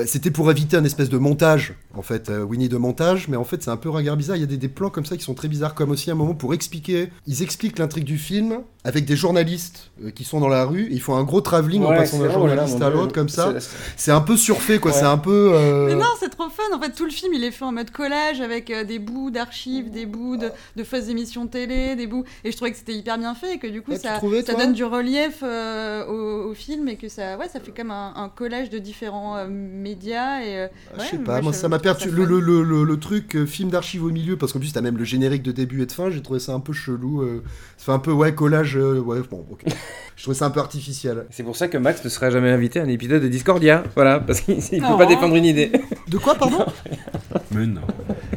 C'était 0.06 0.32
pour 0.32 0.50
éviter 0.50 0.78
un 0.78 0.84
espèce 0.86 1.10
de 1.10 1.18
montage, 1.18 1.74
en 1.94 2.02
fait, 2.02 2.30
euh, 2.30 2.44
Winnie 2.44 2.70
de 2.70 2.78
montage, 2.78 3.28
mais 3.28 3.36
en 3.36 3.44
fait 3.44 3.62
c'est 3.62 3.70
un 3.72 3.76
peu 3.78 3.90
regard 3.90 4.16
bizarre. 4.16 4.38
Il 4.38 4.40
y 4.40 4.44
a 4.44 4.48
des, 4.48 4.56
des 4.58 4.70
plans 4.70 4.90
comme 4.90 5.06
ça 5.06 5.18
qui 5.18 5.24
sont 5.24 5.34
très 5.34 5.48
bizarres, 5.50 5.76
comme 5.76 5.92
aussi 5.92 6.10
un 6.10 6.16
moment 6.16 6.34
pour 6.34 6.54
expliquer. 6.54 7.10
Ils 7.28 7.44
expliquent 7.44 7.78
l'intrigue 7.78 8.06
du 8.06 8.18
film 8.18 8.60
avec 8.84 9.06
des 9.06 9.16
journalistes 9.18 9.92
euh, 10.04 10.10
qui 10.12 10.24
sont 10.24 10.40
dans 10.40 10.48
la 10.48 10.64
rue. 10.66 10.86
Et 10.86 10.94
ils 10.94 11.02
font 11.02 11.16
un 11.16 11.24
gros 11.24 11.42
travelling 11.42 11.84
en 11.84 11.90
passant 11.90 12.20
d'un 12.20 12.32
journaliste 12.32 12.82
à 12.82 12.90
l'autre 12.90 13.14
comme 13.14 13.30
ça. 13.30 13.54
C'est- 13.98 14.12
un 14.12 14.22
peu 14.22 14.38
surfait, 14.38 14.80
quoi. 14.80 14.92
Ouais. 14.92 14.98
C'est 14.98 15.06
un 15.06 15.18
peu. 15.18 15.52
euh, 15.54 15.88
Mais 15.88 15.96
non, 15.96 16.06
c'est 16.20 16.30
trop 16.30 16.50
fun. 16.50 16.64
En 16.76 16.80
fait, 16.82 16.92
tout 16.92 17.06
le 17.06 17.12
film, 17.12 17.34
il 17.34 17.44
est 17.44 17.52
fait 17.52 17.66
en 17.66 17.72
mode 17.72 17.92
collage 17.92 18.40
avec 18.42 18.70
euh, 18.72 18.84
des 18.84 19.00
bouts 19.00 19.30
d'archives, 19.32 19.90
des 19.92 20.06
bouts 20.06 20.38
de, 20.38 20.50
de 20.78 20.84
fausses 20.84 21.10
émissions 21.10 21.48
télé, 21.48 21.96
des 21.96 22.08
bouts. 22.08 22.24
Et 22.44 22.52
je 22.52 22.56
trouvais 22.56 22.72
que 22.72 22.78
c'était 22.78 22.94
hyper 22.96 23.18
bien 23.18 23.36
fait 23.36 23.56
et 23.56 23.58
que 23.60 23.68
du 23.68 23.82
coup, 23.82 23.92
Ah, 23.96 24.00
ça, 24.00 24.18
trouvais, 24.18 24.42
ça 24.42 24.54
donne 24.54 24.74
du 24.74 24.84
relief 24.86 25.40
euh, 25.44 26.06
au, 26.08 26.52
au 26.52 26.54
film 26.54 26.88
et 26.88 26.96
que 26.98 27.10
ça, 27.10 27.38
ouais, 27.38 27.48
ça 27.50 27.60
fait 27.60 27.72
comme 27.76 27.92
un, 27.92 28.14
un 28.16 28.30
collage 28.30 28.70
de 28.70 28.80
différents 28.80 29.36
euh, 29.38 29.48
médias. 29.82 30.42
Et, 30.42 30.58
euh, 30.58 30.68
Ah, 30.98 31.04
je 31.04 31.10
sais 31.12 31.18
pas, 31.18 31.42
moi 31.42 31.52
ça 31.54 31.68
m'a 31.68 31.80
perdu. 31.80 32.10
Le, 32.10 32.24
fun. 32.24 32.30
le, 32.30 32.40
le, 32.40 32.64
le- 32.64 32.84
le 32.84 33.00
truc 33.00 33.36
euh, 33.36 33.46
film 33.46 33.70
d'archives 33.70 34.04
au 34.04 34.10
milieu, 34.10 34.38
parce 34.38 34.54
qu'en 34.54 34.60
plus 34.60 34.72
t'as 34.72 34.82
même 34.82 34.98
le 34.98 35.04
générique 35.04 35.44
de 35.44 35.52
début 35.52 35.82
et 35.82 35.86
de 35.86 35.92
fin, 35.92 36.10
j'ai 36.10 36.22
trouvé 36.22 36.40
ça 36.40 36.54
un 36.54 36.60
peu 36.60 36.74
chelou. 36.74 37.22
euh, 37.22 37.44
ça 37.78 37.86
fait 37.86 37.92
un 37.92 38.00
peu, 38.00 38.12
ouais, 38.12 38.34
collage. 38.34 38.78
euh, 38.78 39.00
ouais, 39.00 39.20
bon, 39.30 39.46
ok. 39.52 39.64
je 40.16 40.22
trouvais 40.24 40.38
ça 40.38 40.46
un 40.46 40.52
peu 40.52 40.60
artificiel. 40.60 41.26
C'est 41.32 41.44
pour 41.44 41.56
ça 41.58 41.68
que 41.68 41.78
Max 41.78 42.04
ne 42.04 42.10
sera 42.10 42.30
jamais 42.30 42.52
invité 42.52 42.80
à 42.80 42.84
un 42.84 42.88
épisode 42.90 43.22
de 43.24 43.28
Discordia. 43.28 43.84
Voilà, 43.96 44.20
parce 44.20 44.42
qu'il 44.42 44.56
ne 44.58 44.62
peut 44.62 44.86
Oh. 44.94 44.98
pas 44.98 45.06
défendre 45.06 45.36
une 45.36 45.46
idée. 45.46 45.72
De 46.08 46.18
quoi, 46.18 46.36
pardon 46.36 46.66
Mais 47.52 47.66
non. 47.66 47.82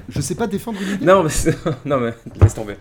Je 0.09 0.21
sais 0.21 0.35
pas 0.35 0.47
défendre 0.47 0.79
une 0.83 0.95
idée. 0.95 1.05
Non, 1.05 1.23
mais, 1.25 1.31
non, 1.85 1.99
mais 2.01 2.15
laisse 2.41 2.55
tomber. 2.55 2.75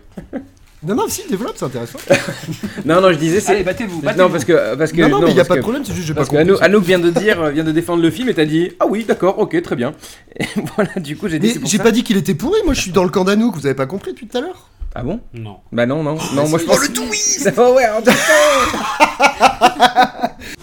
Non, 0.85 0.95
non, 0.95 1.05
si, 1.07 1.23
développe, 1.29 1.53
c'est 1.55 1.65
intéressant. 1.65 1.99
Non, 2.85 2.99
non, 3.01 3.11
je 3.11 3.17
disais 3.17 3.39
c'est. 3.39 3.51
Allez, 3.53 3.63
battez-vous, 3.63 3.95
Non, 3.97 4.01
battez-vous. 4.01 4.29
parce 4.29 4.45
que 4.45 4.75
parce 4.75 4.91
que 4.91 5.01
Non, 5.01 5.09
non, 5.09 5.21
mais 5.27 5.31
y 5.31 5.31
a 5.33 5.35
parce 5.37 5.47
pas 5.47 5.53
de 5.55 5.59
que- 5.59 5.63
problème, 5.63 5.83
c'est 5.85 5.93
juste 5.93 6.09
pas 6.09 6.15
parce 6.15 6.29
que 6.29 6.35
compris 6.35 6.57
Anouk, 6.65 6.83
vient 6.83 6.99
de 6.99 7.09
dire, 7.09 7.49
vient 7.51 7.63
de 7.63 7.71
défendre 7.71 8.01
le 8.01 8.11
film 8.11 8.27
et 8.29 8.33
t'as 8.33 8.45
dit 8.45 8.71
ah 8.79 8.85
oui 8.87 9.03
d'accord 9.05 9.39
ok 9.39 9.61
très 9.61 9.75
bien. 9.77 9.93
Et 10.39 10.45
voilà 10.75 10.89
du 10.97 11.15
coup 11.15 11.27
j'ai 11.29 11.39
dit 11.39 11.57
Mais 11.61 11.67
j'ai 11.69 11.77
pas 11.79 11.91
dit 11.91 12.03
qu'il 12.03 12.17
était 12.17 12.33
pourri, 12.35 12.59
moi 12.65 12.73
je 12.73 12.81
suis 12.81 12.91
dans 12.91 13.03
le 13.03 13.09
camp 13.09 13.23
d'Anouk, 13.23 13.55
vous 13.55 13.65
avez 13.65 13.75
pas 13.75 13.85
compris 13.85 14.11
depuis 14.11 14.27
tout 14.27 14.37
à 14.37 14.41
l'heure? 14.41 14.67
Ah 14.95 15.03
bon? 15.03 15.21
Non. 15.33 15.57
Bah 15.71 15.85
non 15.85 16.03
non 16.03 16.17
non 16.35 16.47
moi 16.49 16.59
je 16.59 16.65
pense. 16.65 16.77
Oh, 16.77 16.81
le 16.81 16.93
twist 16.93 17.51
Oh 17.57 17.73
ouais. 17.75 17.87
en 17.89 18.01
tout 18.01 18.11
cas. 18.11 18.13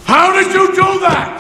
How 0.07 0.33
did 0.33 0.53
you 0.55 0.67
do 0.75 1.01
that? 1.01 1.31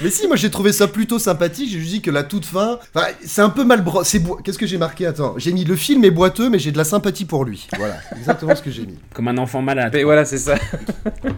Mais 0.00 0.10
si, 0.10 0.26
moi 0.26 0.36
j'ai 0.36 0.50
trouvé 0.50 0.72
ça 0.72 0.86
plutôt 0.86 1.18
sympathique, 1.18 1.70
j'ai 1.70 1.78
juste 1.80 1.90
dit 1.92 2.02
que 2.02 2.10
la 2.10 2.22
toute 2.22 2.44
fin. 2.44 2.78
Enfin, 2.94 3.06
c'est 3.24 3.42
un 3.42 3.50
peu 3.50 3.64
mal 3.64 3.82
bro... 3.82 4.04
c'est 4.04 4.22
Qu'est-ce 4.44 4.58
que 4.58 4.66
j'ai 4.66 4.78
marqué? 4.78 5.06
Attends, 5.06 5.34
j'ai 5.36 5.52
mis 5.52 5.64
le 5.64 5.76
film 5.76 6.04
est 6.04 6.10
boiteux, 6.10 6.50
mais 6.50 6.58
j'ai 6.58 6.72
de 6.72 6.78
la 6.78 6.84
sympathie 6.84 7.24
pour 7.24 7.44
lui. 7.44 7.66
Voilà, 7.76 7.96
exactement 8.16 8.54
ce 8.54 8.62
que 8.62 8.70
j'ai 8.70 8.86
mis. 8.86 8.98
Comme 9.14 9.28
un 9.28 9.38
enfant 9.38 9.62
malade. 9.62 9.94
Et 9.94 10.04
voilà 10.04 10.24
c'est 10.24 10.38
ça. 10.38 10.56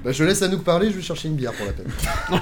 Bah, 0.05 0.13
je 0.13 0.25
laisse 0.25 0.41
Anouk 0.43 0.63
parler, 0.63 0.91
je 0.91 0.97
vais 0.97 1.03
chercher 1.03 1.29
une 1.29 1.35
bière 1.37 1.53
pour 1.53 1.67
la 1.67 1.73
peine. 1.73 1.91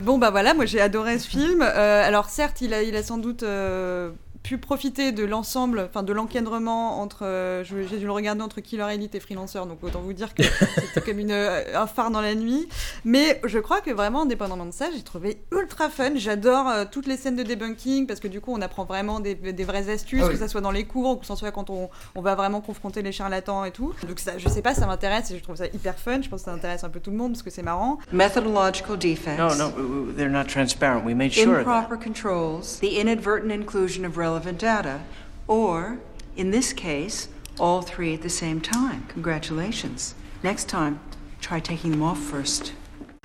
Bon 0.00 0.18
bah 0.18 0.30
voilà, 0.30 0.54
moi 0.54 0.66
j'ai 0.66 0.80
adoré 0.80 1.18
ce 1.18 1.28
film. 1.28 1.62
Euh, 1.62 2.06
alors 2.06 2.30
certes, 2.30 2.60
il 2.60 2.72
a, 2.72 2.82
il 2.82 2.94
a 2.94 3.02
sans 3.02 3.18
doute 3.18 3.42
euh, 3.42 4.10
pu 4.46 4.58
profiter 4.58 5.12
de 5.12 5.24
l'ensemble, 5.24 5.80
enfin 5.88 6.02
de 6.02 6.12
l'encadrement 6.12 7.00
entre. 7.00 7.24
euh, 7.24 7.64
j'ai 7.64 7.98
dû 7.98 8.04
le 8.06 8.12
regarder 8.12 8.42
entre 8.42 8.60
Killer 8.60 8.86
Elite 8.92 9.14
et 9.14 9.20
Freelancer, 9.20 9.66
donc 9.66 9.82
autant 9.82 10.00
vous 10.00 10.12
dire 10.12 10.34
que 10.34 10.42
c'était 10.76 11.00
comme 11.00 11.18
une, 11.18 11.32
euh, 11.32 11.62
un 11.76 11.86
phare 11.86 12.10
dans 12.10 12.20
la 12.20 12.34
nuit. 12.34 12.68
Mais 13.04 13.40
je 13.44 13.58
crois 13.58 13.80
que 13.80 13.90
vraiment, 13.90 14.22
indépendamment 14.22 14.66
de 14.66 14.70
ça, 14.72 14.86
j'ai 14.94 15.02
trouvé 15.02 15.38
ultra 15.52 15.88
fun. 15.88 16.12
J'adore 16.14 16.68
euh, 16.68 16.84
toutes 16.90 17.06
les 17.06 17.16
scènes 17.16 17.36
de 17.36 17.42
debunking 17.42 18.06
parce 18.06 18.20
que 18.20 18.28
du 18.28 18.40
coup, 18.40 18.52
on 18.54 18.60
apprend 18.62 18.84
vraiment 18.84 19.18
des, 19.20 19.34
des 19.34 19.64
vraies 19.64 19.90
astuces, 19.90 20.20
Ah 20.22 20.26
oui. 20.28 20.32
que 20.34 20.38
ça 20.38 20.48
soit 20.48 20.60
dans 20.60 20.70
les 20.70 20.84
cours 20.84 21.10
ou 21.10 21.16
que 21.16 21.26
ce 21.26 21.34
soit 21.34 21.50
quand 21.50 21.68
on, 21.70 21.90
on 22.14 22.20
va 22.22 22.34
vraiment 22.36 22.60
confronter 22.60 23.02
les 23.02 23.12
charlatans 23.12 23.64
et 23.64 23.72
tout. 23.72 23.94
Donc 24.08 24.20
ça, 24.20 24.38
je 24.38 24.48
sais 24.48 24.62
pas, 24.62 24.74
ça 24.74 24.86
m'intéresse 24.86 25.30
et 25.32 25.36
je 25.38 25.42
trouve 25.42 25.56
ça 25.56 25.66
hyper 25.66 25.98
fun. 25.98 26.22
Je 26.22 26.28
pense 26.28 26.42
que 26.42 26.44
ça 26.44 26.52
intéresse 26.52 26.84
un 26.84 26.88
peu 26.90 27.00
tout 27.00 27.10
le 27.10 27.16
monde 27.16 27.32
parce 27.32 27.42
que 27.42 27.50
c'est 27.50 27.62
marrant. 27.62 27.98
Methodological 28.12 28.96
defects. 28.96 29.38
No, 29.38 29.54
no, 29.56 30.12
they're 30.16 30.30
not 30.30 30.44
transparent. 30.44 31.04
We 31.04 31.14
made 31.14 31.32
sure 31.32 31.58
of 31.60 31.64
that. 31.64 31.82
improper 31.82 31.96
controls, 31.96 32.78
the 32.80 33.00
inadvertent 33.00 33.50
inclusion 33.50 34.04
of 34.04 34.16
relevant 34.16 34.35
data, 34.52 35.02
or, 35.46 35.98
in 36.36 36.50
this 36.50 36.72
case, 36.72 37.28
all 37.58 37.82
three 37.82 38.14
at 38.14 38.22
the 38.22 38.28
same 38.28 38.60
time. 38.60 39.06
Congratulations. 39.08 40.14
Next 40.42 40.68
time, 40.68 41.00
try 41.40 41.60
taking 41.60 41.92
them 41.92 42.02
off 42.02 42.18
first. 42.18 42.72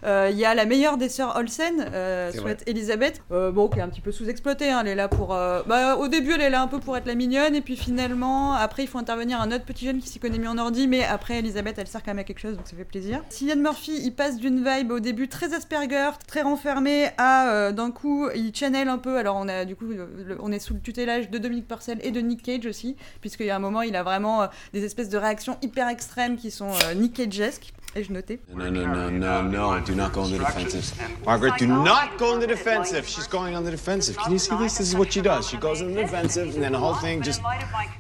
Euh, 0.03 0.29
Il 0.31 0.37
y 0.37 0.45
a 0.45 0.55
la 0.55 0.65
meilleure 0.65 0.97
des 0.97 1.09
sœurs 1.09 1.35
Olsen, 1.37 1.85
euh, 1.93 2.31
souhaite 2.31 2.63
Elisabeth, 2.67 3.21
euh, 3.31 3.51
bon, 3.51 3.67
qui 3.67 3.79
est 3.79 3.81
un 3.81 3.89
petit 3.89 4.01
peu 4.01 4.11
sous-exploitée. 4.11 4.69
hein, 4.71 4.79
elle 4.81 4.87
est 4.89 4.95
là 4.95 5.07
pour. 5.07 5.33
euh, 5.33 5.61
bah, 5.67 5.95
au 5.97 6.07
début, 6.07 6.31
elle 6.33 6.41
est 6.41 6.49
là 6.49 6.61
un 6.61 6.67
peu 6.67 6.79
pour 6.79 6.97
être 6.97 7.05
la 7.05 7.15
mignonne, 7.15 7.55
et 7.55 7.61
puis 7.61 7.75
finalement, 7.77 8.53
après, 8.53 8.83
il 8.83 8.87
faut 8.87 8.97
intervenir 8.97 9.39
un 9.41 9.51
autre 9.51 9.65
petit 9.65 9.85
jeune 9.85 9.99
qui 9.99 10.07
s'y 10.09 10.19
connaît 10.19 10.39
mieux 10.39 10.49
en 10.49 10.57
ordi, 10.57 10.87
mais 10.87 11.03
après, 11.03 11.39
Elisabeth, 11.39 11.75
elle 11.77 11.87
sert 11.87 12.01
quand 12.03 12.11
même 12.11 12.19
à 12.19 12.23
quelque 12.23 12.39
chose, 12.39 12.57
donc 12.57 12.67
ça 12.67 12.75
fait 12.75 12.83
plaisir. 12.83 13.23
Cillian 13.29 13.57
Murphy, 13.57 13.99
il 14.03 14.11
passe 14.13 14.37
d'une 14.37 14.63
vibe 14.63 14.91
au 14.91 14.99
début 14.99 15.27
très 15.27 15.53
Asperger, 15.53 16.09
très 16.27 16.41
renfermé, 16.41 17.09
à 17.17 17.49
euh, 17.51 17.71
d'un 17.71 17.91
coup, 17.91 18.27
il 18.35 18.55
channel 18.55 18.87
un 18.87 18.97
peu. 18.97 19.17
Alors, 19.17 19.35
on 19.37 19.47
a 19.47 19.65
du 19.65 19.75
coup, 19.75 19.85
le- 19.85 20.37
on 20.41 20.51
est 20.51 20.59
sous 20.59 20.73
le 20.73 20.79
tutelage 20.79 21.29
de 21.29 21.37
Dominique 21.37 21.67
Purcell 21.67 21.99
et 22.01 22.11
de 22.11 22.19
Nick 22.21 22.43
Cage 22.43 22.65
aussi, 22.65 22.95
puisqu'il 23.21 23.45
y 23.45 23.49
a 23.49 23.55
un 23.55 23.59
moment, 23.59 23.81
il 23.81 23.95
a 23.95 24.03
vraiment 24.03 24.43
euh, 24.43 24.47
des 24.73 24.83
espèces 24.85 25.09
de 25.09 25.17
réactions 25.17 25.57
hyper 25.61 25.87
extrêmes 25.89 26.37
qui 26.37 26.49
sont 26.51 26.69
euh, 26.71 26.93
Nick 26.95 27.13
Cage-esques. 27.13 27.73
Et 27.93 28.03
je 28.05 28.13
notais. 28.13 28.39
No, 28.55 28.69
no, 28.69 28.85
no, 28.87 29.09
no, 29.09 29.41
no. 29.43 29.79
Do 29.81 29.93
not 29.93 30.11
go 30.13 30.21
on 30.21 30.29
the 30.29 30.39
defensive. 30.39 30.93
Margaret, 31.25 31.51
do 31.59 31.67
not 31.67 32.17
go 32.17 32.33
on 32.35 32.39
the 32.39 32.47
defensive. 32.47 33.05
She's 33.05 33.27
going 33.27 33.53
on 33.53 33.63
the 33.63 33.71
defensive. 33.71 34.15
Can 34.17 34.31
you 34.31 34.39
see 34.39 34.55
this? 34.57 34.75
This 34.77 34.93
is 34.93 34.95
what 34.95 35.11
she 35.11 35.21
does. 35.21 35.49
She 35.49 35.57
goes 35.57 35.81
on 35.81 35.89
the 35.93 36.01
defensive, 36.01 36.55
and 36.55 36.61
then 36.61 36.71
the 36.71 36.79
whole 36.79 36.95
thing 36.95 37.21
just. 37.21 37.41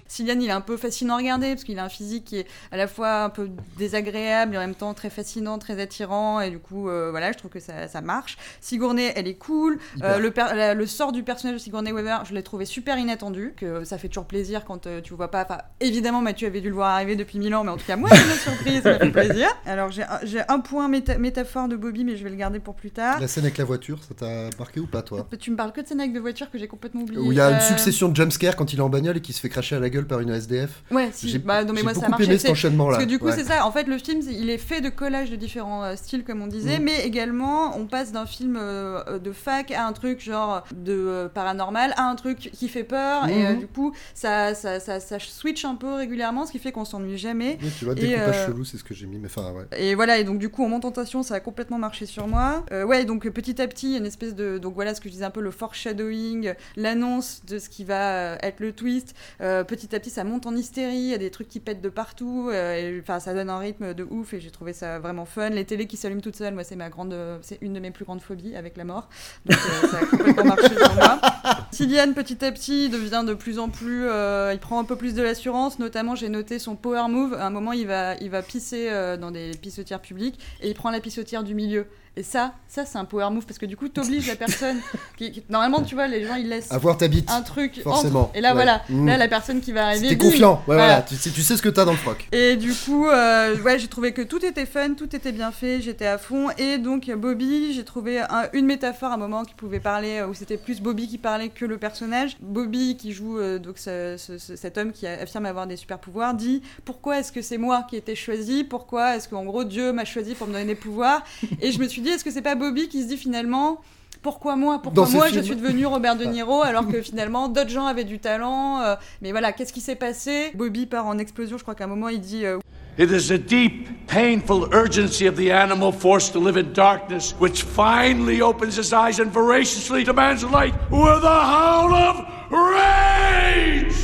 Cillian, 0.07 0.39
il 0.41 0.47
est 0.47 0.51
un 0.51 0.61
peu 0.61 0.75
fascinant 0.77 1.15
à 1.15 1.17
regarder 1.17 1.49
parce 1.55 1.63
qu'il 1.63 1.77
a 1.79 1.83
un 1.85 1.89
physique 1.89 2.25
qui 2.25 2.37
est 2.37 2.47
à 2.71 2.77
la 2.77 2.87
fois 2.87 3.23
un 3.23 3.29
peu 3.29 3.49
désagréable 3.77 4.55
et 4.55 4.57
en 4.57 4.61
même 4.61 4.75
temps 4.75 4.93
très 4.93 5.09
fascinant, 5.09 5.57
très 5.57 5.81
attirant. 5.81 6.39
Et 6.41 6.49
du 6.49 6.59
coup, 6.59 6.89
euh, 6.89 7.11
voilà, 7.11 7.31
je 7.33 7.37
trouve 7.37 7.51
que 7.51 7.59
ça, 7.59 7.87
ça 7.87 7.99
marche. 8.01 8.37
Sigourney, 8.61 9.11
elle 9.15 9.27
est 9.27 9.35
cool. 9.35 9.79
Euh, 10.03 10.19
le, 10.19 10.31
per- 10.31 10.53
la- 10.55 10.73
le 10.73 10.85
sort 10.85 11.11
du 11.11 11.23
personnage 11.23 11.55
de 11.55 11.61
Sigourney 11.61 11.91
Weaver, 11.91 12.19
je 12.25 12.33
l'ai 12.33 12.43
trouvé 12.43 12.65
super 12.65 12.97
inattendu. 12.97 13.53
Que 13.57 13.83
ça 13.83 13.97
fait 13.97 14.07
toujours 14.07 14.25
plaisir 14.25 14.63
quand 14.65 14.87
euh, 14.87 15.01
tu 15.01 15.13
vois 15.13 15.31
pas. 15.31 15.43
Enfin, 15.43 15.59
évidemment, 15.79 16.21
Mathieu 16.21 16.47
avait 16.47 16.61
dû 16.61 16.69
le 16.69 16.75
voir 16.75 16.91
arriver 16.91 17.15
depuis 17.15 17.39
mille 17.39 17.55
ans, 17.55 17.63
mais 17.63 17.71
en 17.71 17.77
tout 17.77 17.85
cas, 17.85 17.95
moi, 17.97 18.09
c'est 18.11 18.21
une 18.21 18.29
surprise, 18.55 18.81
ça 18.83 18.91
m'a 18.91 18.99
fait 18.99 19.09
plaisir. 19.11 19.47
Alors, 19.65 19.80
j'ai 19.89 20.03
un, 20.03 20.19
j'ai 20.23 20.41
un 20.47 20.59
point 20.59 20.89
méta- 20.89 21.17
métaphore 21.17 21.67
de 21.67 21.75
Bobby, 21.75 22.03
mais 22.03 22.15
je 22.17 22.23
vais 22.23 22.29
le 22.29 22.35
garder 22.35 22.59
pour 22.59 22.75
plus 22.75 22.91
tard. 22.91 23.19
La 23.19 23.27
scène 23.27 23.43
avec 23.45 23.57
la 23.57 23.65
voiture, 23.65 23.99
ça 24.03 24.13
t'a 24.13 24.49
marqué 24.59 24.79
ou 24.79 24.87
pas, 24.87 25.01
toi 25.01 25.27
Tu 25.39 25.51
me 25.51 25.55
parles 25.55 25.71
que 25.71 25.81
de 25.81 25.87
scène 25.87 25.99
avec 25.99 26.13
de 26.13 26.19
voitures 26.19 26.49
que 26.51 26.57
j'ai 26.57 26.67
complètement 26.67 27.01
oublié. 27.01 27.19
Où 27.21 27.31
il 27.31 27.37
y 27.37 27.41
a 27.41 27.49
une 27.49 27.55
Euh, 27.55 27.59
succession 27.59 28.09
de 28.09 28.15
jumpscares 28.15 28.55
quand 28.55 28.73
il 28.73 28.79
est 28.79 28.81
en 28.81 28.89
bagnole 28.89 29.17
et 29.17 29.21
qui 29.21 29.33
se 29.33 29.39
fait 29.39 29.49
cracher 29.49 29.75
à 29.75 29.79
la 29.79 29.89
gueule 29.89 30.05
par 30.07 30.19
une 30.19 30.29
SDF. 30.29 30.83
Ouais, 30.91 31.09
si. 31.11 31.29
J'ai 31.29 31.37
Bah, 31.39 31.63
non, 31.63 31.73
mais 31.73 31.83
moi, 31.83 31.93
ça 31.93 32.01
beaucoup 32.01 32.11
marche. 32.11 32.23
aimé 32.23 32.37
cet 32.37 32.51
enchaînement-là. 32.51 32.97
Parce 32.97 33.05
que 33.05 33.09
du 33.09 33.19
coup, 33.19 33.25
Ouais. 33.27 33.35
c'est 33.35 33.43
ça. 33.45 33.65
En 33.65 33.71
fait, 33.71 33.83
le 33.87 33.97
film, 33.97 34.21
il 34.29 34.49
est 34.49 34.57
fait 34.57 34.81
de 34.81 34.89
collages 34.89 35.31
de 35.31 35.35
différents 35.35 35.83
euh, 35.83 35.95
styles, 35.95 36.23
comme 36.23 36.41
on 36.41 36.47
disait, 36.47 36.79
Mm. 36.79 36.83
mais 36.83 37.05
également, 37.05 37.77
on 37.77 37.85
passe 37.87 38.11
d'un 38.11 38.25
film 38.25 38.57
euh, 38.59 39.19
de 39.19 39.31
fac 39.31 39.71
à 39.71 39.85
un 39.87 39.93
truc 39.93 40.19
genre 40.21 40.63
de 40.75 41.29
paranormal 41.33 41.93
à 41.97 42.03
un 42.09 42.15
truc 42.15 42.37
qui 42.51 42.67
fait 42.67 42.83
peur. 42.83 43.27
Et 43.29 43.53
Mhm. 43.53 43.59
du 43.59 43.67
coup, 43.67 43.93
ça, 44.13 44.53
ça, 44.55 44.79
ça, 44.79 44.99
ça 44.99 45.17
switch 45.19 45.65
un 45.65 45.75
peu 45.75 45.93
régulièrement, 45.93 46.45
ce 46.45 46.51
qui 46.51 46.59
fait 46.59 46.71
qu'on 46.71 46.85
s'ennuie 46.85 47.17
jamais. 47.17 47.57
Oui, 47.61 47.69
tu 47.77 47.85
vois, 47.85 47.93
Et, 47.93 48.01
découpage 48.01 48.45
chelou, 48.47 48.65
c'est 48.65 48.77
ce 48.77 48.83
que 48.83 48.93
j'ai 48.93 49.05
mis, 49.07 49.17
mais 49.17 49.27
enfin, 49.27 49.51
ouais. 49.53 49.65
Et 49.77 49.95
voilà, 49.95 50.17
et 50.19 50.23
donc 50.23 50.37
du 50.39 50.49
coup, 50.49 50.63
en 50.63 50.67
montant 50.69 50.81
en 50.81 50.91
tentation, 50.91 51.21
ça 51.21 51.35
a 51.35 51.39
complètement 51.39 51.77
marché 51.77 52.07
sur 52.07 52.27
moi. 52.27 52.65
Euh, 52.71 52.83
ouais, 52.83 53.05
donc 53.05 53.29
petit 53.29 53.61
à 53.61 53.67
petit, 53.67 53.87
il 53.87 53.91
y 53.91 53.95
a 53.95 53.99
une 53.99 54.05
espèce 54.07 54.33
de. 54.33 54.57
Donc 54.57 54.73
voilà 54.73 54.95
ce 54.95 54.99
que 55.01 55.07
je 55.09 55.13
disais 55.13 55.25
un 55.25 55.29
peu, 55.29 55.41
le 55.41 55.51
foreshadowing, 55.51 56.53
l'annonce 56.75 57.43
de 57.45 57.59
ce 57.59 57.69
qui 57.69 57.83
va 57.83 58.33
euh, 58.33 58.37
être 58.41 58.59
le 58.61 58.73
twist. 58.73 59.13
Euh, 59.41 59.63
petit 59.63 59.95
à 59.95 59.99
petit, 59.99 60.09
ça 60.09 60.23
monte 60.23 60.47
en 60.47 60.55
hystérie, 60.55 60.95
il 60.97 61.09
y 61.09 61.13
a 61.13 61.17
des 61.19 61.29
trucs 61.29 61.47
qui 61.47 61.59
pètent 61.59 61.81
de 61.81 61.89
partout. 61.89 62.49
euh, 62.51 62.99
Enfin, 63.01 63.19
ça 63.19 63.33
donne 63.33 63.49
un 63.49 63.59
rythme 63.59 63.93
de 63.93 64.03
ouf, 64.03 64.33
et 64.33 64.39
j'ai 64.39 64.49
trouvé 64.51 64.73
ça 64.73 64.99
vraiment 64.99 65.25
fun. 65.25 65.49
Les 65.49 65.65
télés 65.65 65.85
qui 65.85 65.97
s'allument 65.97 66.21
toutes 66.21 66.35
seules, 66.35 66.53
moi, 66.55 66.63
c'est 66.63 66.75
ma 66.75 66.89
grande. 66.89 67.15
C'est 67.41 67.59
une 67.61 67.73
de 67.73 67.79
mes 67.79 67.91
plus 67.91 68.05
grandes 68.05 68.21
phobies 68.21 68.55
avec 68.55 68.77
la 68.77 68.83
mort. 68.85 69.07
Donc 69.45 69.59
euh, 69.59 69.87
ça 69.87 69.97
a 69.99 70.05
complètement 70.05 70.45
marché 70.45 70.75
sur 70.75 70.95
moi. 70.95 71.21
Cillian, 71.71 72.13
petit 72.13 72.43
à 72.43 72.51
petit, 72.51 72.89
devient 72.89 73.23
de 73.25 73.33
plus 73.33 73.59
en 73.59 73.69
plus. 73.69 74.05
euh, 74.07 74.51
il 74.53 74.59
prend 74.59 74.79
un 74.79 74.83
peu 74.83 74.95
plus 74.95 75.13
de 75.13 75.21
l'assurance. 75.21 75.79
Notamment, 75.79 76.15
j'ai 76.15 76.29
noté 76.29 76.57
son 76.59 76.75
power 76.75 77.07
move. 77.07 77.33
À 77.35 77.45
un 77.45 77.49
moment, 77.51 77.71
il 77.71 77.87
va, 77.87 78.15
il 78.15 78.29
va 78.29 78.41
pisser 78.41 78.87
euh, 78.89 79.15
dans 79.17 79.31
des 79.31 79.51
pissotières 79.61 80.01
publiques 80.01 80.39
et 80.61 80.67
il 80.69 80.73
prend 80.73 80.91
la 80.91 80.99
pissotière 80.99 81.43
du 81.43 81.55
milieu. 81.55 81.87
Et 82.17 82.23
ça, 82.23 82.53
ça 82.67 82.85
c'est 82.85 82.97
un 82.97 83.05
power 83.05 83.29
move 83.31 83.45
parce 83.45 83.57
que 83.57 83.65
du 83.65 83.77
coup, 83.77 83.87
t'obliges 83.87 84.27
la 84.27 84.35
personne. 84.45 84.77
Qui, 85.17 85.31
qui- 85.31 85.43
normalement, 85.49 85.81
tu 85.81 85.95
vois, 85.95 86.07
les 86.07 86.25
gens 86.25 86.35
ils 86.35 86.49
laissent 86.49 86.69
Avoir 86.71 86.97
ta 86.97 87.07
bite, 87.07 87.31
un 87.31 87.41
truc 87.41 87.79
forcément. 87.81 88.23
entre. 88.23 88.35
Et 88.35 88.41
là, 88.41 88.49
Ouais. 88.49 88.55
voilà. 88.55 88.81
Mm. 88.89 89.07
Là, 89.07 89.17
la 89.17 89.27
personne 89.29 89.61
qui 89.61 89.71
va 89.71 89.87
arriver. 89.87 90.09
T'es 90.09 90.17
confiant, 90.17 90.55
ouais, 90.55 90.75
voilà. 90.75 90.83
voilà. 90.85 91.01
Tu, 91.03 91.15
sais, 91.15 91.29
tu 91.29 91.41
sais 91.41 91.55
ce 91.55 91.61
que 91.61 91.69
t'as 91.69 91.85
dans 91.85 91.91
le 91.91 91.97
froc. 91.97 92.27
Et 92.33 92.57
du 92.57 92.73
coup, 92.73 93.07
euh, 93.07 93.55
ouais, 93.61 93.79
j'ai 93.79 93.87
trouvé 93.87 94.11
que 94.11 94.21
tout 94.21 94.45
était 94.45 94.65
fun, 94.65 94.93
tout 94.93 95.15
était 95.15 95.31
bien 95.31 95.51
fait, 95.53 95.79
j'étais 95.81 96.05
à 96.05 96.17
fond. 96.17 96.49
Et 96.57 96.79
donc, 96.79 97.09
Bobby, 97.11 97.73
j'ai 97.73 97.85
trouvé 97.85 98.19
un- 98.19 98.49
une 98.51 98.65
métaphore 98.65 99.11
à 99.11 99.13
un 99.13 99.17
moment 99.17 99.45
qui 99.45 99.53
pouvait 99.53 99.79
parler, 99.79 100.17
euh, 100.19 100.27
où 100.27 100.33
c'était 100.33 100.57
plus 100.57 100.81
Bobby 100.81 101.07
qui 101.07 101.17
parlait 101.17 101.47
que 101.47 101.63
le 101.63 101.77
personnage. 101.77 102.35
Bobby, 102.41 102.97
qui 102.97 103.13
joue 103.13 103.37
euh, 103.39 103.57
donc 103.57 103.77
ce- 103.77 104.15
ce- 104.17 104.37
ce- 104.37 104.57
cet 104.57 104.77
homme 104.77 104.91
qui 104.91 105.07
affirme 105.07 105.45
avoir 105.45 105.65
des 105.65 105.77
super 105.77 105.97
pouvoirs, 105.97 106.33
dit 106.33 106.61
Pourquoi 106.83 107.19
est-ce 107.19 107.31
que 107.31 107.41
c'est 107.41 107.57
moi 107.57 107.85
qui 107.89 107.95
ai 107.95 107.99
été 107.99 108.15
choisi? 108.15 108.65
Pourquoi 108.65 109.15
est-ce 109.15 109.29
qu'en 109.29 109.45
gros 109.45 109.63
Dieu 109.63 109.93
m'a 109.93 110.03
choisi 110.03 110.35
pour 110.35 110.47
me 110.47 110.51
donner 110.53 110.65
des 110.65 110.75
pouvoirs? 110.75 111.23
Et 111.61 111.71
je 111.71 111.79
me 111.79 111.87
suis 111.87 112.00
dit 112.01 112.09
Est-ce 112.09 112.23
que 112.23 112.31
c'est 112.31 112.41
pas 112.41 112.55
Bobby 112.55 112.87
qui 112.87 113.01
se 113.03 113.07
dit 113.07 113.17
finalement 113.17 113.79
pourquoi 114.21 114.55
moi 114.55 114.79
Pourquoi 114.81 115.05
Dans 115.05 115.09
moi 115.09 115.25
film. 115.27 115.39
je 115.39 115.43
suis 115.43 115.55
devenu 115.55 115.85
Robert 115.87 116.15
De 116.15 116.25
Niro 116.25 116.61
alors 116.61 116.87
que 116.87 117.01
finalement 117.01 117.47
d'autres 117.47 117.69
gens 117.69 117.87
avaient 117.87 118.03
du 118.03 118.19
talent 118.19 118.79
euh, 118.81 118.95
Mais 119.21 119.31
voilà, 119.31 119.51
qu'est-ce 119.51 119.73
qui 119.73 119.81
s'est 119.81 119.95
passé? 119.95 120.51
Bobby 120.53 120.85
part 120.85 121.07
en 121.07 121.17
explosion. 121.17 121.57
Je 121.57 121.63
crois 121.63 121.73
qu'à 121.73 121.85
un 121.85 121.87
moment 121.87 122.09
il 122.09 122.21
dit 122.21 122.45
euh, 122.45 122.59
It 122.99 123.09
is 123.09 123.29
the 123.29 123.39
deep, 123.39 123.87
painful 124.07 124.67
urgency 124.73 125.27
of 125.27 125.35
the 125.35 125.49
animal 125.49 125.91
forced 125.91 126.33
to 126.33 126.39
live 126.39 126.57
in 126.57 126.73
darkness 126.73 127.33
which 127.39 127.63
finally 127.63 128.41
opens 128.41 128.77
his 128.77 128.93
eyes 128.93 129.19
and 129.19 129.31
voraciously 129.31 130.03
demands 130.03 130.43
light 130.43 130.73
with 130.91 131.23
a 131.23 131.43
howl 131.43 131.93
of 131.93 132.25
rage! 132.51 133.95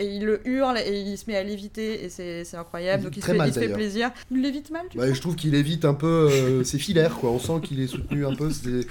Et 0.00 0.16
il 0.16 0.24
le 0.24 0.40
hurle 0.48 0.78
et 0.78 1.00
il 1.00 1.16
se 1.18 1.24
met 1.28 1.36
à 1.36 1.42
léviter 1.42 2.04
et 2.04 2.08
c'est 2.08 2.44
incroyable. 2.56 3.02
Il 3.02 3.04
Donc 3.04 3.16
il 3.16 3.20
se 3.22 3.26
fait, 3.26 3.34
mal, 3.36 3.48
il 3.48 3.54
se 3.54 3.60
fait 3.60 3.68
plaisir. 3.68 4.10
Il 4.30 4.42
lévite 4.42 4.70
mal, 4.70 4.82
tu 4.90 4.98
Bah, 4.98 5.12
je 5.12 5.20
trouve 5.20 5.36
qu'il 5.36 5.54
évite 5.54 5.84
un 5.84 5.94
peu 5.94 6.28
euh, 6.30 6.64
ses 6.64 6.78
filaires, 6.78 7.14
quoi. 7.16 7.30
On 7.30 7.38
sent 7.38 7.60
qu'il 7.62 7.80
est 7.80 7.86
soutenu 7.86 8.26
un 8.26 8.34
peu. 8.34 8.50
c'est- 8.50 8.86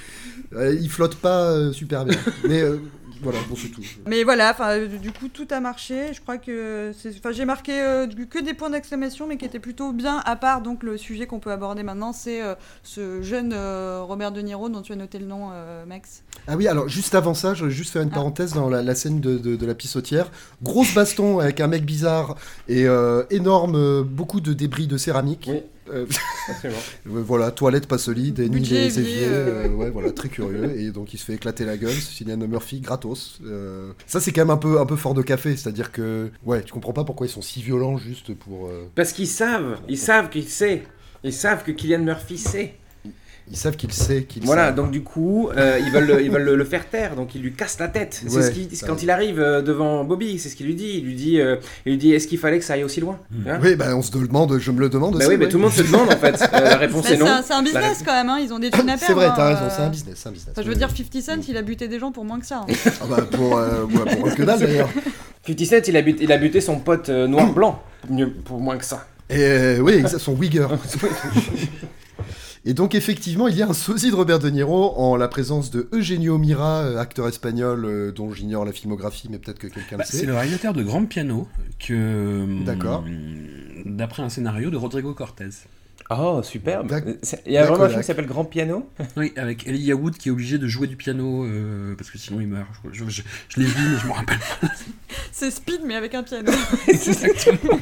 euh, 0.56 0.78
il 0.80 0.90
flotte 0.90 1.16
pas 1.16 1.50
euh, 1.52 1.72
super 1.72 2.06
bien. 2.06 2.18
Mais 2.48 2.62
euh, 2.62 2.78
voilà, 3.22 3.40
bon, 3.50 3.56
c'est 3.56 3.70
tout. 3.70 3.82
Mais 4.08 4.24
voilà, 4.24 4.52
enfin, 4.52 4.70
euh, 4.72 4.88
du 4.88 5.12
coup, 5.12 5.28
tout 5.28 5.48
a 5.52 5.60
marché. 5.60 6.14
Je 6.14 6.22
crois 6.22 6.38
que 6.38 6.92
c'est- 6.98 7.16
enfin, 7.18 7.32
j'ai 7.32 7.46
marqué 7.46 7.82
euh, 7.82 8.08
que 8.30 8.40
des 8.44 8.54
points 8.54 8.70
d'exclamation, 8.70 9.28
mais 9.28 9.38
qui 9.38 9.46
étaient 9.46 9.60
plutôt 9.60 9.92
bien. 9.94 10.22
À 10.26 10.36
part 10.36 10.62
donc 10.62 10.84
le 10.84 10.98
sujet 10.98 11.26
qu'on 11.28 11.40
peut 11.40 11.52
aborder 11.52 11.84
maintenant, 11.84 12.12
c'est 12.14 12.42
euh, 12.42 12.56
ce 12.84 13.22
jeune 13.22 13.52
euh, 13.54 14.02
Robert 14.04 14.32
De 14.32 14.42
Niro 14.42 14.70
dont 14.70 14.82
tu 14.82 14.94
as 14.94 14.96
noté 14.96 15.20
le 15.20 15.26
nom, 15.26 15.50
euh, 15.54 15.86
Max. 15.86 16.24
Ah 16.48 16.56
oui, 16.58 16.68
alors 16.68 16.90
juste 16.90 17.16
avant 17.16 17.34
ça, 17.34 17.54
je 17.54 17.66
vais 17.66 17.72
juste 17.72 17.94
faire 17.94 18.02
une 18.02 18.10
parenthèse 18.10 18.54
dans 18.54 18.70
la, 18.70 18.82
la 18.82 18.96
scène 18.96 19.20
de, 19.22 19.38
de- 19.38 19.56
de 19.56 19.66
la 19.66 19.76
pissotière. 19.76 20.30
Grosse 20.62 20.94
baston 20.94 21.40
avec 21.40 21.60
un 21.62 21.68
mec 21.68 21.86
bizarre 21.86 22.36
et 22.68 22.86
euh, 22.88 23.24
énorme, 23.30 24.04
beaucoup 24.04 24.42
de 24.42 24.54
débris 24.54 24.88
de 24.88 24.98
céramique. 24.98 25.50
Euh, 25.90 26.06
euh, 26.64 26.70
voilà, 27.06 27.52
toilette 27.52 27.88
pas 27.88 27.98
solide, 27.98 28.40
et 28.40 28.50
Budget 28.50 28.88
des 28.88 29.00
évier, 29.00 29.14
éviers, 29.14 29.28
euh, 29.28 29.66
euh, 29.66 29.70
ouais, 29.70 29.90
voilà, 29.90 30.12
très 30.12 30.30
curieux. 30.30 30.78
Et 30.78 30.92
donc 30.92 31.14
il 31.14 31.18
se 31.18 31.26
fait 31.26 31.34
éclater 31.34 31.66
la 31.66 31.78
gueule, 31.78 31.92
Cillian 31.92 32.38
Murphy, 32.38 32.80
gratos. 32.80 33.40
Euh, 33.46 33.92
ça 34.08 34.20
c'est 34.20 34.32
quand 34.32 34.42
même 34.42 34.50
un 34.50 34.58
peu, 34.58 34.80
un 34.80 34.86
peu 34.86 34.96
fort 34.96 35.14
de 35.14 35.22
café, 35.22 35.56
c'est-à-dire 35.56 35.92
que, 35.92 36.30
ouais, 36.46 36.64
tu 36.64 36.72
comprends 36.72 36.94
pas 36.94 37.04
pourquoi 37.04 37.28
ils 37.28 37.32
sont 37.32 37.42
si 37.42 37.62
violents 37.62 37.98
juste 37.98 38.34
pour. 38.34 38.68
euh, 38.68 38.86
Parce 38.96 39.12
qu'ils 39.14 39.28
savent, 39.28 39.78
ils 39.90 39.98
savent 39.98 40.30
qu'il 40.30 40.48
sait. 40.48 40.84
Ils 41.24 41.34
savent 41.34 41.64
que 41.64 41.72
Kylian 41.72 42.00
Murphy 42.04 42.38
sait. 42.38 42.76
Ils 43.52 43.58
savent 43.58 43.76
qu'il 43.76 43.92
sait 43.92 44.24
qu'il 44.24 44.44
Voilà, 44.46 44.70
sait. 44.70 44.74
donc 44.76 44.90
du 44.92 45.04
coup, 45.04 45.50
euh, 45.56 45.78
ils 45.86 45.92
veulent, 45.92 46.06
le, 46.08 46.22
ils 46.24 46.32
veulent 46.32 46.44
le, 46.44 46.56
le 46.56 46.64
faire 46.64 46.88
taire, 46.90 47.16
donc 47.16 47.36
ils 47.36 47.42
lui 47.42 47.52
cassent 47.54 47.78
la 47.80 47.90
tête. 47.90 48.22
C'est 48.26 48.34
Ouais, 48.34 48.42
ce 48.42 48.52
qu'il- 48.52 48.74
ça 48.76 48.88
quand 48.88 49.04
il 49.04 49.10
arrive 49.12 49.40
euh, 49.40 49.62
devant 49.62 50.04
Bobby, 50.06 50.40
c'est 50.40 50.48
ce 50.50 50.56
qu'il 50.56 50.66
lui 50.66 50.76
dit. 50.76 50.94
Il 51.00 51.06
lui 51.06 51.14
dit, 51.16 51.42
euh, 51.42 51.58
il 51.86 51.92
lui 51.92 51.98
dit, 51.98 52.14
est-ce 52.14 52.28
qu'il 52.28 52.40
fallait 52.40 52.58
que 52.60 52.64
ça 52.66 52.74
aille 52.74 52.86
aussi 52.86 53.02
loin 53.02 53.20
Hein? 53.46 53.60
Oui, 53.62 53.76
bah 53.76 53.96
on 53.96 54.02
se 54.02 54.12
demande, 54.12 54.58
je 54.60 54.72
me 54.72 54.80
le 54.80 54.88
demande 54.90 55.12
Bah 55.14 55.18
aussi. 55.20 55.28
oui, 55.28 55.38
mais 55.38 55.50
tout 55.50 55.58
le 55.58 55.64
monde 55.64 55.74
se 55.74 55.82
demande 55.84 56.08
en 56.12 56.18
fait. 56.18 56.42
Euh, 56.42 56.60
la 56.62 56.78
réponse 56.78 57.04
Bah, 57.04 57.12
est 57.12 57.18
non. 57.18 57.26
c'est 57.46 57.54
un- 57.54 57.62
business 57.64 58.02
quand 58.06 58.14
même, 58.14 58.30
hein, 58.30 58.40
ils 58.42 58.54
ont 58.54 58.60
des 58.60 58.72
thunes 58.72 58.82
à 58.90 58.98
perdre. 58.98 59.04
C'est 59.08 59.14
vrai, 59.14 59.28
t'as 59.36 59.52
hein, 59.52 59.56
raison, 59.56 59.76
c'est 59.76 59.82
un 59.84 59.90
business, 59.90 60.16
c'est 60.18 60.30
un 60.30 60.32
business. 60.32 60.54
Enfin, 60.54 60.62
je 60.64 60.70
veux 60.70 60.76
dire, 60.76 60.90
50 60.90 61.22
Cent, 61.22 61.48
il 61.50 61.58
a 61.58 61.62
buté 61.62 61.88
des 61.90 62.00
gens 62.00 62.12
pour 62.14 62.24
moins 62.24 62.40
que 62.40 62.46
ça. 62.46 62.62
hein. 62.68 62.74
Ah 63.02 63.06
bah 63.10 63.28
pour, 63.30 63.58
euh, 63.58 63.84
ouais, 63.86 64.16
pour 64.16 64.34
que 64.36 64.44
dalle 64.44 64.60
d'ailleurs. 64.62 64.90
50 65.46 65.66
Cent, 65.66 65.88
il 65.90 65.98
a, 65.98 66.02
buté, 66.02 66.24
il 66.24 66.32
a 66.32 66.38
buté 66.38 66.62
son 66.62 66.80
pote 66.80 67.10
noir-blanc. 67.10 67.82
Mieux, 68.10 68.30
pour 68.32 68.60
moins 68.62 68.78
que 68.78 68.86
ça. 68.86 69.06
Et 69.30 69.78
oui, 69.82 70.04
son 70.18 70.34
Wigger. 70.34 70.68
Et 72.66 72.74
donc 72.74 72.96
effectivement, 72.96 73.50
il 73.50 73.58
y 73.58 73.62
a 73.62 73.68
un 73.68 73.74
sosie 73.74 74.10
de 74.10 74.16
Robert 74.16 74.40
De 74.40 74.50
Niro 74.50 74.94
en 74.98 75.18
la 75.18 75.28
présence 75.28 75.70
de 75.70 75.90
Eugenio 75.94 76.38
Mira, 76.38 76.84
euh, 76.84 76.98
acteur 76.98 77.28
espagnol 77.28 77.84
euh, 77.84 78.12
dont 78.14 78.32
j'ignore 78.32 78.64
la 78.64 78.72
filmographie, 78.72 79.28
mais 79.30 79.38
peut-être 79.38 79.60
que 79.60 79.68
quelqu'un 79.68 79.98
Bah, 79.98 80.06
le 80.08 80.12
sait. 80.12 80.18
c'est 80.20 80.26
le 80.26 80.34
réalisateur 80.34 80.72
de 80.74 80.82
Grand 80.82 81.04
Piano, 81.06 81.48
que. 81.80 82.64
D'accord. 82.64 83.00
hum, 83.06 83.48
D'après 83.98 84.24
un 84.24 84.30
scénario 84.30 84.70
de 84.70 84.78
Rodrigo 84.78 85.14
Cortez. 85.14 85.50
Oh, 86.10 86.42
superbe. 86.44 86.88
D'ac- 86.88 87.18
C'est- 87.22 87.42
Il 87.46 87.52
y 87.54 87.58
a 87.58 87.62
vraiment 87.66 87.76
un 87.76 87.78
D'accord. 87.80 87.90
film 87.92 88.02
qui 88.02 88.08
s'appelle 88.08 88.26
Grand 88.28 88.46
Piano 88.46 88.90
Oui, 89.18 89.34
avec 89.36 89.68
Elijah 89.68 89.96
Wood 89.96 90.16
qui 90.18 90.30
est 90.30 90.32
obligé 90.32 90.58
de 90.58 90.68
jouer 90.68 90.88
du 90.88 90.96
piano 90.96 91.44
euh, 91.46 91.96
parce 91.98 92.12
que 92.12 92.18
sinon 92.18 92.40
il 92.42 92.48
meurt. 92.48 92.68
Je, 92.94 93.04
je- 93.10 93.22
je 93.50 93.60
l'ai 93.60 93.66
vu, 93.66 93.90
mais 93.92 93.98
je 94.00 94.08
me 94.08 94.12
rappelle 94.14 94.38
pas. 94.62 94.68
C'est 95.34 95.52
Speed, 95.52 95.82
mais 95.86 95.96
avec 95.96 96.14
un 96.16 96.24
piano. 96.24 96.52
Exactement. 96.88 97.80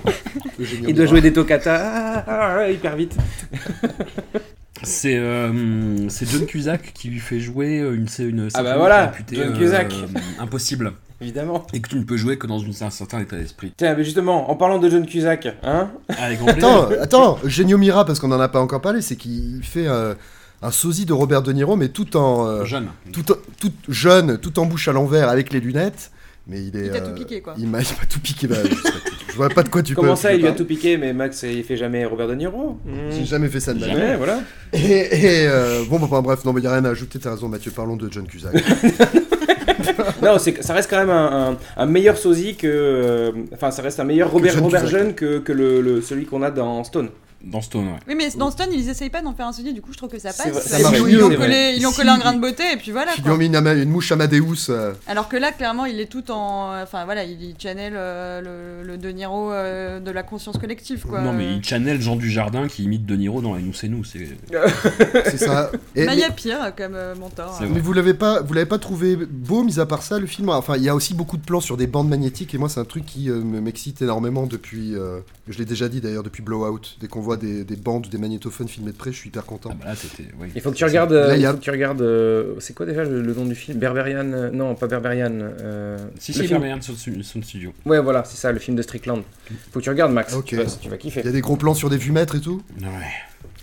Il 0.88 0.94
doit 0.96 1.06
jouer 1.06 1.22
des 1.22 1.34
toccata 1.34 1.76
ah, 1.84 2.24
ah, 2.28 2.56
ah, 2.62 2.70
hyper 2.72 2.96
vite. 2.96 3.16
C'est 4.84 5.16
euh, 5.18 6.10
c'est 6.10 6.28
John 6.30 6.46
Cusack 6.46 6.92
qui 6.94 7.10
lui 7.10 7.20
fait 7.20 7.40
jouer 7.40 7.78
une, 7.78 8.08
c'est 8.08 8.24
une 8.24 8.50
Ah 8.54 8.64
bah 8.64 8.78
voilà, 8.78 9.08
réputée, 9.08 9.36
John 9.36 9.54
euh, 9.54 9.58
Cusack. 9.58 9.94
impossible. 10.40 10.94
Évidemment. 11.22 11.68
Et 11.74 11.82
que 11.82 11.88
tu 11.90 11.98
ne 11.98 12.04
peux 12.04 12.18
jouer 12.18 12.38
que 12.40 12.48
dans 12.48 12.58
une- 12.58 12.74
un 12.82 12.90
certain 12.90 13.20
état 13.20 13.36
d'esprit. 13.38 13.72
Tiens, 13.78 13.94
mais 13.96 14.04
justement, 14.04 14.50
en 14.50 14.56
parlant 14.56 14.80
de 14.80 14.90
John 14.90 15.06
Cusack, 15.06 15.48
hein 15.62 15.92
Avec 16.18 16.40
Attends, 16.48 16.90
attends, 17.00 17.38
Eugenio 17.44 17.78
Mira, 17.78 18.06
parce 18.06 18.20
qu'on 18.20 18.28
n'en 18.30 18.40
a 18.40 18.48
pas 18.50 18.60
encore 18.60 18.82
parlé, 18.82 19.02
c'est 19.04 19.16
qu'il 19.18 19.60
fait 19.64 19.88
euh, 19.88 20.16
un 20.64 20.72
sosie 20.72 21.06
de 21.06 21.14
Robert 21.14 21.44
De 21.44 21.52
Niro, 21.54 21.76
mais 21.76 21.90
tout 21.90 22.18
en 22.18 22.48
euh, 22.48 22.66
Jeune. 22.66 22.88
tout, 23.14 23.32
en- 23.32 23.36
tout 23.60 23.72
jeune, 23.88 24.40
tout 24.40 24.58
en 24.58 24.66
bouche 24.66 24.88
à 24.88 24.94
l'envers, 24.94 25.30
avec 25.30 25.54
les 25.54 25.60
lunettes. 25.60 26.10
Mais 26.48 26.60
il 26.66 26.76
est. 26.76 26.88
Il 26.88 26.92
t'a 26.92 26.98
euh, 26.98 27.10
tout 27.10 27.14
piqué, 27.16 27.40
quoi. 27.42 27.54
Il 27.60 27.68
m'a 27.68 27.82
il 27.82 27.88
m'a 28.00 28.06
tout 28.10 28.20
piqué. 28.20 28.48
bah, 28.48 28.56
je, 29.32 29.36
vois 29.38 29.50
pas 29.50 29.64
de 29.64 29.70
quoi 29.70 29.82
tu 29.82 29.96
Comment 29.96 30.12
peux. 30.12 30.16
ça, 30.20 30.30
tu 30.30 30.36
il 30.36 30.42
lui 30.42 30.48
a 30.48 30.52
tout 30.52 30.66
piqué, 30.66 30.98
mais 30.98 31.14
Max, 31.14 31.44
il 31.44 31.64
fait 31.64 31.78
jamais 31.78 32.06
Robert 32.06 32.28
De 32.28 32.36
Niro 32.36 32.78
J'ai 33.12 33.26
jamais 33.26 33.48
fait 33.48 33.60
ça 33.60 33.74
de 33.74 33.80
ma 33.80 33.86
vie. 33.88 33.92
Jamais, 33.94 34.16
voilà. 34.18 34.40
Et, 34.74 34.80
et, 34.80 35.48
euh, 35.48 35.84
bon, 35.90 36.00
bah, 36.00 36.22
bref, 36.22 36.44
non, 36.46 36.54
mais 36.54 36.60
il 36.60 36.64
n'y 36.64 36.70
a 36.70 36.74
rien 36.74 36.86
à 36.86 36.90
ajouter, 36.90 37.20
t'as 37.20 37.32
raison, 37.32 37.48
Mathieu, 37.48 37.72
parlons 37.72 37.96
de 37.96 38.12
John 38.12 38.28
Cusack. 38.28 38.54
non, 40.22 40.38
ça 40.38 40.74
reste 40.74 40.90
quand 40.90 40.98
même 41.00 41.10
un, 41.10 41.52
un- 41.52 41.58
un 41.78 41.86
meilleur 41.86 42.18
sosie 42.18 42.56
que. 42.56 42.68
euh, 42.68 43.32
Enfin, 43.54 43.72
ça 43.72 43.82
reste 43.82 44.00
un 44.00 44.04
meilleur 44.04 44.32
Robert, 44.32 44.62
Robert. 44.62 44.88
Jeune 44.88 45.14
que, 45.14 45.40
que 45.40 45.52
le, 45.52 45.82
le- 45.82 46.02
celui 46.02 46.26
qu'on 46.26 46.42
a 46.42 46.52
dans 46.52 46.84
Stone. 46.84 47.10
Dans 47.44 47.62
Stone, 47.62 47.88
ouais. 47.88 48.00
Oui, 48.08 48.16
mais 48.18 48.30
dans 48.38 48.52
Stone, 48.52 48.70
ils 48.72 48.88
essayent 48.90 49.10
pas 49.10 49.22
d'en 49.22 49.34
faire 49.34 49.48
un 49.48 49.52
sosie, 49.54 49.74
du 49.74 49.82
coup, 49.82 49.92
je 49.94 49.98
trouve 49.98 50.10
que 50.10 50.20
ça 50.20 50.32
passe. 50.34 50.52
ça 50.64 50.78
Ils 50.80 50.84
marche 50.84 51.00
ont- 51.02 51.06
mieux, 51.06 51.12
ils 51.12 51.24
ont 51.24 51.30
c'est 51.32 51.36
collé, 51.38 51.74
ils 51.78 51.88
ont 51.88 51.92
Si. 51.92 51.98
collé 51.98 52.10
un 52.10 52.18
grain 52.20 52.34
de 52.34 52.40
beauté, 52.40 52.64
et 52.74 52.78
puis 52.78 52.92
voilà. 52.92 53.12
Ils 53.14 53.18
lui 53.18 53.24
quoi. 53.24 53.34
ont 53.34 53.38
mis 53.38 53.48
une, 53.48 53.56
ama- 53.56 53.74
une 53.74 53.90
mouche 53.90 54.12
Amadeus. 54.12 54.70
euh, 54.70 54.94
Alors 55.08 55.28
que 55.28 55.38
là, 55.38 55.52
clairement, 55.52 55.86
il 55.86 56.00
est 56.00 56.06
tout 56.06 56.30
en. 56.32 56.80
Enfin 56.82 57.06
voilà, 57.06 57.24
il 57.24 57.56
channel 57.58 57.94
euh, 57.96 58.82
le, 58.84 58.88
le 58.88 58.98
De 58.98 59.10
Niro 59.10 59.52
euh, 59.52 60.00
de 60.00 60.12
la 60.12 60.24
conscience 60.24 60.58
collective, 60.58 61.06
quoi. 61.08 61.22
Non, 61.22 61.34
mais 61.34 61.56
il 61.56 61.64
channel 61.64 62.00
Jean 62.02 62.16
Dujardin 62.16 62.68
qui 62.68 62.84
imite 62.84 63.06
De 63.06 63.16
Niro 63.16 63.42
dans 63.42 63.56
Nous 63.56 63.74
c'est 63.74 63.88
nous. 63.90 64.04
C'est 64.06 65.38
ça. 65.38 65.72
Et- 65.96 66.06
Bah, 66.06 66.14
il 66.14 66.20
y 66.20 66.24
a 66.24 66.30
pire 66.32 66.74
comme 66.76 66.96
euh, 66.96 67.16
mentor. 67.16 67.58
Hein. 67.62 67.68
Mais 67.72 67.80
vous 67.80 67.94
l'avez 67.94 68.14
pas, 68.14 68.42
vous 68.42 68.54
l'avez 68.54 68.66
pas 68.66 68.78
trouvé 68.80 69.16
beau, 69.16 69.64
mis 69.64 69.80
à 69.80 69.86
part 69.86 70.04
ça, 70.04 70.20
le 70.20 70.28
film? 70.28 70.50
Enfin, 70.50 70.76
il 70.78 70.84
y 70.84 70.90
a 70.90 70.96
aussi 70.96 71.14
beaucoup 71.14 71.38
de 71.38 71.44
plans 71.44 71.62
sur 71.62 71.78
des 71.78 71.88
bandes 71.88 72.10
magnétiques, 72.10 72.54
et 72.54 72.58
moi, 72.58 72.70
c'est 72.70 72.80
un 72.80 72.86
truc 72.86 73.06
qui 73.06 73.30
euh, 73.30 73.42
me- 73.42 73.62
m'excite 73.62 74.02
énormément 74.02 74.46
depuis. 74.48 74.96
euh, 74.96 75.20
je 75.48 75.58
l'ai 75.58 75.66
déjà 75.66 75.90
dit 75.90 76.02
d'ailleurs 76.02 76.24
depuis 76.24 76.44
Blowout. 76.44 76.80
Dès 77.00 77.08
qu'on 77.08 77.22
voit 77.22 77.31
des, 77.38 77.64
des 77.64 77.76
bandes 77.76 78.08
ou 78.08 78.10
des 78.10 78.18
magnétophones 78.18 78.68
filmés 78.68 78.92
de 78.92 78.98
près, 78.98 79.12
je 79.12 79.18
suis 79.18 79.30
hyper 79.30 79.46
content. 79.46 79.70
bah 79.70 79.86
là, 79.90 79.96
c'était. 79.96 80.26
oui. 80.40 80.50
Il 80.56 80.62
faut 80.62 80.72
que 80.72 80.76
tu 80.76 80.84
regardes. 80.86 81.14
Là, 81.14 81.36
il 81.38 81.46
a- 81.46 81.52
faut 81.52 81.58
que 81.58 81.64
tu 81.64 81.72
regardes. 81.72 82.02
euh, 82.02 82.56
c'est 82.60 82.74
quoi 82.74 82.86
déjà 82.86 83.04
le, 83.04 83.22
le 83.22 83.34
nom 83.34 83.46
du 83.46 83.56
film? 83.56 83.78
Berberian 83.78 84.32
euh, 84.34 84.50
Non, 84.52 84.76
pas 84.76 84.88
Berberian. 84.88 85.32
euh, 85.42 85.98
Si, 86.20 86.32
le 86.34 86.42
si, 86.42 86.48
film- 86.48 86.60
Berberian 86.62 86.82
Sound 86.82 87.44
Studio. 87.44 87.74
Ouais, 87.86 88.00
voilà, 88.00 88.24
c'est 88.26 88.38
ça, 88.38 88.52
le 88.52 88.60
film 88.60 88.76
de 88.78 88.82
Strickland. 88.82 89.24
Faut 89.72 89.80
que 89.80 89.84
tu 89.84 89.90
regardes, 89.90 90.12
Max. 90.14 90.34
Ok. 90.34 90.46
Tu, 90.46 90.56
vas, 90.56 90.66
tu 90.66 90.90
vas 90.90 90.98
kiffer. 90.98 91.22
Il 91.22 91.26
y 91.26 91.30
a 91.30 91.32
des 91.32 91.42
gros 91.42 91.58
plans 91.58 91.74
sur 91.74 91.90
des 91.90 91.98
vumètres 91.98 92.36
et 92.36 92.42
tout? 92.42 92.62
Ouais. 92.82 92.88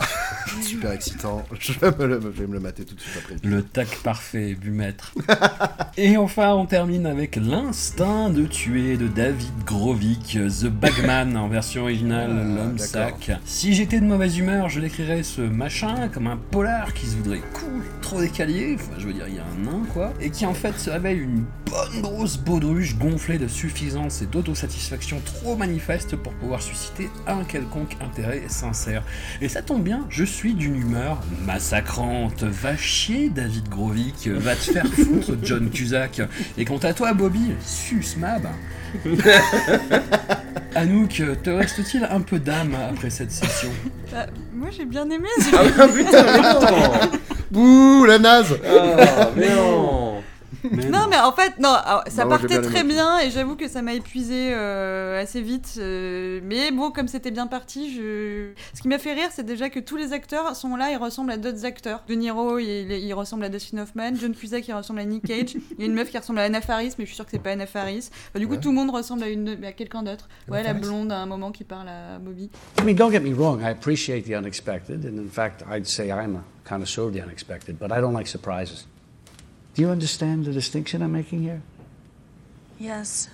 Super 0.62 0.93
excitant. 0.93 1.45
Je 1.59 1.72
vais, 1.72 1.91
me 1.99 2.07
le, 2.07 2.20
je 2.20 2.43
vais 2.43 2.47
me 2.47 2.55
le 2.55 2.61
mater 2.61 2.85
tout 2.85 2.95
de 2.95 3.01
suite 3.01 3.22
après. 3.22 3.37
Le 3.43 3.62
tac 3.62 3.89
parfait, 4.03 4.57
vu 4.61 4.70
maître. 4.70 5.12
Et 5.97 6.16
enfin, 6.16 6.55
on 6.55 6.66
termine 6.66 7.07
avec 7.07 7.37
L'instinct 7.37 8.31
de 8.31 8.45
tuer 8.47 8.97
de 8.97 9.09
David 9.09 9.64
Grovic, 9.64 10.39
The 10.61 10.66
Bagman 10.66 11.37
en 11.37 11.49
version 11.49 11.83
originale, 11.83 12.31
Ah, 12.31 12.45
l'homme 12.45 12.79
sac. 12.79 13.33
Si 13.45 13.74
j'étais 13.74 14.01
de 14.01 14.07
mauvaise 14.07 14.39
humeur, 14.39 14.68
je 14.68 14.81
l'écrirais 14.81 15.22
ce 15.22 15.41
machin 15.41 16.09
comme 16.09 16.26
un 16.26 16.37
polar 16.37 16.95
qui 16.95 17.07
se 17.07 17.16
voudrait 17.16 17.43
cool, 17.53 17.83
trop 18.01 18.20
décalé, 18.20 18.76
enfin 18.79 18.95
je 18.99 19.07
veux 19.07 19.12
dire, 19.12 19.26
il 19.29 19.35
y 19.35 19.39
a 19.39 19.43
un 19.43 19.64
nain 19.64 19.85
quoi, 19.93 20.12
et 20.20 20.31
qui 20.31 20.47
en 20.47 20.55
fait 20.55 20.79
se 20.79 20.91
révèle 20.91 21.20
une 21.20 21.45
bonne 21.66 22.03
grosse 22.03 22.39
baudruche 22.39 22.97
gonflée 22.97 23.39
de 23.39 23.49
suffisance 23.49 24.22
et 24.22 24.26
d'autosatisfaction 24.26 25.20
trop 25.24 25.57
manifeste 25.57 26.16
pour 26.16 26.33
pouvoir 26.35 26.62
susciter 26.62 27.11
un 27.26 27.45
quelconque 27.45 27.97
intérêt 28.01 28.43
sincère. 28.49 29.03
Et 29.41 29.49
ça 29.49 29.62
tombe 29.69 29.83
bien, 29.83 30.07
je 30.09 30.25
suis 30.25 30.55
d'une 30.55 30.77
humeur 30.81 31.21
massacrante. 31.45 32.43
Va 32.43 32.75
chier, 32.75 33.29
David 33.29 33.69
Grovic, 33.69 34.27
va 34.27 34.55
te 34.55 34.73
faire 34.73 34.87
foutre, 34.95 35.33
John 35.43 35.69
Cusack. 35.69 36.23
Et 36.57 36.64
quant 36.64 36.79
à 36.79 36.95
toi, 36.95 37.12
Bobby, 37.12 37.53
sus 37.62 38.16
mab. 38.16 38.47
Anouk, 40.75 41.23
te 41.43 41.51
reste-t-il 41.51 42.05
un 42.11 42.23
peu 42.23 42.39
d'âme 42.39 42.75
après 42.91 43.11
cette 43.11 43.31
session 43.31 43.69
Bah, 44.11 44.25
moi, 44.55 44.69
j'ai 44.75 44.87
bien 44.87 45.05
aimé. 45.11 45.29
Ah 45.53 45.87
putain, 45.89 46.25
mais 46.25 46.41
non 46.41 47.11
Bouh, 47.51 48.05
la 48.07 48.19
naze 48.19 48.57
Ah, 48.66 49.31
mais 49.37 49.55
non 49.55 50.23
Non, 50.65 51.07
mais 51.11 51.19
en 51.19 51.33
fait, 51.33 51.59
non, 51.59 51.69
alors, 51.71 52.05
ça 52.09 52.25
partait 52.27 52.47
bien 52.61 52.63
très 52.63 52.85
bien 52.85 53.19
et 53.21 53.31
j'avoue 53.31 53.55
que 53.57 53.69
ça 53.69 53.83
m'a 53.83 53.95
épuisé 53.95 54.51
euh, 54.55 55.21
assez 55.23 55.41
vite. 55.43 55.75
euh, 55.79 56.41
mais 56.43 56.71
bon, 56.71 56.91
comme 56.91 57.07
c'était 57.09 57.31
bien 57.31 57.47
parti, 57.47 57.95
je... 57.95 58.51
ce 58.75 58.81
qui 58.83 58.89
m'a 58.89 58.99
fait 58.99 59.13
rire, 59.15 59.29
c'est 59.31 59.45
déjà 59.45 59.69
que 59.71 59.79
tous 59.81 59.97
les 59.97 60.13
acteurs 60.13 60.57
sont 60.57 60.75
là, 60.77 60.91
ils 60.91 60.97
ressemblent 60.97 61.33
à 61.33 61.37
d'autres 61.37 61.65
acteurs. 61.65 62.03
De 62.09 62.15
Niro, 62.15 62.59
il, 62.59 62.91
il 62.93 63.13
ressemble 63.15 63.45
à 63.45 63.49
Dustin 63.49 63.79
Hoffman. 63.79 64.13
John 64.15 64.35
Cusack, 64.35 64.67
il 64.69 64.73
ressemble 64.75 65.01
à 65.01 65.05
Nick 65.05 65.27
Cage. 65.27 65.55
Il 65.79 65.81
y 65.81 65.83
a 65.83 65.87
une 65.87 65.95
meuf 65.95 66.11
qui 66.11 66.19
ressemble 66.19 66.39
à 66.39 66.45
Anna 66.45 66.61
Faris, 66.61 66.93
mais 66.99 67.05
je 67.05 67.09
suis 67.11 67.17
sûre 67.17 67.25
que 67.25 67.31
c'est 67.33 67.39
pas 67.43 67.51
Anna 67.53 67.67
Faris. 67.67 68.09
Enfin, 68.31 68.39
du 68.41 68.47
coup, 68.47 68.55
Ouais. 68.55 68.61
tout 68.61 68.71
le 68.71 68.75
monde 68.75 68.91
ressemble 68.91 69.23
à, 69.25 69.29
une... 69.29 69.63
à 69.65 69.73
quelqu'un 69.73 70.03
d'autre. 70.03 70.29
Ouais, 70.49 70.63
la 70.63 70.73
blonde 70.75 71.13
à 71.13 71.19
un 71.19 71.27
moment 71.27 71.53
qui 71.53 71.65
parle 71.65 71.89
à 71.89 72.19
Bobby. 72.19 72.51
I 72.81 72.85
mean, 72.85 72.95
don't 72.95 73.13
get 73.13 73.21
me 73.21 73.35
wrong, 73.35 73.61
I 73.61 73.69
appreciate 73.71 74.23
the 74.25 74.35
unexpected, 74.35 75.05
and 75.05 75.19
in 75.19 75.29
fact, 75.29 75.63
I'd 75.71 75.87
say 75.87 76.09
I'm 76.11 76.37
a 76.37 76.43
connoisseur 76.69 77.03
of 77.09 77.13
the 77.13 77.21
unexpected, 77.23 77.77
but 77.79 77.93
I 77.93 78.01
don't 78.01 78.15
like 78.15 78.27
surprises. 78.27 78.87
Do 79.79 79.85
you 79.85 79.91
understand 79.91 80.45
the 80.45 80.53
distinction 80.53 81.03
I'm 81.03 81.12
making 81.12 81.43
here? 81.43 81.62
Yes. 82.81 83.29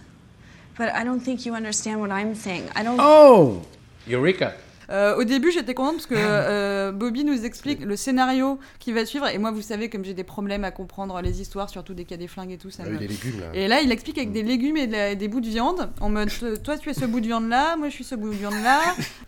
But 0.77 0.93
I 0.93 1.03
don't 1.03 1.21
think 1.21 1.47
you 1.47 1.55
understand 1.55 2.03
what 2.03 2.11
I'm 2.11 2.35
saying. 2.35 2.69
I 2.77 2.83
don't. 2.83 2.99
Oh! 3.01 3.65
Eureka. 4.07 4.53
Euh, 4.95 5.17
au 5.17 5.25
début, 5.25 5.51
j'étais 5.51 5.75
contente 5.75 5.97
parce 5.97 6.07
que 6.07 6.15
euh, 6.19 6.93
Bobby 6.93 7.25
nous 7.25 7.45
explique 7.45 7.81
le 7.85 7.97
scénario 7.97 8.59
qui 8.79 8.93
va 8.93 9.05
suivre. 9.05 9.27
Et 9.29 9.39
moi, 9.39 9.51
vous 9.51 9.61
savez, 9.63 9.91
comme 9.91 10.05
j'ai 10.05 10.15
des 10.15 10.25
problèmes 10.25 10.65
à 10.65 10.71
comprendre 10.71 11.21
les 11.21 11.41
histoires, 11.41 11.69
surtout 11.69 11.95
dès 11.95 12.05
qu'il 12.05 12.13
y 12.13 12.15
a 12.15 12.23
des 12.23 12.29
flingues 12.29 12.53
et 12.53 12.59
tout, 12.59 12.71
ça 12.71 12.85
Ah 12.87 12.89
me- 12.91 12.95
oui, 12.97 13.01
les 13.01 13.09
légumes, 13.09 13.41
là. 13.41 13.47
Et 13.55 13.67
là, 13.69 13.81
il 13.81 13.91
explique 13.93 14.17
avec 14.19 14.33
des 14.33 14.43
légumes 14.43 14.77
et 14.77 14.87
de 14.87 14.93
la- 14.93 15.15
des 15.15 15.29
bouts 15.29 15.41
de 15.41 15.49
viande. 15.49 15.91
En 16.01 16.09
mode, 16.11 16.31
toi, 16.65 16.79
tu 16.79 16.89
es 16.91 16.95
ce 16.95 17.05
bout 17.05 17.21
de 17.21 17.27
viande 17.27 17.49
là, 17.49 17.77
moi, 17.77 17.89
je 17.89 17.95
suis 17.95 18.05
ce 18.05 18.15
bout 18.15 18.31
de 18.31 18.35
viande 18.37 18.55
là. 18.63 18.81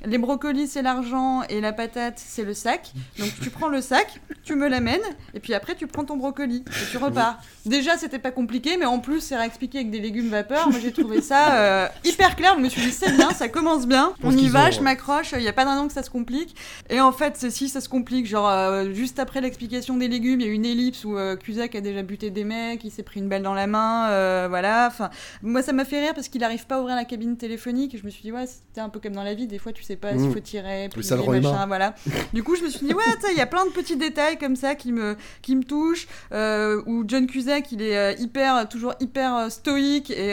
Les 0.05 0.19
brocolis, 0.19 0.69
c'est 0.69 0.83
l'argent 0.83 1.43
et 1.49 1.61
la 1.61 1.73
patate, 1.73 2.15
c'est 2.25 2.45
le 2.45 2.55
sac. 2.55 2.93
Donc, 3.19 3.31
tu 3.43 3.51
prends 3.51 3.69
le 3.69 3.81
sac, 3.81 4.21
tu 4.45 4.55
me 4.55 4.69
l'amènes, 4.69 5.01
et 5.35 5.41
puis 5.41 5.53
après, 5.55 5.75
tu 5.75 5.87
prends 5.87 6.05
ton 6.05 6.17
brocoli 6.17 6.65
et 6.67 6.91
tu 6.91 6.97
repars. 6.99 7.39
Déjà, 7.65 7.97
c'était 7.97 8.19
pas 8.21 8.31
compliqué, 8.31 8.77
mais 8.79 8.85
en 8.87 9.01
plus, 9.01 9.21
c'est 9.21 9.37
réexpliqué 9.37 9.79
avec 9.79 9.91
des 9.91 10.01
légumes 10.01 10.29
vapeur. 10.29 10.69
Moi, 10.71 10.79
j'ai 10.81 10.93
trouvé 10.93 11.21
ça 11.23 11.55
euh, 11.55 11.89
hyper 12.05 12.37
clair. 12.37 12.55
Je 12.57 12.63
me 12.63 12.69
suis 12.69 12.83
dit, 12.83 12.93
c'est 12.93 13.13
bien, 13.17 13.31
ça 13.31 13.49
commence 13.49 13.87
bien. 13.87 14.13
On 14.23 14.31
y 14.37 14.49
va, 14.49 14.71
je 14.71 14.81
m'accroche, 14.81 15.33
il 15.33 15.41
n'y 15.41 15.49
a 15.49 15.53
pas 15.57 15.65
de 15.65 15.71
raison 15.71 15.89
que 15.89 15.93
ça 15.93 16.03
se 16.05 16.11
complique. 16.11 16.55
Et 16.91 17.01
en 17.01 17.11
fait, 17.13 17.51
si 17.51 17.69
ça 17.69 17.81
se 17.81 17.89
complique, 17.89 18.27
genre 18.27 18.49
euh, 18.49 18.93
juste 18.93 19.19
après 19.19 19.41
l'explication 19.41 19.97
des 19.97 20.07
légumes, 20.07 20.41
il 20.41 20.47
y 20.47 20.51
a 20.51 20.53
une 20.53 20.65
ellipse 20.67 21.05
où 21.05 21.17
euh, 21.17 21.35
Cusack 21.35 21.75
a 21.75 21.81
déjà 21.81 22.03
buté 22.03 22.31
des 22.31 22.45
mecs, 22.45 22.85
il 22.85 22.91
s'est 22.91 23.03
pris 23.03 23.21
une 23.21 23.29
balle 23.29 23.43
dans 23.43 23.55
la 23.55 23.67
main, 23.67 24.11
euh, 24.11 24.47
voilà. 24.49 24.87
Enfin, 24.87 25.11
moi, 25.43 25.63
ça 25.63 25.73
m'a 25.73 25.85
fait 25.85 26.01
rire 26.01 26.15
parce 26.15 26.29
qu'il 26.29 26.43
n'arrive 26.43 26.67
pas 26.67 26.77
à 26.77 26.81
ouvrir 26.81 26.95
la 26.95 27.05
cabine 27.05 27.37
téléphonique. 27.37 27.95
Et 27.95 27.99
je 27.99 28.05
me 28.05 28.11
suis 28.11 28.23
dit, 28.23 28.33
ouais, 28.33 28.47
c'était 28.47 28.81
un 28.81 28.89
peu 28.91 29.01
comme 29.01 29.15
dans 29.15 29.23
la 29.23 29.35
vie, 29.35 29.47
des 29.47 29.59
fois, 29.59 29.73
tu 29.73 29.83
sais 29.83 29.97
pas 29.97 30.13
s'il 30.13 30.29
Mm. 30.29 30.33
faut 30.33 30.41
tirer, 30.41 30.89
roi 31.23 31.41
machin, 31.41 31.67
voilà. 31.67 31.95
Du 32.35 32.43
coup, 32.43 32.55
je 32.55 32.63
me 32.63 32.69
suis 32.69 32.87
dit, 32.87 32.93
ouais, 32.95 33.03
il 33.33 33.39
y 33.39 33.41
a 33.41 33.47
plein 33.47 33.65
de 33.65 33.71
petits 33.71 33.97
détails 33.97 34.39
comme 34.39 34.57
ça 34.57 34.75
qui 34.75 34.93
me, 34.93 35.17
qui 35.43 35.57
me 35.57 35.65
touchent. 35.65 36.07
Euh, 36.33 36.83
où 36.87 37.05
John 37.07 37.27
Cusack, 37.27 37.73
il 37.73 37.81
est 37.83 38.21
hyper, 38.21 38.69
toujours 38.69 38.95
hyper 39.01 39.51
stoïque 39.51 40.11
et 40.11 40.33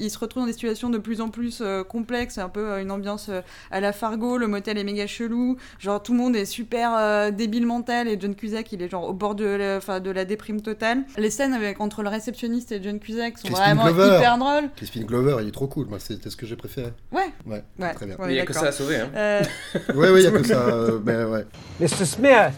il 0.00 0.10
se 0.10 0.18
retrouve 0.18 0.44
dans 0.44 0.46
des 0.46 0.52
situations 0.54 0.88
de 0.90 0.98
plus 0.98 1.20
en 1.20 1.28
plus 1.28 1.62
complexes, 1.88 2.38
un 2.38 2.48
peu 2.48 2.80
une 2.80 2.90
ambiance 2.90 3.30
à 3.70 3.80
la 3.80 3.92
Fargo, 3.92 4.38
le 4.44 4.50
motel 4.50 4.78
est 4.78 4.84
méga 4.84 5.06
chelou, 5.06 5.56
genre 5.78 6.02
tout 6.02 6.12
le 6.12 6.18
monde 6.18 6.36
est 6.36 6.44
super 6.44 6.92
euh, 6.96 7.30
débile 7.30 7.66
mental 7.66 8.08
et 8.08 8.16
John 8.20 8.34
Cusack, 8.34 8.72
il 8.72 8.82
est 8.82 8.88
genre 8.90 9.04
au 9.08 9.12
bord 9.12 9.34
de 9.34 9.44
la, 9.44 9.76
enfin, 9.78 10.00
de 10.00 10.10
la 10.10 10.24
déprime 10.24 10.60
totale. 10.60 11.02
Les 11.16 11.30
scènes 11.30 11.52
avec, 11.54 11.80
entre 11.80 12.02
le 12.02 12.08
réceptionniste 12.08 12.70
et 12.72 12.82
John 12.82 12.98
Cusack 13.00 13.38
sont 13.38 13.48
Crispin 13.48 13.74
vraiment 13.74 13.92
Glover. 13.92 14.16
hyper 14.16 14.38
drôles. 14.38 14.70
Crispin 14.76 15.00
Glover, 15.02 15.36
il 15.42 15.48
est 15.48 15.52
trop 15.52 15.66
cool. 15.66 15.86
Moi, 15.86 15.98
c'était 15.98 16.30
ce 16.30 16.36
que 16.36 16.46
j'ai 16.46 16.56
préféré. 16.56 16.92
Ouais. 17.12 17.32
Ouais. 17.46 17.62
Ouais. 17.78 17.94
Très 17.94 18.06
bien. 18.06 18.16
Il 18.28 18.34
y 18.34 18.40
a 18.40 18.46
que 18.46 18.52
ça 18.52 18.66
à 18.68 18.72
sauver, 18.72 18.96
hein. 18.98 19.08
Euh, 19.14 19.42
Ouais, 19.94 20.10
ouais, 20.10 20.20
il 20.20 20.24
y 20.24 20.26
a 20.26 20.30
que 20.30 20.42
ça. 20.46 20.54
euh, 20.60 20.98
ben, 21.02 21.26
ouais. 21.26 21.44
Mr. 21.80 22.04
Smith. 22.04 22.52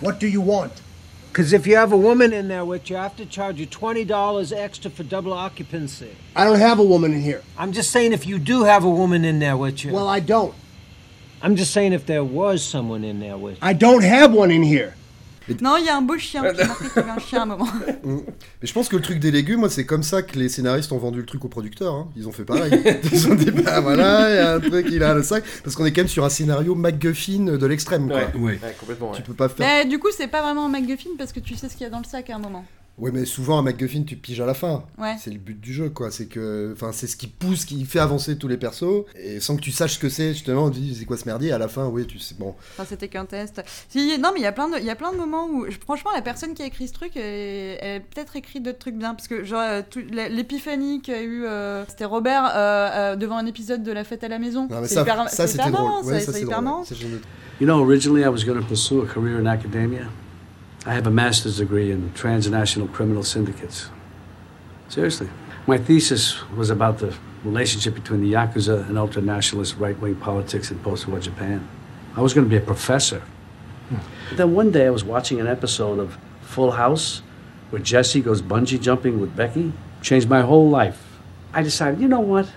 What 0.00 0.12
do 0.20 0.26
you 0.26 0.40
want? 0.42 0.70
Because 1.38 1.52
if 1.52 1.68
you 1.68 1.76
have 1.76 1.92
a 1.92 1.96
woman 1.96 2.32
in 2.32 2.48
there 2.48 2.64
with 2.64 2.90
you, 2.90 2.96
I 2.96 3.04
have 3.04 3.14
to 3.14 3.24
charge 3.24 3.60
you 3.60 3.66
$20 3.68 4.52
extra 4.52 4.90
for 4.90 5.04
double 5.04 5.32
occupancy. 5.32 6.10
I 6.34 6.42
don't 6.42 6.58
have 6.58 6.80
a 6.80 6.82
woman 6.82 7.12
in 7.12 7.20
here. 7.20 7.44
I'm 7.56 7.70
just 7.70 7.92
saying 7.92 8.12
if 8.12 8.26
you 8.26 8.40
do 8.40 8.64
have 8.64 8.82
a 8.82 8.90
woman 8.90 9.24
in 9.24 9.38
there 9.38 9.56
with 9.56 9.84
you. 9.84 9.92
Well, 9.92 10.08
I 10.08 10.18
don't. 10.18 10.52
I'm 11.40 11.54
just 11.54 11.72
saying 11.72 11.92
if 11.92 12.06
there 12.06 12.24
was 12.24 12.64
someone 12.64 13.04
in 13.04 13.20
there 13.20 13.36
with 13.36 13.54
you. 13.54 13.60
I 13.62 13.72
don't 13.72 14.02
have 14.02 14.32
one 14.32 14.50
in 14.50 14.64
here. 14.64 14.96
Non, 15.62 15.76
il 15.78 15.84
y 15.84 15.88
a 15.88 15.96
un 15.96 16.02
beau 16.02 16.16
chien. 16.18 16.42
J'ai 16.54 16.62
remarqué 16.62 16.84
qu'il 16.88 16.96
y 16.96 16.98
avait 17.00 17.10
un 17.10 17.18
chien 17.18 17.40
à 17.40 17.42
un 17.42 17.46
moment. 17.46 17.68
Mais 18.04 18.22
je 18.62 18.72
pense 18.72 18.88
que 18.88 18.96
le 18.96 19.02
truc 19.02 19.18
des 19.18 19.30
légumes, 19.30 19.60
moi, 19.60 19.70
c'est 19.70 19.86
comme 19.86 20.02
ça 20.02 20.22
que 20.22 20.38
les 20.38 20.48
scénaristes 20.48 20.92
ont 20.92 20.98
vendu 20.98 21.18
le 21.20 21.26
truc 21.26 21.44
aux 21.44 21.48
producteurs. 21.48 21.94
hein. 21.94 22.08
Ils 22.16 22.28
ont 22.28 22.32
fait 22.32 22.44
pareil. 22.44 22.72
Ils 23.12 23.28
ont 23.30 23.34
dit, 23.34 23.50
bah 23.50 23.80
voilà, 23.80 24.30
il 24.30 24.34
y 24.36 24.38
a 24.38 24.54
un 24.54 24.60
truc, 24.60 24.86
il 24.90 25.02
a 25.02 25.14
le 25.14 25.22
sac. 25.22 25.44
Parce 25.64 25.74
qu'on 25.76 25.84
est 25.84 25.92
quand 25.92 26.00
même 26.02 26.08
sur 26.08 26.24
un 26.24 26.28
scénario 26.30 26.74
MacGuffin 26.74 27.56
de 27.56 27.66
l'extrême, 27.66 28.08
quoi. 28.08 28.16
Ouais, 28.18 28.30
Ouais. 28.34 28.58
ouais, 28.62 28.76
complètement. 28.78 29.12
Tu 29.12 29.22
peux 29.22 29.34
pas 29.34 29.48
faire. 29.48 29.66
Mais 29.66 29.84
du 29.86 29.98
coup, 29.98 30.08
c'est 30.16 30.28
pas 30.28 30.42
vraiment 30.42 30.66
un 30.66 30.68
MacGuffin 30.70 31.10
parce 31.16 31.32
que 31.32 31.40
tu 31.40 31.54
sais 31.56 31.68
ce 31.68 31.74
qu'il 31.74 31.82
y 31.82 31.86
a 31.86 31.90
dans 31.90 31.98
le 31.98 32.04
sac 32.04 32.28
à 32.30 32.36
un 32.36 32.38
moment. 32.38 32.64
Ouais, 32.98 33.10
mais 33.12 33.24
souvent, 33.24 33.58
un 33.58 33.62
MacGuffin, 33.62 34.02
tu 34.02 34.16
piges 34.16 34.40
à 34.40 34.46
la 34.46 34.54
fin. 34.54 34.82
Ouais. 34.98 35.14
C'est 35.22 35.30
le 35.30 35.38
but 35.38 35.60
du 35.60 35.72
jeu, 35.72 35.88
quoi. 35.90 36.10
C'est 36.10 36.26
que, 36.26 36.72
enfin, 36.74 36.90
c'est 36.92 37.06
ce 37.06 37.16
qui 37.16 37.28
pousse, 37.28 37.64
qui 37.64 37.84
fait 37.84 38.00
avancer 38.00 38.36
tous 38.36 38.48
les 38.48 38.56
persos. 38.56 39.04
Et 39.16 39.38
sans 39.40 39.56
que 39.56 39.60
tu 39.60 39.70
saches 39.70 39.94
ce 39.94 39.98
que 40.00 40.08
c'est, 40.08 40.32
justement, 40.32 40.64
on 40.64 40.70
te 40.70 40.74
dit, 40.76 40.96
c'est 40.98 41.04
quoi 41.04 41.16
ce 41.16 41.24
merdier? 41.24 41.52
À 41.52 41.58
la 41.58 41.68
fin, 41.68 41.86
oui, 41.86 42.06
tu 42.06 42.18
sais, 42.18 42.34
bon. 42.38 42.54
Enfin, 42.74 42.84
c'était 42.88 43.06
qu'un 43.08 43.24
test. 43.24 43.62
Si, 43.88 44.18
non, 44.18 44.30
mais 44.34 44.40
il 44.40 44.42
y 44.42 44.46
a 44.46 44.52
plein 44.52 44.68
de, 44.68 44.78
il 44.78 44.84
y 44.84 44.90
a 44.90 44.96
plein 44.96 45.12
de 45.12 45.16
moments 45.16 45.46
où, 45.48 45.64
franchement, 45.84 46.10
la 46.14 46.22
personne 46.22 46.54
qui 46.54 46.62
a 46.62 46.66
écrit 46.66 46.88
ce 46.88 46.92
truc, 46.92 47.16
elle, 47.16 47.78
elle 47.80 47.96
a 47.98 48.00
peut-être 48.00 48.34
écrit 48.34 48.60
d'autres 48.60 48.78
trucs 48.78 48.96
bien, 48.96 49.14
parce 49.14 49.28
que 49.28 49.44
genre 49.44 49.62
euh, 49.62 49.82
l'épiphanie 50.28 51.00
qu'a 51.00 51.22
eu, 51.22 51.44
euh, 51.44 51.84
c'était 51.88 52.04
Robert 52.04 52.44
euh, 52.46 52.50
euh, 52.56 53.16
devant 53.16 53.36
un 53.38 53.46
épisode 53.46 53.82
de 53.82 53.92
La 53.92 54.04
Fête 54.04 54.24
à 54.24 54.28
la 54.28 54.38
maison. 54.38 54.68
Non, 54.70 54.80
mais 54.80 54.88
C'est 54.88 54.94
ça, 54.94 55.02
hyper- 55.02 55.28
ça 55.28 55.46
c'est 55.46 55.46
c'était 55.52 55.68
hyper 55.68 55.72
drôle. 55.82 56.04
Ouais, 56.04 56.20
ça, 56.20 56.32
c'est 56.32 56.42
hyper 56.42 56.62
drôle. 56.62 56.84
trop. 56.84 56.94
You 57.60 57.66
know, 57.66 57.80
originally 57.80 58.22
I 58.22 58.28
was 58.28 58.44
going 58.44 58.58
to 58.60 58.64
pursue 58.66 59.02
a 59.02 59.06
career 59.06 59.38
in 59.40 59.46
academia. 59.46 60.02
I 60.86 60.94
have 60.94 61.06
a 61.06 61.10
master's 61.10 61.58
degree 61.58 61.90
in 61.90 62.12
transnational 62.14 62.88
criminal 62.88 63.22
syndicates. 63.22 63.90
Seriously. 64.88 65.28
My 65.66 65.76
thesis 65.76 66.48
was 66.50 66.70
about 66.70 66.98
the 66.98 67.14
relationship 67.44 67.94
between 67.94 68.22
the 68.22 68.32
Yakuza 68.32 68.88
and 68.88 68.96
ultra-nationalist 68.96 69.76
right-wing 69.76 70.16
politics 70.16 70.70
in 70.70 70.78
post-war 70.78 71.20
Japan. 71.20 71.68
I 72.16 72.20
was 72.20 72.32
going 72.32 72.46
to 72.46 72.50
be 72.50 72.56
a 72.56 72.60
professor. 72.60 73.20
Hmm. 73.88 74.36
Then 74.36 74.54
one 74.54 74.70
day 74.70 74.86
I 74.86 74.90
was 74.90 75.04
watching 75.04 75.40
an 75.40 75.46
episode 75.46 75.98
of 75.98 76.16
Full 76.40 76.72
House 76.72 77.22
where 77.70 77.82
Jesse 77.82 78.20
goes 78.20 78.40
bungee 78.40 78.80
jumping 78.80 79.20
with 79.20 79.36
Becky. 79.36 79.72
Changed 80.00 80.28
my 80.28 80.40
whole 80.40 80.70
life. 80.70 81.04
I 81.52 81.62
decided, 81.62 82.00
you 82.00 82.08
know 82.08 82.20
what? 82.20 82.50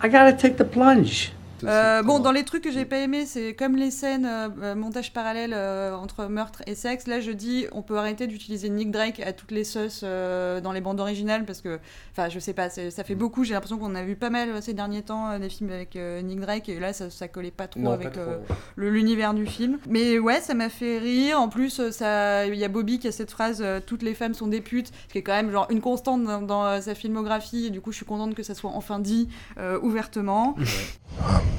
I 0.00 0.08
got 0.08 0.30
to 0.30 0.36
take 0.36 0.56
the 0.56 0.64
plunge. 0.64 1.32
Euh, 1.66 2.02
bon, 2.02 2.18
dans 2.18 2.32
les 2.32 2.44
trucs 2.44 2.62
que 2.64 2.70
j'ai 2.70 2.84
pas 2.84 2.98
aimé, 2.98 3.26
c'est 3.26 3.54
comme 3.54 3.76
les 3.76 3.90
scènes 3.90 4.26
euh, 4.26 4.48
euh, 4.62 4.74
montage 4.74 5.12
parallèle 5.12 5.52
euh, 5.54 5.94
entre 5.94 6.26
meurtre 6.26 6.62
et 6.66 6.74
sexe. 6.74 7.06
Là, 7.06 7.20
je 7.20 7.30
dis, 7.30 7.66
on 7.72 7.82
peut 7.82 7.96
arrêter 7.98 8.26
d'utiliser 8.26 8.68
Nick 8.68 8.90
Drake 8.90 9.20
à 9.20 9.32
toutes 9.32 9.50
les 9.50 9.64
sauces 9.64 10.00
euh, 10.04 10.60
dans 10.60 10.72
les 10.72 10.80
bandes 10.80 11.00
originales 11.00 11.44
parce 11.44 11.60
que, 11.60 11.78
enfin, 12.12 12.28
je 12.28 12.38
sais 12.38 12.52
pas, 12.52 12.68
ça 12.70 13.04
fait 13.04 13.14
beaucoup. 13.14 13.44
J'ai 13.44 13.54
l'impression 13.54 13.78
qu'on 13.78 13.94
a 13.94 14.02
vu 14.02 14.16
pas 14.16 14.30
mal 14.30 14.48
euh, 14.50 14.60
ces 14.60 14.74
derniers 14.74 15.02
temps 15.02 15.30
euh, 15.30 15.38
des 15.38 15.48
films 15.48 15.70
avec 15.70 15.96
euh, 15.96 16.20
Nick 16.22 16.40
Drake 16.40 16.68
et 16.68 16.78
là, 16.80 16.92
ça, 16.92 17.10
ça 17.10 17.28
collait 17.28 17.50
pas 17.50 17.66
trop 17.68 17.80
Non, 17.80 17.92
avec 17.92 18.12
pas 18.12 18.20
euh, 18.20 18.38
trop. 18.44 18.54
le- 18.76 18.90
l'univers 18.90 19.34
du 19.34 19.46
film. 19.46 19.78
Mais 19.88 20.18
ouais, 20.18 20.40
ça 20.40 20.54
m'a 20.54 20.68
fait 20.68 20.98
rire. 20.98 21.40
En 21.40 21.48
plus, 21.48 21.80
euh, 21.80 21.90
ça, 21.90 22.46
il 22.46 22.54
y 22.56 22.64
a 22.64 22.68
Bobby 22.68 22.98
qui 22.98 23.08
a 23.08 23.12
cette 23.12 23.30
phrase 23.30 23.60
euh, 23.62 23.80
"Toutes 23.84 24.02
les 24.02 24.14
femmes 24.14 24.34
sont 24.34 24.46
des 24.46 24.60
putes", 24.60 24.92
ce 25.08 25.12
qui 25.12 25.18
est 25.18 25.22
quand 25.22 25.32
même 25.34 25.50
genre 25.50 25.66
une 25.70 25.80
constante 25.80 26.24
dans, 26.24 26.42
dans, 26.42 26.64
euh, 26.66 26.80
sa 26.80 26.94
filmographie. 26.94 27.66
Et 27.66 27.70
du 27.70 27.80
coup, 27.80 27.90
je 27.92 27.96
suis 27.96 28.06
contente 28.06 28.34
que 28.34 28.42
ça 28.42 28.54
soit 28.54 28.70
enfin 28.74 28.98
dit 28.98 29.28
euh, 29.58 29.78
ouvertement. 29.82 30.56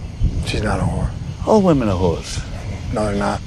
She's 0.45 0.61
not 0.63 0.79
a 0.79 0.83
whore. 0.83 1.09
All 1.47 1.61
women 1.61 1.89
are 1.89 1.97
whores. 1.97 2.39
No, 2.93 3.05
they're 3.05 3.15
not. 3.15 3.39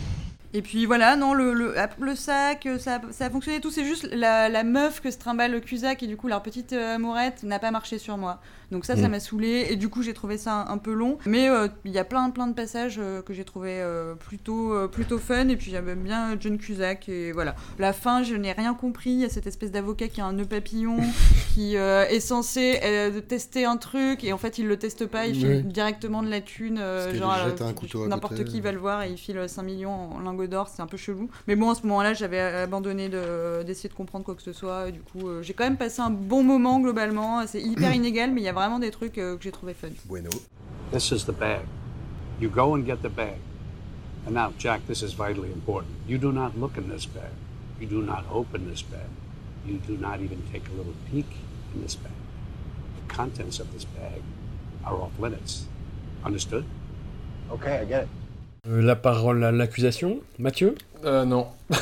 Et 0.55 0.63
puis 0.63 0.87
voilà, 0.87 1.15
non, 1.17 1.35
le, 1.35 1.53
le, 1.53 1.75
le 2.01 2.15
sac, 2.17 2.65
euh, 2.67 2.79
ça, 2.79 3.01
ça 3.11 3.27
a 3.27 3.31
fonctionné 3.31 3.61
tout. 3.61 3.71
C'est 3.71 3.85
juste 3.85 4.09
la, 4.13 4.49
la 4.49 4.65
meuf 4.65 5.01
que 5.01 5.11
se 5.11 5.19
trimballe 5.19 5.53
le 5.53 5.61
Cusack 5.61 6.03
et 6.03 6.07
du 6.07 6.17
coup 6.17 6.27
leur 6.27 6.43
petite 6.43 6.73
euh, 6.73 6.95
amourette 6.95 7.43
n'a 7.43 7.59
pas 7.59 7.71
marché 7.71 7.99
sur 7.99 8.17
moi. 8.17 8.41
Donc 8.71 8.85
ça, 8.85 8.97
ça 8.97 9.09
Mm. 9.09 9.11
m'a 9.13 9.21
saoulé 9.21 9.67
et 9.71 9.77
du 9.77 9.89
coup 9.89 10.03
j'ai 10.03 10.13
trouvé 10.15 10.37
ça 10.39 10.53
un, 10.69 10.73
un 10.75 10.79
peu 10.79 10.93
long. 10.93 11.19
Mais 11.27 11.49
euh, 11.49 11.69
il 11.85 11.91
y 11.93 11.99
a 11.99 12.05
plein 12.05 12.29
plein 12.31 12.47
de 12.47 12.53
passages 12.55 12.97
euh, 12.99 13.23
que 13.23 13.33
j'ai 13.33 13.45
trouvé 13.45 13.71
euh, 13.81 14.15
plutôt 14.15 14.89
plutôt 14.89 15.19
fun 15.19 15.49
et 15.49 15.57
puis 15.57 15.71
j'aime 15.71 15.95
bien 15.95 16.37
John 16.39 16.59
Cusack 16.59 17.09
et 17.09 17.33
voilà. 17.33 17.55
La 17.79 17.93
fin, 17.93 18.23
je 18.23 18.35
n'ai 18.35 18.53
rien 18.53 18.75
compris. 18.75 19.11
Il 19.11 19.21
y 19.21 19.25
a 19.25 19.29
cette 19.29 19.47
espèce 19.47 19.71
d'avocat 19.71 20.09
qui 20.09 20.21
a 20.21 20.27
un 20.27 20.33
nœud 20.35 20.45
papillon 20.45 20.97
qui 21.55 21.77
est 21.77 22.21
censé 22.21 22.81
tester 23.29 23.65
un 23.65 23.77
truc 23.77 24.23
et 24.25 24.33
en 24.33 24.39
fait 24.39 24.59
il 24.59 24.67
le 24.67 24.77
teste 24.77 25.07
pas. 25.07 25.27
Il 25.27 25.35
file 25.35 25.63
Oui. 25.65 25.73
directement 25.73 26.23
de 26.23 26.29
la 26.29 26.41
thune. 26.41 26.79
genre 27.15 27.37
n'importe 28.09 28.45
qui 28.45 28.61
va 28.61 28.73
le 28.73 28.79
voir 28.79 29.03
et 29.03 29.11
il 29.11 29.17
file 29.19 29.43
5 29.47 29.63
millions 29.63 30.13
en 30.15 30.21
lingots 30.21 30.47
d'or, 30.47 30.69
c'est 30.69 30.83
un 30.83 30.87
peu 30.87 30.97
chelou. 30.97 31.29
Mais 31.47 31.57
bon, 31.57 31.71
à 31.71 31.75
ce 31.75 31.83
moment-là, 31.87 32.15
j'avais 32.15 32.41
abandonné 32.41 33.09
de- 33.09 33.63
d'essayer 33.63 33.89
de, 33.89 33.95
comprendre 33.95 34.25
quoi 34.25 34.35
que 34.35 34.43
ce 34.43 34.53
soit. 34.53 34.89
Et 34.89 34.93
du 34.93 35.01
coup, 35.01 35.21
j'ai 35.43 35.55
quand 35.55 35.65
même 35.65 35.77
passé 35.77 36.01
un 36.01 36.11
bon 36.11 36.43
moment 36.43 36.81
globalement. 36.81 37.47
C'est 37.47 37.61
hyper 37.63 37.95
inégal, 37.95 38.31
mais 38.33 38.41
il 38.41 38.45
y 38.45 38.49
a 38.49 38.53
vraiment 38.59 38.79
des 38.79 38.91
trucs 38.91 39.19
euh, 39.19 39.37
que 39.37 39.43
j'ai 39.43 39.53
trouvé 39.53 39.75
fun. 39.75 39.91
Bueno. 40.07 40.31
This 40.93 41.11
is 41.13 41.25
the 41.25 41.33
bag. 41.33 41.67
You 42.41 42.51
go 42.51 42.75
and 42.75 42.85
get 42.85 43.03
the 43.03 43.09
bag. 43.09 43.39
And 44.27 44.35
now, 44.35 44.53
Jack, 44.59 44.87
this 44.87 45.03
is 45.03 45.15
vitally 45.15 45.53
important. 45.53 45.95
You 46.07 46.19
do 46.19 46.33
not 46.33 46.59
look 46.59 46.77
in 46.77 46.89
this 46.89 47.07
bag. 47.07 47.33
You 47.81 47.87
do 47.87 48.03
not 48.03 48.25
open 48.31 48.69
this 48.69 48.83
bag. 48.83 49.09
You 49.67 49.79
do 49.87 49.97
not 49.97 50.21
even 50.21 50.43
take 50.53 50.69
a 50.69 50.73
little 50.73 50.95
peek 51.11 51.27
in 51.75 51.83
this 51.83 51.97
bag. 51.97 52.13
The 52.97 53.15
contents 53.15 53.61
of 53.61 53.73
this 53.73 53.85
bag 53.85 54.23
are 54.85 54.95
off 55.01 55.19
limits. 55.19 55.67
Understood? 56.25 56.65
Okay, 57.51 57.79
I 57.79 57.85
get 57.85 58.03
it. 58.05 58.09
Euh, 58.67 58.83
la 58.83 58.97
parole 58.97 59.45
à 59.45 59.53
l'accusation, 59.53 60.21
Mathieu? 60.39 60.75
Euh, 61.05 61.25
non. 61.25 61.47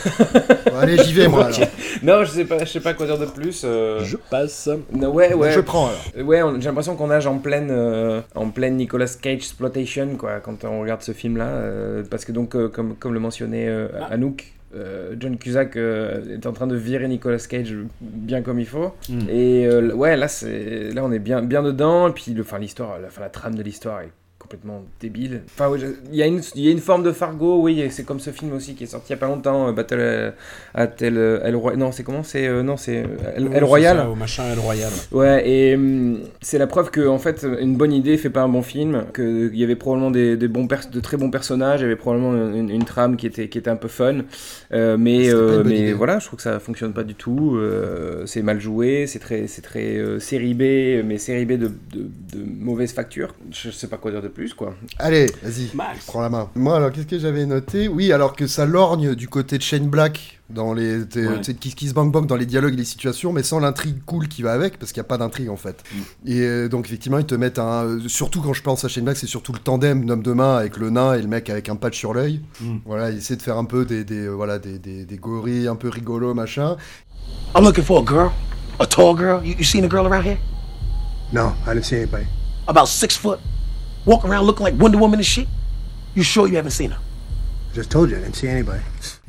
Bon, 0.66 0.78
allez, 0.80 0.98
j'y 0.98 1.12
vais, 1.14 1.28
moi, 1.28 1.46
alors. 1.46 1.58
Non, 2.02 2.24
je 2.24 2.30
sais 2.30 2.44
pas, 2.44 2.58
je 2.58 2.64
sais 2.70 2.80
pas 2.80 2.92
quoi 2.92 3.06
dire 3.06 3.18
de 3.18 3.24
plus. 3.26 3.62
euh. 3.64 4.00
Je 4.04 4.16
passe. 4.16 4.68
Non, 4.92 5.08
ouais, 5.10 5.32
ouais. 5.32 5.52
Je 5.52 5.60
prends, 5.60 5.88
alors. 5.88 6.26
Ouais, 6.26 6.42
on- 6.42 6.60
j'ai 6.60 6.66
l'impression 6.68 6.96
qu'on 6.96 7.06
nage 7.06 7.26
en 7.26 7.38
pleine, 7.38 7.68
euh, 7.70 8.20
en 8.34 8.50
pleine 8.50 8.76
Nicolas 8.76 9.06
Cage 9.20 9.34
exploitation, 9.36 10.16
quoi, 10.18 10.40
quand 10.40 10.64
on 10.64 10.80
regarde 10.80 11.02
ce 11.02 11.12
film-là. 11.12 11.46
euh, 11.46 12.02
parce 12.10 12.24
que 12.24 12.32
donc, 12.32 12.54
euh, 12.56 12.68
comme, 12.68 12.94
comme 12.96 13.14
le 13.14 13.20
mentionnait 13.20 13.68
euh, 13.68 13.88
Anouk, 14.10 14.44
euh, 14.74 15.14
John 15.18 15.38
Cusack 15.38 15.76
euh, 15.76 16.34
est 16.36 16.44
en 16.46 16.52
train 16.52 16.66
de 16.66 16.76
virer 16.76 17.08
Nicolas 17.08 17.38
Cage 17.38 17.74
bien 18.00 18.42
comme 18.42 18.58
il 18.60 18.66
faut. 18.66 18.92
Mm. 19.08 19.18
Et 19.30 19.66
euh, 19.66 19.92
ouais, 19.94 20.16
là, 20.16 20.28
c'est, 20.28 20.90
là, 20.92 21.02
on 21.04 21.12
est 21.12 21.18
bien, 21.20 21.40
bien 21.40 21.62
dedans. 21.62 22.08
Et 22.08 22.12
puis, 22.12 22.32
le- 22.34 22.42
enfin, 22.42 22.58
l'histoire, 22.58 22.98
la, 23.00 23.06
enfin, 23.06 23.22
la 23.22 23.30
trame 23.30 23.54
de 23.54 23.62
l'histoire 23.62 24.00
est 24.02 24.10
complètement 24.38 24.84
débile. 25.00 25.40
Enfin, 25.46 25.72
il 26.12 26.16
y, 26.16 26.22
a 26.22 26.26
une- 26.26 26.40
il 26.54 26.64
y 26.64 26.68
a 26.68 26.70
une 26.70 26.78
forme 26.78 27.02
de 27.02 27.10
Fargo, 27.10 27.60
oui, 27.62 27.84
c'est 27.90 28.04
comme 28.04 28.20
ce 28.20 28.30
film 28.30 28.52
aussi 28.52 28.74
qui 28.74 28.84
est 28.84 28.86
sorti 28.86 29.08
il 29.08 29.10
y 29.10 29.14
a 29.14 29.18
pas 29.18 29.26
longtemps, 29.26 29.68
euh, 29.68 29.72
Battle 29.72 30.34
à 30.74 30.86
Tel 30.86 31.16
El 31.42 31.56
Royal. 31.56 31.78
Non, 31.80 31.90
c'est 31.90 32.04
comment 32.04 32.22
C'est 32.22 32.46
euh, 32.46 32.62
non, 32.62 32.76
c'est 32.76 32.98
euh, 32.98 33.06
El, 33.34 33.46
El 33.46 33.52
c'est 33.54 33.60
Royal. 33.64 33.96
ça, 33.96 34.08
au 34.10 34.14
machin 34.14 34.44
El 34.52 34.58
Royal. 34.60 34.92
Ouais, 35.10 35.48
et 35.48 35.74
hum, 35.74 36.20
c'est 36.42 36.58
la 36.58 36.66
preuve 36.68 36.90
que 36.90 37.08
en 37.08 37.18
fait, 37.18 37.44
une 37.60 37.76
bonne 37.76 37.92
idée 37.92 38.16
fait 38.18 38.30
pas 38.30 38.42
un 38.42 38.48
bon 38.48 38.62
film. 38.62 39.04
Qu'il 39.14 39.56
y 39.56 39.64
avait 39.64 39.74
probablement 39.74 40.10
des, 40.12 40.36
des 40.36 40.48
bons 40.48 40.68
pers- 40.68 40.90
de 40.92 41.00
très 41.00 41.16
bons 41.16 41.30
personnages, 41.30 41.80
il 41.80 41.84
y 41.84 41.86
avait 41.86 41.96
probablement 41.96 42.34
une, 42.54 42.70
une 42.70 42.84
trame 42.84 43.16
qui 43.16 43.26
était 43.26 43.48
qui 43.48 43.58
était 43.58 43.70
un 43.70 43.76
peu 43.76 43.88
fun, 43.88 44.18
Euh, 44.72 44.96
mais 44.98 45.28
euh, 45.32 45.62
mais 45.64 45.78
idée. 45.78 45.92
voilà, 45.92 46.18
je 46.20 46.26
trouve 46.26 46.36
que 46.36 46.42
ça 46.44 46.60
fonctionne 46.60 46.92
pas 46.92 47.04
du 47.04 47.14
tout. 47.14 47.56
Euh, 47.56 48.26
c'est 48.26 48.42
mal 48.42 48.60
joué, 48.60 49.06
c'est 49.08 49.18
très 49.18 49.46
c'est 49.48 49.62
très 49.62 49.96
euh, 49.96 50.20
série 50.20 50.54
B, 50.54 51.04
mais 51.04 51.18
série 51.18 51.46
B 51.46 51.52
de, 51.52 51.66
de, 51.68 52.02
de 52.32 52.44
mauvaise 52.44 52.92
facture. 52.92 53.34
Je 53.50 53.70
sais 53.70 53.86
pas 53.88 53.96
quoi 53.96 54.10
dire 54.12 54.22
de 54.28 54.32
plus, 54.32 54.54
quoi. 54.54 54.74
Allez, 54.98 55.26
vas-y, 55.42 55.70
prends 56.06 56.20
la 56.22 56.28
main. 56.30 56.48
Moi, 56.54 56.76
alors, 56.76 56.92
qu'est-ce 56.92 57.06
que 57.06 57.18
j'avais 57.18 57.46
noté? 57.46 57.88
Oui, 57.88 58.12
alors 58.12 58.34
que 58.36 58.46
ça 58.46 58.66
lorgne 58.66 59.14
du 59.14 59.28
côté 59.28 59.58
de 59.58 59.62
Shane 59.62 59.88
Black 59.88 60.38
dans 60.50 60.74
les 60.74 61.04
t'es- 61.06 61.26
Ouais. 61.26 61.40
Kiss 61.58 61.74
Kiss 61.74 61.92
Bang 61.92 62.12
Bang 62.12 62.26
dans 62.26 62.36
les 62.36 62.46
dialogues 62.46 62.74
et 62.74 62.76
les 62.76 62.84
situations, 62.84 63.32
mais 63.32 63.42
sans 63.42 63.58
l'intrigue 63.58 63.96
cool 64.06 64.28
qui 64.28 64.42
va 64.42 64.52
avec, 64.52 64.78
parce 64.78 64.92
qu'il 64.92 65.00
n'y 65.00 65.06
a 65.06 65.08
pas 65.08 65.18
d'intrigue 65.18 65.48
en 65.50 65.56
fait. 65.56 65.82
Et 66.24 66.40
euh, 66.42 66.68
donc 66.68 66.86
effectivement, 66.86 67.18
ils 67.18 67.26
te 67.26 67.34
mettent 67.34 67.58
un, 67.58 67.84
euh, 67.84 68.00
surtout 68.08 68.40
quand 68.40 68.52
je 68.52 68.62
pense 68.62 68.84
à 68.84 68.88
Shane 68.88 69.04
Black, 69.04 69.16
c'est 69.16 69.26
surtout 69.26 69.52
le 69.52 69.58
tandem 69.58 70.08
homme 70.08 70.22
de 70.22 70.32
main 70.32 70.56
avec 70.56 70.76
le 70.76 70.90
nain 70.90 71.14
et 71.14 71.22
le 71.22 71.26
mec 71.28 71.50
avec 71.50 71.68
un 71.68 71.74
patch 71.76 71.98
sur 71.98 72.14
l'œil. 72.14 72.42
Mm. 72.60 72.76
Voilà, 72.84 73.10
il 73.10 73.18
essaie 73.18 73.34
de 73.36 73.42
faire 73.42 73.56
un 73.58 73.64
peu 73.64 73.84
des, 73.84 74.04
des, 74.04 74.26
euh, 74.26 74.30
voilà 74.30 74.58
des, 74.60 74.78
des, 74.78 75.04
des 75.04 75.16
gorilles 75.16 75.66
un 75.66 75.76
peu 75.76 75.88
rigolos 75.88 76.34
machin. 76.34 76.76
I'm 77.56 77.64
looking 77.64 77.82
for 77.84 78.00
a 78.02 78.04
girl, 78.06 78.30
a 78.78 78.86
tall 78.86 79.16
girl. 79.16 79.44
You, 79.44 79.54
you 79.58 79.64
seen 79.64 79.84
a 79.84 79.88
girl 79.88 80.06
around 80.06 80.24
here? 80.24 80.38
No, 81.32 81.54
I 81.66 81.72
didn't 81.74 81.86
see 81.86 81.96
anybody. 81.96 82.26
About 82.68 82.86
six 82.86 83.16
foot, 83.16 83.40
walking 84.06 84.30
around 84.30 84.44
looking 84.44 84.64
like 84.64 84.74
Wonder 84.80 84.96
Woman 84.96 85.18
and 85.18 85.26
shit. 85.26 85.48
You 86.14 86.22
sure 86.22 86.48
you 86.48 86.56
haven't 86.56 86.70
seen 86.70 86.92
her? 86.92 86.98
I 87.70 87.74
Just 87.74 87.90
told 87.90 88.08
you 88.10 88.16
I 88.16 88.20
didn't 88.20 88.36
see 88.36 88.48
anybody. 88.48 88.82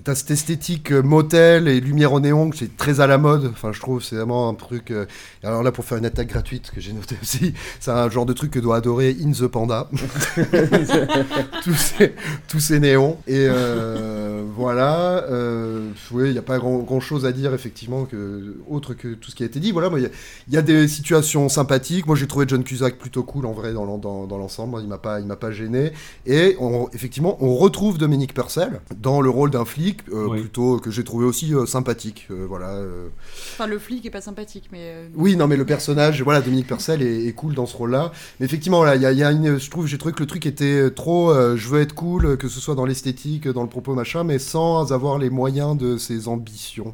T'as 0.08 0.16
cette 0.16 0.32
esthétique 0.32 0.94
euh, 0.94 1.02
motel 1.04 1.68
et 1.68 1.82
lumière 1.82 2.14
au 2.14 2.22
néon, 2.22 2.50
c'est 2.56 2.78
très 2.78 3.02
à 3.02 3.08
la 3.08 3.18
mode. 3.18 3.50
Enfin, 3.52 3.74
je 3.74 3.82
trouve, 3.82 4.02
c'est 4.02 4.16
vraiment 4.16 4.48
un 4.48 4.54
truc. 4.54 4.92
euh, 4.92 5.06
Alors 5.44 5.64
là, 5.64 5.74
pour 5.74 5.84
faire 5.84 5.98
une 5.98 6.06
attaque 6.06 6.30
gratuite 6.30 6.72
que 6.74 6.80
j'ai 6.80 6.94
noté 6.94 7.18
aussi, 7.22 7.54
c'est 7.82 7.92
un 7.92 8.10
genre 8.10 8.26
de 8.26 8.32
truc 8.32 8.52
que 8.52 8.60
doit 8.60 8.78
adorer 8.78 9.18
In 9.22 9.32
the 9.34 9.48
Panda. 9.48 9.90
tous, 11.66 11.74
ces, 11.74 12.14
tous 12.48 12.60
ces 12.62 12.80
néons. 12.80 13.18
Et 13.28 13.48
euh, 13.50 14.44
voilà. 14.56 15.26
Euh, 15.30 15.90
oui, 16.12 16.30
il 16.30 16.32
n'y 16.32 16.38
a 16.38 16.42
pas 16.42 16.58
grand, 16.58 16.78
grand 16.78 17.02
chose 17.02 17.26
à 17.26 17.34
dire, 17.34 17.54
effectivement, 17.54 18.06
que, 18.06 18.56
autre 18.70 18.94
que 18.94 19.14
tout 19.14 19.30
ce 19.30 19.36
qui 19.36 19.44
a 19.44 19.46
été 19.46 19.60
dit. 19.60 19.74
Voilà, 19.74 19.90
il 19.98 20.04
y 20.04 20.06
a- 20.06 20.10
il 20.48 20.54
y, 20.54 20.58
a 20.58 20.62
des 20.62 20.88
situations 20.88 21.50
sympathiques. 21.50 22.08
Moi, 22.08 22.16
j'ai 22.16 22.28
trouvé 22.28 22.46
John 22.48 22.64
Cusack 22.64 22.96
plutôt 22.98 23.24
cool, 23.24 23.46
en 23.46 23.52
vrai, 23.52 23.74
dans, 23.74 23.84
l'en- 23.84 23.98
dans, 23.98 24.26
dans 24.26 24.38
l'ensemble. 24.38 24.72
Moi, 24.72 24.82
Il 24.82 24.88
m'a 24.88 25.00
pas, 25.00 25.20
il 25.20 25.26
m'a 25.26 25.36
pas 25.36 25.52
gêné. 25.52 25.92
Et 26.26 26.56
on- 26.62 26.88
effectivement, 26.94 27.38
on 27.42 27.56
retrouve 27.58 27.98
Dominique 27.98 28.34
Purcell 28.34 28.80
dans 29.02 29.20
le 29.20 29.30
rôle 29.30 29.50
d'un 29.52 29.66
flic, 29.66 29.97
euh, 30.12 30.30
plutôt 30.30 30.80
que 30.80 30.92
j'ai 30.92 31.04
trouvé 31.04 31.26
aussi 31.26 31.54
euh, 31.54 31.66
sympathique. 31.66 32.28
Euh, 32.32 32.46
voilà. 32.48 32.70
euh. 32.76 33.08
Enfin, 33.54 33.68
le 33.68 33.80
flic 33.80 34.06
est 34.06 34.10
pas 34.10 34.22
sympathique, 34.22 34.70
mais. 34.72 34.80
euh, 34.82 35.08
Oui, 35.16 35.36
non, 35.36 35.48
mais 35.48 35.58
le 35.58 35.66
personnage, 35.66 36.22
voilà, 36.22 36.42
Dominique 36.42 36.68
Purcell 36.68 37.02
est, 37.02 37.26
est 37.26 37.34
cool 37.34 37.54
dans 37.54 37.66
ce 37.66 37.76
rôle-là. 37.78 38.12
Mais 38.40 38.46
effectivement, 38.46 38.84
là, 38.84 38.96
il 38.96 39.02
y 39.02 39.06
a, 39.06 39.12
il 39.12 39.18
y 39.18 39.24
a 39.24 39.32
une, 39.32 39.58
je 39.60 39.70
trouve, 39.70 39.88
j'ai 39.88 39.98
trouvé 39.98 40.14
que 40.14 40.20
le 40.20 40.28
truc 40.28 40.46
était 40.46 40.90
trop, 40.92 41.32
euh, 41.32 41.56
je 41.58 41.68
veux 41.68 41.82
être 41.82 41.94
cool, 41.94 42.38
que 42.38 42.48
ce 42.48 42.60
soit 42.60 42.76
dans 42.76 42.86
l'esthétique, 42.86 43.48
dans 43.48 43.64
le 43.64 43.70
propos, 43.70 43.94
machin, 43.96 44.24
mais 44.24 44.40
sans 44.40 44.92
avoir 44.94 45.18
les 45.18 45.30
moyens 45.30 45.78
de 45.78 45.98
ses 45.98 46.28
ambitions. 46.28 46.94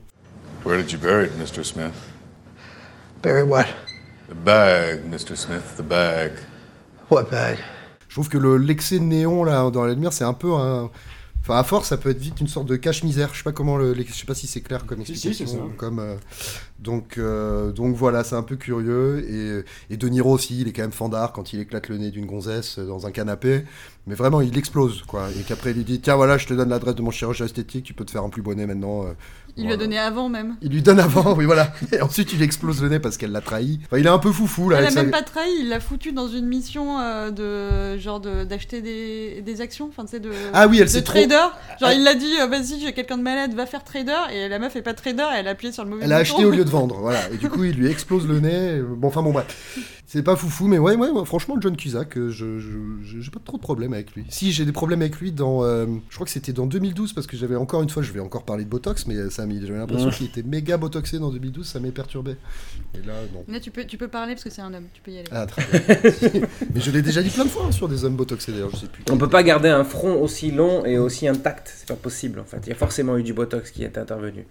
Where 0.66 0.78
did 0.82 0.92
you 0.92 1.00
bury 1.00 1.26
it, 1.26 1.32
Mr. 1.38 1.64
Smith? 1.64 1.92
Barry, 3.22 3.44
what? 3.44 3.66
The 4.30 4.36
bag, 4.36 5.02
Mr. 5.10 5.36
Smith, 5.36 5.64
the 5.78 5.82
bag. 5.84 6.32
What 7.10 7.26
bag? 7.32 7.58
Je 8.08 8.16
trouve 8.16 8.30
que 8.30 8.38
le- 8.38 8.58
l'excès 8.58 9.00
de 9.00 9.04
néon 9.04 9.44
là 9.44 9.70
dans 9.72 9.84
la 9.86 9.94
lumière, 9.94 10.14
c'est 10.14 10.24
un 10.24 10.34
peu 10.34 10.54
un. 10.54 10.90
Enfin, 11.44 11.58
à 11.58 11.64
force, 11.66 11.90
ça 11.90 11.98
peut 11.98 12.10
être 12.10 12.20
vite 12.20 12.40
une 12.40 12.48
sorte 12.48 12.68
de 12.68 12.78
cache-misère. 12.78 13.30
Je 13.34 13.40
sais 13.40 13.44
pas 13.44 13.52
comment 13.52 13.76
le, 13.76 13.94
je 13.94 14.14
sais 14.14 14.26
pas 14.26 14.34
si 14.34 14.48
c'est 14.48 14.62
clair 14.62 14.86
comme 14.86 15.02
explication. 15.02 15.46
si. 15.46 15.76
Comme 15.76 16.00
euh, 16.00 16.16
donc, 16.84 17.18
euh, 17.18 17.72
donc 17.72 17.96
voilà, 17.96 18.24
c'est 18.24 18.36
un 18.36 18.44
peu 18.44 18.56
curieux. 18.56 19.26
Et, 19.90 19.94
et 19.94 19.98
De 19.98 20.08
Niro 20.10 20.32
aussi, 20.34 20.62
il 20.62 20.68
est 20.68 20.74
quand 20.74 20.82
même 20.84 20.92
fandard 20.92 21.32
quand 21.32 21.54
il 21.54 21.60
éclate 21.60 21.88
le 21.90 21.98
nez 21.98 22.12
d'une 22.12 22.26
gonzesse 22.26 22.78
dans 22.80 23.08
un 23.08 23.12
canapé. 23.12 23.64
Mais 24.06 24.16
vraiment, 24.16 24.42
il 24.42 24.58
explose 24.58 25.02
quoi. 25.08 25.30
Et 25.40 25.44
qu'après, 25.44 25.72
il 25.72 25.78
lui 25.78 25.84
dit 25.86 26.02
tiens 26.02 26.16
voilà, 26.18 26.38
je 26.38 26.46
te 26.46 26.54
donne 26.54 26.70
l'adresse 26.70 26.96
de 26.96 27.02
mon 27.02 27.12
chirurgien 27.12 27.46
esthétique, 27.46 27.86
tu 27.86 27.94
peux 27.94 28.04
te 28.04 28.12
faire 28.12 28.24
un 28.24 28.30
plus 28.30 28.44
nez 28.56 28.66
maintenant. 28.66 29.06
euh. 29.06 29.14
Il 29.56 29.66
lui 29.68 29.74
a 29.74 29.78
donné 29.78 30.00
avant 30.00 30.30
même. 30.30 30.56
Il 30.64 30.72
lui 30.72 30.82
donne 30.82 31.00
avant, 31.00 31.36
oui 31.38 31.46
voilà. 31.46 31.72
Et 31.92 32.02
ensuite, 32.02 32.34
il 32.34 32.42
explose 32.42 32.82
le 32.82 32.90
nez 32.90 33.00
parce 33.00 33.18
qu'elle 33.18 33.32
l'a 33.32 33.40
trahi. 33.40 33.80
Enfin, 33.86 34.00
il 34.00 34.06
est 34.06 34.10
un 34.10 34.18
peu 34.18 34.32
foufou 34.32 34.68
là. 34.68 34.78
Elle 34.80 34.84
a 34.86 34.88
avec 34.88 34.98
sa- 34.98 35.04
même 35.04 35.12
pas 35.12 35.22
trahi, 35.22 35.52
il 35.60 35.70
l'a 35.70 35.80
foutu 35.80 36.12
dans 36.12 36.28
une 36.28 36.48
mission 36.48 37.00
euh, 37.00 37.30
de 37.30 37.98
genre 38.00 38.20
de- 38.20 38.44
d'acheter 38.46 38.82
des, 38.82 39.42
des 39.42 39.62
actions, 39.62 39.88
enfin 39.90 40.04
tu 40.06 40.12
sais 40.12 40.20
de 40.20 40.32
Ah 40.54 40.68
oui, 40.68 40.80
elle 40.82 40.92
de 40.92 41.00
trop- 41.00 41.14
trader. 41.20 41.36
Genre 41.80 41.90
Elle- 41.92 41.98
il 42.00 42.04
l'a 42.04 42.16
dit 42.16 42.34
vas-y 42.50 42.80
j'ai 42.82 42.94
quelqu'un 42.94 43.18
de 43.20 43.24
malade 43.24 43.54
va 43.54 43.66
faire 43.68 43.84
trader 43.84 44.18
et 44.34 44.50
la 44.50 44.58
meuf 44.60 44.76
est 44.76 44.82
pas 44.82 44.94
trader 44.96 45.24
elle 45.36 45.48
a 45.48 45.52
appuyé 45.52 45.72
sur 45.72 45.84
le 45.84 45.92
mauvais 45.92 46.02
Elle 46.04 46.12
a 46.14 46.18
acheté 46.18 46.44
au 46.44 46.50
lieu 46.52 46.66
de 46.66 46.70
vendre, 46.74 46.96
voilà. 47.00 47.32
Et 47.32 47.38
du 47.38 47.50
coup, 47.50 47.64
il 47.64 47.76
lui 47.76 47.88
explose 47.88 48.28
le 48.28 48.40
nez. 48.40 48.82
Bon, 48.82 49.08
enfin, 49.08 49.22
bon, 49.22 49.32
bref. 49.32 49.78
C'est 50.06 50.22
pas 50.22 50.36
foufou, 50.36 50.68
mais 50.68 50.78
ouais, 50.78 50.96
ouais, 50.96 51.10
ouais, 51.10 51.26
franchement, 51.26 51.56
John 51.60 51.76
Cusack, 51.76 52.18
euh, 52.18 52.30
je, 52.30 52.60
j'ai 53.20 53.32
pas 53.32 53.40
trop 53.44 53.58
de 53.58 53.62
problèmes 53.62 53.94
avec 53.94 54.14
lui. 54.14 54.26
Si, 54.30 54.52
j'ai 54.52 54.64
des 54.66 54.72
problèmes 54.72 55.02
avec 55.02 55.16
lui 55.20 55.32
dans. 55.32 55.64
euh, 55.64 55.88
je 56.10 56.16
crois 56.16 56.26
que 56.26 56.32
c'était 56.32 56.54
dans 56.54 56.68
2012, 56.68 57.14
parce 57.14 57.26
que 57.26 57.36
j'avais 57.36 57.56
encore 57.56 57.82
une 57.82 57.90
fois, 57.90 58.04
je 58.04 58.12
vais 58.12 58.20
encore 58.20 58.44
parler 58.44 58.64
de 58.64 58.70
Botox, 58.70 59.08
mais 59.08 59.16
euh, 59.16 59.30
ça 59.32 59.46
m'a- 59.48 59.54
j'avais 59.60 59.80
l'impression 59.80 60.10
qu'il 60.12 60.28
était 60.28 60.44
méga 60.44 60.78
botoxé 60.78 61.18
dans 61.18 61.32
2012, 61.32 61.66
ça 61.66 61.80
m'est 61.80 61.92
perturbé. 61.92 62.36
Et 62.94 63.06
là, 63.08 63.14
non. 63.34 63.44
Là 63.48 63.60
tu 63.60 63.72
peux 63.72 63.86
tu 63.86 63.98
peux 63.98 64.08
parler 64.08 64.34
parce 64.34 64.44
que 64.44 64.52
c'est 64.52 64.62
un 64.62 64.74
homme, 64.74 64.84
tu 64.94 65.02
peux 65.02 65.10
y 65.12 65.18
aller. 65.18 65.28
Ah, 65.32 65.48
très 65.48 65.64
bien. 65.64 66.42
mais 66.76 66.80
je 66.82 66.92
l'ai 66.92 67.02
déjà 67.02 67.24
dit 67.24 67.30
plein 67.30 67.46
de 67.46 67.50
fois 67.50 67.64
hein, 67.68 67.72
sur 67.72 67.88
des 67.90 68.06
hommes 68.06 68.16
botoxés, 68.16 68.52
d'ailleurs, 68.52 68.70
je 68.72 68.78
sais 68.78 68.88
plus. 68.88 69.04
On 69.10 69.18
peut 69.18 69.30
pas 69.30 69.42
garder 69.42 69.70
un 69.70 69.84
front 69.86 70.22
aussi 70.22 70.52
long 70.52 70.86
et 70.86 71.00
aussi 71.00 71.28
intact, 71.28 71.74
c'est 71.76 71.88
pas 71.88 71.96
possible 71.96 72.40
en 72.40 72.46
fait. 72.46 72.60
Il 72.66 72.70
y 72.70 72.74
a 72.74 72.76
forcément 72.76 73.18
eu 73.18 73.24
du 73.24 73.34
botox 73.34 73.72
qui 73.72 73.84
est 73.84 73.98
intervenu. 73.98 74.46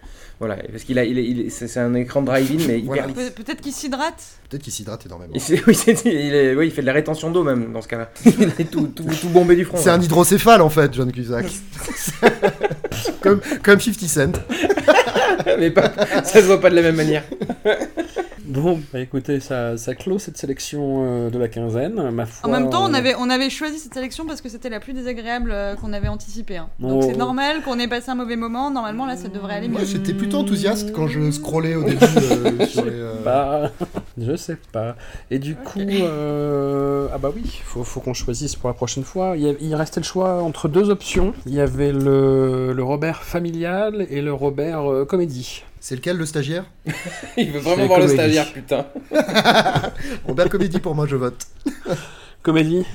Voilà, 0.45 0.57
parce 0.73 0.83
qu'il 0.83 0.99
a, 0.99 1.05
il 1.05 1.17
est- 1.21 1.25
il 1.25 1.41
est- 1.43 1.51
c'est 1.51 1.79
un 1.79 1.95
écran 1.95 2.21
drive-in 2.21 2.65
mais 2.67 2.81
hyper. 2.81 3.07
Pe- 3.07 3.31
Peut-être 3.31 3.61
qu'il 3.61 3.71
s'hydrate. 3.73 4.21
Peut-être 4.51 4.63
qu'il 4.65 4.73
s'hydrate 4.73 5.07
énormément. 5.07 5.33
Il, 5.37 5.63
oui, 5.69 5.75
c'est- 5.77 6.05
il 6.05 6.35
est- 6.35 6.57
oui, 6.57 6.67
il 6.67 6.71
fait 6.73 6.81
de 6.83 6.87
la 6.89 6.93
rétention 6.93 7.31
d'eau 7.31 7.45
même 7.45 7.73
dans 7.73 7.81
ce 7.81 7.87
cas-là. 7.87 8.11
Il 8.27 8.43
est 8.59 8.69
tout, 8.69 8.89
tout, 8.89 9.05
tout 9.05 9.29
bombé 9.29 9.55
du 9.55 9.65
front. 9.65 9.77
C'est 9.77 9.91
un 9.91 10.03
hydrocéphale, 10.03 10.61
en 10.61 10.69
fait, 10.69 10.93
John 10.93 11.13
Cusack. 11.13 11.47
comme, 13.23 13.41
comme 13.63 13.79
50 13.81 14.09
Cent. 14.09 14.33
mais 15.61 15.71
pas, 15.71 15.93
ça 16.25 16.41
se 16.41 16.47
voit 16.47 16.61
pas 16.61 16.71
de 16.71 16.75
la 16.75 16.83
même 16.83 16.97
manière. 16.97 17.23
Bon, 18.45 18.81
bah 18.93 18.99
écoutez, 18.99 19.39
ça, 19.39 19.77
ça 19.77 19.95
clôt 19.95 20.19
cette 20.19 20.37
sélection 20.37 21.05
euh, 21.07 21.31
de 21.31 21.39
la 21.39 21.47
quinzaine. 21.49 22.11
Ma 22.11 22.27
foi, 22.27 22.49
En 22.49 22.53
même 22.53 22.71
temps, 22.71 22.85
on 22.85 22.93
euh, 22.93 22.97
avait, 22.99 23.15
on 23.17 23.31
avait 23.31 23.51
choisi 23.51 23.79
cette 23.79 23.95
sélection 23.95 24.27
parce 24.27 24.41
que 24.41 24.49
c'était 24.49 24.69
la 24.69 24.81
plus 24.81 24.95
désagréable 24.95 25.51
euh, 25.53 25.77
qu'on 25.77 25.93
avait 25.93 26.09
anticipée. 26.09 26.57
hein. 26.57 26.69
Donc 26.81 27.03
Oh. 27.05 27.07
c'est 27.09 27.17
normal 27.17 27.63
qu'on 27.63 27.79
ait 27.79 27.87
passé 27.87 28.11
un 28.11 28.17
mauvais 28.17 28.35
moment. 28.37 28.71
Normalement, 28.71 29.07
là, 29.07 29.17
ça 29.17 29.29
devrait 29.29 29.55
aller 29.55 29.69
mieux. 29.69 29.77
Ouais, 29.77 29.87
j'étais 29.87 30.13
plutôt 30.13 30.39
enthousiaste 30.39 30.93
quand 30.93 31.07
je 31.07 31.31
scrollais 31.31 31.77
au 31.77 31.85
début 31.89 32.05
euh, 32.05 32.67
sur 32.67 32.85
les. 32.85 32.91
euh, 32.93 33.15
Bah, 33.25 33.71
je 34.19 34.35
sais 34.35 34.57
pas. 34.73 34.97
Et 35.31 35.39
du 35.39 35.55
coup, 35.55 35.79
euh, 35.81 37.07
ah 37.15 37.19
bah 37.19 37.31
oui, 37.35 37.61
faut, 37.65 37.85
faut 37.85 38.01
qu'on 38.01 38.15
choisisse 38.15 38.57
pour 38.57 38.69
la 38.69 38.75
prochaine 38.75 39.05
fois. 39.05 39.35
Il, 39.37 39.43
y 39.43 39.49
a- 39.51 39.55
il 39.61 39.75
restait 39.77 40.01
le 40.01 40.05
choix 40.05 40.43
entre 40.43 40.67
deux 40.69 40.91
options. 40.91 41.33
Il 41.47 41.55
y 41.55 41.61
avait 41.61 41.93
le, 41.93 42.73
le 42.73 42.83
Robert 42.83 43.23
familial 43.23 44.07
et 44.11 44.21
le 44.21 44.33
Robert 44.33 44.91
euh, 44.91 45.05
comédie. 45.05 45.63
C'est 45.85 45.97
lequel 45.97 46.17
le 46.17 46.27
stagiaire 46.27 46.65
Il 47.37 47.51
veut 47.51 47.59
vraiment 47.59 47.87
voir 47.87 47.99
le 47.99 48.07
stagiaire, 48.07 48.53
putain. 48.53 48.87
Robert 50.29 50.49
Comédie 50.49 50.79
pour 50.79 50.95
moi, 50.95 51.07
je 51.09 51.17
vote. 51.17 51.45
Comédie 52.43 52.87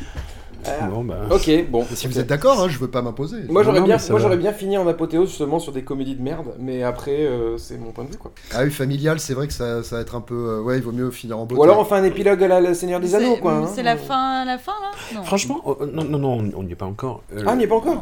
Bon 0.89 1.03
bah. 1.03 1.19
Ok, 1.31 1.49
bon. 1.69 1.85
Si 1.93 2.07
vous 2.07 2.19
êtes 2.19 2.27
d'accord, 2.27 2.61
hein, 2.61 2.67
je 2.69 2.77
veux 2.77 2.89
pas 2.89 3.01
m'imposer. 3.01 3.37
Moi 3.47 3.63
j'aurais 3.63 3.81
bien, 3.81 3.97
moi 4.09 4.19
j'aurais 4.19 4.35
bien 4.37 4.51
fini 4.51 4.77
en 4.77 4.85
apothéose 4.87 5.29
justement 5.29 5.59
sur 5.59 5.71
des 5.71 5.83
comédies 5.83 6.15
de 6.15 6.21
merde, 6.21 6.47
mais 6.59 6.83
après 6.83 7.21
euh, 7.25 7.57
c'est 7.57 7.77
mon 7.77 7.91
point 7.91 8.03
de 8.03 8.09
vue 8.09 8.17
quoi. 8.17 8.31
Ah 8.53 8.63
oui, 8.63 8.71
familial, 8.71 9.19
c'est 9.21 9.33
vrai 9.33 9.47
que 9.47 9.53
ça, 9.53 9.81
ça 9.83 9.95
va 9.97 10.01
être 10.01 10.15
un 10.15 10.19
peu. 10.21 10.35
euh, 10.35 10.61
ouais, 10.61 10.77
il 10.77 10.83
vaut 10.83 10.91
mieux 10.91 11.09
finir 11.11 11.37
en 11.39 11.45
beauté. 11.45 11.59
Ou 11.59 11.63
alors 11.63 11.79
on 11.79 11.85
fait 11.85 11.95
un 11.95 12.03
épilogue 12.03 12.43
à 12.43 12.47
la, 12.49 12.59
la 12.59 12.73
Seigneur 12.73 12.99
des 12.99 13.15
Anneaux 13.15 13.35
C'est- 13.35 13.39
quoi. 13.41 13.53
hein. 13.53 13.67
C'est 13.73 13.83
la 13.83 13.95
fin, 13.95 14.43
la 14.43 14.57
fin 14.57 14.73
là? 14.81 14.91
Non. 15.15 15.23
Franchement, 15.23 15.61
oh, 15.63 15.77
non, 15.89 16.03
non, 16.03 16.17
non, 16.19 16.51
on 16.57 16.63
n'y 16.63 16.73
est 16.73 16.75
pas 16.75 16.85
encore. 16.85 17.23
Euh, 17.33 17.43
Ah, 17.45 17.51
on 17.53 17.55
n'y 17.55 17.63
est 17.63 17.67
pas 17.67 17.75
encore? 17.75 18.01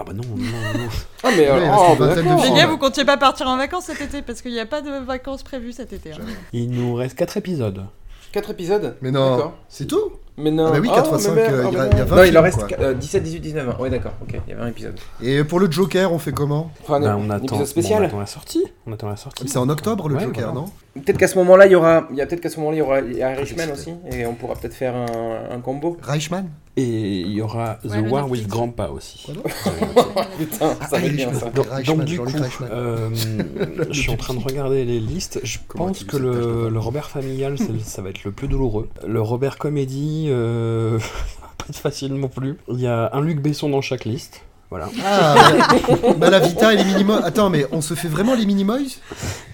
Ah 0.00 0.04
bah 0.06 0.12
non, 0.14 0.22
non, 0.34 0.36
non. 0.36 0.88
Ah 1.22 1.28
mais 1.36 1.40
Ouais, 1.40 1.50
euh, 1.50 1.70
oh, 1.76 1.92
une 1.92 1.98
bah. 1.98 2.14
Les 2.44 2.50
gars, 2.56 2.66
vous 2.66 2.78
comptiez 2.78 3.04
pas 3.04 3.18
partir 3.18 3.46
en 3.48 3.56
vacances 3.58 3.84
cet 3.84 4.00
été 4.00 4.22
parce 4.22 4.40
qu'il 4.40 4.52
n'y 4.52 4.58
a 4.60 4.64
pas 4.66 4.80
de 4.80 4.90
vacances 5.04 5.42
prévues 5.42 5.72
cet 5.72 5.92
été. 5.92 6.12
hein. 6.12 6.16
Il 6.54 6.70
nous 6.70 6.94
reste 6.94 7.16
4 7.16 7.36
épisodes. 7.36 7.84
4 8.32 8.50
épisodes 8.50 8.96
Mais 9.02 9.10
non, 9.10 9.52
c'est 9.68 9.86
tout 9.86 10.12
Mais 10.38 10.50
non. 10.52 10.66
Ah 10.68 10.70
bah 10.72 10.78
oui, 10.80 10.88
4 10.88 11.08
fois 11.08 11.18
mais 11.18 11.22
5, 11.24 11.34
merde, 11.34 11.52
euh, 11.54 11.64
il 11.68 11.74
y 11.74 11.76
a- 11.76 11.84
non. 11.84 11.90
il 11.92 11.98
y 11.98 12.00
a 12.00 12.04
20 12.04 12.16
Non, 12.16 12.22
il 12.24 12.38
en 12.38 12.42
reste 12.42 12.66
quoi. 12.66 12.78
euh, 12.80 12.94
17, 12.94 13.22
18, 13.24 13.40
19, 13.40 13.66
20. 13.66 13.78
Ouais 13.78 13.90
d'accord, 13.90 14.12
ok, 14.22 14.40
il 14.46 14.50
y 14.50 14.54
avait 14.54 14.62
un 14.62 14.68
épisode. 14.68 14.98
Et 15.20 15.44
pour 15.44 15.60
le 15.60 15.70
Joker, 15.70 16.12
on 16.12 16.18
fait 16.18 16.32
comment? 16.32 16.70
Enfin, 16.82 17.00
Bah, 17.00 17.16
on 17.18 17.28
attend, 17.28 17.62
spécial. 17.66 17.98
bon, 17.98 18.04
on 18.04 18.08
attend 18.08 18.20
la 18.20 18.26
sortie. 18.26 18.64
On 18.86 18.92
attend 18.92 19.08
la 19.08 19.16
sortie. 19.16 19.48
C'est 19.48 19.58
en 19.58 19.68
octobre 19.68 20.08
le 20.08 20.14
Ouais, 20.14 20.22
Joker, 20.22 20.52
voilà. 20.52 20.60
non? 20.66 20.72
Peut-être 21.04 21.18
qu'à 21.18 21.28
ce 21.28 21.38
moment-là, 21.38 21.66
il 21.66 21.72
y 21.72 21.74
aura, 21.74 22.06
il 22.10 22.16
y 22.16 22.20
a 22.22 22.26
peut-être 22.26 22.40
qu'à 22.40 22.50
ce 22.50 22.58
moment-là, 22.60 22.76
il 22.76 22.78
y 23.18 23.22
aura 23.22 23.32
Irishman 23.32 23.72
aussi, 23.72 23.92
et 24.12 24.26
on 24.26 24.34
pourra 24.34 24.54
peut-être 24.54 24.74
faire 24.74 24.94
un, 24.96 25.40
un 25.50 25.60
combo. 25.60 25.96
Reichman 26.02 26.46
Et 26.76 27.20
il 27.20 27.32
y 27.32 27.40
aura 27.40 27.78
The 27.82 27.90
Ouais, 27.90 27.98
War 28.00 28.30
with. 28.30 28.46
Grandpa 28.48 28.88
aussi. 28.88 29.26
Putain, 30.38 30.74
ça 30.88 30.98
va 30.98 31.00
être 31.04 31.16
bien 31.16 31.32
ça. 31.34 31.50
Donc, 31.50 31.66
Reichman, 31.68 31.96
donc, 31.98 32.06
du 32.06 32.18
coup, 32.18 32.24
Reichman. 32.24 32.68
euh, 32.72 33.08
je 33.90 34.00
suis 34.00 34.10
en 34.10 34.16
train 34.16 34.34
de 34.34 34.40
regarder 34.40 34.84
les 34.84 35.00
listes. 35.00 35.40
Je 35.42 35.58
Comment 35.68 35.86
pense 35.86 36.04
que 36.04 36.16
le, 36.16 36.78
Robert 36.78 37.10
familial, 37.10 37.56
ça 37.84 38.02
va 38.02 38.10
être 38.10 38.24
le 38.24 38.32
plus 38.32 38.48
douloureux. 38.48 38.88
Le 39.06 39.20
Robert 39.20 39.58
comédie, 39.58 40.26
euh, 40.30 40.98
pas 41.58 41.72
facile 41.72 42.14
non 42.14 42.28
plus. 42.28 42.56
Il 42.68 42.80
y 42.80 42.86
a 42.86 43.10
un 43.12 43.20
Luc 43.20 43.40
Besson 43.40 43.68
dans 43.68 43.80
chaque 43.82 44.04
liste. 44.04 44.42
Voilà. 44.70 44.88
Ah, 45.04 45.34
ouais. 46.02 46.16
Malavita 46.16 46.72
et 46.72 46.76
les 46.76 46.84
Minimoys. 46.84 47.20
Attends, 47.24 47.50
mais 47.50 47.66
on 47.72 47.80
se 47.80 47.94
fait 47.94 48.08
vraiment 48.08 48.34
les 48.34 48.46
Minimoys? 48.46 48.98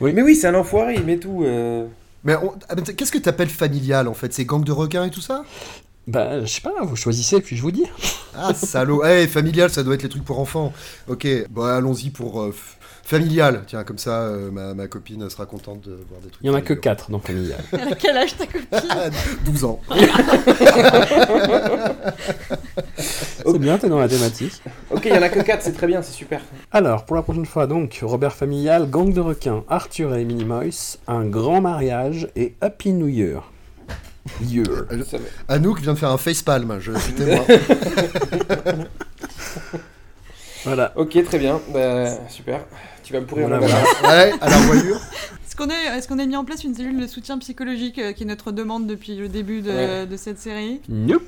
Oui. 0.01 0.13
Mais 0.15 0.23
oui, 0.23 0.37
c'est 0.37 0.47
un 0.47 0.55
enfoiré, 0.55 0.95
il 0.97 1.05
met 1.05 1.17
tout. 1.19 1.43
euh. 1.45 1.87
Mais 2.25 2.37
on- 2.37 2.53
ah, 2.69 2.75
mais 2.77 2.83
qu'est-ce 2.95 3.13
que 3.13 3.19
t'appelles 3.19 3.49
familial 3.49 4.09
en 4.09 4.15
fait? 4.15 4.33
C'est 4.35 4.45
gang 4.45 4.63
de 4.63 4.73
requins 4.73 5.05
et 5.07 5.11
tout 5.11 5.21
ça? 5.23 5.43
Bah, 6.07 6.41
je 6.45 6.47
sais 6.47 6.61
pas, 6.61 6.73
vous 6.83 6.95
choisissez 6.97 7.41
puis 7.41 7.57
je 7.57 7.63
vous 7.63 7.73
dis. 7.73 7.85
Ah, 8.37 8.53
salaud. 8.55 9.03
Eh, 9.05 9.27
familial, 9.27 9.71
ça 9.71 9.83
doit 9.83 9.95
être 9.95 10.03
les 10.03 10.09
trucs 10.09 10.25
pour 10.25 10.39
enfants. 10.39 10.73
Ok, 11.09 11.27
bon, 11.51 11.63
allons-y 11.65 12.11
pour 12.11 12.43
euh, 12.43 12.55
familial. 13.03 13.63
Tiens, 13.67 13.83
comme 13.85 13.99
ça, 13.99 14.21
euh, 14.21 14.51
ma, 14.53 14.75
ma 14.75 14.87
copine 14.87 15.29
sera 15.31 15.47
contente 15.47 15.81
de 15.89 15.99
voir 16.09 16.21
des 16.21 16.29
trucs. 16.29 16.43
Il 16.45 16.47
y 16.47 16.51
en 16.51 16.55
a 16.55 16.61
que 16.61 16.75
4 16.75 17.11
dans 17.11 17.19
Familial. 17.19 17.59
Elle 17.73 17.93
a 17.93 17.97
quel 17.97 18.17
âge 18.17 18.37
ta 18.37 18.47
copine? 18.47 18.69
12 19.47 19.65
ans. 19.65 19.81
C'est 23.47 23.59
bien, 23.59 23.79
t'es 23.79 23.89
dans 23.89 23.99
la 24.01 24.09
thématique. 24.09 24.63
Ok, 24.91 25.03
il 25.07 25.15
y 25.15 25.19
en 25.19 25.23
a 25.23 25.29
que 25.29 25.41
4, 25.41 25.63
c'est 25.63 25.73
très 25.73 25.87
bien, 25.87 26.03
c'est 26.03 26.13
super. 26.13 26.41
Alors, 26.73 27.05
pour 27.05 27.17
la 27.17 27.23
prochaine 27.23 27.47
fois, 27.47 27.67
donc, 27.67 27.99
Robert 28.03 28.35
Familial, 28.35 28.89
Gang 28.89 29.13
de 29.13 29.21
requins, 29.21 29.65
Arthur 29.69 30.15
et 30.17 30.25
Minimoys, 30.25 30.99
Un 31.09 31.25
grand 31.25 31.61
mariage 31.61 32.29
et 32.37 32.55
Happy 32.61 32.93
New 32.93 33.09
Year. 33.09 33.43
Year. 34.43 34.67
Anouk 35.49 35.81
vient 35.81 35.95
de 35.95 35.99
faire 35.99 36.11
un 36.11 36.19
facepalm, 36.19 36.79
je 36.81 36.93
suis 36.99 37.13
témoin. 37.13 37.45
Voilà. 40.65 40.93
Ok, 40.97 41.23
très 41.25 41.39
bien, 41.39 41.61
bah, 41.73 42.07
super. 42.29 42.65
Tu 43.05 43.13
vas 43.13 43.21
me 43.21 43.27
pourrir 43.27 43.47
Voilà, 43.47 43.65
la 43.65 43.69
voilà. 44.03 44.27
Ouais, 44.27 44.33
à 44.41 44.51
la 44.51 44.57
voilure. 44.59 45.01
Est-ce 45.59 45.65
qu'on 45.65 45.71
a, 45.71 45.97
est-ce 45.97 46.07
qu'on 46.09 46.19
a 46.19 46.27
mis 46.27 46.37
en 46.37 46.45
place 46.45 46.65
une 46.65 46.75
cellule 46.75 47.01
de 47.01 47.07
soutien 47.07 47.39
psychologique 47.39 47.99
euh, 47.99 48.13
qui 48.13 48.25
est 48.25 48.27
notre 48.27 48.53
demande 48.53 48.87
depuis 48.87 49.17
le 49.17 49.29
début 49.31 49.63
de, 49.63 49.71
Ouais. 49.71 50.07
de 50.07 50.17
cette 50.19 50.39
série 50.39 50.83
Nope. 50.91 51.23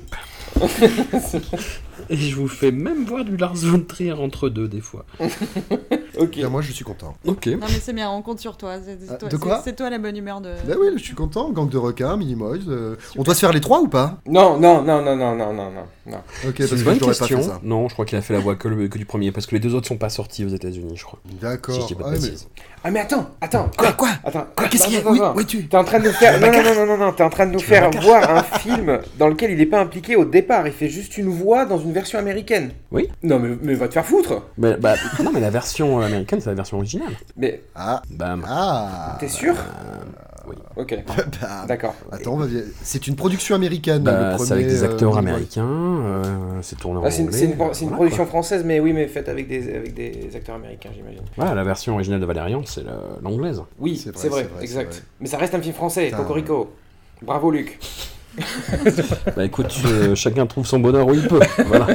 et 2.09 2.15
je 2.15 2.35
vous 2.35 2.47
fais 2.47 2.71
même 2.71 3.05
voir 3.05 3.23
du 3.25 3.37
Lars 3.37 3.55
von 3.55 3.81
Trier 3.81 4.13
entre 4.13 4.49
deux, 4.49 4.67
des 4.67 4.81
fois. 4.81 5.05
ok. 6.17 6.37
moi, 6.49 6.61
je 6.61 6.71
suis 6.71 6.85
content. 6.85 7.15
Ok. 7.25 7.47
Non 7.47 7.57
mais 7.67 7.79
c'est 7.81 7.93
bien, 7.93 8.09
on 8.11 8.21
compte 8.21 8.39
sur 8.39 8.55
toi. 8.57 8.75
C'est, 8.83 8.99
c'est 8.99 9.11
Ah, 9.13 9.15
toi, 9.15 9.29
de 9.29 9.37
quoi? 9.37 9.57
c'est- 9.57 9.71
c'est 9.71 9.75
toi 9.75 9.89
la 9.89 9.97
bonne 9.97 10.15
humeur 10.17 10.41
de. 10.41 10.53
Bah 10.67 10.75
oui, 10.79 10.87
je 10.95 11.03
suis 11.03 11.15
content. 11.15 11.49
Gang 11.51 11.69
de 11.69 11.77
requins, 11.77 12.15
Minimoys. 12.17 12.59
euh, 12.67 12.95
On 13.17 13.23
doit 13.23 13.33
se 13.35 13.39
faire 13.39 13.53
les 13.53 13.61
trois 13.61 13.79
ou 13.81 13.87
pas? 13.87 14.19
Non, 14.27 14.59
non, 14.59 14.81
non, 14.83 15.01
non, 15.03 15.15
non, 15.15 15.35
non, 15.35 15.53
non, 15.53 15.71
non, 15.71 15.83
non. 16.07 16.17
Ok, 16.47 16.53
C'est 16.57 16.67
parce 16.67 16.71
une 16.71 16.77
que 16.79 16.83
bonne 16.83 16.95
je 16.95 16.99
n'aurais 17.01 17.13
pas 17.13 17.19
question. 17.27 17.37
fait 17.37 17.43
ça. 17.43 17.59
Non, 17.63 17.87
je 17.87 17.93
crois 17.93 18.05
qu'il 18.05 18.17
a 18.17 18.21
fait 18.21 18.33
la 18.33 18.39
voix 18.39 18.55
que, 18.55 18.67
le- 18.67 18.87
que 18.87 18.97
du 18.97 19.05
premier, 19.05 19.31
parce 19.31 19.45
que 19.47 19.55
les 19.55 19.59
deux 19.59 19.73
autres 19.75 19.87
sont 19.87 19.97
pas 19.97 20.09
sortis 20.09 20.45
aux 20.45 20.49
États-Unis, 20.49 20.93
je 20.97 21.03
crois. 21.03 21.19
D'accord. 21.41 21.73
Si 21.75 21.81
je 21.81 21.87
dis 21.87 21.95
pas 21.95 22.03
de 22.03 22.07
Ah, 22.09 22.11
mais- 22.13 22.19
bêtises. 22.19 22.47
Ah 22.83 22.91
mais 22.91 22.99
attends, 23.01 23.29
attends, 23.41 23.69
quoi, 23.77 23.91
quoi? 23.91 24.09
Attends, 24.23 24.47
Quoi, 24.55 24.67
qu'est-ce 24.67 24.85
qu'il 24.85 24.93
y 24.93 24.97
a 24.97 24.99
attends, 24.99 25.11
Oui, 25.11 25.19
oui, 25.35 25.45
tu- 25.45 25.67
T'es 25.67 25.77
en 25.77 25.83
train 25.83 25.99
de 25.99 26.05
nous 26.05 26.11
faire, 26.13 26.39
non, 26.39 26.47
non, 26.51 26.63
non, 26.63 26.73
non, 26.75 26.85
non, 26.85 26.97
non, 27.05 27.11
t'es 27.13 27.23
en 27.23 27.29
train 27.29 27.45
de 27.45 27.51
nous 27.53 27.59
faire 27.59 27.89
voir 28.01 28.29
un 28.37 28.43
film 28.43 28.99
dans 29.17 29.27
lequel 29.27 29.51
il 29.51 29.61
est 29.61 29.65
pas 29.65 29.79
impliqué 29.79 30.15
au 30.15 30.25
départ. 30.25 30.67
Il 30.67 30.73
fait 30.73 30.89
juste 30.89 31.17
une 31.17 31.29
voix 31.29 31.65
dans 31.65 31.77
une 31.79 31.93
version 31.93 32.19
américaine. 32.19 32.71
Oui. 32.91 33.09
Non 33.23 33.39
mais, 33.39 33.55
mais 33.61 33.73
va 33.75 33.87
te 33.87 33.93
faire 33.93 34.05
foutre. 34.05 34.43
Mais, 34.57 34.75
bah, 34.77 34.95
non, 35.23 35.31
mais 35.33 35.39
la 35.39 35.49
version 35.49 35.99
américaine, 35.99 36.39
c'est 36.41 36.49
la 36.49 36.55
version 36.55 36.77
originale. 36.77 37.13
Mais 37.37 37.61
Ah. 37.75 38.01
Bam. 38.09 38.45
Ah. 38.47 39.17
t'es 39.19 39.27
sûr? 39.27 39.55
Oui. 40.47 40.55
Ok. 40.77 40.95
Bah, 41.07 41.65
D'accord. 41.67 41.95
Attends, 42.11 42.35
vas-y. 42.37 42.63
c'est 42.83 43.07
une 43.07 43.15
production 43.15 43.55
américaine. 43.55 44.03
Bah, 44.03 44.33
le 44.37 44.43
c'est 44.45 44.53
avec 44.53 44.67
des 44.67 44.83
euh, 44.83 44.85
acteurs 44.91 45.17
américains, 45.17 45.65
euh, 45.67 46.23
c'est 46.61 46.77
tourné 46.77 46.99
en 46.99 47.03
Ah, 47.03 47.11
c'est 47.11 47.21
une, 47.21 47.27
anglais. 47.27 47.37
c'est 47.39 47.45
une- 47.45 47.51
c'est 47.73 47.81
une 47.81 47.87
voilà, 47.89 47.95
production 47.95 48.23
quoi. 48.23 48.29
française, 48.29 48.63
mais 48.65 48.79
oui, 48.79 48.93
mais 48.93 49.07
faite 49.07 49.29
avec 49.29 49.47
des, 49.47 49.75
avec 49.75 49.93
des 49.93 50.29
acteurs 50.35 50.55
américains, 50.55 50.89
j'imagine. 50.95 51.21
Voilà, 51.35 51.55
la 51.55 51.63
version 51.63 51.93
originale 51.93 52.19
de 52.19 52.25
Valérian, 52.25 52.61
c'est 52.65 52.83
l'anglaise. 53.21 53.61
Oui, 53.79 53.97
C'est 53.97 54.11
vrai, 54.11 54.19
c'est 54.21 54.29
vrai, 54.29 54.41
c'est 54.43 54.53
vrai, 54.53 54.63
exact. 54.63 54.93
c'est 54.93 54.99
vrai. 54.99 55.07
Mais 55.21 55.27
ça 55.27 55.37
reste 55.37 55.55
un 55.55 55.61
film 55.61 55.73
français, 55.75 56.05
Putain. 56.05 56.17
Cocorico. 56.17 56.71
Bravo 57.21 57.51
Luc. 57.51 57.79
Bah 59.35 59.43
écoute, 59.43 59.73
euh, 59.85 60.15
chacun 60.15 60.45
trouve 60.45 60.65
son 60.65 60.79
bonheur 60.79 61.07
où 61.07 61.13
il 61.13 61.27
peut. 61.27 61.39
Voilà. 61.65 61.87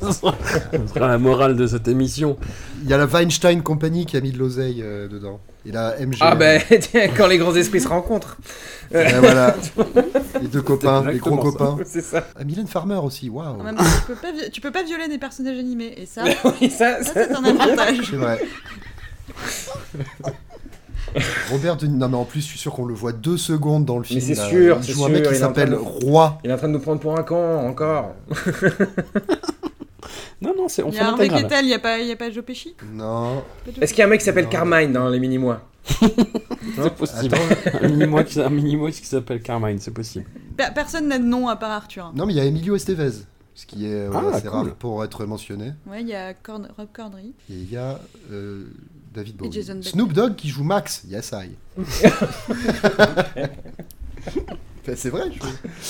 Ce 0.00 0.12
sera 0.20 0.34
ce 0.72 0.86
sera 0.94 1.08
la 1.08 1.18
morale 1.18 1.56
de 1.56 1.66
cette 1.66 1.88
émission. 1.88 2.36
Il 2.82 2.88
y 2.88 2.94
a 2.94 2.96
la 2.96 3.06
Weinstein 3.06 3.62
Company 3.62 4.06
qui 4.06 4.16
a 4.16 4.20
mis 4.20 4.30
de 4.32 4.38
l'oseille 4.38 4.80
euh, 4.82 5.08
dedans. 5.08 5.40
Et 5.64 5.70
la 5.72 5.94
MGM. 5.98 6.16
Ah 6.20 6.34
ben, 6.34 6.60
tiens, 6.80 7.08
quand 7.16 7.26
les 7.28 7.38
grands 7.38 7.54
esprits 7.54 7.80
se 7.80 7.88
rencontrent. 7.88 8.36
Et 8.92 9.04
voilà. 9.20 9.54
Les 10.40 10.48
deux 10.48 10.60
copains, 10.62 11.04
les 11.10 11.18
gros 11.18 11.36
ça. 11.36 11.42
copains. 11.42 11.76
C'est 11.86 12.00
ça. 12.02 12.26
Ah, 12.38 12.44
Mylène 12.44 12.66
Farmer 12.66 12.96
aussi, 12.96 13.28
waouh. 13.30 13.58
Temps, 13.58 13.74
tu 13.76 14.02
peux 14.06 14.14
pas, 14.16 14.32
vi- 14.32 14.50
tu 14.50 14.60
peux 14.60 14.70
pas 14.72 14.82
violer 14.82 15.08
des 15.08 15.18
personnages 15.18 15.58
animés 15.58 15.94
et 15.96 16.06
ça, 16.06 16.24
oui, 16.60 16.68
ça, 16.68 17.02
ça, 17.02 17.12
c'est 17.14 17.32
un 17.32 17.44
avantage. 17.44 17.98
C'est 18.10 18.16
vrai. 18.16 18.40
Robert 21.50 21.76
De 21.76 21.86
Non, 21.86 22.08
mais 22.08 22.16
en 22.16 22.24
plus, 22.24 22.40
je 22.40 22.46
suis 22.46 22.58
sûr 22.58 22.72
qu'on 22.72 22.84
le 22.86 22.94
voit 22.94 23.12
deux 23.12 23.36
secondes 23.36 23.84
dans 23.84 23.98
le 23.98 24.04
film. 24.04 24.18
Mais 24.20 24.34
c'est 24.34 24.40
sûr, 24.48 24.78
Il 24.82 24.92
joue 24.94 25.04
un 25.04 25.08
mec 25.10 25.22
qui 25.24 25.28
il 25.30 25.34
est 25.34 25.36
en 25.44 25.52
train 25.52 25.60
s'appelle 25.62 25.70
de- 25.70 25.76
Roi. 25.76 26.38
Il 26.42 26.50
est 26.50 26.54
en 26.54 26.56
train 26.58 26.68
de 26.68 26.72
nous 26.72 26.80
prendre 26.80 27.00
pour 27.00 27.18
un 27.18 27.22
con, 27.22 27.68
encore. 27.68 28.14
Non, 30.42 30.52
non, 30.56 30.68
c'est 30.68 30.82
on 30.82 30.88
Il 30.88 30.94
y 30.94 30.96
fait 30.96 31.02
a 31.02 31.08
Harvey 31.08 31.28
l'intégrale. 31.28 31.42
Keitel, 31.50 31.64
il 31.64 31.68
y 31.70 31.74
a 31.74 31.78
pas, 31.78 31.98
il 32.00 32.08
y 32.08 32.12
a 32.12 32.16
pas 32.16 32.30
Joe 32.30 32.44
Pesci 32.44 32.74
Non. 32.92 33.42
Est-ce 33.80 33.92
qu'il 33.92 34.00
y 34.00 34.02
a 34.02 34.06
un 34.06 34.10
mec 34.10 34.18
qui 34.20 34.26
s'appelle 34.26 34.48
Carmine 34.48 34.92
dans 34.92 35.08
les 35.08 35.18
mini-mois 35.20 35.60
C'est 35.84 36.94
possible. 36.94 37.34
un 37.80 37.88
mini-mois 37.88 38.24
qui, 38.24 38.40
un 38.40 38.50
mini-mois 38.50 38.90
qui 38.90 39.04
s'appelle 39.06 39.40
Carmine, 39.42 39.78
c'est 39.78 39.90
possible. 39.92 40.26
Per- 40.56 40.68
Personne 40.74 41.08
n'a 41.08 41.18
de 41.18 41.24
nom 41.24 41.48
à 41.48 41.56
part 41.56 41.70
Arthur. 41.72 42.12
Non, 42.14 42.26
mais 42.26 42.32
il 42.34 42.36
y 42.36 42.40
a 42.40 42.44
Emilio 42.44 42.76
Estevez. 42.76 43.10
Ce 43.54 43.66
qui 43.66 43.86
est 43.86 44.06
voilà, 44.08 44.28
Ah, 44.32 44.36
assez 44.36 44.46
cool. 44.48 44.56
rare 44.68 44.74
pour 44.76 45.04
être 45.04 45.26
mentionné. 45.26 45.72
Ouais, 45.86 46.00
il 46.00 46.08
y 46.08 46.14
a 46.14 46.32
Cord- 46.34 46.68
Rob 46.78 46.88
Corddry. 46.92 47.34
Et 47.50 47.54
il 47.54 47.70
y 47.70 47.76
a 47.76 48.00
euh, 48.32 48.64
David 49.12 49.36
Bowie. 49.36 49.52
Jason 49.52 49.74
Bateman. 49.74 49.82
Snoop 49.92 50.12
Dogg 50.14 50.34
qui 50.36 50.48
joue 50.48 50.64
Max. 50.64 51.02
Yes, 51.06 51.32
I. 51.34 51.50
Ben, 54.86 54.96
c'est 54.96 55.10
vrai. 55.10 55.30
Je... 55.32 55.38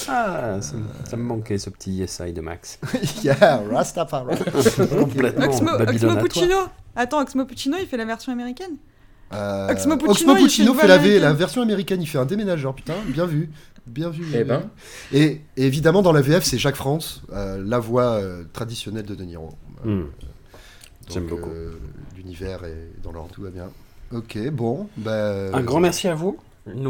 Ah, 0.09 0.61
ça, 0.61 0.75
me- 0.77 1.09
ça 1.09 1.17
me 1.17 1.23
manquait 1.23 1.59
ce 1.59 1.71
petit 1.71 1.93
yes 1.93 2.21
I 2.27 2.33
de 2.33 2.41
Max. 2.43 2.79
yeah, 3.25 3.63
Rastafari. 3.71 4.37
Complètement. 4.91 5.47
Oxmo, 5.47 5.71
Oxmo. 5.81 6.17
Puccino 6.17 6.57
Attends, 6.95 7.23
Oxmo 7.23 7.45
Puccino, 7.47 7.77
il 7.81 7.87
fait 7.87 7.97
la 7.97 8.05
version 8.05 8.33
américaine 8.33 8.77
Euh, 9.33 9.69
Oxmo 9.71 9.97
Puccino, 9.97 10.11
Oxmo 10.13 10.35
fait 10.35 10.43
Puccino 10.43 10.75
la, 10.75 10.79
v- 10.83 10.93
américaine. 10.93 11.23
la 11.23 11.33
version 11.33 11.63
américaine, 11.63 12.03
il 12.03 12.07
fait 12.07 12.19
un 12.19 12.27
déménageur, 12.27 12.75
putain, 12.75 12.95
bien 13.07 13.25
vu. 13.25 13.49
Bien 13.87 14.11
vu. 14.11 14.27
Eh 14.35 14.45
ben. 14.45 14.65
Et, 15.13 15.41
et 15.57 15.67
évidemment, 15.67 16.03
dans 16.03 16.13
la 16.13 16.21
VF, 16.21 16.45
c'est 16.45 16.59
Jacques 16.59 16.77
France, 16.77 17.23
euh, 17.33 17.63
la 17.67 17.79
voix 17.79 18.13
euh, 18.21 18.45
traditionnelle 18.53 19.07
de 19.07 19.15
De 19.15 19.25
Niro. 19.25 19.51
Euh, 19.87 20.03
Hmm. 20.05 20.07
J'aime 21.11 21.27
beaucoup. 21.27 21.51
euh, 21.51 21.73
L'univers 22.17 22.63
est 22.65 22.93
dans 23.03 23.11
l'ordre, 23.11 23.31
tout 23.35 23.43
va 23.43 23.51
bien. 23.51 23.71
Ok, 24.13 24.39
bon. 24.53 24.87
Bah, 24.99 25.47
Un 25.53 25.63
grand 25.63 25.81
merci 25.81 26.07
à 26.09 26.15
vous. 26.15 26.37
Une, 26.67 26.83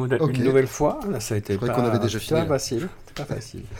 nouvelle 0.44 0.66
fois. 0.66 1.00
Ça 1.18 1.34
a 1.34 1.38
été 1.38 1.56
pas, 1.56 1.68
qu'on 1.68 1.84
avait 1.84 1.98
déjà 1.98 2.18
fini. 2.18 2.40
Hein. 2.40 2.46
Facile. 2.46 2.88
Pas 3.14 3.24
facile. 3.24 3.62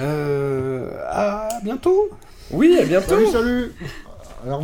Euh, 0.00 0.92
à 1.10 1.48
bientôt. 1.64 2.08
Oui, 2.52 2.78
à 2.80 2.84
bientôt. 2.84 3.08
Salut, 3.08 3.26
salut. 3.26 3.72
Alors, 4.44 4.62